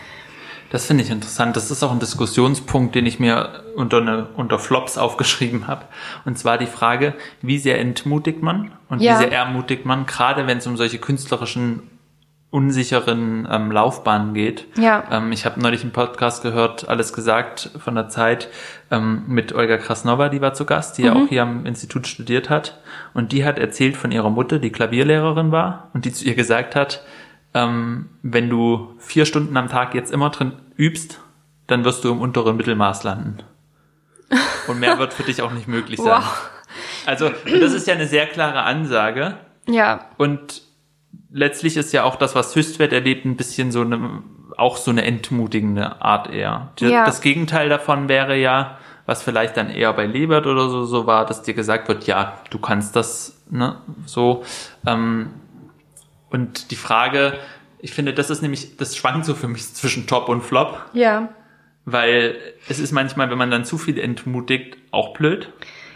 Das 0.72 0.86
finde 0.86 1.04
ich 1.04 1.10
interessant. 1.10 1.54
Das 1.54 1.70
ist 1.70 1.82
auch 1.82 1.92
ein 1.92 1.98
Diskussionspunkt, 1.98 2.94
den 2.94 3.04
ich 3.04 3.20
mir 3.20 3.62
unter, 3.76 3.98
eine, 3.98 4.28
unter 4.36 4.58
Flops 4.58 4.96
aufgeschrieben 4.96 5.66
habe. 5.66 5.84
Und 6.24 6.38
zwar 6.38 6.56
die 6.56 6.66
Frage, 6.66 7.12
wie 7.42 7.58
sehr 7.58 7.78
entmutigt 7.78 8.42
man 8.42 8.72
und 8.88 9.02
ja. 9.02 9.12
wie 9.12 9.18
sehr 9.18 9.32
ermutigt 9.32 9.84
man, 9.84 10.06
gerade 10.06 10.46
wenn 10.46 10.58
es 10.58 10.66
um 10.66 10.78
solche 10.78 10.98
künstlerischen 10.98 11.90
unsicheren 12.48 13.48
ähm, 13.50 13.70
Laufbahnen 13.70 14.34
geht. 14.34 14.66
Ja. 14.78 15.04
Ähm, 15.10 15.32
ich 15.32 15.44
habe 15.46 15.60
neulich 15.60 15.82
einen 15.82 15.92
Podcast 15.92 16.42
gehört, 16.42 16.88
alles 16.88 17.12
gesagt 17.14 17.70
von 17.78 17.94
der 17.94 18.08
Zeit 18.08 18.48
ähm, 18.90 19.24
mit 19.26 19.54
Olga 19.54 19.78
Krasnova, 19.78 20.28
die 20.28 20.42
war 20.42 20.52
zu 20.52 20.66
Gast, 20.66 20.96
die 20.96 21.02
mhm. 21.02 21.06
ja 21.06 21.14
auch 21.14 21.28
hier 21.28 21.42
am 21.42 21.64
Institut 21.66 22.06
studiert 22.06 22.50
hat. 22.50 22.80
Und 23.14 23.32
die 23.32 23.44
hat 23.44 23.58
erzählt 23.58 23.96
von 23.96 24.12
ihrer 24.12 24.28
Mutter, 24.28 24.58
die 24.58 24.70
Klavierlehrerin 24.70 25.50
war 25.50 25.88
und 25.92 26.04
die 26.04 26.12
zu 26.12 26.26
ihr 26.26 26.34
gesagt 26.34 26.76
hat, 26.76 27.02
ähm, 27.54 28.08
wenn 28.22 28.48
du 28.48 28.94
vier 28.98 29.26
Stunden 29.26 29.56
am 29.56 29.68
Tag 29.68 29.94
jetzt 29.94 30.12
immer 30.12 30.30
drin 30.30 30.52
übst, 30.76 31.20
dann 31.66 31.84
wirst 31.84 32.04
du 32.04 32.10
im 32.10 32.20
unteren 32.20 32.56
Mittelmaß 32.56 33.04
landen. 33.04 33.38
Und 34.68 34.80
mehr 34.80 34.98
wird 34.98 35.12
für 35.12 35.22
dich 35.22 35.42
auch 35.42 35.52
nicht 35.52 35.68
möglich 35.68 36.00
sein. 36.00 36.22
Wow. 36.22 36.50
Also, 37.04 37.30
das 37.44 37.72
ist 37.72 37.86
ja 37.86 37.94
eine 37.94 38.06
sehr 38.06 38.26
klare 38.26 38.62
Ansage. 38.62 39.36
Ja. 39.68 40.06
Und 40.16 40.62
letztlich 41.30 41.76
ist 41.76 41.92
ja 41.92 42.04
auch 42.04 42.16
das, 42.16 42.34
was 42.34 42.54
Höchstwert 42.54 42.92
erlebt, 42.92 43.24
ein 43.24 43.36
bisschen 43.36 43.72
so 43.72 43.82
eine, 43.82 44.22
auch 44.56 44.76
so 44.76 44.90
eine 44.90 45.04
entmutigende 45.04 46.00
Art 46.00 46.30
eher. 46.30 46.72
Ja. 46.80 47.04
Das 47.04 47.20
Gegenteil 47.20 47.68
davon 47.68 48.08
wäre 48.08 48.36
ja, 48.36 48.78
was 49.04 49.22
vielleicht 49.22 49.56
dann 49.56 49.68
eher 49.68 49.92
bei 49.92 50.06
Lebert 50.06 50.46
oder 50.46 50.68
so, 50.68 50.84
so 50.84 51.06
war, 51.06 51.26
dass 51.26 51.42
dir 51.42 51.54
gesagt 51.54 51.88
wird, 51.88 52.06
ja, 52.06 52.38
du 52.50 52.58
kannst 52.58 52.96
das, 52.96 53.42
ne, 53.50 53.76
so, 54.06 54.44
ähm, 54.86 55.30
und 56.32 56.70
die 56.70 56.76
Frage, 56.76 57.38
ich 57.78 57.92
finde, 57.92 58.14
das 58.14 58.30
ist 58.30 58.42
nämlich, 58.42 58.76
das 58.76 58.96
schwankt 58.96 59.26
so 59.26 59.34
für 59.34 59.48
mich 59.48 59.74
zwischen 59.74 60.06
Top 60.06 60.28
und 60.28 60.42
Flop. 60.42 60.80
Ja. 60.92 61.28
Weil 61.84 62.36
es 62.68 62.78
ist 62.78 62.92
manchmal, 62.92 63.30
wenn 63.30 63.38
man 63.38 63.50
dann 63.50 63.64
zu 63.64 63.76
viel 63.76 63.98
entmutigt, 63.98 64.78
auch 64.92 65.12
blöd. 65.14 65.52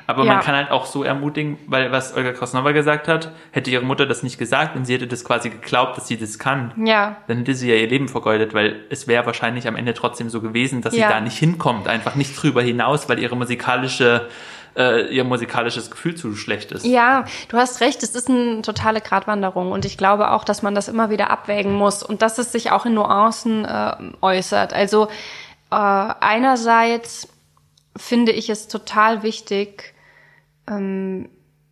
Aber 0.09 0.25
ja. 0.25 0.35
man 0.35 0.43
kann 0.43 0.55
halt 0.55 0.71
auch 0.71 0.87
so 0.87 1.03
ermutigen, 1.03 1.59
weil 1.67 1.91
was 1.91 2.17
Olga 2.17 2.33
Krasnova 2.33 2.73
gesagt 2.73 3.09
hat, 3.09 3.33
hätte 3.51 3.71
ihre 3.71 3.85
Mutter 3.85 4.07
das 4.07 4.23
nicht 4.23 4.39
gesagt 4.39 4.77
und 4.77 4.85
sie 4.85 4.95
hätte 4.95 5.09
das 5.09 5.25
quasi 5.25 5.51
geglaubt, 5.51 5.97
dass 5.97 6.07
sie 6.07 6.17
das 6.17 6.39
kann, 6.39 6.73
ja. 6.85 7.17
dann 7.27 7.39
hätte 7.39 7.55
sie 7.55 7.69
ja 7.69 7.75
ihr 7.75 7.89
Leben 7.89 8.09
vergeudet, 8.09 8.55
weil 8.55 8.85
es 8.89 9.09
wäre 9.09 9.27
wahrscheinlich 9.27 9.67
am 9.67 9.75
Ende 9.75 9.95
trotzdem 9.95 10.31
so 10.31 10.41
gewesen, 10.41 10.81
dass 10.81 10.95
ja. 10.95 11.09
sie 11.09 11.13
da 11.13 11.21
nicht 11.21 11.37
hinkommt, 11.37 11.89
einfach 11.89 12.15
nicht 12.15 12.41
drüber 12.41 12.63
hinaus, 12.63 13.09
weil 13.09 13.19
ihre 13.19 13.37
musikalische 13.37 14.29
äh, 14.77 15.07
ihr 15.15 15.25
musikalisches 15.25 15.91
Gefühl 15.91 16.15
zu 16.15 16.35
schlecht 16.37 16.73
ist. 16.73 16.85
Ja, 16.85 17.25
du 17.49 17.57
hast 17.57 17.81
recht, 17.81 18.03
es 18.03 18.15
ist 18.15 18.29
eine 18.29 18.63
totale 18.63 19.01
Gratwanderung 19.01 19.73
und 19.73 19.85
ich 19.85 19.97
glaube 19.97 20.31
auch, 20.31 20.45
dass 20.45 20.63
man 20.63 20.75
das 20.75 20.89
immer 20.89 21.11
wieder 21.11 21.31
abwägen 21.31 21.75
muss 21.75 22.03
und 22.03 22.23
dass 22.23 22.39
es 22.39 22.53
sich 22.53 22.71
auch 22.71 22.87
in 22.87 22.95
Nuancen 22.95 23.65
äh, 23.65 23.95
äußert. 24.21 24.73
Also 24.73 25.09
äh, 25.71 25.77
einerseits 25.77 27.29
finde 27.97 28.33
ich 28.33 28.51
es 28.51 28.69
total 28.69 29.23
wichtig, 29.23 29.95
ähm, 30.69 31.29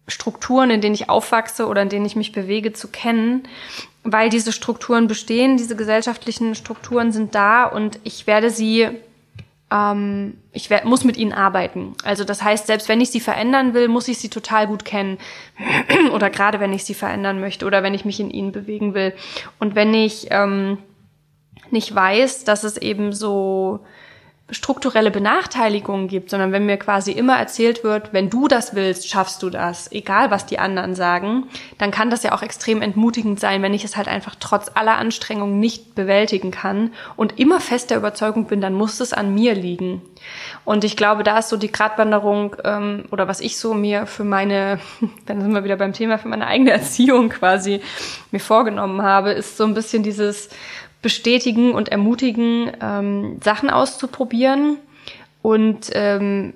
Strukturen, 0.06 0.70
in 0.70 0.80
denen 0.80 0.94
ich 0.94 1.08
aufwachse 1.08 1.66
oder 1.66 1.82
in 1.82 1.88
denen 1.88 2.04
ich 2.04 2.16
mich 2.16 2.32
bewege, 2.32 2.72
zu 2.72 2.88
kennen, 2.88 3.48
weil 4.02 4.28
diese 4.28 4.52
Strukturen 4.52 5.06
bestehen, 5.06 5.56
diese 5.56 5.76
gesellschaftlichen 5.76 6.54
Strukturen 6.54 7.10
sind 7.10 7.34
da 7.34 7.64
und 7.64 7.98
ich 8.04 8.26
werde 8.26 8.50
sie 8.50 8.90
ähm, 9.74 10.38
ich 10.52 10.70
werd, 10.70 10.84
muss 10.84 11.04
mit 11.04 11.16
ihnen 11.16 11.32
arbeiten. 11.32 11.94
Also 12.04 12.24
das 12.24 12.42
heißt, 12.42 12.66
selbst 12.66 12.88
wenn 12.88 13.00
ich 13.00 13.10
sie 13.10 13.20
verändern 13.20 13.74
will, 13.74 13.88
muss 13.88 14.08
ich 14.08 14.18
sie 14.18 14.28
total 14.28 14.66
gut 14.68 14.84
kennen. 14.84 15.18
oder 16.12 16.30
gerade 16.30 16.60
wenn 16.60 16.72
ich 16.72 16.84
sie 16.84 16.94
verändern 16.94 17.40
möchte 17.40 17.66
oder 17.66 17.82
wenn 17.82 17.94
ich 17.94 18.04
mich 18.04 18.20
in 18.20 18.30
ihnen 18.30 18.52
bewegen 18.52 18.94
will. 18.94 19.12
Und 19.58 19.74
wenn 19.74 19.92
ich 19.92 20.28
ähm, 20.30 20.78
nicht 21.70 21.92
weiß, 21.94 22.44
dass 22.44 22.62
es 22.62 22.76
eben 22.76 23.12
so 23.12 23.80
strukturelle 24.54 25.10
Benachteiligungen 25.10 26.08
gibt, 26.08 26.30
sondern 26.30 26.52
wenn 26.52 26.66
mir 26.66 26.76
quasi 26.76 27.12
immer 27.12 27.36
erzählt 27.36 27.84
wird, 27.84 28.12
wenn 28.12 28.30
du 28.30 28.48
das 28.48 28.74
willst, 28.74 29.08
schaffst 29.08 29.42
du 29.42 29.50
das, 29.50 29.90
egal 29.92 30.30
was 30.30 30.46
die 30.46 30.58
anderen 30.58 30.94
sagen, 30.94 31.44
dann 31.78 31.90
kann 31.90 32.10
das 32.10 32.22
ja 32.22 32.32
auch 32.32 32.42
extrem 32.42 32.80
entmutigend 32.82 33.40
sein, 33.40 33.62
wenn 33.62 33.74
ich 33.74 33.84
es 33.84 33.96
halt 33.96 34.08
einfach 34.08 34.36
trotz 34.38 34.70
aller 34.74 34.96
Anstrengungen 34.96 35.60
nicht 35.60 35.94
bewältigen 35.94 36.50
kann 36.50 36.92
und 37.16 37.38
immer 37.38 37.60
fest 37.60 37.90
der 37.90 37.98
Überzeugung 37.98 38.46
bin, 38.46 38.60
dann 38.60 38.74
muss 38.74 39.00
es 39.00 39.12
an 39.12 39.34
mir 39.34 39.54
liegen. 39.54 40.02
Und 40.64 40.84
ich 40.84 40.96
glaube, 40.96 41.22
da 41.22 41.38
ist 41.38 41.48
so 41.48 41.56
die 41.56 41.70
Gratwanderung 41.70 42.56
ähm, 42.64 43.04
oder 43.10 43.28
was 43.28 43.40
ich 43.40 43.58
so 43.58 43.74
mir 43.74 44.06
für 44.06 44.24
meine, 44.24 44.78
dann 45.26 45.40
sind 45.40 45.52
wir 45.52 45.64
wieder 45.64 45.76
beim 45.76 45.92
Thema, 45.92 46.18
für 46.18 46.28
meine 46.28 46.46
eigene 46.46 46.70
Erziehung 46.70 47.28
quasi 47.28 47.80
mir 48.30 48.40
vorgenommen 48.40 49.02
habe, 49.02 49.32
ist 49.32 49.56
so 49.56 49.64
ein 49.64 49.74
bisschen 49.74 50.02
dieses 50.02 50.48
bestätigen 51.04 51.72
und 51.72 51.90
ermutigen, 51.90 52.72
ähm, 52.80 53.38
Sachen 53.44 53.68
auszuprobieren 53.68 54.78
und 55.42 55.90
ähm, 55.92 56.54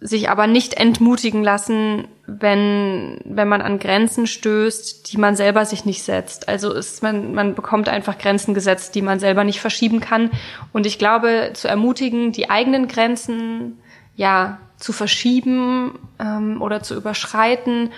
sich 0.00 0.30
aber 0.30 0.46
nicht 0.46 0.74
entmutigen 0.74 1.42
lassen, 1.42 2.06
wenn, 2.28 3.18
wenn 3.24 3.48
man 3.48 3.62
an 3.62 3.80
Grenzen 3.80 4.28
stößt, 4.28 5.12
die 5.12 5.16
man 5.16 5.34
selber 5.34 5.64
sich 5.64 5.84
nicht 5.84 6.04
setzt. 6.04 6.48
Also 6.48 6.72
ist 6.72 7.02
man, 7.02 7.34
man 7.34 7.56
bekommt 7.56 7.88
einfach 7.88 8.16
Grenzen 8.16 8.54
gesetzt, 8.54 8.94
die 8.94 9.02
man 9.02 9.18
selber 9.18 9.42
nicht 9.42 9.60
verschieben 9.60 9.98
kann. 9.98 10.30
Und 10.72 10.86
ich 10.86 11.00
glaube, 11.00 11.50
zu 11.54 11.66
ermutigen, 11.66 12.30
die 12.30 12.50
eigenen 12.50 12.86
Grenzen 12.86 13.80
ja 14.14 14.58
zu 14.76 14.92
verschieben 14.92 15.98
ähm, 16.20 16.62
oder 16.62 16.80
zu 16.80 16.94
überschreiten, 16.94 17.90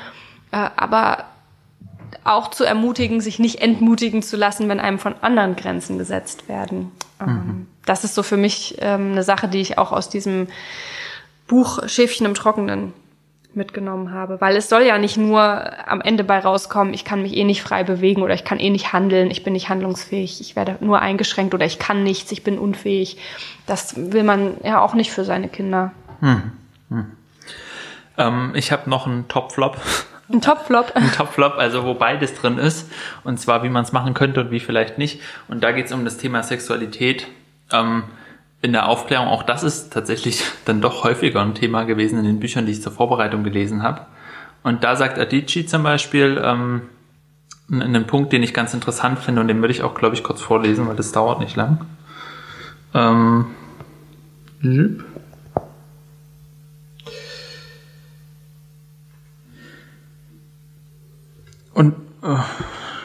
äh, 0.52 0.70
aber 0.74 1.26
auch 2.24 2.50
zu 2.50 2.64
ermutigen, 2.64 3.20
sich 3.20 3.38
nicht 3.38 3.60
entmutigen 3.60 4.22
zu 4.22 4.36
lassen, 4.36 4.68
wenn 4.68 4.80
einem 4.80 4.98
von 4.98 5.14
anderen 5.20 5.56
Grenzen 5.56 5.98
gesetzt 5.98 6.48
werden. 6.48 6.92
Ähm, 7.20 7.28
mhm. 7.28 7.66
Das 7.84 8.04
ist 8.04 8.14
so 8.14 8.22
für 8.22 8.36
mich 8.36 8.76
ähm, 8.80 9.12
eine 9.12 9.22
Sache, 9.22 9.48
die 9.48 9.60
ich 9.60 9.78
auch 9.78 9.92
aus 9.92 10.08
diesem 10.08 10.48
Buch 11.46 11.88
Schäfchen 11.88 12.26
im 12.26 12.34
Trockenen 12.34 12.92
mitgenommen 13.56 14.12
habe, 14.12 14.40
weil 14.40 14.54
es 14.54 14.68
soll 14.68 14.82
ja 14.82 14.98
nicht 14.98 15.16
nur 15.16 15.40
am 15.88 16.02
Ende 16.02 16.24
bei 16.24 16.38
rauskommen, 16.38 16.92
ich 16.92 17.04
kann 17.04 17.22
mich 17.22 17.34
eh 17.36 17.44
nicht 17.44 17.62
frei 17.62 17.84
bewegen 17.84 18.22
oder 18.22 18.34
ich 18.34 18.44
kann 18.44 18.60
eh 18.60 18.70
nicht 18.70 18.92
handeln, 18.92 19.30
ich 19.30 19.42
bin 19.42 19.54
nicht 19.54 19.68
handlungsfähig, 19.68 20.40
ich 20.40 20.56
werde 20.56 20.76
nur 20.80 21.00
eingeschränkt 21.00 21.54
oder 21.54 21.64
ich 21.64 21.78
kann 21.78 22.02
nichts, 22.02 22.30
ich 22.32 22.44
bin 22.44 22.58
unfähig. 22.58 23.16
Das 23.66 23.94
will 24.12 24.22
man 24.22 24.58
ja 24.62 24.80
auch 24.80 24.94
nicht 24.94 25.10
für 25.10 25.24
seine 25.24 25.48
Kinder. 25.48 25.92
Hm. 26.20 26.52
Hm. 26.90 27.06
Ähm, 28.18 28.52
ich 28.54 28.72
habe 28.72 28.88
noch 28.88 29.06
einen 29.06 29.26
Top-Flop. 29.28 29.78
Ein 30.28 30.40
Top-Flop. 30.40 30.92
Ein 30.94 31.12
Top-Flop, 31.12 31.54
also 31.56 31.84
wo 31.84 31.94
beides 31.94 32.34
drin 32.34 32.58
ist. 32.58 32.90
Und 33.24 33.38
zwar, 33.38 33.62
wie 33.62 33.68
man 33.68 33.84
es 33.84 33.92
machen 33.92 34.14
könnte 34.14 34.40
und 34.40 34.50
wie 34.50 34.60
vielleicht 34.60 34.98
nicht. 34.98 35.20
Und 35.48 35.62
da 35.62 35.72
geht 35.72 35.86
es 35.86 35.92
um 35.92 36.04
das 36.04 36.18
Thema 36.18 36.42
Sexualität. 36.42 37.26
Ähm, 37.72 38.04
in 38.62 38.72
der 38.72 38.88
Aufklärung, 38.88 39.28
auch 39.28 39.42
das 39.42 39.62
ist 39.62 39.92
tatsächlich 39.92 40.42
dann 40.64 40.80
doch 40.80 41.04
häufiger 41.04 41.40
ein 41.42 41.54
Thema 41.54 41.84
gewesen 41.84 42.18
in 42.18 42.24
den 42.24 42.40
Büchern, 42.40 42.66
die 42.66 42.72
ich 42.72 42.82
zur 42.82 42.92
Vorbereitung 42.92 43.44
gelesen 43.44 43.82
habe. 43.82 44.06
Und 44.62 44.82
da 44.82 44.96
sagt 44.96 45.18
Adichie 45.18 45.66
zum 45.66 45.84
Beispiel 45.84 46.42
ähm, 46.42 46.82
einen 47.70 48.06
Punkt, 48.06 48.32
den 48.32 48.42
ich 48.42 48.52
ganz 48.52 48.74
interessant 48.74 49.20
finde 49.20 49.40
und 49.40 49.48
den 49.48 49.60
würde 49.60 49.72
ich 49.72 49.82
auch, 49.82 49.94
glaube 49.94 50.16
ich, 50.16 50.24
kurz 50.24 50.40
vorlesen, 50.40 50.88
weil 50.88 50.96
das 50.96 51.12
dauert 51.12 51.38
nicht 51.38 51.54
lang. 51.54 51.84
Ähm, 52.94 53.46
Und 61.76 61.94
oh, 62.22 62.38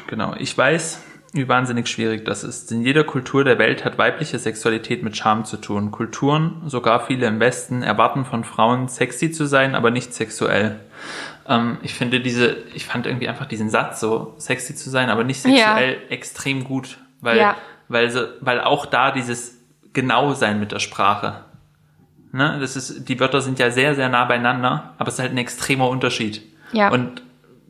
genau, 0.08 0.34
ich 0.40 0.58
weiß, 0.58 1.04
wie 1.34 1.50
wahnsinnig 1.50 1.90
schwierig 1.90 2.24
das 2.24 2.46
ist. 2.46 2.72
In 2.72 2.84
jeder 2.84 3.04
Kultur 3.04 3.44
der 3.44 3.60
Welt 3.60 3.84
hat 3.84 3.98
weibliche 3.98 4.40
Sexualität 4.40 5.04
mit 5.04 5.18
Charme 5.18 5.44
zu 5.44 5.58
tun. 5.58 5.92
Kulturen, 5.92 6.62
sogar 6.68 7.06
viele 7.06 7.28
im 7.28 7.42
Westen, 7.42 7.84
erwarten 7.84 8.24
von 8.24 8.46
Frauen, 8.46 8.88
sexy 8.88 9.30
zu 9.34 9.46
sein, 9.46 9.76
aber 9.76 9.92
nicht 9.92 10.14
sexuell. 10.14 10.80
Ähm, 11.50 11.80
ich 11.82 11.96
finde 11.96 12.22
diese, 12.22 12.56
ich 12.74 12.86
fand 12.86 13.08
irgendwie 13.08 13.28
einfach 13.28 13.46
diesen 13.46 13.70
Satz 13.70 14.00
so, 14.00 14.36
sexy 14.38 14.74
zu 14.74 14.90
sein, 14.90 15.10
aber 15.10 15.26
nicht 15.26 15.42
sexuell, 15.42 15.98
ja. 16.04 16.10
extrem 16.10 16.64
gut. 16.64 16.98
Weil, 17.20 17.40
ja. 17.40 17.58
weil, 17.90 18.10
so, 18.10 18.22
weil 18.40 18.62
auch 18.62 18.86
da 18.86 19.12
dieses 19.12 19.58
genau 19.92 20.34
sein 20.34 20.62
mit 20.62 20.72
der 20.72 20.80
Sprache. 20.80 21.44
Ne? 22.32 22.58
Das 22.62 22.78
ist, 22.78 23.10
die 23.10 23.20
Wörter 23.20 23.42
sind 23.42 23.60
ja 23.60 23.70
sehr, 23.70 23.96
sehr 23.96 24.08
nah 24.08 24.24
beieinander, 24.24 24.94
aber 24.98 25.10
es 25.10 25.16
ist 25.16 25.20
halt 25.20 25.32
ein 25.32 25.38
extremer 25.38 25.90
Unterschied. 25.90 26.42
Ja. 26.72 26.90
Und 26.90 27.22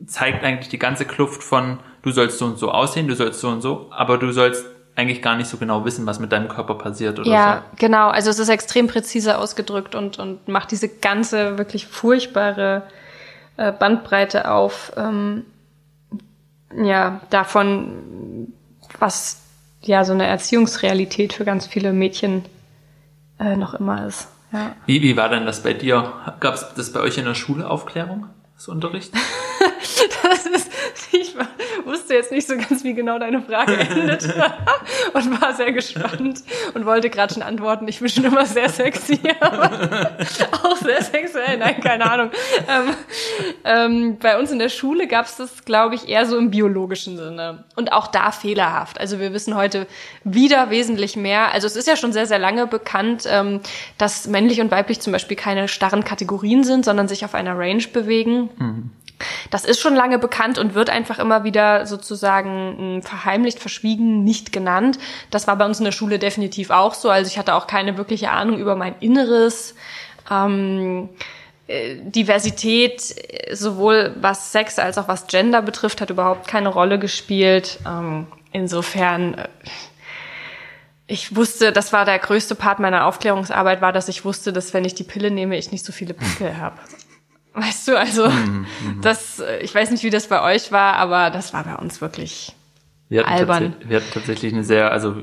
zeigt 0.07 0.43
eigentlich 0.43 0.69
die 0.69 0.79
ganze 0.79 1.05
Kluft 1.05 1.43
von, 1.43 1.79
du 2.01 2.11
sollst 2.11 2.37
so 2.37 2.45
und 2.45 2.57
so 2.57 2.71
aussehen, 2.71 3.07
du 3.07 3.15
sollst 3.15 3.39
so 3.39 3.49
und 3.49 3.61
so, 3.61 3.87
aber 3.91 4.17
du 4.17 4.31
sollst 4.31 4.65
eigentlich 4.95 5.21
gar 5.21 5.35
nicht 5.35 5.47
so 5.47 5.57
genau 5.57 5.85
wissen, 5.85 6.05
was 6.05 6.19
mit 6.19 6.31
deinem 6.31 6.47
Körper 6.47 6.75
passiert 6.75 7.19
oder 7.19 7.29
ja, 7.29 7.63
so. 7.71 7.77
genau. 7.77 8.09
Also 8.09 8.29
es 8.29 8.39
ist 8.39 8.49
extrem 8.49 8.87
präzise 8.87 9.37
ausgedrückt 9.37 9.95
und, 9.95 10.19
und 10.19 10.47
macht 10.47 10.71
diese 10.71 10.89
ganze 10.89 11.57
wirklich 11.57 11.87
furchtbare 11.87 12.83
äh, 13.57 13.71
Bandbreite 13.71 14.51
auf, 14.51 14.91
ähm, 14.97 15.45
ja, 16.75 17.21
davon, 17.29 18.53
was 18.99 19.41
ja 19.81 20.03
so 20.03 20.13
eine 20.13 20.25
Erziehungsrealität 20.25 21.33
für 21.33 21.45
ganz 21.45 21.67
viele 21.67 21.91
Mädchen 21.93 22.45
äh, 23.39 23.55
noch 23.55 23.73
immer 23.73 24.05
ist. 24.05 24.27
Ja. 24.53 24.75
Wie, 24.85 25.01
wie 25.01 25.17
war 25.17 25.29
denn 25.29 25.45
das 25.45 25.63
bei 25.63 25.73
dir? 25.73 26.13
Gab 26.39 26.55
es 26.55 26.65
das 26.75 26.91
bei 26.91 26.99
euch 26.99 27.17
in 27.17 27.25
der 27.25 27.35
Schule 27.35 27.69
Aufklärung, 27.69 28.27
das 28.55 28.67
Unterricht? 28.67 29.13
das 30.23 30.45
ist, 30.45 30.71
ich 31.11 31.35
wusste 31.85 32.13
jetzt 32.13 32.31
nicht 32.31 32.47
so 32.47 32.55
ganz, 32.55 32.83
wie 32.83 32.93
genau 32.93 33.19
deine 33.19 33.41
Frage 33.41 33.77
endet 33.77 34.23
und 35.13 35.41
war 35.41 35.53
sehr 35.53 35.71
gespannt 35.71 36.43
und 36.73 36.85
wollte 36.85 37.09
gerade 37.09 37.33
schon 37.33 37.43
antworten. 37.43 37.87
Ich 37.87 37.99
bin 37.99 38.09
schon 38.09 38.25
immer 38.25 38.45
sehr 38.45 38.69
sexy, 38.69 39.19
aber 39.39 40.11
auch 40.63 40.77
sehr 40.77 41.01
sexuell. 41.01 41.57
Nein, 41.57 41.81
keine 41.81 42.09
Ahnung. 42.11 42.31
Ähm, 42.67 42.95
ähm, 43.63 44.17
bei 44.19 44.37
uns 44.37 44.51
in 44.51 44.59
der 44.59 44.69
Schule 44.69 45.07
gab 45.07 45.25
es 45.25 45.37
das, 45.37 45.65
glaube 45.65 45.95
ich, 45.95 46.07
eher 46.07 46.25
so 46.25 46.37
im 46.37 46.51
biologischen 46.51 47.17
Sinne 47.17 47.63
und 47.75 47.91
auch 47.91 48.07
da 48.07 48.31
fehlerhaft. 48.31 48.99
Also 48.99 49.19
wir 49.19 49.33
wissen 49.33 49.55
heute 49.55 49.87
wieder 50.23 50.69
wesentlich 50.69 51.15
mehr. 51.15 51.53
Also 51.53 51.67
es 51.67 51.75
ist 51.75 51.87
ja 51.87 51.95
schon 51.95 52.13
sehr, 52.13 52.25
sehr 52.25 52.39
lange 52.39 52.67
bekannt, 52.67 53.23
ähm, 53.27 53.61
dass 53.97 54.27
männlich 54.27 54.61
und 54.61 54.71
weiblich 54.71 54.99
zum 54.99 55.13
Beispiel 55.13 55.37
keine 55.37 55.67
starren 55.67 56.03
Kategorien 56.03 56.63
sind, 56.63 56.85
sondern 56.85 57.07
sich 57.07 57.25
auf 57.25 57.35
einer 57.35 57.57
Range 57.57 57.83
bewegen. 57.91 58.49
Mhm. 58.57 58.91
Das 59.49 59.65
ist 59.65 59.79
schon 59.79 59.95
lange 59.95 60.19
bekannt 60.19 60.57
und 60.57 60.75
wird 60.75 60.89
einfach 60.89 61.19
immer 61.19 61.43
wieder 61.43 61.85
sozusagen 61.85 62.77
hm, 62.77 63.01
verheimlicht, 63.01 63.59
verschwiegen, 63.59 64.23
nicht 64.23 64.51
genannt. 64.51 64.99
Das 65.29 65.47
war 65.47 65.55
bei 65.55 65.65
uns 65.65 65.79
in 65.79 65.85
der 65.85 65.91
Schule 65.91 66.19
definitiv 66.19 66.69
auch 66.69 66.93
so. 66.93 67.09
Also 67.09 67.29
ich 67.29 67.37
hatte 67.37 67.55
auch 67.55 67.67
keine 67.67 67.97
wirkliche 67.97 68.31
Ahnung 68.31 68.57
über 68.57 68.75
mein 68.75 68.95
Inneres. 68.99 69.75
Ähm, 70.29 71.09
äh, 71.71 71.97
Diversität, 72.03 73.01
sowohl 73.51 74.15
was 74.19 74.51
Sex 74.51 74.77
als 74.77 74.97
auch 74.97 75.07
was 75.07 75.27
Gender 75.27 75.61
betrifft, 75.61 76.01
hat 76.01 76.09
überhaupt 76.09 76.47
keine 76.47 76.69
Rolle 76.69 76.99
gespielt. 76.99 77.79
Ähm, 77.87 78.27
insofern, 78.51 79.35
äh, 79.35 79.47
ich 81.07 81.35
wusste, 81.35 81.71
das 81.71 81.93
war 81.93 82.05
der 82.05 82.19
größte 82.19 82.55
Part 82.55 82.79
meiner 82.79 83.05
Aufklärungsarbeit, 83.05 83.81
war, 83.81 83.93
dass 83.93 84.09
ich 84.09 84.25
wusste, 84.25 84.51
dass 84.53 84.73
wenn 84.73 84.85
ich 84.85 84.95
die 84.95 85.03
Pille 85.03 85.31
nehme, 85.31 85.57
ich 85.57 85.71
nicht 85.71 85.85
so 85.85 85.91
viele 85.91 86.13
Pickel 86.13 86.57
habe. 86.57 86.77
Weißt 87.53 87.87
du, 87.87 87.99
also 87.99 88.29
mhm, 88.29 88.65
mhm, 88.85 89.01
das, 89.01 89.41
ich 89.61 89.73
weiß 89.73 89.91
nicht, 89.91 90.03
wie 90.03 90.09
das 90.09 90.27
bei 90.27 90.41
euch 90.41 90.71
war, 90.71 90.95
aber 90.95 91.29
das 91.29 91.53
war 91.53 91.63
bei 91.63 91.75
uns 91.75 92.01
wirklich 92.01 92.55
wir 93.11 93.27
albern. 93.27 93.75
Wir 93.85 93.97
hatten 93.97 94.13
tatsächlich 94.13 94.53
eine 94.53 94.63
sehr, 94.63 94.89
also 94.89 95.17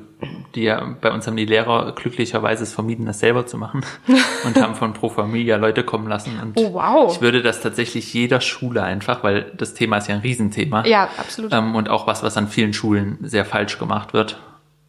die 0.55 0.71
bei 1.01 1.11
uns 1.11 1.27
haben 1.27 1.37
die 1.37 1.47
Lehrer 1.47 1.95
glücklicherweise 1.95 2.65
es 2.65 2.75
vermieden, 2.75 3.07
das 3.07 3.21
selber 3.21 3.47
zu 3.47 3.57
machen 3.57 3.83
und 4.45 4.61
haben 4.61 4.75
von 4.75 4.93
Pro 4.93 5.09
Familia 5.09 5.57
Leute 5.57 5.85
kommen 5.85 6.07
lassen. 6.07 6.39
Und 6.39 6.53
oh, 6.57 6.75
wow. 6.75 7.11
ich 7.11 7.23
würde 7.23 7.41
das 7.41 7.63
tatsächlich 7.63 8.13
jeder 8.13 8.43
Schule 8.43 8.83
einfach, 8.83 9.25
weil 9.25 9.53
das 9.57 9.73
Thema 9.73 9.97
ist 9.97 10.09
ja 10.09 10.17
ein 10.17 10.21
Riesenthema. 10.21 10.85
Ja, 10.85 11.09
absolut. 11.17 11.51
Ähm, 11.55 11.75
und 11.75 11.89
auch 11.89 12.07
was, 12.07 12.23
was 12.23 12.37
an 12.37 12.49
vielen 12.49 12.75
Schulen 12.75 13.17
sehr 13.23 13.47
falsch 13.47 13.79
gemacht 13.79 14.13
wird 14.13 14.39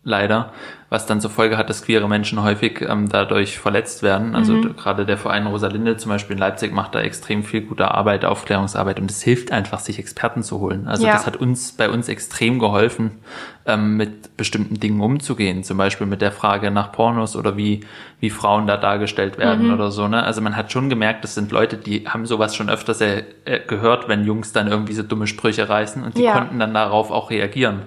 leider, 0.03 0.51
was 0.89 1.05
dann 1.05 1.21
zur 1.21 1.29
Folge 1.29 1.57
hat, 1.57 1.69
dass 1.69 1.83
queere 1.83 2.09
Menschen 2.09 2.41
häufig 2.41 2.81
ähm, 2.81 3.09
dadurch 3.09 3.59
verletzt 3.59 4.01
werden. 4.01 4.35
Also 4.35 4.53
mhm. 4.53 4.75
gerade 4.75 5.05
der 5.05 5.17
Verein 5.17 5.45
Rosalinde 5.45 5.97
zum 5.97 6.09
Beispiel 6.09 6.35
in 6.35 6.39
Leipzig 6.39 6.73
macht 6.73 6.95
da 6.95 7.01
extrem 7.01 7.43
viel 7.43 7.61
gute 7.61 7.91
Arbeit, 7.91 8.25
Aufklärungsarbeit 8.25 8.99
und 8.99 9.11
es 9.11 9.21
hilft 9.21 9.51
einfach, 9.51 9.79
sich 9.79 9.99
Experten 9.99 10.41
zu 10.41 10.59
holen. 10.59 10.87
Also 10.87 11.05
ja. 11.05 11.13
das 11.13 11.27
hat 11.27 11.37
uns 11.37 11.73
bei 11.73 11.89
uns 11.89 12.09
extrem 12.09 12.57
geholfen, 12.57 13.19
ähm, 13.67 13.97
mit 13.97 14.35
bestimmten 14.35 14.79
Dingen 14.79 15.01
umzugehen. 15.01 15.63
Zum 15.63 15.77
Beispiel 15.77 16.07
mit 16.07 16.21
der 16.21 16.31
Frage 16.31 16.71
nach 16.71 16.91
Pornos 16.91 17.35
oder 17.35 17.55
wie, 17.55 17.81
wie 18.19 18.31
Frauen 18.31 18.65
da 18.65 18.75
dargestellt 18.75 19.37
werden 19.37 19.67
mhm. 19.67 19.73
oder 19.73 19.91
so. 19.91 20.07
Ne? 20.07 20.23
Also 20.23 20.41
man 20.41 20.55
hat 20.55 20.71
schon 20.71 20.89
gemerkt, 20.89 21.23
das 21.23 21.35
sind 21.35 21.51
Leute, 21.51 21.77
die 21.77 22.07
haben 22.07 22.25
sowas 22.25 22.55
schon 22.55 22.67
öfters 22.67 22.99
äh, 23.01 23.23
gehört, 23.67 24.07
wenn 24.07 24.25
Jungs 24.25 24.53
dann 24.53 24.67
irgendwie 24.67 24.93
so 24.93 25.03
dumme 25.03 25.27
Sprüche 25.27 25.69
reißen 25.69 26.03
und 26.03 26.17
die 26.17 26.23
ja. 26.23 26.33
konnten 26.33 26.57
dann 26.57 26.73
darauf 26.73 27.11
auch 27.11 27.29
reagieren. 27.29 27.83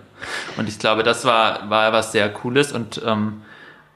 Und 0.57 0.68
ich 0.68 0.78
glaube, 0.78 1.03
das 1.03 1.24
war, 1.24 1.68
war 1.70 1.92
was 1.92 2.12
sehr 2.12 2.28
Cooles 2.28 2.72
und 2.72 2.91
ähm, 3.05 3.43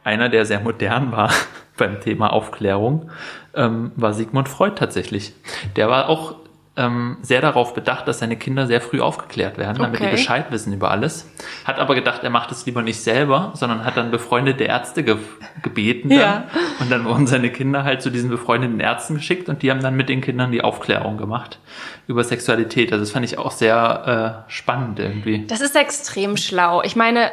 einer, 0.05 0.29
der 0.29 0.47
sehr 0.47 0.61
modern 0.61 1.13
war 1.13 1.33
beim 1.77 2.01
Thema 2.01 2.33
Aufklärung, 2.33 3.11
ähm, 3.55 3.93
war 3.97 4.15
Sigmund 4.15 4.49
Freud 4.49 4.77
tatsächlich. 4.77 5.35
Der 5.75 5.89
war 5.89 6.09
auch 6.09 6.37
ähm, 6.77 7.17
sehr 7.23 7.41
darauf 7.41 7.73
bedacht, 7.75 8.07
dass 8.07 8.19
seine 8.19 8.37
Kinder 8.37 8.67
sehr 8.67 8.81
früh 8.81 9.01
aufgeklärt 9.01 9.57
werden, 9.57 9.79
damit 9.79 9.99
okay. 9.99 10.11
die 10.11 10.17
Bescheid 10.17 10.47
wissen 10.51 10.73
über 10.75 10.91
alles. 10.91 11.29
Hat 11.65 11.79
aber 11.79 11.95
gedacht, 11.95 12.23
er 12.23 12.31
macht 12.31 12.53
es 12.53 12.67
lieber 12.67 12.83
nicht 12.83 13.01
selber, 13.01 13.53
sondern 13.55 13.85
hat 13.85 13.97
dann 13.97 14.11
befreundete 14.11 14.65
Ärzte 14.65 15.03
ge 15.03 15.17
gebeten. 15.63 16.11
Dann. 16.11 16.19
Ja. 16.19 16.45
Und 16.81 16.91
dann 16.91 17.05
wurden 17.07 17.27
seine 17.27 17.51
Kinder 17.51 17.83
halt 17.83 18.03
zu 18.03 18.11
diesen 18.11 18.29
befreundeten 18.29 18.79
Ärzten 18.79 19.15
geschickt 19.15 19.49
und 19.49 19.63
die 19.63 19.71
haben 19.71 19.81
dann 19.81 19.97
mit 19.97 20.11
den 20.11 20.21
Kindern 20.21 20.53
die 20.53 20.63
Aufklärung 20.63 21.17
gemacht 21.17 21.59
über 22.07 22.23
Sexualität. 22.23 22.93
Also 22.93 23.03
das 23.03 23.13
fand 23.13 23.25
ich 23.25 23.39
auch 23.39 23.53
sehr 23.53 24.45
äh, 24.47 24.51
spannend 24.53 25.01
irgendwie. 25.01 25.47
Das 25.47 25.63
ist 25.63 25.75
extrem 25.77 26.37
schlau. 26.37 26.83
Ich 26.83 26.95
meine, 26.95 27.31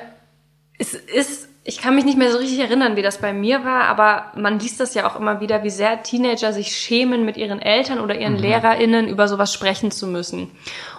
es 0.78 0.94
ist 0.94 1.50
ich 1.66 1.78
kann 1.78 1.96
mich 1.96 2.04
nicht 2.04 2.18
mehr 2.18 2.32
so 2.32 2.40
richtig 2.40 2.60
erinnern, 2.60 2.98
wie 2.98 3.02
das 3.02 3.20
bei 3.20 3.32
mir 3.32 3.64
war, 3.64 3.84
aber 3.84 4.26
man 4.36 4.60
liest 4.60 4.82
das 4.82 4.96
ja 4.96 5.10
auch 5.10 5.18
immer 5.18 5.40
wieder, 5.40 5.64
wie 5.64 5.70
sehr 5.70 6.04
Teenager 6.04 6.52
sich 6.52 6.76
schämen, 6.76 7.24
mit 7.24 7.38
ihren 7.38 7.62
Eltern 7.62 8.02
oder 8.02 8.20
ihren 8.20 8.34
mhm. 8.34 8.40
LehrerInnen 8.40 9.08
über 9.08 9.30
sowas 9.30 9.54
sprechen 9.54 9.90
zu 9.90 10.08
müssen. 10.08 10.52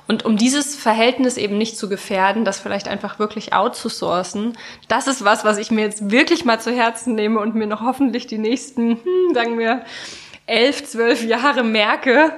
Und 0.08 0.24
um 0.24 0.38
dieses 0.38 0.74
Verhältnis 0.74 1.36
eben 1.36 1.58
nicht 1.58 1.76
zu 1.76 1.88
gefährden, 1.88 2.46
das 2.46 2.60
vielleicht 2.60 2.88
einfach 2.88 3.18
wirklich 3.18 3.52
outzusourcen, 3.52 4.56
das 4.88 5.06
ist 5.06 5.24
was, 5.24 5.44
was 5.44 5.58
ich 5.58 5.70
mir 5.70 5.82
jetzt 5.82 6.10
wirklich 6.10 6.46
mal 6.46 6.60
zu 6.60 6.72
Herzen 6.72 7.14
nehme 7.14 7.40
und 7.40 7.54
mir 7.54 7.66
noch 7.66 7.82
hoffentlich 7.82 8.26
die 8.26 8.38
nächsten, 8.38 9.02
hm, 9.02 9.34
sagen 9.34 9.58
wir, 9.58 9.82
elf, 10.46 10.84
zwölf 10.84 11.24
Jahre 11.24 11.62
merke, 11.62 12.32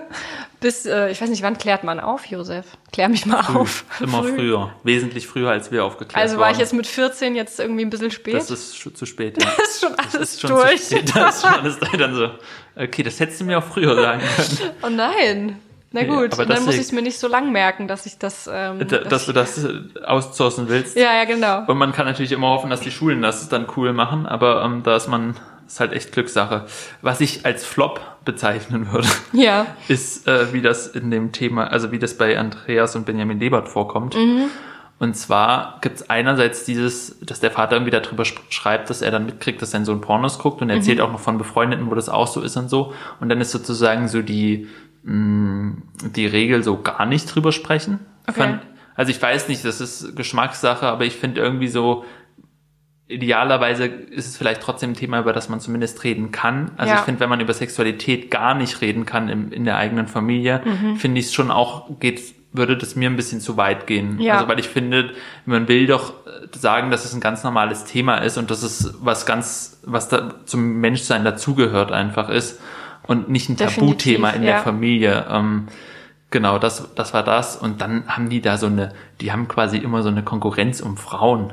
bis, 0.60 0.86
äh, 0.86 1.10
ich 1.10 1.20
weiß 1.20 1.28
nicht, 1.28 1.42
wann 1.42 1.58
klärt 1.58 1.84
man 1.84 2.00
auf, 2.00 2.26
Josef? 2.26 2.64
Klär 2.92 3.08
mich 3.08 3.26
mal 3.26 3.42
Früh. 3.42 3.58
auf. 3.58 3.84
Immer 4.00 4.22
Früh. 4.22 4.34
früher. 4.36 4.70
Wesentlich 4.84 5.26
früher, 5.26 5.50
als 5.50 5.70
wir 5.70 5.84
aufgeklärt 5.84 6.20
Also 6.20 6.38
war 6.38 6.50
ich 6.50 6.58
jetzt 6.58 6.72
mit 6.72 6.86
14 6.86 7.36
jetzt 7.36 7.60
irgendwie 7.60 7.84
ein 7.84 7.90
bisschen 7.90 8.10
spät? 8.10 8.34
Das 8.34 8.50
ist 8.50 8.72
zu 8.74 9.06
spät. 9.06 9.36
Ja. 9.42 9.50
Das 9.56 9.68
ist 9.68 9.80
schon 9.80 9.94
alles 9.94 10.12
das 10.12 10.22
ist 10.22 10.40
schon 10.40 10.50
durch. 10.50 10.82
Zu 10.82 10.96
spät. 10.96 11.12
Das 11.14 11.36
ist 11.36 11.42
schon 11.42 11.54
alles 11.54 11.78
dann 11.78 12.14
so, 12.14 12.30
okay, 12.74 13.02
das 13.02 13.20
hättest 13.20 13.40
du 13.40 13.44
mir 13.44 13.58
auch 13.58 13.64
früher 13.64 13.94
sagen 13.94 14.20
können. 14.20 14.72
Oh 14.82 14.88
nein. 14.88 15.60
Na 15.92 16.02
gut, 16.02 16.36
ja, 16.36 16.44
dann 16.44 16.64
muss 16.64 16.74
ich 16.74 16.80
es 16.80 16.92
mir 16.92 17.00
nicht 17.02 17.18
so 17.18 17.28
lang 17.28 17.52
merken, 17.52 17.88
dass 17.88 18.06
ich 18.06 18.18
das... 18.18 18.50
Ähm, 18.52 18.80
da, 18.80 18.98
dass, 18.98 19.08
dass 19.08 19.26
du 19.26 19.32
das 19.32 19.64
äh, 19.64 20.04
outsourcen 20.04 20.68
willst. 20.68 20.96
Ja, 20.96 21.14
ja, 21.14 21.24
genau. 21.24 21.64
Und 21.66 21.78
man 21.78 21.92
kann 21.92 22.06
natürlich 22.06 22.32
immer 22.32 22.48
hoffen, 22.48 22.70
dass 22.70 22.80
die 22.80 22.90
Schulen 22.90 23.22
das 23.22 23.48
dann 23.48 23.66
cool 23.76 23.92
machen, 23.92 24.26
aber 24.26 24.62
ähm, 24.64 24.82
da 24.82 24.96
ist 24.96 25.08
man 25.08 25.36
ist 25.66 25.80
halt 25.80 25.92
echt 25.92 26.12
Glückssache. 26.12 26.66
Was 27.02 27.20
ich 27.20 27.44
als 27.44 27.64
Flop 27.64 28.00
bezeichnen 28.24 28.92
würde, 28.92 29.08
ja. 29.32 29.66
ist, 29.88 30.26
äh, 30.28 30.52
wie 30.52 30.62
das 30.62 30.86
in 30.88 31.10
dem 31.10 31.32
Thema, 31.32 31.68
also 31.68 31.92
wie 31.92 31.98
das 31.98 32.16
bei 32.16 32.38
Andreas 32.38 32.96
und 32.96 33.06
Benjamin 33.06 33.40
Lebert 33.40 33.68
vorkommt. 33.68 34.14
Mhm. 34.14 34.50
Und 34.98 35.14
zwar 35.14 35.78
gibt 35.82 35.96
es 35.96 36.08
einerseits 36.08 36.64
dieses, 36.64 37.18
dass 37.20 37.40
der 37.40 37.50
Vater 37.50 37.76
irgendwie 37.76 37.90
darüber 37.90 38.24
schreibt, 38.24 38.88
dass 38.88 39.02
er 39.02 39.10
dann 39.10 39.26
mitkriegt, 39.26 39.60
dass 39.60 39.70
sein 39.70 39.84
Sohn 39.84 40.00
Pornos 40.00 40.38
guckt 40.38 40.62
und 40.62 40.70
er 40.70 40.76
erzählt 40.76 40.98
mhm. 40.98 41.04
auch 41.04 41.12
noch 41.12 41.20
von 41.20 41.36
Befreundeten, 41.36 41.90
wo 41.90 41.94
das 41.94 42.08
auch 42.08 42.26
so 42.26 42.40
ist 42.40 42.56
und 42.56 42.70
so. 42.70 42.94
Und 43.20 43.28
dann 43.28 43.40
ist 43.42 43.50
sozusagen 43.50 44.08
so 44.08 44.22
die, 44.22 44.68
mh, 45.02 45.14
mm, 45.14 45.82
die 46.14 46.26
Regel 46.26 46.62
so 46.62 46.80
gar 46.80 47.04
nicht 47.04 47.26
drüber 47.26 47.52
sprechen. 47.52 48.00
Okay. 48.26 48.40
Von, 48.40 48.60
also 48.94 49.10
ich 49.10 49.20
weiß 49.20 49.48
nicht, 49.48 49.66
das 49.66 49.82
ist 49.82 50.16
Geschmackssache, 50.16 50.86
aber 50.86 51.04
ich 51.04 51.16
finde 51.16 51.42
irgendwie 51.42 51.68
so, 51.68 52.06
idealerweise 53.08 53.86
ist 53.86 54.26
es 54.26 54.36
vielleicht 54.36 54.60
trotzdem 54.60 54.90
ein 54.90 54.94
Thema, 54.94 55.20
über 55.20 55.32
das 55.32 55.48
man 55.48 55.60
zumindest 55.60 56.02
reden 56.04 56.32
kann. 56.32 56.72
Also 56.76 56.92
ja. 56.92 56.98
ich 56.98 57.04
finde, 57.04 57.20
wenn 57.20 57.28
man 57.28 57.40
über 57.40 57.52
Sexualität 57.52 58.30
gar 58.30 58.54
nicht 58.54 58.80
reden 58.80 59.06
kann 59.06 59.28
im, 59.28 59.52
in 59.52 59.64
der 59.64 59.76
eigenen 59.76 60.08
Familie, 60.08 60.62
mhm. 60.64 60.96
finde 60.96 61.20
ich 61.20 61.26
es 61.26 61.34
schon 61.34 61.50
auch, 61.50 61.88
geht, 62.00 62.20
würde 62.52 62.76
das 62.76 62.96
mir 62.96 63.08
ein 63.08 63.16
bisschen 63.16 63.40
zu 63.40 63.56
weit 63.56 63.86
gehen. 63.86 64.20
Ja. 64.20 64.34
Also 64.34 64.48
weil 64.48 64.58
ich 64.58 64.68
finde, 64.68 65.12
man 65.44 65.68
will 65.68 65.86
doch 65.86 66.14
sagen, 66.52 66.90
dass 66.90 67.04
es 67.04 67.14
ein 67.14 67.20
ganz 67.20 67.44
normales 67.44 67.84
Thema 67.84 68.16
ist 68.16 68.38
und 68.38 68.50
dass 68.50 68.62
es 68.62 68.94
was 69.00 69.24
ganz, 69.24 69.80
was 69.84 70.08
da 70.08 70.34
zum 70.44 70.80
Menschsein 70.80 71.24
dazugehört 71.24 71.92
einfach 71.92 72.28
ist 72.28 72.60
und 73.04 73.28
nicht 73.28 73.48
ein 73.48 73.56
Definitiv, 73.56 73.80
Tabuthema 73.80 74.30
in 74.30 74.42
ja. 74.42 74.52
der 74.52 74.62
Familie. 74.62 75.26
Ähm, 75.30 75.68
Genau, 76.30 76.58
das, 76.58 76.92
das 76.94 77.14
war 77.14 77.22
das. 77.22 77.56
Und 77.56 77.80
dann 77.80 78.08
haben 78.08 78.28
die 78.28 78.40
da 78.40 78.58
so 78.58 78.66
eine, 78.66 78.92
die 79.20 79.32
haben 79.32 79.48
quasi 79.48 79.78
immer 79.78 80.02
so 80.02 80.08
eine 80.08 80.24
Konkurrenz 80.24 80.80
um 80.80 80.96
Frauen. 80.96 81.52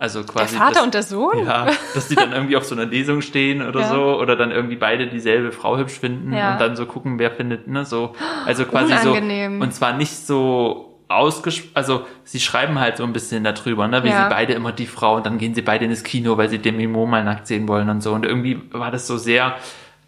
Also 0.00 0.22
quasi. 0.22 0.54
Der 0.54 0.58
Vater 0.60 0.74
dass, 0.74 0.82
und 0.84 0.94
der 0.94 1.02
Sohn? 1.02 1.44
Ja, 1.44 1.66
dass 1.94 2.06
die 2.06 2.14
dann 2.14 2.32
irgendwie 2.32 2.56
auf 2.56 2.64
so 2.64 2.74
einer 2.76 2.86
Lesung 2.86 3.20
stehen 3.20 3.66
oder 3.66 3.80
ja. 3.82 3.88
so 3.88 4.20
oder 4.20 4.36
dann 4.36 4.52
irgendwie 4.52 4.76
beide 4.76 5.08
dieselbe 5.08 5.50
Frau 5.50 5.76
hübsch 5.76 5.98
finden 5.98 6.32
ja. 6.32 6.52
und 6.52 6.60
dann 6.60 6.76
so 6.76 6.86
gucken, 6.86 7.18
wer 7.18 7.32
findet, 7.32 7.66
ne, 7.66 7.84
so. 7.84 8.14
Also 8.46 8.64
quasi 8.64 8.92
Unangenehm. 8.92 9.58
so. 9.58 9.64
Und 9.64 9.74
zwar 9.74 9.94
nicht 9.94 10.14
so 10.14 10.88
ausgesprochen, 11.08 11.72
also 11.74 12.06
sie 12.22 12.38
schreiben 12.38 12.78
halt 12.78 12.98
so 12.98 13.04
ein 13.04 13.12
bisschen 13.12 13.42
darüber, 13.42 13.88
ne, 13.88 14.04
wie 14.04 14.08
ja. 14.08 14.24
sie 14.24 14.34
beide 14.34 14.52
immer 14.52 14.70
die 14.70 14.86
Frau 14.86 15.16
und 15.16 15.26
dann 15.26 15.38
gehen 15.38 15.54
sie 15.54 15.62
beide 15.62 15.84
ins 15.86 16.04
Kino, 16.04 16.36
weil 16.36 16.48
sie 16.48 16.58
Demi 16.58 16.86
Moore 16.86 17.08
mal 17.08 17.24
nackt 17.24 17.48
sehen 17.48 17.66
wollen 17.66 17.88
und 17.88 18.00
so. 18.00 18.12
Und 18.12 18.24
irgendwie 18.24 18.60
war 18.70 18.92
das 18.92 19.08
so 19.08 19.16
sehr, 19.16 19.56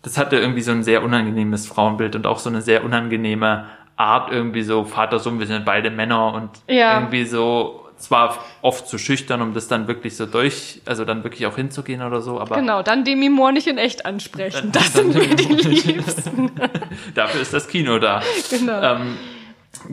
das 0.02 0.18
hatte 0.18 0.36
irgendwie 0.36 0.60
so 0.60 0.70
ein 0.70 0.84
sehr 0.84 1.02
unangenehmes 1.02 1.66
Frauenbild 1.66 2.14
und 2.14 2.28
auch 2.28 2.38
so 2.38 2.48
eine 2.48 2.62
sehr 2.62 2.84
unangenehme 2.84 3.66
Art 3.96 4.30
irgendwie 4.30 4.62
so 4.62 4.84
Vater, 4.84 5.18
Sohn, 5.18 5.40
wir 5.40 5.46
sind 5.46 5.64
beide 5.64 5.90
Männer 5.90 6.32
und 6.32 6.50
ja. 6.68 6.94
irgendwie 6.94 7.24
so 7.24 7.79
zwar 8.00 8.38
oft 8.62 8.88
zu 8.88 8.98
schüchtern, 8.98 9.42
um 9.42 9.54
das 9.54 9.68
dann 9.68 9.88
wirklich 9.88 10.16
so 10.16 10.26
durch, 10.26 10.80
also 10.86 11.04
dann 11.04 11.24
wirklich 11.24 11.46
auch 11.46 11.56
hinzugehen 11.56 12.02
oder 12.02 12.20
so, 12.20 12.40
aber. 12.40 12.56
Genau, 12.56 12.82
dann 12.82 13.04
Demi 13.04 13.28
Moore 13.28 13.52
nicht 13.52 13.66
in 13.66 13.78
echt 13.78 14.06
ansprechen. 14.06 14.72
Das 14.72 14.92
sind 14.92 15.14
mir 15.14 15.34
die 15.34 15.44
Liebsten. 15.44 16.52
Dafür 17.14 17.40
ist 17.40 17.52
das 17.52 17.68
Kino 17.68 17.98
da. 17.98 18.22
Genau. 18.50 18.82
Ähm, 18.82 19.16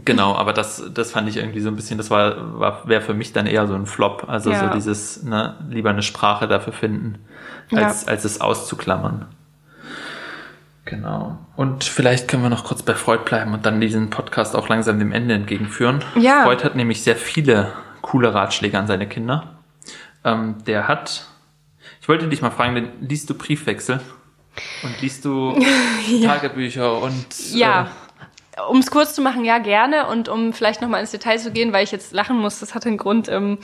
Genau, 0.03 0.35
aber 0.35 0.53
das, 0.53 0.84
das 0.93 1.11
fand 1.11 1.29
ich 1.29 1.38
irgendwie 1.38 1.59
so 1.59 1.69
ein 1.69 1.75
bisschen, 1.75 1.99
das 1.99 2.09
war, 2.09 2.59
war 2.59 2.88
wäre 2.88 3.01
für 3.01 3.13
mich 3.13 3.31
dann 3.31 3.45
eher 3.45 3.67
so 3.67 3.75
ein 3.75 3.85
Flop. 3.85 4.25
Also 4.27 4.51
ja. 4.51 4.67
so 4.67 4.73
dieses, 4.73 5.23
ne, 5.23 5.55
lieber 5.69 5.91
eine 5.91 6.01
Sprache 6.01 6.47
dafür 6.47 6.73
finden, 6.73 7.19
als, 7.71 8.05
ja. 8.05 8.11
als 8.11 8.25
es 8.25 8.41
auszuklammern. 8.41 9.27
Genau. 10.85 11.38
Und 11.55 11.84
vielleicht 11.84 12.27
können 12.27 12.43
wir 12.43 12.49
noch 12.49 12.63
kurz 12.63 12.81
bei 12.81 12.95
Freud 12.95 13.23
bleiben 13.25 13.53
und 13.53 13.65
dann 13.65 13.79
diesen 13.79 14.09
Podcast 14.09 14.55
auch 14.55 14.69
langsam 14.69 14.99
dem 14.99 15.11
Ende 15.11 15.35
entgegenführen. 15.35 16.03
Ja. 16.15 16.43
Freud 16.43 16.63
hat 16.63 16.75
nämlich 16.75 17.03
sehr 17.03 17.15
viele 17.15 17.73
coole 18.07 18.34
Ratschläge 18.34 18.77
an 18.79 18.88
seine 18.88 19.07
Kinder. 19.07 19.59
Ähm, 20.23 20.55
der 20.65 20.88
hat, 20.88 21.27
ich 22.01 22.07
wollte 22.07 22.27
dich 22.27 22.41
mal 22.41 22.51
fragen, 22.51 22.89
liest 23.01 23.29
du 23.29 23.38
Briefwechsel? 23.38 23.99
Und 24.84 25.01
liest 25.01 25.25
du 25.25 25.59
ja. 26.09 26.29
Tagebücher 26.29 27.01
und 27.01 27.25
ja. 27.53 27.91
Äh, 28.55 28.61
um 28.69 28.77
es 28.79 28.89
kurz 28.89 29.13
zu 29.13 29.21
machen, 29.21 29.45
ja, 29.45 29.59
gerne. 29.59 30.07
Und 30.07 30.29
um 30.29 30.53
vielleicht 30.53 30.81
nochmal 30.81 31.01
ins 31.01 31.11
Detail 31.11 31.38
zu 31.38 31.51
gehen, 31.51 31.73
weil 31.73 31.84
ich 31.84 31.91
jetzt 31.91 32.13
lachen 32.13 32.38
muss, 32.38 32.59
das 32.59 32.73
hat 32.73 32.88
einen 32.88 32.97
Grund. 32.97 33.27
Ähm, 33.29 33.59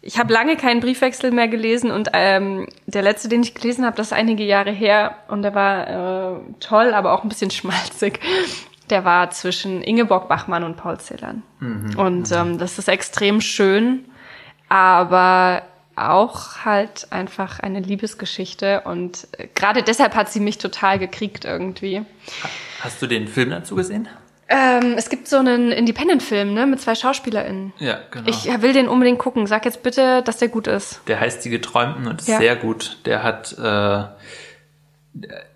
ich 0.00 0.18
habe 0.18 0.32
lange 0.32 0.56
keinen 0.56 0.80
Briefwechsel 0.80 1.30
mehr 1.30 1.48
gelesen 1.48 1.90
und 1.90 2.10
ähm, 2.12 2.66
der 2.86 3.02
letzte, 3.02 3.28
den 3.28 3.42
ich 3.42 3.54
gelesen 3.54 3.86
habe, 3.86 3.96
das 3.96 4.08
ist 4.08 4.12
einige 4.12 4.44
Jahre 4.44 4.70
her 4.70 5.16
und 5.28 5.42
der 5.42 5.54
war 5.54 6.36
äh, 6.36 6.40
toll, 6.60 6.92
aber 6.92 7.12
auch 7.12 7.22
ein 7.22 7.28
bisschen 7.28 7.50
schmalzig. 7.50 8.20
Der 8.90 9.04
war 9.04 9.30
zwischen 9.30 9.82
Ingeborg 9.82 10.28
Bachmann 10.28 10.64
und 10.64 10.76
Paul 10.76 10.98
Celan. 10.98 11.42
Mhm. 11.60 11.98
Und 11.98 12.32
ähm, 12.32 12.58
das 12.58 12.78
ist 12.78 12.88
extrem 12.88 13.40
schön, 13.40 14.04
aber 14.68 15.62
auch 15.96 16.64
halt 16.64 17.06
einfach 17.10 17.60
eine 17.60 17.80
Liebesgeschichte 17.80 18.82
und 18.82 19.28
äh, 19.38 19.46
gerade 19.54 19.82
deshalb 19.82 20.14
hat 20.14 20.28
sie 20.28 20.40
mich 20.40 20.58
total 20.58 20.98
gekriegt 20.98 21.44
irgendwie. 21.44 22.02
Hast 22.80 23.00
du 23.00 23.06
den 23.06 23.28
Film 23.28 23.50
dazu 23.50 23.76
gesehen? 23.76 24.08
Ähm, 24.48 24.94
es 24.98 25.08
gibt 25.08 25.26
so 25.26 25.38
einen 25.38 25.72
Independent-Film, 25.72 26.52
ne, 26.52 26.66
mit 26.66 26.80
zwei 26.80 26.94
SchauspiererInnen. 26.94 27.72
Ja, 27.78 27.98
genau. 28.10 28.28
Ich 28.28 28.44
will 28.60 28.74
den 28.74 28.88
unbedingt 28.88 29.18
gucken. 29.18 29.46
Sag 29.46 29.64
jetzt 29.64 29.82
bitte, 29.82 30.22
dass 30.22 30.36
der 30.36 30.48
gut 30.48 30.66
ist. 30.66 31.00
Der 31.08 31.18
heißt 31.18 31.44
Die 31.44 31.50
Geträumten 31.50 32.06
und 32.06 32.20
ist 32.20 32.28
ja. 32.28 32.38
sehr 32.38 32.56
gut. 32.56 32.98
Der 33.06 33.22
hat, 33.22 33.56
äh, 33.58 33.62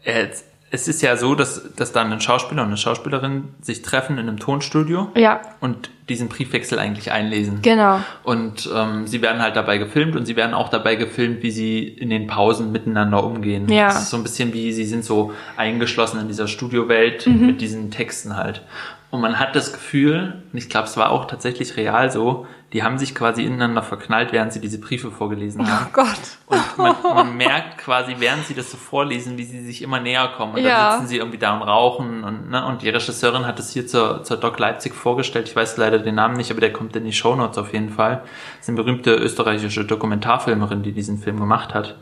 er, 0.04 0.30
es 0.70 0.88
ist 0.88 1.02
ja 1.02 1.16
so, 1.16 1.34
dass, 1.34 1.74
dass 1.74 1.92
dann 1.92 2.12
ein 2.12 2.20
Schauspieler 2.20 2.62
und 2.62 2.68
eine 2.68 2.76
Schauspielerin 2.76 3.54
sich 3.60 3.82
treffen 3.82 4.18
in 4.18 4.28
einem 4.28 4.38
Tonstudio 4.38 5.10
ja. 5.14 5.40
und 5.60 5.90
diesen 6.08 6.28
Briefwechsel 6.28 6.78
eigentlich 6.78 7.12
einlesen. 7.12 7.60
Genau. 7.62 8.00
Und 8.22 8.68
ähm, 8.74 9.06
sie 9.06 9.22
werden 9.22 9.42
halt 9.42 9.56
dabei 9.56 9.78
gefilmt 9.78 10.16
und 10.16 10.26
sie 10.26 10.36
werden 10.36 10.54
auch 10.54 10.68
dabei 10.68 10.96
gefilmt, 10.96 11.42
wie 11.42 11.50
sie 11.50 11.84
in 11.86 12.10
den 12.10 12.26
Pausen 12.26 12.72
miteinander 12.72 13.22
umgehen. 13.22 13.68
Ja. 13.68 13.88
Es 13.88 14.02
ist 14.02 14.10
so 14.10 14.16
ein 14.16 14.22
bisschen 14.22 14.52
wie, 14.52 14.72
sie 14.72 14.84
sind 14.84 15.04
so 15.04 15.32
eingeschlossen 15.56 16.20
in 16.20 16.28
dieser 16.28 16.48
Studiowelt 16.48 17.26
mhm. 17.26 17.46
mit 17.46 17.60
diesen 17.60 17.90
Texten 17.90 18.36
halt. 18.36 18.62
Und 19.10 19.22
man 19.22 19.38
hat 19.38 19.56
das 19.56 19.72
Gefühl, 19.72 20.42
und 20.52 20.58
ich 20.58 20.68
glaube, 20.68 20.86
es 20.86 20.96
war 20.98 21.10
auch 21.10 21.24
tatsächlich 21.26 21.76
real 21.78 22.10
so, 22.10 22.46
die 22.74 22.82
haben 22.82 22.98
sich 22.98 23.14
quasi 23.14 23.42
ineinander 23.42 23.82
verknallt, 23.82 24.32
während 24.32 24.52
sie 24.52 24.60
diese 24.60 24.78
Briefe 24.78 25.10
vorgelesen 25.10 25.66
haben. 25.66 25.86
Oh 25.88 25.92
Gott. 25.94 26.20
Und 26.44 26.76
man, 26.76 26.96
man 27.02 27.36
merkt 27.38 27.78
quasi, 27.78 28.16
während 28.18 28.44
sie 28.46 28.52
das 28.52 28.70
so 28.70 28.76
vorlesen, 28.76 29.38
wie 29.38 29.44
sie 29.44 29.64
sich 29.64 29.80
immer 29.80 30.00
näher 30.00 30.28
kommen. 30.36 30.54
Und 30.54 30.62
ja. 30.62 30.90
dann 30.90 30.92
sitzen 30.92 31.08
sie 31.08 31.16
irgendwie 31.16 31.38
da 31.38 31.54
und 31.56 31.62
rauchen. 31.62 32.22
Und, 32.24 32.50
ne, 32.50 32.66
und 32.66 32.82
die 32.82 32.90
Regisseurin 32.90 33.46
hat 33.46 33.58
es 33.58 33.72
hier 33.72 33.86
zur, 33.86 34.22
zur 34.24 34.36
Doc 34.36 34.58
Leipzig 34.58 34.94
vorgestellt. 34.94 35.48
Ich 35.48 35.56
weiß 35.56 35.78
leider 35.78 35.97
den 36.02 36.14
Namen 36.16 36.36
nicht, 36.36 36.50
aber 36.50 36.60
der 36.60 36.72
kommt 36.72 36.94
in 36.96 37.04
die 37.04 37.12
Show 37.12 37.34
Notes 37.34 37.58
auf 37.58 37.72
jeden 37.72 37.90
Fall. 37.90 38.22
Das 38.56 38.62
ist 38.62 38.68
eine 38.68 38.76
berühmte 38.76 39.14
österreichische 39.14 39.84
Dokumentarfilmerin, 39.84 40.82
die 40.82 40.92
diesen 40.92 41.18
Film 41.18 41.38
gemacht 41.38 41.74
hat. 41.74 41.96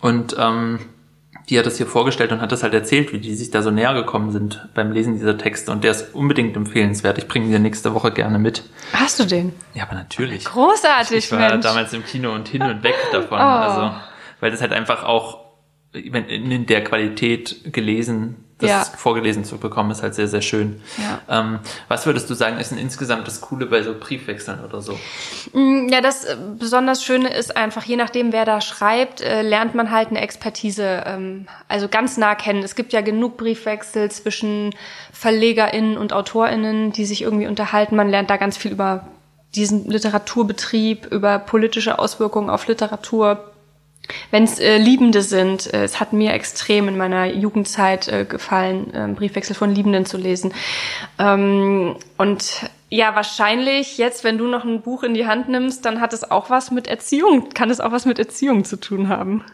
Und 0.00 0.36
ähm, 0.38 0.78
die 1.48 1.58
hat 1.58 1.64
das 1.66 1.78
hier 1.78 1.86
vorgestellt 1.86 2.30
und 2.32 2.40
hat 2.42 2.52
das 2.52 2.62
halt 2.62 2.74
erzählt, 2.74 3.12
wie 3.12 3.20
die 3.20 3.34
sich 3.34 3.50
da 3.50 3.62
so 3.62 3.70
näher 3.70 3.94
gekommen 3.94 4.30
sind 4.32 4.68
beim 4.74 4.92
Lesen 4.92 5.14
dieser 5.14 5.38
Texte. 5.38 5.72
Und 5.72 5.82
der 5.82 5.92
ist 5.92 6.14
unbedingt 6.14 6.56
empfehlenswert. 6.56 7.16
Ich 7.18 7.26
bringe 7.26 7.46
ihn 7.46 7.52
dir 7.52 7.58
nächste 7.58 7.94
Woche 7.94 8.10
gerne 8.12 8.38
mit. 8.38 8.64
Hast 8.92 9.18
du 9.18 9.24
den? 9.24 9.54
Ja, 9.72 9.84
aber 9.84 9.94
natürlich. 9.94 10.44
Großartig, 10.44 11.16
Ich 11.16 11.32
war 11.32 11.38
Mensch. 11.50 11.64
damals 11.64 11.92
im 11.94 12.04
Kino 12.04 12.32
und 12.34 12.48
hin 12.48 12.62
und 12.62 12.82
weg 12.82 12.96
davon. 13.12 13.38
Oh. 13.38 13.42
Also, 13.42 13.96
weil 14.40 14.50
das 14.50 14.60
halt 14.60 14.72
einfach 14.72 15.04
auch 15.04 15.38
in 15.92 16.66
der 16.66 16.84
Qualität 16.84 17.72
gelesen 17.72 18.44
das 18.58 18.70
ja. 18.70 18.84
vorgelesen 18.96 19.44
zu 19.44 19.58
bekommen, 19.58 19.92
ist 19.92 20.02
halt 20.02 20.14
sehr, 20.14 20.26
sehr 20.26 20.42
schön. 20.42 20.82
Ja. 20.98 21.20
Ähm, 21.28 21.60
was 21.86 22.06
würdest 22.06 22.28
du 22.28 22.34
sagen, 22.34 22.58
ist 22.58 22.72
denn 22.72 22.78
insgesamt 22.78 23.26
das 23.28 23.40
Coole 23.40 23.66
bei 23.66 23.82
so 23.82 23.94
Briefwechseln 23.98 24.64
oder 24.64 24.80
so? 24.80 24.98
Mm, 25.52 25.88
ja, 25.88 26.00
das 26.00 26.24
äh, 26.24 26.36
besonders 26.58 27.04
Schöne 27.04 27.32
ist 27.32 27.56
einfach, 27.56 27.84
je 27.84 27.94
nachdem, 27.94 28.32
wer 28.32 28.44
da 28.44 28.60
schreibt, 28.60 29.20
äh, 29.20 29.42
lernt 29.42 29.76
man 29.76 29.92
halt 29.92 30.08
eine 30.08 30.20
Expertise, 30.20 31.04
ähm, 31.06 31.46
also 31.68 31.88
ganz 31.88 32.16
nah 32.16 32.34
kennen. 32.34 32.64
Es 32.64 32.74
gibt 32.74 32.92
ja 32.92 33.00
genug 33.00 33.36
Briefwechsel 33.36 34.10
zwischen 34.10 34.74
VerlegerInnen 35.12 35.96
und 35.96 36.12
AutorInnen, 36.12 36.90
die 36.90 37.04
sich 37.04 37.22
irgendwie 37.22 37.46
unterhalten. 37.46 37.94
Man 37.94 38.08
lernt 38.08 38.28
da 38.28 38.38
ganz 38.38 38.56
viel 38.56 38.72
über 38.72 39.06
diesen 39.54 39.88
Literaturbetrieb, 39.88 41.06
über 41.06 41.38
politische 41.38 41.98
Auswirkungen 41.98 42.50
auf 42.50 42.66
Literatur, 42.66 43.52
wenn 44.30 44.44
es 44.44 44.58
äh, 44.58 44.78
Liebende 44.78 45.22
sind, 45.22 45.72
äh, 45.72 45.84
es 45.84 46.00
hat 46.00 46.12
mir 46.12 46.32
extrem 46.32 46.88
in 46.88 46.96
meiner 46.96 47.26
Jugendzeit 47.26 48.08
äh, 48.08 48.24
gefallen, 48.24 48.94
äh, 48.94 49.08
Briefwechsel 49.14 49.54
von 49.54 49.74
Liebenden 49.74 50.06
zu 50.06 50.16
lesen. 50.16 50.52
Ähm, 51.18 51.96
und 52.16 52.70
ja, 52.90 53.14
wahrscheinlich 53.14 53.98
jetzt, 53.98 54.24
wenn 54.24 54.38
du 54.38 54.46
noch 54.46 54.64
ein 54.64 54.80
Buch 54.80 55.02
in 55.02 55.14
die 55.14 55.26
Hand 55.26 55.48
nimmst, 55.48 55.84
dann 55.84 56.00
hat 56.00 56.12
es 56.12 56.30
auch 56.30 56.48
was 56.50 56.70
mit 56.70 56.86
Erziehung, 56.86 57.50
kann 57.50 57.70
es 57.70 57.80
auch 57.80 57.92
was 57.92 58.06
mit 58.06 58.18
Erziehung 58.18 58.64
zu 58.64 58.76
tun 58.76 59.08
haben. 59.08 59.44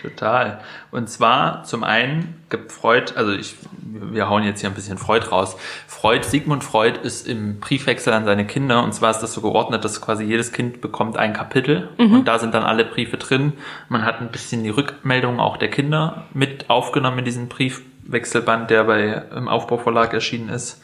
Total. 0.00 0.60
Und 0.92 1.08
zwar 1.08 1.64
zum 1.64 1.82
einen 1.82 2.40
gibt 2.50 2.70
Freud, 2.70 3.12
also 3.16 3.32
ich, 3.32 3.56
wir 3.80 4.28
hauen 4.28 4.44
jetzt 4.44 4.60
hier 4.60 4.70
ein 4.70 4.74
bisschen 4.74 4.96
Freud 4.96 5.26
raus. 5.26 5.56
Freud, 5.86 6.24
Sigmund 6.24 6.62
Freud 6.62 7.00
ist 7.02 7.26
im 7.26 7.58
Briefwechsel 7.58 8.12
an 8.12 8.24
seine 8.24 8.46
Kinder 8.46 8.84
und 8.84 8.92
zwar 8.94 9.10
ist 9.10 9.20
das 9.20 9.32
so 9.32 9.40
geordnet, 9.40 9.84
dass 9.84 10.00
quasi 10.00 10.24
jedes 10.24 10.52
Kind 10.52 10.80
bekommt 10.80 11.16
ein 11.16 11.32
Kapitel 11.32 11.88
mhm. 11.98 12.14
und 12.14 12.28
da 12.28 12.38
sind 12.38 12.54
dann 12.54 12.62
alle 12.62 12.84
Briefe 12.84 13.16
drin. 13.16 13.54
Man 13.88 14.04
hat 14.04 14.20
ein 14.20 14.28
bisschen 14.28 14.62
die 14.62 14.70
Rückmeldungen 14.70 15.40
auch 15.40 15.56
der 15.56 15.68
Kinder 15.68 16.26
mit 16.32 16.70
aufgenommen 16.70 17.18
in 17.18 17.24
diesen 17.24 17.48
Briefwechselband, 17.48 18.70
der 18.70 18.84
bei 18.84 19.24
im 19.34 19.48
Aufbauverlag 19.48 20.14
erschienen 20.14 20.48
ist. 20.48 20.80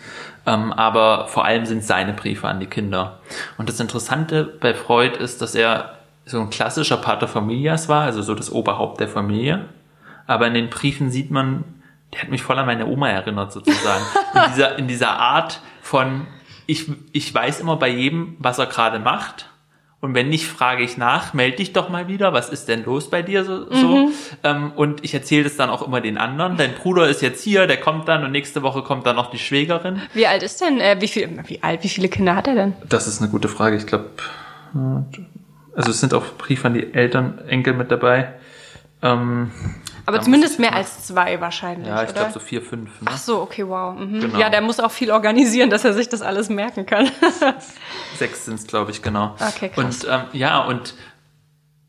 Ähm, 0.46 0.72
aber 0.72 1.28
vor 1.28 1.44
allem 1.44 1.66
sind 1.66 1.84
seine 1.84 2.12
Briefe 2.12 2.48
an 2.48 2.60
die 2.60 2.66
Kinder. 2.66 3.20
Und 3.58 3.68
das 3.68 3.78
Interessante 3.78 4.44
bei 4.60 4.74
Freud 4.74 5.16
ist, 5.18 5.40
dass 5.40 5.54
er 5.54 5.98
so 6.26 6.40
ein 6.40 6.50
klassischer 6.50 6.96
Pater 6.96 7.28
Familias 7.28 7.88
war, 7.88 8.04
also 8.04 8.22
so 8.22 8.34
das 8.34 8.50
Oberhaupt 8.50 9.00
der 9.00 9.08
Familie. 9.08 9.66
Aber 10.26 10.46
in 10.46 10.54
den 10.54 10.70
Briefen 10.70 11.10
sieht 11.10 11.30
man, 11.30 11.64
der 12.12 12.22
hat 12.22 12.30
mich 12.30 12.42
voll 12.42 12.58
an 12.58 12.66
meine 12.66 12.86
Oma 12.86 13.08
erinnert 13.10 13.52
sozusagen. 13.52 14.04
in, 14.34 14.40
dieser, 14.50 14.78
in 14.78 14.88
dieser 14.88 15.18
Art 15.18 15.60
von, 15.82 16.26
ich, 16.66 16.90
ich 17.12 17.34
weiß 17.34 17.60
immer 17.60 17.76
bei 17.76 17.88
jedem, 17.88 18.36
was 18.38 18.58
er 18.58 18.66
gerade 18.66 18.98
macht. 18.98 19.50
Und 20.00 20.14
wenn 20.14 20.28
nicht, 20.28 20.46
frage 20.46 20.82
ich 20.82 20.98
nach, 20.98 21.32
melde 21.32 21.56
dich 21.56 21.72
doch 21.72 21.88
mal 21.88 22.08
wieder, 22.08 22.34
was 22.34 22.50
ist 22.50 22.68
denn 22.68 22.84
los 22.84 23.08
bei 23.08 23.22
dir 23.22 23.42
so? 23.44 23.66
Mhm. 23.70 23.72
so? 23.72 24.10
Ähm, 24.42 24.72
und 24.76 25.02
ich 25.02 25.14
erzähle 25.14 25.44
das 25.44 25.56
dann 25.56 25.70
auch 25.70 25.80
immer 25.80 26.02
den 26.02 26.18
anderen. 26.18 26.58
Dein 26.58 26.74
Bruder 26.74 27.08
ist 27.08 27.22
jetzt 27.22 27.42
hier, 27.42 27.66
der 27.66 27.78
kommt 27.78 28.06
dann 28.06 28.22
und 28.22 28.30
nächste 28.30 28.62
Woche 28.62 28.82
kommt 28.82 29.06
dann 29.06 29.16
noch 29.16 29.30
die 29.30 29.38
Schwägerin. 29.38 30.02
Wie 30.12 30.26
alt 30.26 30.42
ist 30.42 30.60
denn, 30.60 30.78
äh, 30.78 30.96
wie, 31.00 31.08
viel, 31.08 31.42
wie 31.46 31.62
alt, 31.62 31.82
wie 31.84 31.88
viele 31.88 32.08
Kinder 32.08 32.36
hat 32.36 32.48
er 32.48 32.54
denn? 32.54 32.74
Das 32.86 33.06
ist 33.06 33.22
eine 33.22 33.30
gute 33.30 33.48
Frage. 33.48 33.76
Ich 33.76 33.86
glaube, 33.86 34.10
also 35.76 35.90
es 35.90 36.00
sind 36.00 36.14
auch 36.14 36.24
Briefe 36.38 36.66
an 36.66 36.74
die 36.74 36.94
Eltern, 36.94 37.38
Enkel 37.46 37.74
mit 37.74 37.90
dabei. 37.90 38.34
Ähm, 39.02 39.50
aber 40.06 40.20
zumindest 40.20 40.58
mehr 40.58 40.74
als 40.74 41.06
zwei 41.06 41.40
wahrscheinlich. 41.40 41.88
Ja, 41.88 42.02
ich 42.02 42.12
glaube 42.12 42.32
so 42.32 42.40
vier, 42.40 42.60
fünf. 42.60 43.00
Ne? 43.00 43.06
Ach 43.10 43.16
so, 43.16 43.40
okay, 43.40 43.66
wow. 43.66 43.98
Mhm. 43.98 44.20
Genau. 44.20 44.38
Ja, 44.38 44.50
der 44.50 44.60
muss 44.60 44.80
auch 44.80 44.90
viel 44.90 45.10
organisieren, 45.10 45.70
dass 45.70 45.84
er 45.84 45.94
sich 45.94 46.08
das 46.08 46.22
alles 46.22 46.48
merken 46.48 46.84
kann. 46.84 47.10
Sechs 48.16 48.44
sind 48.44 48.56
es, 48.56 48.66
glaube 48.66 48.90
ich, 48.90 49.02
genau. 49.02 49.34
Okay, 49.40 49.70
krass. 49.70 50.04
Und 50.04 50.08
ähm, 50.10 50.22
ja, 50.32 50.62
und 50.64 50.94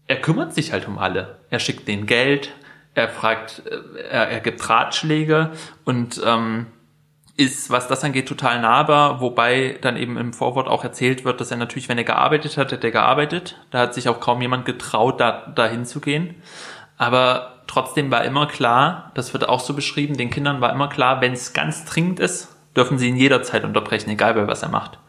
er 0.08 0.22
kümmert 0.22 0.54
sich 0.54 0.72
halt 0.72 0.88
um 0.88 0.98
alle. 0.98 1.40
Er 1.50 1.60
schickt 1.60 1.88
denen 1.88 2.06
Geld, 2.06 2.52
er 2.94 3.10
fragt, 3.10 3.64
äh, 3.66 4.00
er, 4.10 4.30
er 4.30 4.40
gibt 4.40 4.68
Ratschläge 4.70 5.52
und 5.84 6.22
ähm, 6.26 6.68
ist, 7.38 7.70
was 7.70 7.88
das 7.88 8.04
angeht, 8.04 8.28
total 8.28 8.62
nahbar, 8.62 9.20
wobei 9.20 9.78
dann 9.82 9.98
eben 9.98 10.18
im 10.18 10.32
Vorwort 10.32 10.68
auch 10.68 10.84
erzählt 10.84 11.26
wird, 11.26 11.42
dass 11.42 11.52
er 11.52 11.58
natürlich, 11.58 11.90
wenn 11.90 11.98
er 11.98 12.06
gearbeitet 12.06 12.58
hat, 12.58 12.72
hat 12.72 12.84
er 12.84 12.92
gearbeitet. 12.92 13.60
Da 13.72 13.80
hat 13.80 13.94
sich 13.94 14.08
auch 14.08 14.22
kaum 14.22 14.42
jemand 14.42 14.66
getraut, 14.66 15.20
da 15.20 15.52
dahin 15.54 15.86
zu 15.86 16.00
gehen. 16.00 16.36
Aber 16.98 17.64
trotzdem 17.68 18.10
war 18.10 18.24
immer 18.24 18.48
klar, 18.48 19.12
das 19.16 19.34
wird 19.34 19.50
auch 19.50 19.60
so 19.60 19.74
beschrieben, 19.74 20.16
den 20.16 20.30
Kindern 20.30 20.62
war 20.62 20.72
immer 20.72 20.88
klar, 20.88 21.20
wenn 21.20 21.34
es 21.34 21.52
ganz 21.52 21.84
dringend 21.84 22.22
ist, 22.22 22.56
dürfen 22.76 22.98
sie 22.98 23.10
ihn 23.10 23.18
jederzeit 23.18 23.66
unterbrechen, 23.66 24.10
egal 24.10 24.34
bei 24.34 24.48
was 24.48 24.64
er 24.64 24.70
macht. 24.70 25.00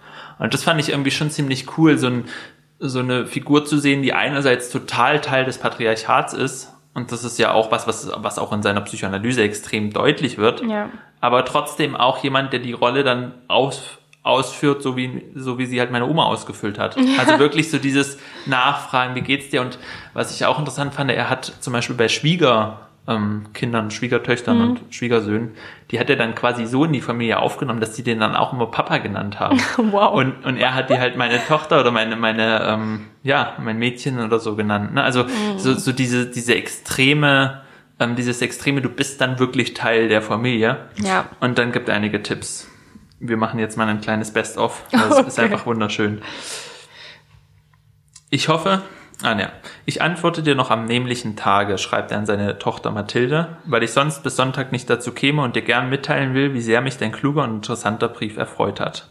Und 0.40 0.53
das 0.53 0.65
fand 0.65 0.81
ich 0.81 0.89
irgendwie 0.89 1.12
schon 1.12 1.31
ziemlich 1.31 1.78
cool, 1.78 1.97
so, 1.97 2.09
ein, 2.09 2.24
so 2.81 2.98
eine 2.98 3.27
Figur 3.27 3.65
zu 3.65 3.78
sehen, 3.78 4.03
die 4.03 4.15
einerseits 4.15 4.70
total 4.70 5.20
Teil 5.20 5.44
des 5.44 5.59
Patriarchats 5.59 6.32
ist 6.32 6.76
und 6.97 7.12
das 7.12 7.24
ist 7.24 7.39
ja 7.39 7.52
auch 7.52 7.70
was, 7.70 7.86
was, 7.86 8.10
was 8.16 8.39
auch 8.39 8.55
in 8.55 8.62
seiner 8.62 8.81
Psychoanalyse 8.81 9.43
extrem 9.43 9.93
deutlich 9.93 10.39
wird. 10.39 10.62
Ja. 10.62 10.89
Aber 11.20 11.44
trotzdem 11.44 11.94
auch 11.94 12.24
jemand, 12.24 12.55
der 12.55 12.60
die 12.60 12.73
Rolle 12.73 13.05
dann 13.05 13.35
aus, 13.48 13.98
ausführt, 14.23 14.82
so 14.82 14.97
wie, 14.97 15.23
so 15.35 15.59
wie 15.59 15.66
sie 15.66 15.78
halt 15.78 15.90
meine 15.90 16.06
Oma 16.06 16.24
ausgefüllt 16.24 16.78
hat. 16.78 16.97
Ja. 16.97 17.18
Also 17.18 17.39
wirklich 17.39 17.70
so 17.70 17.77
dieses 17.77 18.18
Nachfragen, 18.47 19.14
wie 19.14 19.20
geht's 19.20 19.51
dir? 19.51 19.60
Und 19.60 19.78
was 20.14 20.35
ich 20.35 20.47
auch 20.47 20.59
interessant 20.59 20.94
fand, 20.94 21.10
er 21.10 21.28
hat 21.28 21.44
zum 21.60 21.74
Beispiel 21.74 21.97
bei 21.97 22.09
Schwieger 22.09 22.86
ähm, 23.09 23.45
Kindern, 23.53 23.91
Schwiegertöchtern 23.91 24.59
mhm. 24.59 24.65
und 24.65 24.81
Schwiegersöhnen, 24.91 25.53
die 25.91 26.01
hat 26.01 26.11
er 26.11 26.16
dann 26.16 26.35
quasi 26.35 26.66
so 26.66 26.85
in 26.85 26.93
die 26.93 27.01
Familie 27.01 27.39
aufgenommen, 27.39 27.81
dass 27.81 27.93
die 27.93 28.03
den 28.03 28.20
dann 28.20 28.35
auch 28.35 28.53
immer 28.53 28.66
Papa 28.66 28.99
genannt 28.99 29.39
haben. 29.39 29.61
wow. 29.77 30.12
Und, 30.12 30.45
und 30.45 30.57
er 30.57 30.74
hat 30.74 30.91
die 30.91 30.99
halt 30.99 31.16
meine 31.16 31.45
Tochter 31.47 31.81
oder 31.81 31.91
meine, 31.91 32.16
meine, 32.16 32.62
ähm, 32.62 33.07
ja, 33.23 33.55
mein 33.59 33.78
Mädchen 33.78 34.19
oder 34.19 34.39
so 34.41 34.57
genannt. 34.57 34.95
Ne? 34.95 35.03
Also 35.03 35.24
mhm. 35.24 35.59
so, 35.59 35.74
so 35.74 35.93
diese, 35.93 36.27
diese 36.27 36.55
extreme, 36.55 37.62
ähm, 38.01 38.16
dieses 38.16 38.43
extreme, 38.43 38.83
du 38.83 38.89
bist 38.89 39.20
dann 39.20 39.39
wirklich 39.39 39.74
Teil 39.74 40.09
der 40.09 40.23
Familie. 40.23 40.87
Ja. 41.03 41.27
Und 41.41 41.59
dann 41.59 41.73
gibt 41.73 41.89
er 41.89 41.95
einige 41.95 42.23
Tipps. 42.23 42.69
Wir 43.20 43.37
machen 43.37 43.59
jetzt 43.61 43.77
mal 43.78 43.89
ein 43.89 44.01
kleines 44.01 44.33
Best-of. 44.33 44.85
Das 44.91 45.19
okay. 45.19 45.28
ist 45.28 45.39
einfach 45.39 45.66
wunderschön. 45.66 46.23
Ich 48.31 48.49
hoffe, 48.49 48.83
Ah, 49.23 49.39
ja. 49.39 49.51
Ich 49.87 50.03
antworte 50.03 50.43
dir 50.43 50.55
noch 50.55 50.71
am 50.71 50.85
nämlichen 50.85 51.37
Tage, 51.37 51.79
schreibt 51.79 52.11
er 52.11 52.19
an 52.19 52.27
seine 52.27 52.59
Tochter 52.59 52.91
Mathilde, 52.91 53.57
weil 53.65 53.83
ich 53.83 53.93
sonst 53.93 54.23
bis 54.23 54.37
Sonntag 54.37 54.73
nicht 54.73 54.91
dazu 54.91 55.13
käme 55.13 55.43
und 55.43 55.57
dir 55.57 55.63
gern 55.63 55.89
mitteilen 55.89 56.35
will, 56.35 56.53
wie 56.53 56.61
sehr 56.61 56.83
mich 56.83 56.99
dein 56.99 57.13
kluger 57.13 57.45
und 57.45 57.55
interessanter 57.55 58.09
Brief 58.09 58.37
erfreut 58.37 58.79
hat. 58.79 59.09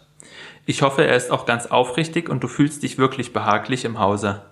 Ich 0.68 0.82
hoffe, 0.82 1.06
er 1.06 1.15
ist 1.15 1.32
auch 1.32 1.45
ganz 1.45 1.68
aufrichtig 1.68 2.30
und 2.30 2.44
du 2.44 2.48
fühlst 2.48 2.84
dich 2.84 2.98
wirklich 2.98 3.34
behaglich 3.34 3.84
im 3.86 3.99
Hause. 3.99 4.44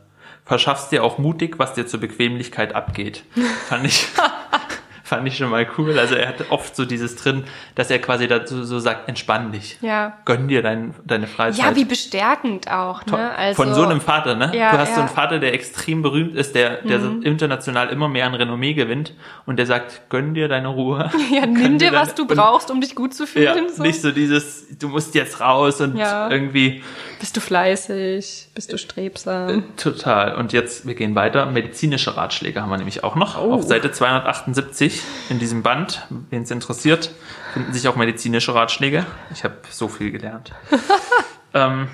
Verschaffst 0.46 0.92
dir 0.92 1.04
auch 1.04 1.20
mutig, 1.20 1.60
was 1.60 1.74
dir 1.74 1.88
zur 1.88 2.00
Bequemlichkeit 2.00 2.76
abgeht. 2.76 3.24
Fand 3.68 3.86
ich, 3.86 4.08
fand 5.04 5.28
ich 5.28 5.38
schon 5.38 5.50
mal 5.50 5.68
cool. 5.78 6.00
Also 6.00 6.16
er 6.16 6.30
hat 6.30 6.36
oft 6.50 6.76
so 6.76 6.86
dieses 6.86 7.18
drin, 7.18 7.44
dass 7.76 7.92
er 7.92 8.00
quasi 8.00 8.28
dazu 8.28 8.64
so 8.64 8.80
sagt, 8.80 9.10
entspann 9.10 9.52
dich. 9.52 9.78
Ja. 9.82 10.18
Gönn 10.24 10.48
dir 10.48 10.62
dein, 10.62 10.96
deine 11.04 11.28
Freizeit. 11.28 11.64
Ja, 11.64 11.76
wie 11.76 11.84
bestärkend 11.84 12.72
auch, 12.72 13.06
ne? 13.06 13.36
Also, 13.36 13.62
Von 13.62 13.74
so 13.74 13.84
einem 13.84 14.00
Vater, 14.00 14.36
ne? 14.36 14.52
Ja, 14.56 14.72
du 14.72 14.78
hast 14.78 14.90
ja. 14.90 14.96
so 14.96 15.02
einen 15.02 15.10
Vater, 15.10 15.40
der 15.40 15.54
extrem 15.54 16.02
berühmt 16.02 16.36
ist, 16.36 16.56
der, 16.56 16.78
der 16.84 17.00
mhm. 17.00 17.22
international 17.24 17.90
immer 17.90 18.08
mehr 18.08 18.26
an 18.26 18.34
Renommee 18.34 18.74
gewinnt 18.74 19.14
und 19.46 19.58
der 19.58 19.66
sagt, 19.66 20.10
gönn 20.10 20.34
dir 20.34 20.48
deine 20.48 20.70
Ruhe. 20.70 21.12
Ja, 21.34 21.48
nimm 21.48 21.80
dir, 21.80 21.94
was 21.94 22.14
du 22.14 22.28
brauchst, 22.28 22.70
um 22.70 22.80
dich 22.80 22.96
gut 22.96 23.14
zu 23.14 23.26
fühlen. 23.26 23.66
Ja, 23.66 23.70
so. 23.70 23.82
Nicht 23.82 24.02
so 24.02 24.12
dieses, 24.12 24.68
du 24.78 24.90
musst 24.90 25.16
jetzt 25.16 25.40
raus 25.40 25.82
und 25.82 25.98
irgendwie. 25.98 26.84
Bist 27.20 27.38
du 27.38 27.42
fleißig? 27.42 28.50
Bist 28.54 28.72
du 28.72 28.78
strebsam? 28.78 29.50
Äh, 29.50 29.62
total. 29.78 30.36
Und 30.36 30.54
jetzt, 30.54 30.86
wir 30.86 30.96
gehen 30.96 31.16
weiter. 31.16 31.46
Medizinische 31.46 32.16
Ratschläge 32.16 32.62
haben 32.62 32.70
wir 32.70 32.78
nämlich 32.78 33.04
auch 33.04 33.16
noch. 33.16 33.38
Oh. 33.42 33.54
Auf 33.54 33.64
Seite 33.64 33.92
278 33.92 35.02
in 35.30 35.40
diesem 35.40 35.64
Band, 35.64 36.08
wen 36.30 36.44
es 36.44 36.52
interessiert, 36.52 37.12
finden 37.54 37.74
sich 37.74 37.88
auch 37.88 37.96
medizinische 37.96 38.54
Ratschläge. 38.54 39.06
Ich 39.34 39.44
habe 39.44 39.56
so 39.70 39.88
viel 39.88 40.12
gelernt. 40.12 40.52
ähm, 41.54 41.88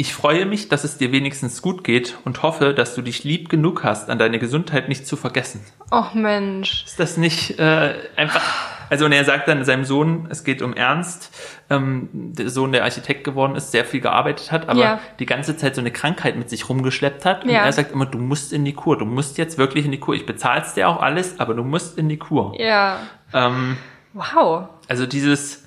ich 0.00 0.14
freue 0.14 0.46
mich, 0.46 0.68
dass 0.68 0.84
es 0.84 0.96
dir 0.96 1.10
wenigstens 1.10 1.60
gut 1.60 1.82
geht 1.82 2.18
und 2.24 2.44
hoffe, 2.44 2.72
dass 2.72 2.94
du 2.94 3.02
dich 3.02 3.24
lieb 3.24 3.48
genug 3.48 3.82
hast, 3.82 4.10
an 4.10 4.18
deine 4.20 4.38
Gesundheit 4.38 4.88
nicht 4.88 5.08
zu 5.08 5.16
vergessen. 5.16 5.60
Och 5.90 6.14
Mensch. 6.14 6.84
Ist 6.86 7.00
das 7.00 7.16
nicht 7.16 7.58
äh, 7.58 7.94
einfach 8.14 8.42
also 8.90 9.04
und 9.04 9.12
er 9.12 9.24
sagt 9.24 9.48
dann 9.48 9.64
seinem 9.64 9.84
Sohn, 9.84 10.28
es 10.30 10.44
geht 10.44 10.62
um 10.62 10.72
Ernst, 10.72 11.36
ähm, 11.68 12.08
der 12.12 12.48
Sohn, 12.48 12.70
der 12.70 12.84
Architekt 12.84 13.24
geworden 13.24 13.56
ist, 13.56 13.72
sehr 13.72 13.84
viel 13.84 14.00
gearbeitet 14.00 14.52
hat, 14.52 14.68
aber 14.68 14.80
ja. 14.80 15.00
die 15.18 15.26
ganze 15.26 15.56
Zeit 15.56 15.74
so 15.74 15.80
eine 15.80 15.90
Krankheit 15.90 16.36
mit 16.36 16.48
sich 16.48 16.68
rumgeschleppt 16.68 17.24
hat. 17.24 17.42
Und 17.42 17.50
ja. 17.50 17.64
er 17.64 17.72
sagt 17.72 17.92
immer, 17.92 18.06
du 18.06 18.18
musst 18.18 18.52
in 18.52 18.64
die 18.64 18.74
Kur, 18.74 18.96
du 18.96 19.04
musst 19.04 19.36
jetzt 19.36 19.58
wirklich 19.58 19.84
in 19.84 19.90
die 19.90 20.00
Kur. 20.00 20.14
Ich 20.14 20.26
bezahl's 20.26 20.74
dir 20.74 20.88
auch 20.88 21.02
alles, 21.02 21.40
aber 21.40 21.54
du 21.54 21.64
musst 21.64 21.98
in 21.98 22.08
die 22.08 22.18
Kur. 22.18 22.54
Ja. 22.58 23.00
Ähm, 23.34 23.76
wow. 24.14 24.68
Also 24.88 25.06
dieses, 25.06 25.64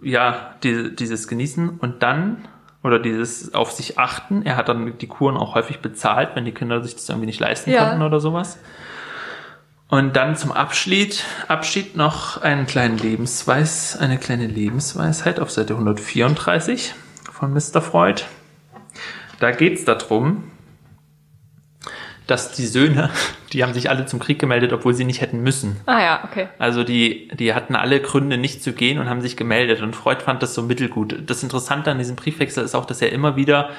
ja, 0.00 0.54
die, 0.62 0.94
dieses 0.94 1.28
Genießen 1.28 1.78
und 1.80 2.02
dann 2.02 2.48
oder 2.82 2.98
dieses 2.98 3.54
auf 3.54 3.72
sich 3.72 3.98
achten. 3.98 4.42
Er 4.42 4.56
hat 4.56 4.68
dann 4.68 4.98
die 4.98 5.06
Kuren 5.06 5.36
auch 5.36 5.54
häufig 5.54 5.80
bezahlt, 5.80 6.30
wenn 6.34 6.44
die 6.44 6.52
Kinder 6.52 6.82
sich 6.82 6.94
das 6.94 7.08
irgendwie 7.08 7.26
nicht 7.26 7.40
leisten 7.40 7.70
ja. 7.70 7.88
konnten 7.88 8.02
oder 8.02 8.20
sowas. 8.20 8.58
Und 9.88 10.16
dann 10.16 10.36
zum 10.36 10.52
Abschied, 10.52 11.24
Abschied 11.48 11.96
noch 11.96 12.42
einen 12.42 12.66
kleinen 12.66 12.98
Lebensweis, 12.98 13.96
eine 13.96 14.18
kleine 14.18 14.46
Lebensweisheit 14.46 15.40
auf 15.40 15.50
Seite 15.50 15.72
134 15.74 16.94
von 17.32 17.54
Mr. 17.54 17.80
Freud. 17.80 18.22
Da 19.40 19.50
geht's 19.50 19.84
darum, 19.84 20.44
dass 22.26 22.52
die 22.52 22.66
Söhne, 22.66 23.10
die 23.52 23.62
haben 23.62 23.72
sich 23.72 23.90
alle 23.90 24.06
zum 24.06 24.18
Krieg 24.18 24.38
gemeldet, 24.38 24.72
obwohl 24.72 24.94
sie 24.94 25.04
nicht 25.04 25.20
hätten 25.20 25.40
müssen. 25.40 25.76
Ah 25.86 26.00
ja, 26.00 26.24
okay. 26.24 26.48
Also 26.58 26.84
die, 26.84 27.28
die 27.28 27.54
hatten 27.54 27.76
alle 27.76 28.00
Gründe, 28.00 28.38
nicht 28.38 28.62
zu 28.62 28.72
gehen 28.72 28.98
und 28.98 29.08
haben 29.08 29.20
sich 29.20 29.36
gemeldet. 29.36 29.82
Und 29.82 29.94
Freud 29.96 30.22
fand 30.22 30.42
das 30.42 30.54
so 30.54 30.62
mittelgut. 30.62 31.16
Das 31.26 31.42
Interessante 31.42 31.90
an 31.90 31.98
diesem 31.98 32.16
Briefwechsel 32.16 32.64
ist 32.64 32.74
auch, 32.74 32.84
dass 32.84 33.02
er 33.02 33.12
immer 33.12 33.36
wieder 33.36 33.70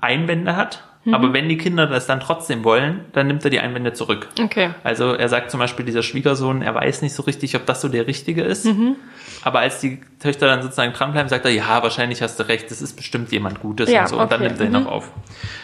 Einwände 0.00 0.56
hat 0.56 0.84
Mhm. 1.04 1.14
Aber 1.14 1.32
wenn 1.32 1.48
die 1.48 1.56
Kinder 1.56 1.86
das 1.86 2.06
dann 2.06 2.20
trotzdem 2.20 2.62
wollen, 2.64 3.04
dann 3.12 3.26
nimmt 3.26 3.42
er 3.44 3.50
die 3.50 3.58
Einwände 3.58 3.92
zurück. 3.92 4.28
Okay. 4.40 4.70
Also 4.84 5.14
er 5.14 5.28
sagt 5.28 5.50
zum 5.50 5.58
Beispiel, 5.58 5.84
dieser 5.84 6.02
Schwiegersohn, 6.02 6.62
er 6.62 6.74
weiß 6.74 7.02
nicht 7.02 7.14
so 7.14 7.24
richtig, 7.24 7.56
ob 7.56 7.66
das 7.66 7.80
so 7.80 7.88
der 7.88 8.06
Richtige 8.06 8.42
ist. 8.42 8.66
Mhm. 8.66 8.96
Aber 9.42 9.60
als 9.60 9.80
die 9.80 10.00
Töchter 10.20 10.46
dann 10.46 10.62
sozusagen 10.62 10.92
dranbleiben, 10.92 11.28
sagt 11.28 11.44
er, 11.44 11.50
ja, 11.50 11.82
wahrscheinlich 11.82 12.22
hast 12.22 12.38
du 12.38 12.46
recht, 12.46 12.70
das 12.70 12.80
ist 12.80 12.94
bestimmt 12.94 13.32
jemand 13.32 13.60
Gutes 13.60 13.90
ja, 13.90 14.02
und 14.02 14.08
so. 14.08 14.20
Und 14.20 14.30
dann 14.30 14.42
nimmt 14.42 14.60
er 14.60 14.66
ihn 14.66 14.72
mhm. 14.72 14.86
auch 14.86 14.92
auf. 14.92 15.10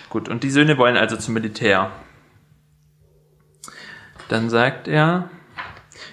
Gut, 0.09 0.29
und 0.29 0.43
die 0.43 0.51
Söhne 0.51 0.77
wollen 0.77 0.97
also 0.97 1.17
zum 1.17 1.35
Militär. 1.35 1.91
Dann 4.29 4.51
sagt 4.51 4.89
er, 4.89 5.31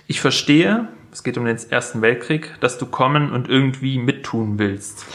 ich 0.07 0.21
verstehe, 0.21 0.87
es 1.11 1.23
geht 1.23 1.37
um 1.37 1.45
den 1.45 1.57
Ersten 1.69 2.01
Weltkrieg, 2.01 2.55
dass 2.59 2.77
du 2.77 2.85
kommen 2.85 3.31
und 3.31 3.49
irgendwie 3.49 3.99
mittun 3.99 4.57
willst. 4.57 5.05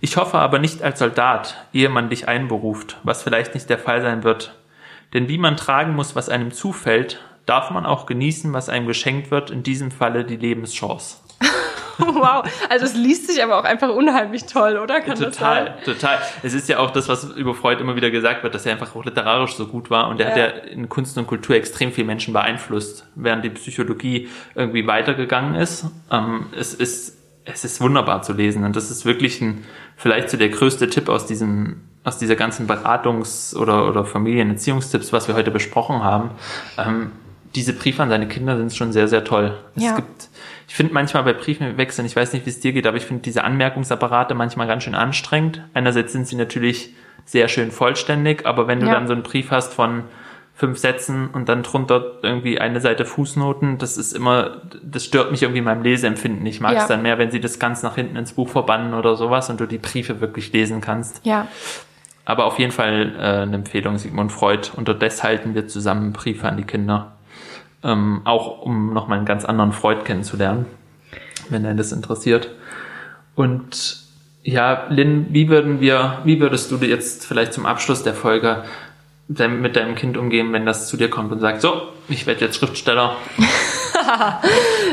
Ich 0.00 0.16
hoffe 0.16 0.38
aber 0.38 0.58
nicht 0.58 0.82
als 0.82 0.98
Soldat, 0.98 1.66
ehe 1.72 1.88
man 1.88 2.10
dich 2.10 2.28
einberuft, 2.28 2.98
was 3.02 3.22
vielleicht 3.22 3.54
nicht 3.54 3.70
der 3.70 3.78
Fall 3.78 4.02
sein 4.02 4.24
wird. 4.24 4.58
Denn 5.14 5.28
wie 5.28 5.38
man 5.38 5.56
tragen 5.56 5.94
muss, 5.94 6.14
was 6.14 6.28
einem 6.28 6.52
zufällt, 6.52 7.24
darf 7.46 7.70
man 7.70 7.86
auch 7.86 8.04
genießen, 8.04 8.52
was 8.52 8.68
einem 8.68 8.86
geschenkt 8.86 9.30
wird, 9.30 9.50
in 9.50 9.62
diesem 9.62 9.90
Falle 9.90 10.24
die 10.24 10.36
Lebenschance. 10.36 11.23
wow, 11.98 12.44
also 12.68 12.84
es 12.84 12.94
liest 12.94 13.28
sich 13.28 13.42
aber 13.42 13.58
auch 13.58 13.64
einfach 13.64 13.88
unheimlich 13.88 14.46
toll, 14.46 14.78
oder? 14.78 15.00
Kann 15.00 15.18
total, 15.18 15.74
total. 15.84 16.18
Es 16.42 16.54
ist 16.54 16.68
ja 16.68 16.78
auch 16.78 16.90
das, 16.90 17.08
was 17.08 17.24
über 17.24 17.54
Freud 17.54 17.80
immer 17.80 17.96
wieder 17.96 18.10
gesagt 18.10 18.42
wird, 18.42 18.54
dass 18.54 18.66
er 18.66 18.72
einfach 18.72 18.94
auch 18.94 19.04
literarisch 19.04 19.54
so 19.54 19.66
gut 19.66 19.90
war 19.90 20.08
und 20.08 20.20
er 20.20 20.26
ja. 20.26 20.32
hat 20.32 20.38
ja 20.38 20.70
in 20.70 20.88
Kunst 20.88 21.16
und 21.18 21.26
Kultur 21.26 21.56
extrem 21.56 21.92
viel 21.92 22.04
Menschen 22.04 22.32
beeinflusst, 22.32 23.06
während 23.14 23.44
die 23.44 23.50
Psychologie 23.50 24.28
irgendwie 24.54 24.86
weitergegangen 24.86 25.54
ist. 25.54 25.86
Ähm, 26.10 26.46
es 26.56 26.74
ist 26.74 27.18
es 27.44 27.64
ist 27.64 27.80
wunderbar 27.80 28.22
zu 28.22 28.32
lesen 28.32 28.64
und 28.64 28.74
das 28.74 28.90
ist 28.90 29.04
wirklich 29.04 29.40
ein, 29.40 29.64
vielleicht 29.96 30.30
so 30.30 30.36
der 30.36 30.48
größte 30.48 30.88
Tipp 30.88 31.08
aus 31.08 31.26
diesem, 31.26 31.82
aus 32.02 32.18
dieser 32.18 32.36
ganzen 32.36 32.66
Beratungs- 32.66 33.54
oder, 33.54 33.88
oder 33.88 34.04
Familienerziehungstipps, 34.04 35.12
was 35.12 35.28
wir 35.28 35.34
heute 35.34 35.50
besprochen 35.50 36.02
haben. 36.02 36.30
Ähm, 36.78 37.12
diese 37.54 37.72
Briefe 37.72 38.02
an 38.02 38.08
seine 38.08 38.26
Kinder 38.28 38.56
sind 38.56 38.74
schon 38.74 38.92
sehr, 38.92 39.08
sehr 39.08 39.24
toll. 39.24 39.56
Ja. 39.76 39.90
Es 39.90 39.96
gibt, 39.96 40.28
ich 40.66 40.74
finde 40.74 40.94
manchmal 40.94 41.24
bei 41.24 41.32
Briefwechseln, 41.32 42.06
ich 42.06 42.16
weiß 42.16 42.32
nicht, 42.32 42.46
wie 42.46 42.50
es 42.50 42.60
dir 42.60 42.72
geht, 42.72 42.86
aber 42.86 42.96
ich 42.96 43.04
finde 43.04 43.22
diese 43.22 43.44
Anmerkungsapparate 43.44 44.34
manchmal 44.34 44.66
ganz 44.66 44.84
schön 44.84 44.94
anstrengend. 44.94 45.62
Einerseits 45.74 46.12
sind 46.12 46.26
sie 46.26 46.36
natürlich 46.36 46.94
sehr 47.24 47.48
schön 47.48 47.70
vollständig, 47.70 48.46
aber 48.46 48.66
wenn 48.66 48.80
du 48.80 48.86
ja. 48.86 48.94
dann 48.94 49.06
so 49.06 49.12
einen 49.12 49.22
Brief 49.22 49.50
hast 49.50 49.72
von 49.74 50.04
fünf 50.54 50.78
Sätzen 50.78 51.28
und 51.30 51.48
dann 51.48 51.64
drunter 51.64 52.18
irgendwie 52.22 52.60
eine 52.60 52.80
Seite 52.80 53.04
Fußnoten. 53.04 53.78
Das 53.78 53.96
ist 53.96 54.12
immer, 54.12 54.62
das 54.82 55.04
stört 55.04 55.32
mich 55.32 55.42
irgendwie 55.42 55.58
in 55.58 55.64
meinem 55.64 55.82
Leseempfinden. 55.82 56.46
Ich 56.46 56.60
mag 56.60 56.72
es 56.72 56.82
ja. 56.82 56.88
dann 56.88 57.02
mehr, 57.02 57.18
wenn 57.18 57.32
sie 57.32 57.40
das 57.40 57.58
ganz 57.58 57.82
nach 57.82 57.96
hinten 57.96 58.16
ins 58.16 58.34
Buch 58.34 58.48
verbannen 58.48 58.94
oder 58.94 59.16
sowas 59.16 59.50
und 59.50 59.58
du 59.58 59.66
die 59.66 59.78
Briefe 59.78 60.20
wirklich 60.20 60.52
lesen 60.52 60.80
kannst. 60.80 61.20
Ja. 61.24 61.48
Aber 62.24 62.44
auf 62.44 62.58
jeden 62.58 62.70
Fall 62.70 63.14
äh, 63.18 63.42
eine 63.42 63.56
Empfehlung, 63.56 63.98
Sigmund 63.98 64.30
Freud. 64.30 64.70
Unterdessen 64.76 65.24
halten 65.24 65.54
wir 65.54 65.66
zusammen 65.66 66.12
Briefe 66.12 66.48
an 66.48 66.56
die 66.56 66.64
Kinder. 66.64 67.13
Ähm, 67.84 68.22
auch 68.24 68.62
um 68.62 68.94
nochmal 68.94 69.18
einen 69.18 69.26
ganz 69.26 69.44
anderen 69.44 69.72
Freud 69.72 70.02
kennenzulernen, 70.04 70.66
wenn 71.50 71.64
er 71.64 71.74
das 71.74 71.92
interessiert. 71.92 72.50
Und 73.34 74.04
ja, 74.42 74.86
Lynn, 74.88 75.26
wie 75.30 75.48
würden 75.48 75.80
wir, 75.80 76.18
wie 76.24 76.40
würdest 76.40 76.70
du 76.70 76.76
jetzt 76.76 77.26
vielleicht 77.26 77.52
zum 77.52 77.66
Abschluss 77.66 78.02
der 78.02 78.14
Folge 78.14 78.64
mit 79.26 79.76
deinem 79.76 79.94
Kind 79.94 80.18
umgehen, 80.18 80.52
wenn 80.52 80.66
das 80.66 80.88
zu 80.88 80.96
dir 80.96 81.08
kommt 81.08 81.32
und 81.32 81.40
sagt, 81.40 81.62
so, 81.62 81.88
ich 82.08 82.26
werde 82.26 82.44
jetzt 82.44 82.56
Schriftsteller? 82.56 83.16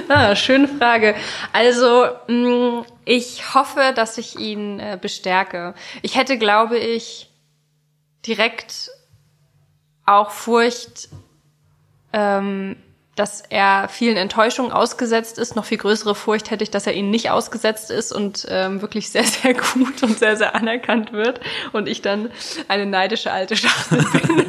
ah, 0.08 0.36
schöne 0.36 0.70
Frage. 0.70 1.16
Also, 1.52 2.06
mm, 2.28 2.84
ich 3.04 3.54
hoffe, 3.54 3.92
dass 3.94 4.18
ich 4.18 4.40
ihn 4.40 4.80
äh, 4.80 4.98
bestärke. 5.02 5.74
Ich 6.02 6.16
hätte, 6.16 6.38
glaube 6.38 6.78
ich, 6.78 7.30
direkt 8.26 8.90
auch 10.06 10.32
Furcht, 10.32 11.10
ähm, 12.14 12.76
dass 13.16 13.42
er 13.42 13.88
vielen 13.90 14.16
Enttäuschungen 14.16 14.72
ausgesetzt 14.72 15.38
ist. 15.38 15.56
Noch 15.56 15.66
viel 15.66 15.78
größere 15.78 16.16
Furcht 16.16 16.50
hätte 16.50 16.64
ich, 16.64 16.72
dass 16.72 16.88
er 16.88 16.94
ihnen 16.94 17.10
nicht 17.10 17.30
ausgesetzt 17.30 17.92
ist 17.92 18.14
und 18.14 18.48
ähm, 18.50 18.82
wirklich 18.82 19.10
sehr, 19.10 19.24
sehr 19.26 19.54
gut 19.54 20.02
und 20.04 20.18
sehr, 20.18 20.38
sehr 20.38 20.56
anerkannt 20.56 21.12
wird 21.12 21.42
und 21.74 21.88
ich 21.88 22.02
dann 22.02 22.32
eine 22.68 22.86
neidische 22.86 23.32
alte 23.32 23.56
Schachtel 23.56 24.04
bin. 24.12 24.46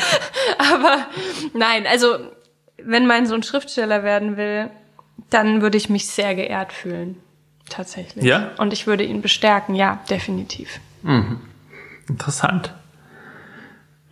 Aber 0.58 1.06
nein, 1.54 1.86
also 1.86 2.18
wenn 2.78 3.06
mein 3.06 3.26
Sohn 3.26 3.42
Schriftsteller 3.42 4.02
werden 4.02 4.36
will, 4.36 4.70
dann 5.30 5.62
würde 5.62 5.78
ich 5.78 5.88
mich 5.88 6.08
sehr 6.08 6.34
geehrt 6.34 6.72
fühlen. 6.72 7.20
Tatsächlich. 7.68 8.24
Ja? 8.24 8.50
Und 8.58 8.72
ich 8.72 8.86
würde 8.86 9.04
ihn 9.04 9.22
bestärken, 9.22 9.74
ja, 9.74 10.00
definitiv. 10.10 10.80
Mhm. 11.02 11.40
Interessant. 12.08 12.74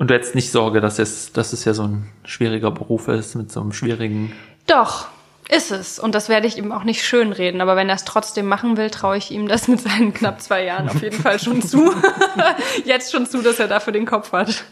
Und 0.01 0.09
du 0.09 0.15
hättest 0.15 0.35
nicht 0.35 0.51
Sorge, 0.51 0.81
dass 0.81 0.99
es, 0.99 1.31
dass 1.35 1.53
es 1.53 1.67
ja 1.67 1.75
so 1.75 1.83
ein 1.83 2.09
schwieriger 2.25 2.71
Beruf 2.71 3.09
ist 3.09 3.35
mit 3.35 3.53
so 3.53 3.61
einem 3.61 3.75
schwierigen. 3.75 4.33
Doch, 4.67 5.09
ist 5.51 5.71
es. 5.71 5.99
Und 5.99 6.15
das 6.15 6.31
werde 6.31 6.47
ich 6.47 6.57
ihm 6.57 6.73
auch 6.73 6.85
nicht 6.85 7.05
schönreden. 7.05 7.61
Aber 7.61 7.77
wenn 7.77 7.91
er 7.91 7.97
es 7.97 8.05
trotzdem 8.05 8.47
machen 8.47 8.79
will, 8.79 8.89
traue 8.89 9.19
ich 9.19 9.31
ihm 9.31 9.47
das 9.47 9.69
mit 9.69 9.79
seinen 9.79 10.15
knapp 10.15 10.41
zwei 10.41 10.65
Jahren 10.65 10.89
auf 10.89 11.03
jeden 11.03 11.21
Fall 11.21 11.39
schon 11.39 11.61
zu. 11.61 11.93
Jetzt 12.87 13.13
schon 13.13 13.27
zu, 13.27 13.43
dass 13.43 13.61
er 13.61 13.69
dafür 13.69 13.93
den 13.93 14.07
Kopf 14.07 14.33
hat. 14.33 14.65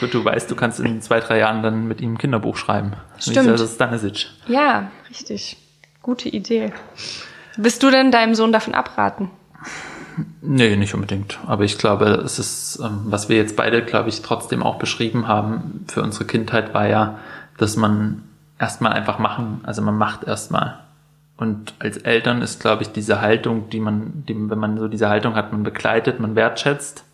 Du, 0.00 0.06
du 0.06 0.24
weißt, 0.24 0.50
du 0.50 0.56
kannst 0.56 0.80
in 0.80 1.02
zwei, 1.02 1.20
drei 1.20 1.36
Jahren 1.36 1.62
dann 1.62 1.86
mit 1.86 2.00
ihm 2.00 2.14
ein 2.14 2.18
Kinderbuch 2.18 2.56
schreiben. 2.56 2.94
Stimmt. 3.18 3.48
Das 3.48 3.60
ist 3.60 3.78
deine 3.78 3.98
Sitch. 3.98 4.30
Ja, 4.46 4.90
richtig. 5.10 5.58
Gute 6.00 6.30
Idee. 6.30 6.72
Willst 7.58 7.82
du 7.82 7.90
denn 7.90 8.10
deinem 8.10 8.34
Sohn 8.34 8.52
davon 8.52 8.72
abraten? 8.72 9.30
Nee, 10.40 10.76
nicht 10.76 10.94
unbedingt. 10.94 11.38
Aber 11.46 11.64
ich 11.64 11.78
glaube, 11.78 12.06
es 12.24 12.38
ist, 12.38 12.80
ähm, 12.82 13.00
was 13.06 13.28
wir 13.28 13.36
jetzt 13.36 13.56
beide, 13.56 13.82
glaube 13.84 14.08
ich, 14.08 14.22
trotzdem 14.22 14.62
auch 14.62 14.76
beschrieben 14.78 15.28
haben 15.28 15.84
für 15.88 16.02
unsere 16.02 16.24
Kindheit, 16.24 16.72
war 16.74 16.86
ja, 16.86 17.18
dass 17.58 17.76
man 17.76 18.22
erstmal 18.58 18.92
einfach 18.92 19.18
machen, 19.18 19.60
also 19.64 19.82
man 19.82 19.96
macht 19.98 20.24
erstmal. 20.24 20.78
Und 21.36 21.74
als 21.78 21.98
Eltern 21.98 22.40
ist, 22.40 22.60
glaube 22.60 22.82
ich, 22.82 22.92
diese 22.92 23.20
Haltung, 23.20 23.68
die 23.68 23.80
man, 23.80 24.24
die, 24.26 24.34
wenn 24.48 24.58
man 24.58 24.78
so 24.78 24.88
diese 24.88 25.08
Haltung 25.10 25.34
hat, 25.34 25.52
man 25.52 25.62
begleitet, 25.62 26.18
man 26.18 26.34
wertschätzt, 26.34 27.04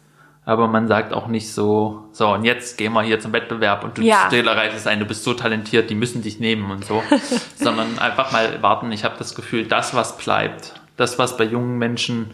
aber 0.44 0.68
man 0.68 0.86
sagt 0.88 1.12
auch 1.12 1.26
nicht 1.28 1.52
so, 1.52 2.04
so, 2.12 2.32
und 2.32 2.44
jetzt 2.44 2.78
gehen 2.78 2.92
wir 2.92 3.02
hier 3.02 3.18
zum 3.20 3.32
Wettbewerb 3.32 3.84
und 3.84 3.98
du 3.98 4.02
Ja. 4.02 4.28
erreichst 4.32 4.86
ein, 4.86 5.00
du 5.00 5.04
bist 5.04 5.24
so 5.24 5.34
talentiert, 5.34 5.90
die 5.90 5.94
müssen 5.94 6.22
dich 6.22 6.38
nehmen 6.40 6.70
und 6.70 6.84
so, 6.84 7.02
sondern 7.56 7.98
einfach 7.98 8.32
mal 8.32 8.62
warten. 8.62 8.90
Ich 8.92 9.04
habe 9.04 9.14
das 9.18 9.34
Gefühl, 9.34 9.66
das, 9.66 9.94
was 9.94 10.16
bleibt, 10.18 10.74
das, 10.96 11.18
was 11.18 11.36
bei 11.36 11.44
jungen 11.44 11.78
Menschen 11.78 12.30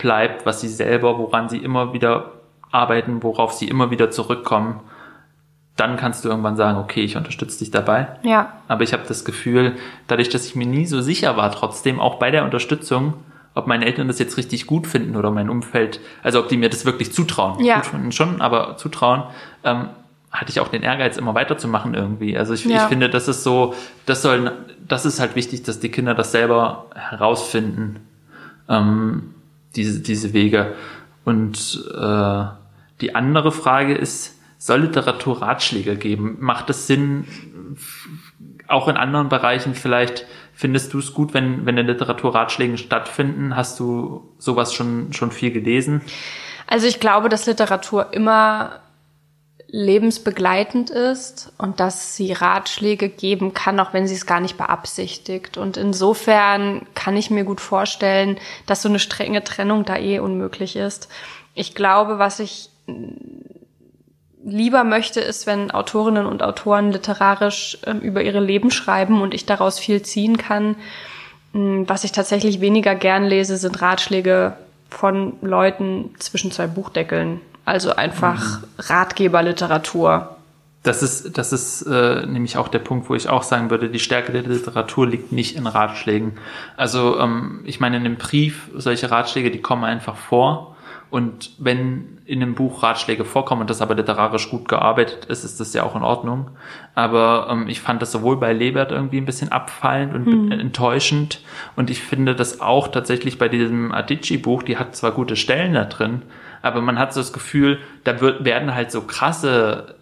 bleibt, 0.00 0.46
was 0.46 0.60
sie 0.60 0.68
selber, 0.68 1.18
woran 1.18 1.48
sie 1.48 1.58
immer 1.58 1.92
wieder 1.92 2.32
arbeiten, 2.72 3.22
worauf 3.22 3.52
sie 3.52 3.68
immer 3.68 3.90
wieder 3.90 4.10
zurückkommen, 4.10 4.80
dann 5.76 5.96
kannst 5.96 6.24
du 6.24 6.28
irgendwann 6.28 6.56
sagen, 6.56 6.78
okay, 6.78 7.02
ich 7.02 7.16
unterstütze 7.16 7.58
dich 7.60 7.70
dabei. 7.70 8.08
Ja. 8.22 8.54
Aber 8.68 8.82
ich 8.82 8.92
habe 8.92 9.04
das 9.06 9.24
Gefühl, 9.24 9.76
dadurch, 10.08 10.28
dass 10.28 10.46
ich 10.46 10.56
mir 10.56 10.66
nie 10.66 10.86
so 10.86 11.00
sicher 11.00 11.36
war, 11.36 11.50
trotzdem 11.52 12.00
auch 12.00 12.16
bei 12.16 12.30
der 12.30 12.44
Unterstützung, 12.44 13.14
ob 13.54 13.66
meine 13.66 13.84
Eltern 13.84 14.08
das 14.08 14.18
jetzt 14.18 14.36
richtig 14.36 14.66
gut 14.66 14.86
finden 14.86 15.16
oder 15.16 15.30
mein 15.30 15.50
Umfeld, 15.50 16.00
also 16.22 16.40
ob 16.40 16.48
die 16.48 16.56
mir 16.56 16.70
das 16.70 16.84
wirklich 16.84 17.12
zutrauen. 17.12 17.62
Ja. 17.64 17.76
Gut 17.76 17.86
finden 17.86 18.12
schon, 18.12 18.40
aber 18.40 18.76
zutrauen, 18.76 19.24
ähm, 19.64 19.88
hatte 20.30 20.50
ich 20.50 20.60
auch 20.60 20.68
den 20.68 20.82
Ehrgeiz, 20.82 21.16
immer 21.16 21.34
weiterzumachen 21.34 21.94
irgendwie. 21.94 22.36
Also 22.38 22.54
ich, 22.54 22.64
Ja. 22.64 22.76
ich 22.76 22.82
finde, 22.82 23.10
das 23.10 23.26
ist 23.26 23.42
so, 23.42 23.74
das 24.06 24.22
soll, 24.22 24.52
das 24.86 25.04
ist 25.04 25.18
halt 25.18 25.34
wichtig, 25.34 25.64
dass 25.64 25.80
die 25.80 25.90
Kinder 25.90 26.14
das 26.14 26.30
selber 26.30 26.86
herausfinden, 26.94 27.96
ähm, 28.68 29.34
diese, 29.76 30.00
diese 30.00 30.32
Wege. 30.32 30.74
Und 31.24 31.84
äh, 31.94 32.44
die 33.00 33.14
andere 33.14 33.52
Frage 33.52 33.94
ist, 33.94 34.38
soll 34.58 34.82
Literatur 34.82 35.40
Ratschläge 35.40 35.96
geben? 35.96 36.36
Macht 36.40 36.68
es 36.70 36.86
Sinn, 36.86 37.24
auch 38.68 38.88
in 38.88 38.96
anderen 38.96 39.28
Bereichen 39.28 39.74
vielleicht, 39.74 40.26
findest 40.52 40.92
du 40.92 40.98
es 40.98 41.14
gut, 41.14 41.32
wenn, 41.32 41.64
wenn 41.64 41.78
in 41.78 41.86
Literatur 41.86 42.34
Ratschläge 42.34 42.76
stattfinden? 42.76 43.56
Hast 43.56 43.80
du 43.80 44.34
sowas 44.38 44.74
schon, 44.74 45.12
schon 45.12 45.30
viel 45.30 45.50
gelesen? 45.50 46.02
Also 46.66 46.86
ich 46.86 47.00
glaube, 47.00 47.28
dass 47.28 47.46
Literatur 47.46 48.12
immer 48.12 48.80
lebensbegleitend 49.72 50.90
ist 50.90 51.52
und 51.58 51.80
dass 51.80 52.16
sie 52.16 52.32
Ratschläge 52.32 53.08
geben 53.08 53.54
kann, 53.54 53.78
auch 53.78 53.92
wenn 53.92 54.06
sie 54.06 54.14
es 54.14 54.26
gar 54.26 54.40
nicht 54.40 54.56
beabsichtigt. 54.56 55.56
Und 55.56 55.76
insofern 55.76 56.86
kann 56.94 57.16
ich 57.16 57.30
mir 57.30 57.44
gut 57.44 57.60
vorstellen, 57.60 58.38
dass 58.66 58.82
so 58.82 58.88
eine 58.88 58.98
strenge 58.98 59.44
Trennung 59.44 59.84
da 59.84 59.96
eh 59.96 60.18
unmöglich 60.18 60.76
ist. 60.76 61.08
Ich 61.54 61.74
glaube, 61.74 62.18
was 62.18 62.40
ich 62.40 62.70
lieber 64.44 64.84
möchte, 64.84 65.20
ist, 65.20 65.46
wenn 65.46 65.70
Autorinnen 65.70 66.26
und 66.26 66.42
Autoren 66.42 66.92
literarisch 66.92 67.78
ähm, 67.86 68.00
über 68.00 68.22
ihre 68.22 68.40
Leben 68.40 68.70
schreiben 68.70 69.20
und 69.22 69.34
ich 69.34 69.46
daraus 69.46 69.78
viel 69.78 70.02
ziehen 70.02 70.36
kann. 70.36 70.76
Mm, 71.52 71.84
Was 71.86 72.04
ich 72.04 72.12
tatsächlich 72.12 72.60
weniger 72.60 72.94
gern 72.94 73.24
lese, 73.24 73.56
sind 73.56 73.82
Ratschläge 73.82 74.56
von 74.88 75.34
Leuten 75.42 76.14
zwischen 76.18 76.50
zwei 76.50 76.66
Buchdeckeln. 76.66 77.40
Also 77.64 77.94
einfach 77.94 78.60
Ratgeberliteratur. 78.78 80.36
Das 80.82 81.02
ist, 81.02 81.36
das 81.36 81.52
ist 81.52 81.82
äh, 81.82 82.24
nämlich 82.26 82.56
auch 82.56 82.68
der 82.68 82.78
Punkt, 82.78 83.10
wo 83.10 83.14
ich 83.14 83.28
auch 83.28 83.42
sagen 83.42 83.68
würde, 83.68 83.90
die 83.90 83.98
Stärke 83.98 84.32
der 84.32 84.42
Literatur 84.42 85.06
liegt 85.06 85.30
nicht 85.30 85.56
in 85.56 85.66
Ratschlägen. 85.66 86.32
Also 86.76 87.18
ähm, 87.20 87.60
ich 87.64 87.80
meine, 87.80 87.98
in 87.98 88.06
einem 88.06 88.16
Brief, 88.16 88.70
solche 88.74 89.10
Ratschläge, 89.10 89.50
die 89.50 89.60
kommen 89.60 89.84
einfach 89.84 90.16
vor. 90.16 90.76
Und 91.10 91.50
wenn 91.58 92.18
in 92.24 92.40
einem 92.40 92.54
Buch 92.54 92.82
Ratschläge 92.82 93.24
vorkommen 93.24 93.62
und 93.62 93.68
das 93.68 93.82
aber 93.82 93.96
literarisch 93.96 94.48
gut 94.48 94.68
gearbeitet 94.68 95.24
ist, 95.26 95.44
ist 95.44 95.58
das 95.58 95.74
ja 95.74 95.82
auch 95.82 95.96
in 95.96 96.02
Ordnung. 96.02 96.52
Aber 96.94 97.48
ähm, 97.50 97.68
ich 97.68 97.80
fand 97.80 98.00
das 98.00 98.12
sowohl 98.12 98.38
bei 98.38 98.52
Lebert 98.52 98.92
irgendwie 98.92 99.18
ein 99.18 99.26
bisschen 99.26 99.52
abfallend 99.52 100.14
und 100.14 100.52
enttäuschend. 100.52 101.42
Und 101.76 101.90
ich 101.90 102.00
finde 102.00 102.34
das 102.34 102.60
auch 102.60 102.88
tatsächlich 102.88 103.38
bei 103.38 103.48
diesem 103.48 103.92
Adichie-Buch, 103.92 104.62
die 104.62 104.78
hat 104.78 104.96
zwar 104.96 105.10
gute 105.10 105.36
Stellen 105.36 105.74
da 105.74 105.84
drin, 105.84 106.22
aber 106.62 106.80
man 106.80 106.98
hat 106.98 107.12
so 107.14 107.20
das 107.20 107.32
Gefühl, 107.32 107.78
da 108.04 108.20
wird, 108.20 108.44
werden 108.44 108.74
halt 108.74 108.90
so 108.90 109.02
krasse 109.02 109.96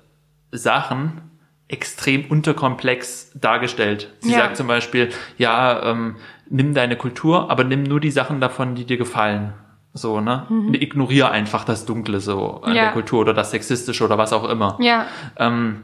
Sachen 0.53 1.23
extrem 1.69 2.25
unterkomplex 2.31 3.33
dargestellt. 3.35 4.11
Sie 4.21 4.33
Ja. 4.33 4.39
sagt 4.39 4.57
zum 4.57 4.67
Beispiel, 4.67 5.11
ja, 5.37 5.83
ähm, 5.91 6.17
nimm 6.49 6.73
deine 6.75 6.97
Kultur, 6.97 7.51
aber 7.51 7.65
nimm 7.65 7.83
nur 7.83 8.01
die 8.01 8.11
Sachen 8.11 8.41
davon, 8.41 8.75
die 8.75 8.85
dir 8.87 8.97
gefallen. 8.97 9.53
So, 9.93 10.21
ne? 10.21 10.47
Ignoriere 10.73 11.31
einfach 11.31 11.65
das 11.65 11.85
Dunkle 11.85 12.21
so 12.21 12.61
an 12.63 12.75
Ja. 12.75 12.85
der 12.85 12.93
Kultur 12.93 13.21
oder 13.21 13.35
das 13.35 13.51
Sexistische 13.51 14.05
oder 14.05 14.17
was 14.17 14.33
auch 14.33 14.49
immer. 14.49 14.79
Ja, 14.81 15.07
Ähm, 15.37 15.83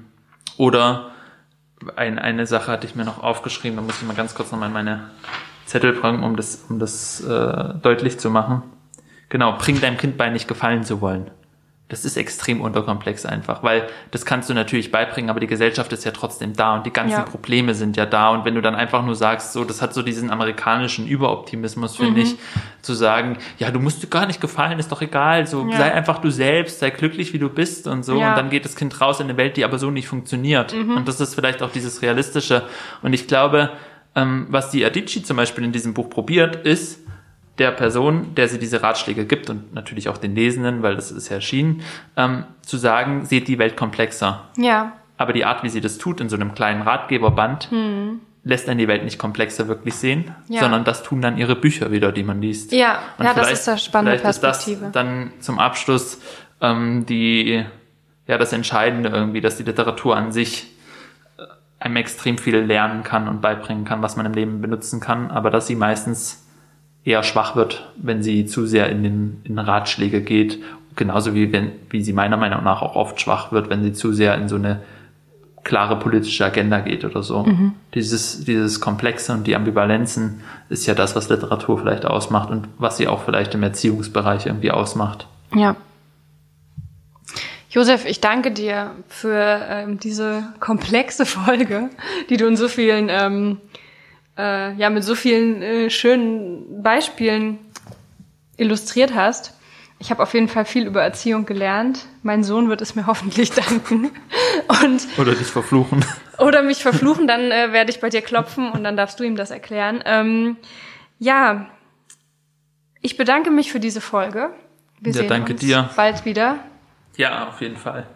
oder 0.56 1.10
ein, 1.96 2.18
eine 2.18 2.46
Sache 2.46 2.70
hatte 2.70 2.86
ich 2.86 2.94
mir 2.94 3.04
noch 3.04 3.22
aufgeschrieben, 3.22 3.76
da 3.76 3.82
muss 3.82 4.00
ich 4.00 4.06
mal 4.06 4.14
ganz 4.14 4.34
kurz 4.34 4.52
nochmal 4.52 4.68
in 4.68 4.72
meine 4.74 5.10
Zettel 5.66 5.92
bringen, 5.92 6.22
um 6.22 6.36
das, 6.36 6.64
um 6.68 6.78
das 6.78 7.20
äh, 7.22 7.74
deutlich 7.82 8.18
zu 8.18 8.30
machen. 8.30 8.62
Genau, 9.28 9.56
bring 9.58 9.80
deinem 9.80 9.96
Kind 9.96 10.16
bei, 10.16 10.28
nicht 10.30 10.48
gefallen 10.48 10.84
zu 10.84 11.00
wollen. 11.00 11.30
Das 11.88 12.06
ist 12.06 12.16
extrem 12.16 12.62
unterkomplex 12.62 13.26
einfach, 13.26 13.62
weil 13.62 13.86
das 14.10 14.24
kannst 14.24 14.48
du 14.48 14.54
natürlich 14.54 14.90
beibringen, 14.90 15.28
aber 15.28 15.38
die 15.38 15.46
Gesellschaft 15.46 15.92
ist 15.92 16.04
ja 16.04 16.12
trotzdem 16.12 16.54
da 16.54 16.76
und 16.76 16.86
die 16.86 16.90
ganzen 16.92 17.18
Ja. 17.18 17.22
Probleme 17.24 17.74
sind 17.74 17.98
ja 17.98 18.06
da. 18.06 18.30
Und 18.30 18.46
wenn 18.46 18.54
du 18.54 18.62
dann 18.62 18.74
einfach 18.74 19.04
nur 19.04 19.14
sagst, 19.14 19.52
so, 19.52 19.64
das 19.64 19.82
hat 19.82 19.92
so 19.92 20.00
diesen 20.00 20.30
amerikanischen 20.30 21.06
Überoptimismus, 21.06 21.98
Mhm. 21.98 22.04
finde 22.04 22.20
ich, 22.22 22.36
zu 22.80 22.94
sagen, 22.94 23.36
ja, 23.58 23.70
du 23.70 23.80
musst 23.80 24.02
dir 24.02 24.06
gar 24.06 24.24
nicht 24.26 24.40
gefallen, 24.40 24.78
ist 24.78 24.90
doch 24.92 25.02
egal, 25.02 25.46
so, 25.46 25.68
Ja. 25.68 25.76
sei 25.76 25.92
einfach 25.92 26.18
du 26.20 26.30
selbst, 26.30 26.78
sei 26.80 26.88
glücklich, 26.88 27.34
wie 27.34 27.38
du 27.38 27.50
bist 27.50 27.86
und 27.86 28.02
so. 28.02 28.18
Ja. 28.18 28.30
Und 28.30 28.38
dann 28.38 28.50
geht 28.50 28.64
das 28.64 28.76
Kind 28.76 28.98
raus 29.00 29.20
in 29.20 29.28
eine 29.28 29.36
Welt, 29.36 29.56
die 29.58 29.64
aber 29.64 29.78
so 29.78 29.90
nicht 29.90 30.08
funktioniert. 30.08 30.72
Und 30.72 31.06
das 31.06 31.20
ist 31.20 31.34
vielleicht 31.34 31.62
auch 31.62 31.70
dieses 31.70 32.00
Realistische. 32.00 32.62
Und 33.02 33.12
ich 33.12 33.28
glaube, 33.28 33.70
ähm, 34.16 34.46
was 34.48 34.70
die 34.70 34.84
Adichie 34.86 35.22
zum 35.22 35.36
Beispiel 35.36 35.64
in 35.64 35.72
diesem 35.72 35.92
Buch 35.92 36.08
probiert, 36.08 36.64
ist, 36.66 37.00
der 37.58 37.70
Person, 37.70 38.34
der 38.34 38.48
sie 38.48 38.58
diese 38.58 38.82
Ratschläge 38.82 39.24
gibt 39.26 39.48
und 39.50 39.72
natürlich 39.74 40.08
auch 40.08 40.18
den 40.18 40.34
Lesenden, 40.34 40.82
weil 40.82 40.96
das 40.96 41.10
ist 41.12 41.28
ja 41.28 41.36
erschienen, 41.36 41.82
ähm, 42.16 42.44
zu 42.62 42.76
sagen, 42.76 43.24
seht 43.26 43.46
die 43.48 43.58
Welt 43.58 43.76
komplexer. 43.76 44.44
ja, 44.56 44.92
Aber 45.18 45.32
die 45.32 45.44
Art, 45.44 45.62
wie 45.62 45.68
sie 45.68 45.80
das 45.80 45.98
tut, 45.98 46.20
in 46.20 46.28
so 46.28 46.34
einem 46.36 46.54
kleinen 46.54 46.82
Ratgeberband, 46.82 47.68
lässt 48.42 48.66
dann 48.68 48.76
die 48.78 48.88
Welt 48.88 49.04
nicht 49.04 49.18
komplexer 49.18 49.68
wirklich 49.68 49.94
sehen, 49.94 50.34
Ja. 50.48 50.60
sondern 50.62 50.84
das 50.84 51.02
tun 51.04 51.22
dann 51.22 51.38
ihre 51.38 51.54
Bücher 51.56 51.90
wieder, 51.92 52.10
die 52.12 52.24
man 52.24 52.42
liest. 52.42 52.72
ja, 52.72 52.98
Und 53.18 53.24
ja, 53.24 53.32
das 53.34 53.52
ist 53.52 53.68
eine 53.68 53.78
spannende 53.78 54.18
vielleicht 54.18 54.40
Perspektive. 54.40 54.76
Ist 54.76 54.82
das 54.86 54.92
dann 54.92 55.32
zum 55.40 55.58
Abschluss 55.60 56.20
ähm, 56.60 57.06
die, 57.06 57.64
ja, 58.26 58.36
das 58.38 58.52
Entscheidende 58.52 59.08
irgendwie, 59.10 59.40
dass 59.40 59.56
die 59.56 59.62
Literatur 59.62 60.16
an 60.16 60.30
sich 60.32 60.66
äh, 61.38 61.42
einem 61.78 61.96
extrem 61.96 62.36
viel 62.36 62.56
lernen 62.56 63.02
kann 63.04 63.28
und 63.28 63.40
beibringen 63.40 63.84
kann, 63.84 64.02
was 64.02 64.16
man 64.16 64.26
im 64.26 64.32
Leben 64.34 64.60
benutzen 64.60 65.00
kann, 65.00 65.30
aber 65.30 65.50
dass 65.50 65.66
sie 65.68 65.76
meistens 65.76 66.43
eher 67.04 67.22
schwach 67.22 67.56
wird, 67.56 67.90
wenn 67.96 68.22
sie 68.22 68.46
zu 68.46 68.66
sehr 68.66 68.88
in 68.88 69.02
den 69.02 69.40
in 69.44 69.58
Ratschläge 69.58 70.22
geht, 70.22 70.58
genauso 70.96 71.34
wie 71.34 71.52
wenn, 71.52 71.72
wie 71.90 72.02
sie 72.02 72.12
meiner 72.12 72.36
Meinung 72.36 72.64
nach 72.64 72.82
auch 72.82 72.96
oft 72.96 73.20
schwach 73.20 73.52
wird, 73.52 73.70
wenn 73.70 73.82
sie 73.82 73.92
zu 73.92 74.12
sehr 74.12 74.34
in 74.36 74.48
so 74.48 74.56
eine 74.56 74.80
klare 75.64 75.98
politische 75.98 76.44
Agenda 76.44 76.80
geht 76.80 77.04
oder 77.04 77.22
so. 77.22 77.46
Dieses, 77.94 78.44
dieses 78.44 78.80
Komplexe 78.80 79.32
und 79.32 79.46
die 79.46 79.56
Ambivalenzen 79.56 80.42
ist 80.68 80.86
ja 80.86 80.94
das, 80.94 81.16
was 81.16 81.30
Literatur 81.30 81.78
vielleicht 81.78 82.04
ausmacht 82.04 82.50
und 82.50 82.68
was 82.78 82.98
sie 82.98 83.08
auch 83.08 83.22
vielleicht 83.24 83.54
im 83.54 83.62
Erziehungsbereich 83.62 84.46
irgendwie 84.46 84.70
ausmacht. 84.70 85.26
Ja. 85.54 85.74
Josef, 87.70 88.04
ich 88.04 88.20
danke 88.20 88.52
dir 88.52 88.92
für 89.08 89.60
ähm, 89.68 89.98
diese 89.98 90.44
komplexe 90.60 91.26
Folge, 91.26 91.90
die 92.30 92.36
du 92.36 92.46
in 92.46 92.56
so 92.56 92.68
vielen, 92.68 93.08
ähm, 93.08 93.58
äh, 94.38 94.72
ja, 94.74 94.90
mit 94.90 95.04
so 95.04 95.14
vielen 95.14 95.62
äh, 95.62 95.90
schönen 95.90 96.82
Beispielen 96.82 97.58
illustriert 98.56 99.14
hast. 99.14 99.54
Ich 100.00 100.10
habe 100.10 100.22
auf 100.22 100.34
jeden 100.34 100.48
Fall 100.48 100.64
viel 100.64 100.86
über 100.86 101.02
Erziehung 101.02 101.46
gelernt. 101.46 102.06
Mein 102.22 102.44
Sohn 102.44 102.68
wird 102.68 102.80
es 102.82 102.94
mir 102.94 103.06
hoffentlich 103.06 103.52
danken. 103.52 104.10
Und 104.82 105.06
Oder 105.18 105.34
dich 105.34 105.46
verfluchen. 105.46 106.04
oder 106.38 106.62
mich 106.62 106.82
verfluchen, 106.82 107.26
dann 107.26 107.50
äh, 107.50 107.72
werde 107.72 107.90
ich 107.90 108.00
bei 108.00 108.08
dir 108.10 108.22
klopfen 108.22 108.70
und 108.70 108.84
dann 108.84 108.96
darfst 108.96 109.18
du 109.20 109.24
ihm 109.24 109.36
das 109.36 109.50
erklären. 109.50 110.02
Ähm, 110.04 110.56
ja, 111.18 111.66
ich 113.00 113.16
bedanke 113.16 113.50
mich 113.50 113.70
für 113.70 113.80
diese 113.80 114.00
Folge. 114.00 114.50
Wir 115.00 115.12
Ja, 115.12 115.20
sehen 115.20 115.28
danke 115.28 115.52
uns 115.52 115.60
dir. 115.60 115.90
bald 115.96 116.24
wieder. 116.24 116.58
Ja, 117.16 117.48
auf 117.48 117.60
jeden 117.60 117.76
Fall. 117.76 118.06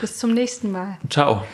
Bis 0.00 0.18
zum 0.18 0.32
nächsten 0.34 0.70
Mal. 0.70 0.98
Ciao. 1.10 1.44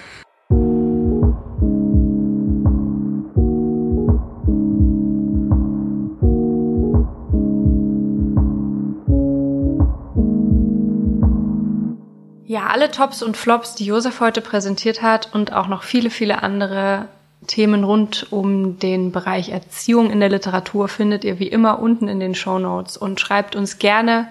Ja, 12.51 12.67
alle 12.67 12.91
Tops 12.91 13.23
und 13.23 13.37
Flops, 13.37 13.77
die 13.77 13.85
Josef 13.85 14.19
heute 14.19 14.41
präsentiert 14.41 15.03
hat 15.03 15.33
und 15.33 15.53
auch 15.53 15.69
noch 15.69 15.85
viele, 15.85 16.11
viele 16.11 16.43
andere 16.43 17.07
Themen 17.47 17.85
rund 17.85 18.27
um 18.33 18.77
den 18.81 19.13
Bereich 19.13 19.51
Erziehung 19.51 20.11
in 20.11 20.19
der 20.19 20.31
Literatur 20.31 20.89
findet 20.89 21.23
ihr 21.23 21.39
wie 21.39 21.47
immer 21.47 21.79
unten 21.79 22.09
in 22.09 22.19
den 22.19 22.35
Show 22.35 22.59
Notes 22.59 22.97
und 22.97 23.21
schreibt 23.21 23.55
uns 23.55 23.79
gerne, 23.79 24.27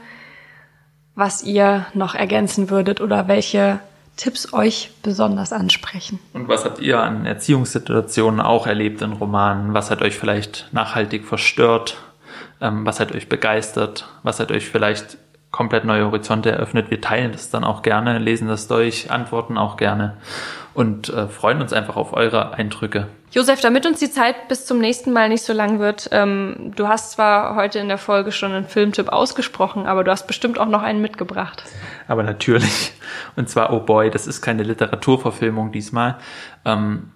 was 1.16 1.44
ihr 1.44 1.86
noch 1.94 2.14
ergänzen 2.14 2.70
würdet 2.70 3.00
oder 3.00 3.30
welche 3.30 3.80
Tipps 4.18 4.52
euch 4.52 4.92
besonders 5.02 5.54
ansprechen. 5.54 6.20
Und 6.34 6.50
was 6.50 6.66
habt 6.66 6.80
ihr 6.82 7.00
an 7.00 7.26
Erziehungssituationen 7.26 8.42
auch 8.42 8.68
erlebt 8.68 9.02
in 9.02 9.14
Romanen? 9.14 9.74
Was 9.74 9.92
hat 9.92 10.02
euch 10.02 10.18
vielleicht 10.18 10.68
nachhaltig 10.74 11.24
verstört? 11.24 11.96
Ähm, 12.60 12.86
was 12.86 13.00
hat 13.00 13.16
euch 13.16 13.30
begeistert? 13.30 14.10
Was 14.24 14.42
hat 14.42 14.52
euch 14.52 14.68
vielleicht 14.68 15.18
komplett 15.52 15.84
neue 15.84 16.06
Horizonte 16.06 16.52
eröffnet. 16.52 16.92
Wir 16.92 17.02
teilen 17.02 17.32
das 17.32 17.50
dann 17.50 17.64
auch 17.64 17.82
gerne, 17.82 18.20
lesen 18.20 18.48
das 18.48 18.68
durch, 18.68 19.10
antworten 19.12 19.58
auch 19.58 19.78
gerne 19.78 20.18
und 20.74 21.10
äh, 21.10 21.28
freuen 21.28 21.62
uns 21.62 21.74
einfach 21.74 21.96
auf 21.96 22.14
eure 22.14 22.54
Eindrücke. 22.54 23.08
Josef, 23.32 23.62
damit 23.62 23.86
uns 23.86 24.00
die 24.00 24.10
Zeit 24.10 24.48
bis 24.48 24.66
zum 24.66 24.80
nächsten 24.80 25.12
Mal 25.12 25.30
nicht 25.30 25.44
so 25.44 25.54
lang 25.54 25.80
wird, 25.80 26.10
ähm, 26.12 26.72
du 26.76 26.88
hast 26.88 27.12
zwar 27.12 27.56
heute 27.56 27.80
in 27.80 27.88
der 27.88 27.98
Folge 27.98 28.32
schon 28.32 28.54
einen 28.54 28.66
Filmtipp 28.66 29.10
ausgesprochen, 29.10 29.86
aber 29.86 30.04
du 30.04 30.12
hast 30.12 30.26
bestimmt 30.26 30.60
auch 30.60 30.68
noch 30.68 30.82
einen 30.82 31.02
mitgebracht. 31.02 31.64
Aber 32.08 32.24
natürlich. 32.24 32.94
Und 33.36 33.50
zwar, 33.50 33.74
oh 33.74 33.82
boy, 33.82 34.10
das 34.10 34.26
ist 34.26 34.42
keine 34.42 34.64
Literaturverfilmung 34.64 35.72
diesmal. 35.72 36.18
Ähm, 36.66 37.12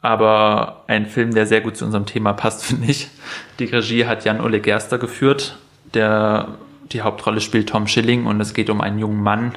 aber 0.00 0.84
ein 0.86 1.06
Film, 1.06 1.34
der 1.34 1.46
sehr 1.46 1.60
gut 1.60 1.76
zu 1.76 1.84
unserem 1.84 2.06
Thema 2.06 2.32
passt, 2.32 2.64
finde 2.66 2.90
ich. 2.90 3.08
Die 3.58 3.64
Regie 3.64 4.06
hat 4.06 4.24
Jan-Ole 4.24 4.60
Gerster 4.60 4.98
geführt, 4.98 5.58
der 5.94 6.48
die 6.92 7.02
Hauptrolle 7.02 7.40
spielt 7.40 7.68
Tom 7.68 7.86
Schilling 7.86 8.26
und 8.26 8.40
es 8.40 8.54
geht 8.54 8.70
um 8.70 8.80
einen 8.80 8.98
jungen 8.98 9.22
Mann, 9.22 9.52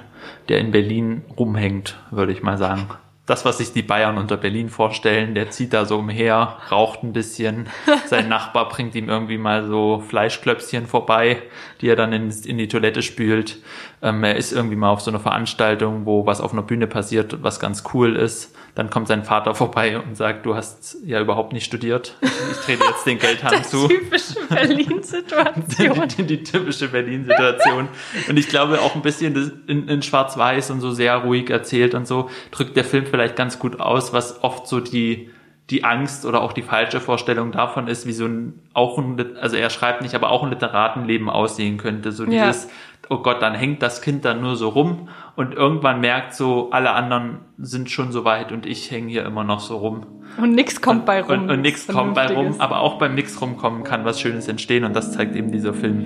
der 0.49 0.60
in 0.60 0.72
Berlin 0.72 1.24
rumhängt, 1.38 1.98
würde 2.12 2.32
ich 2.32 2.44
mal 2.44 2.58
sagen 2.58 2.88
das, 3.32 3.45
was 3.45 3.60
sich 3.60 3.72
die 3.72 3.82
Bayern 3.82 4.18
unter 4.18 4.36
Berlin 4.36 4.70
vorstellen. 4.70 5.36
Der 5.36 5.49
zieht 5.49 5.74
da 5.74 5.86
so 5.86 5.99
umher, 5.99 6.58
raucht 6.70 7.02
ein 7.02 7.14
bisschen. 7.14 7.68
Sein 8.08 8.28
Nachbar 8.28 8.68
bringt 8.68 8.94
ihm 8.94 9.08
irgendwie 9.08 9.38
mal 9.38 9.66
so 9.66 9.99
Fleischklöpschen 9.99 10.86
vorbei, 10.86 11.41
die 11.80 11.88
er 11.88 11.95
dann 11.95 12.12
in, 12.14 12.30
in 12.30 12.58
die 12.58 12.68
Toilette 12.68 13.02
spült. 13.02 13.60
Ähm, 14.02 14.24
er 14.24 14.36
ist 14.36 14.52
irgendwie 14.52 14.76
mal 14.76 14.90
auf 14.90 14.99
so 14.99 15.12
einer 15.12 15.20
Veranstaltung, 15.20 16.06
wo 16.06 16.26
was 16.26 16.41
auf 16.41 16.52
einer 16.52 16.64
Bühne 16.64 16.88
passiert, 16.88 17.41
was 17.41 17.62
ganz 17.62 17.84
cool 17.94 18.18
ist. 18.18 18.53
Dann 18.76 18.89
kommt 18.89 19.07
sein 19.07 19.23
Vater 19.23 19.53
vorbei 19.53 19.99
und 19.99 20.15
sagt, 20.15 20.45
du 20.45 20.56
hast 20.56 20.98
ja 21.06 21.19
überhaupt 21.19 21.53
nicht 21.53 21.65
studiert. 21.65 22.15
Ich, 22.22 22.57
trete 22.65 22.84
jetzt 22.85 23.06
den 23.06 23.19
Geldhahn 23.19 23.64
zu. 23.64 23.88
Die 23.88 23.95
typische 23.95 24.39
Berlin-Situation. 24.49 26.07
die, 26.07 26.15
die, 26.15 26.23
die, 26.23 26.43
typische 26.43 26.88
Berlin-Situation. 26.88 27.89
Und 28.30 28.38
ich 28.38 28.48
glaube 28.48 28.81
auch 28.81 28.95
ein 28.95 29.02
bisschen 29.02 29.61
in, 29.68 29.88
in 29.88 30.02
Schwarz-Weiß 30.02 30.72
und 30.72 30.80
so 30.80 30.91
sehr 30.91 31.18
ruhig 31.18 31.49
erzählt 31.49 31.95
und 31.95 32.07
so 32.07 32.30
drückt 32.52 32.76
der 32.77 32.85
Film 32.85 33.06
vielleicht 33.06 33.35
ganz 33.35 33.60
gut 33.60 33.80
aus, 33.80 34.14
was 34.14 34.43
oft 34.43 34.68
so 34.68 34.80
die 34.80 35.30
die 35.72 35.85
Angst 35.85 36.26
oder 36.26 36.41
auch 36.41 36.52
die 36.52 36.64
falsche 36.64 36.99
Vorstellung 36.99 37.53
davon 37.53 37.88
ist, 37.88 38.06
wie 38.06 38.11
so 38.11 38.26
ein, 38.26 38.60
auch 38.73 38.98
ein, 38.98 39.38
also 39.38 39.56
er 39.56 39.69
schreibt 39.69 40.02
nicht, 40.02 40.14
aber 40.14 40.30
auch 40.30 40.43
ein 40.43 40.49
Literatenleben 40.49 41.30
aussehen 41.30 41.77
könnte. 41.77 42.11
So 42.11 42.26
dieses, 42.26 42.65
ja. 42.65 42.69
Oh 43.11 43.17
Gott, 43.17 43.41
dann 43.41 43.53
hängt 43.53 43.81
das 43.83 44.01
Kind 44.01 44.23
dann 44.23 44.41
nur 44.41 44.55
so 44.55 44.69
rum 44.69 45.09
und 45.35 45.53
irgendwann 45.53 45.99
merkt 45.99 46.33
so, 46.33 46.71
alle 46.71 46.91
anderen 46.91 47.39
sind 47.57 47.91
schon 47.91 48.13
so 48.13 48.23
weit 48.23 48.53
und 48.53 48.65
ich 48.65 48.89
hänge 48.89 49.09
hier 49.09 49.25
immer 49.25 49.43
noch 49.43 49.59
so 49.59 49.77
rum. 49.77 50.05
Und 50.38 50.53
nix 50.55 50.81
kommt 50.81 51.05
bei 51.05 51.21
rum. 51.21 51.43
Und, 51.43 51.51
und 51.51 51.61
nix 51.61 51.88
kommt 51.88 52.15
bei 52.15 52.27
rum, 52.27 52.55
aber 52.59 52.79
auch 52.79 52.97
beim 52.97 53.13
nix 53.13 53.41
rumkommen 53.41 53.83
kann 53.83 54.05
was 54.05 54.21
Schönes 54.21 54.47
entstehen 54.47 54.85
und 54.85 54.95
das 54.95 55.11
zeigt 55.11 55.35
eben 55.35 55.51
dieser 55.51 55.73
Film. 55.73 56.05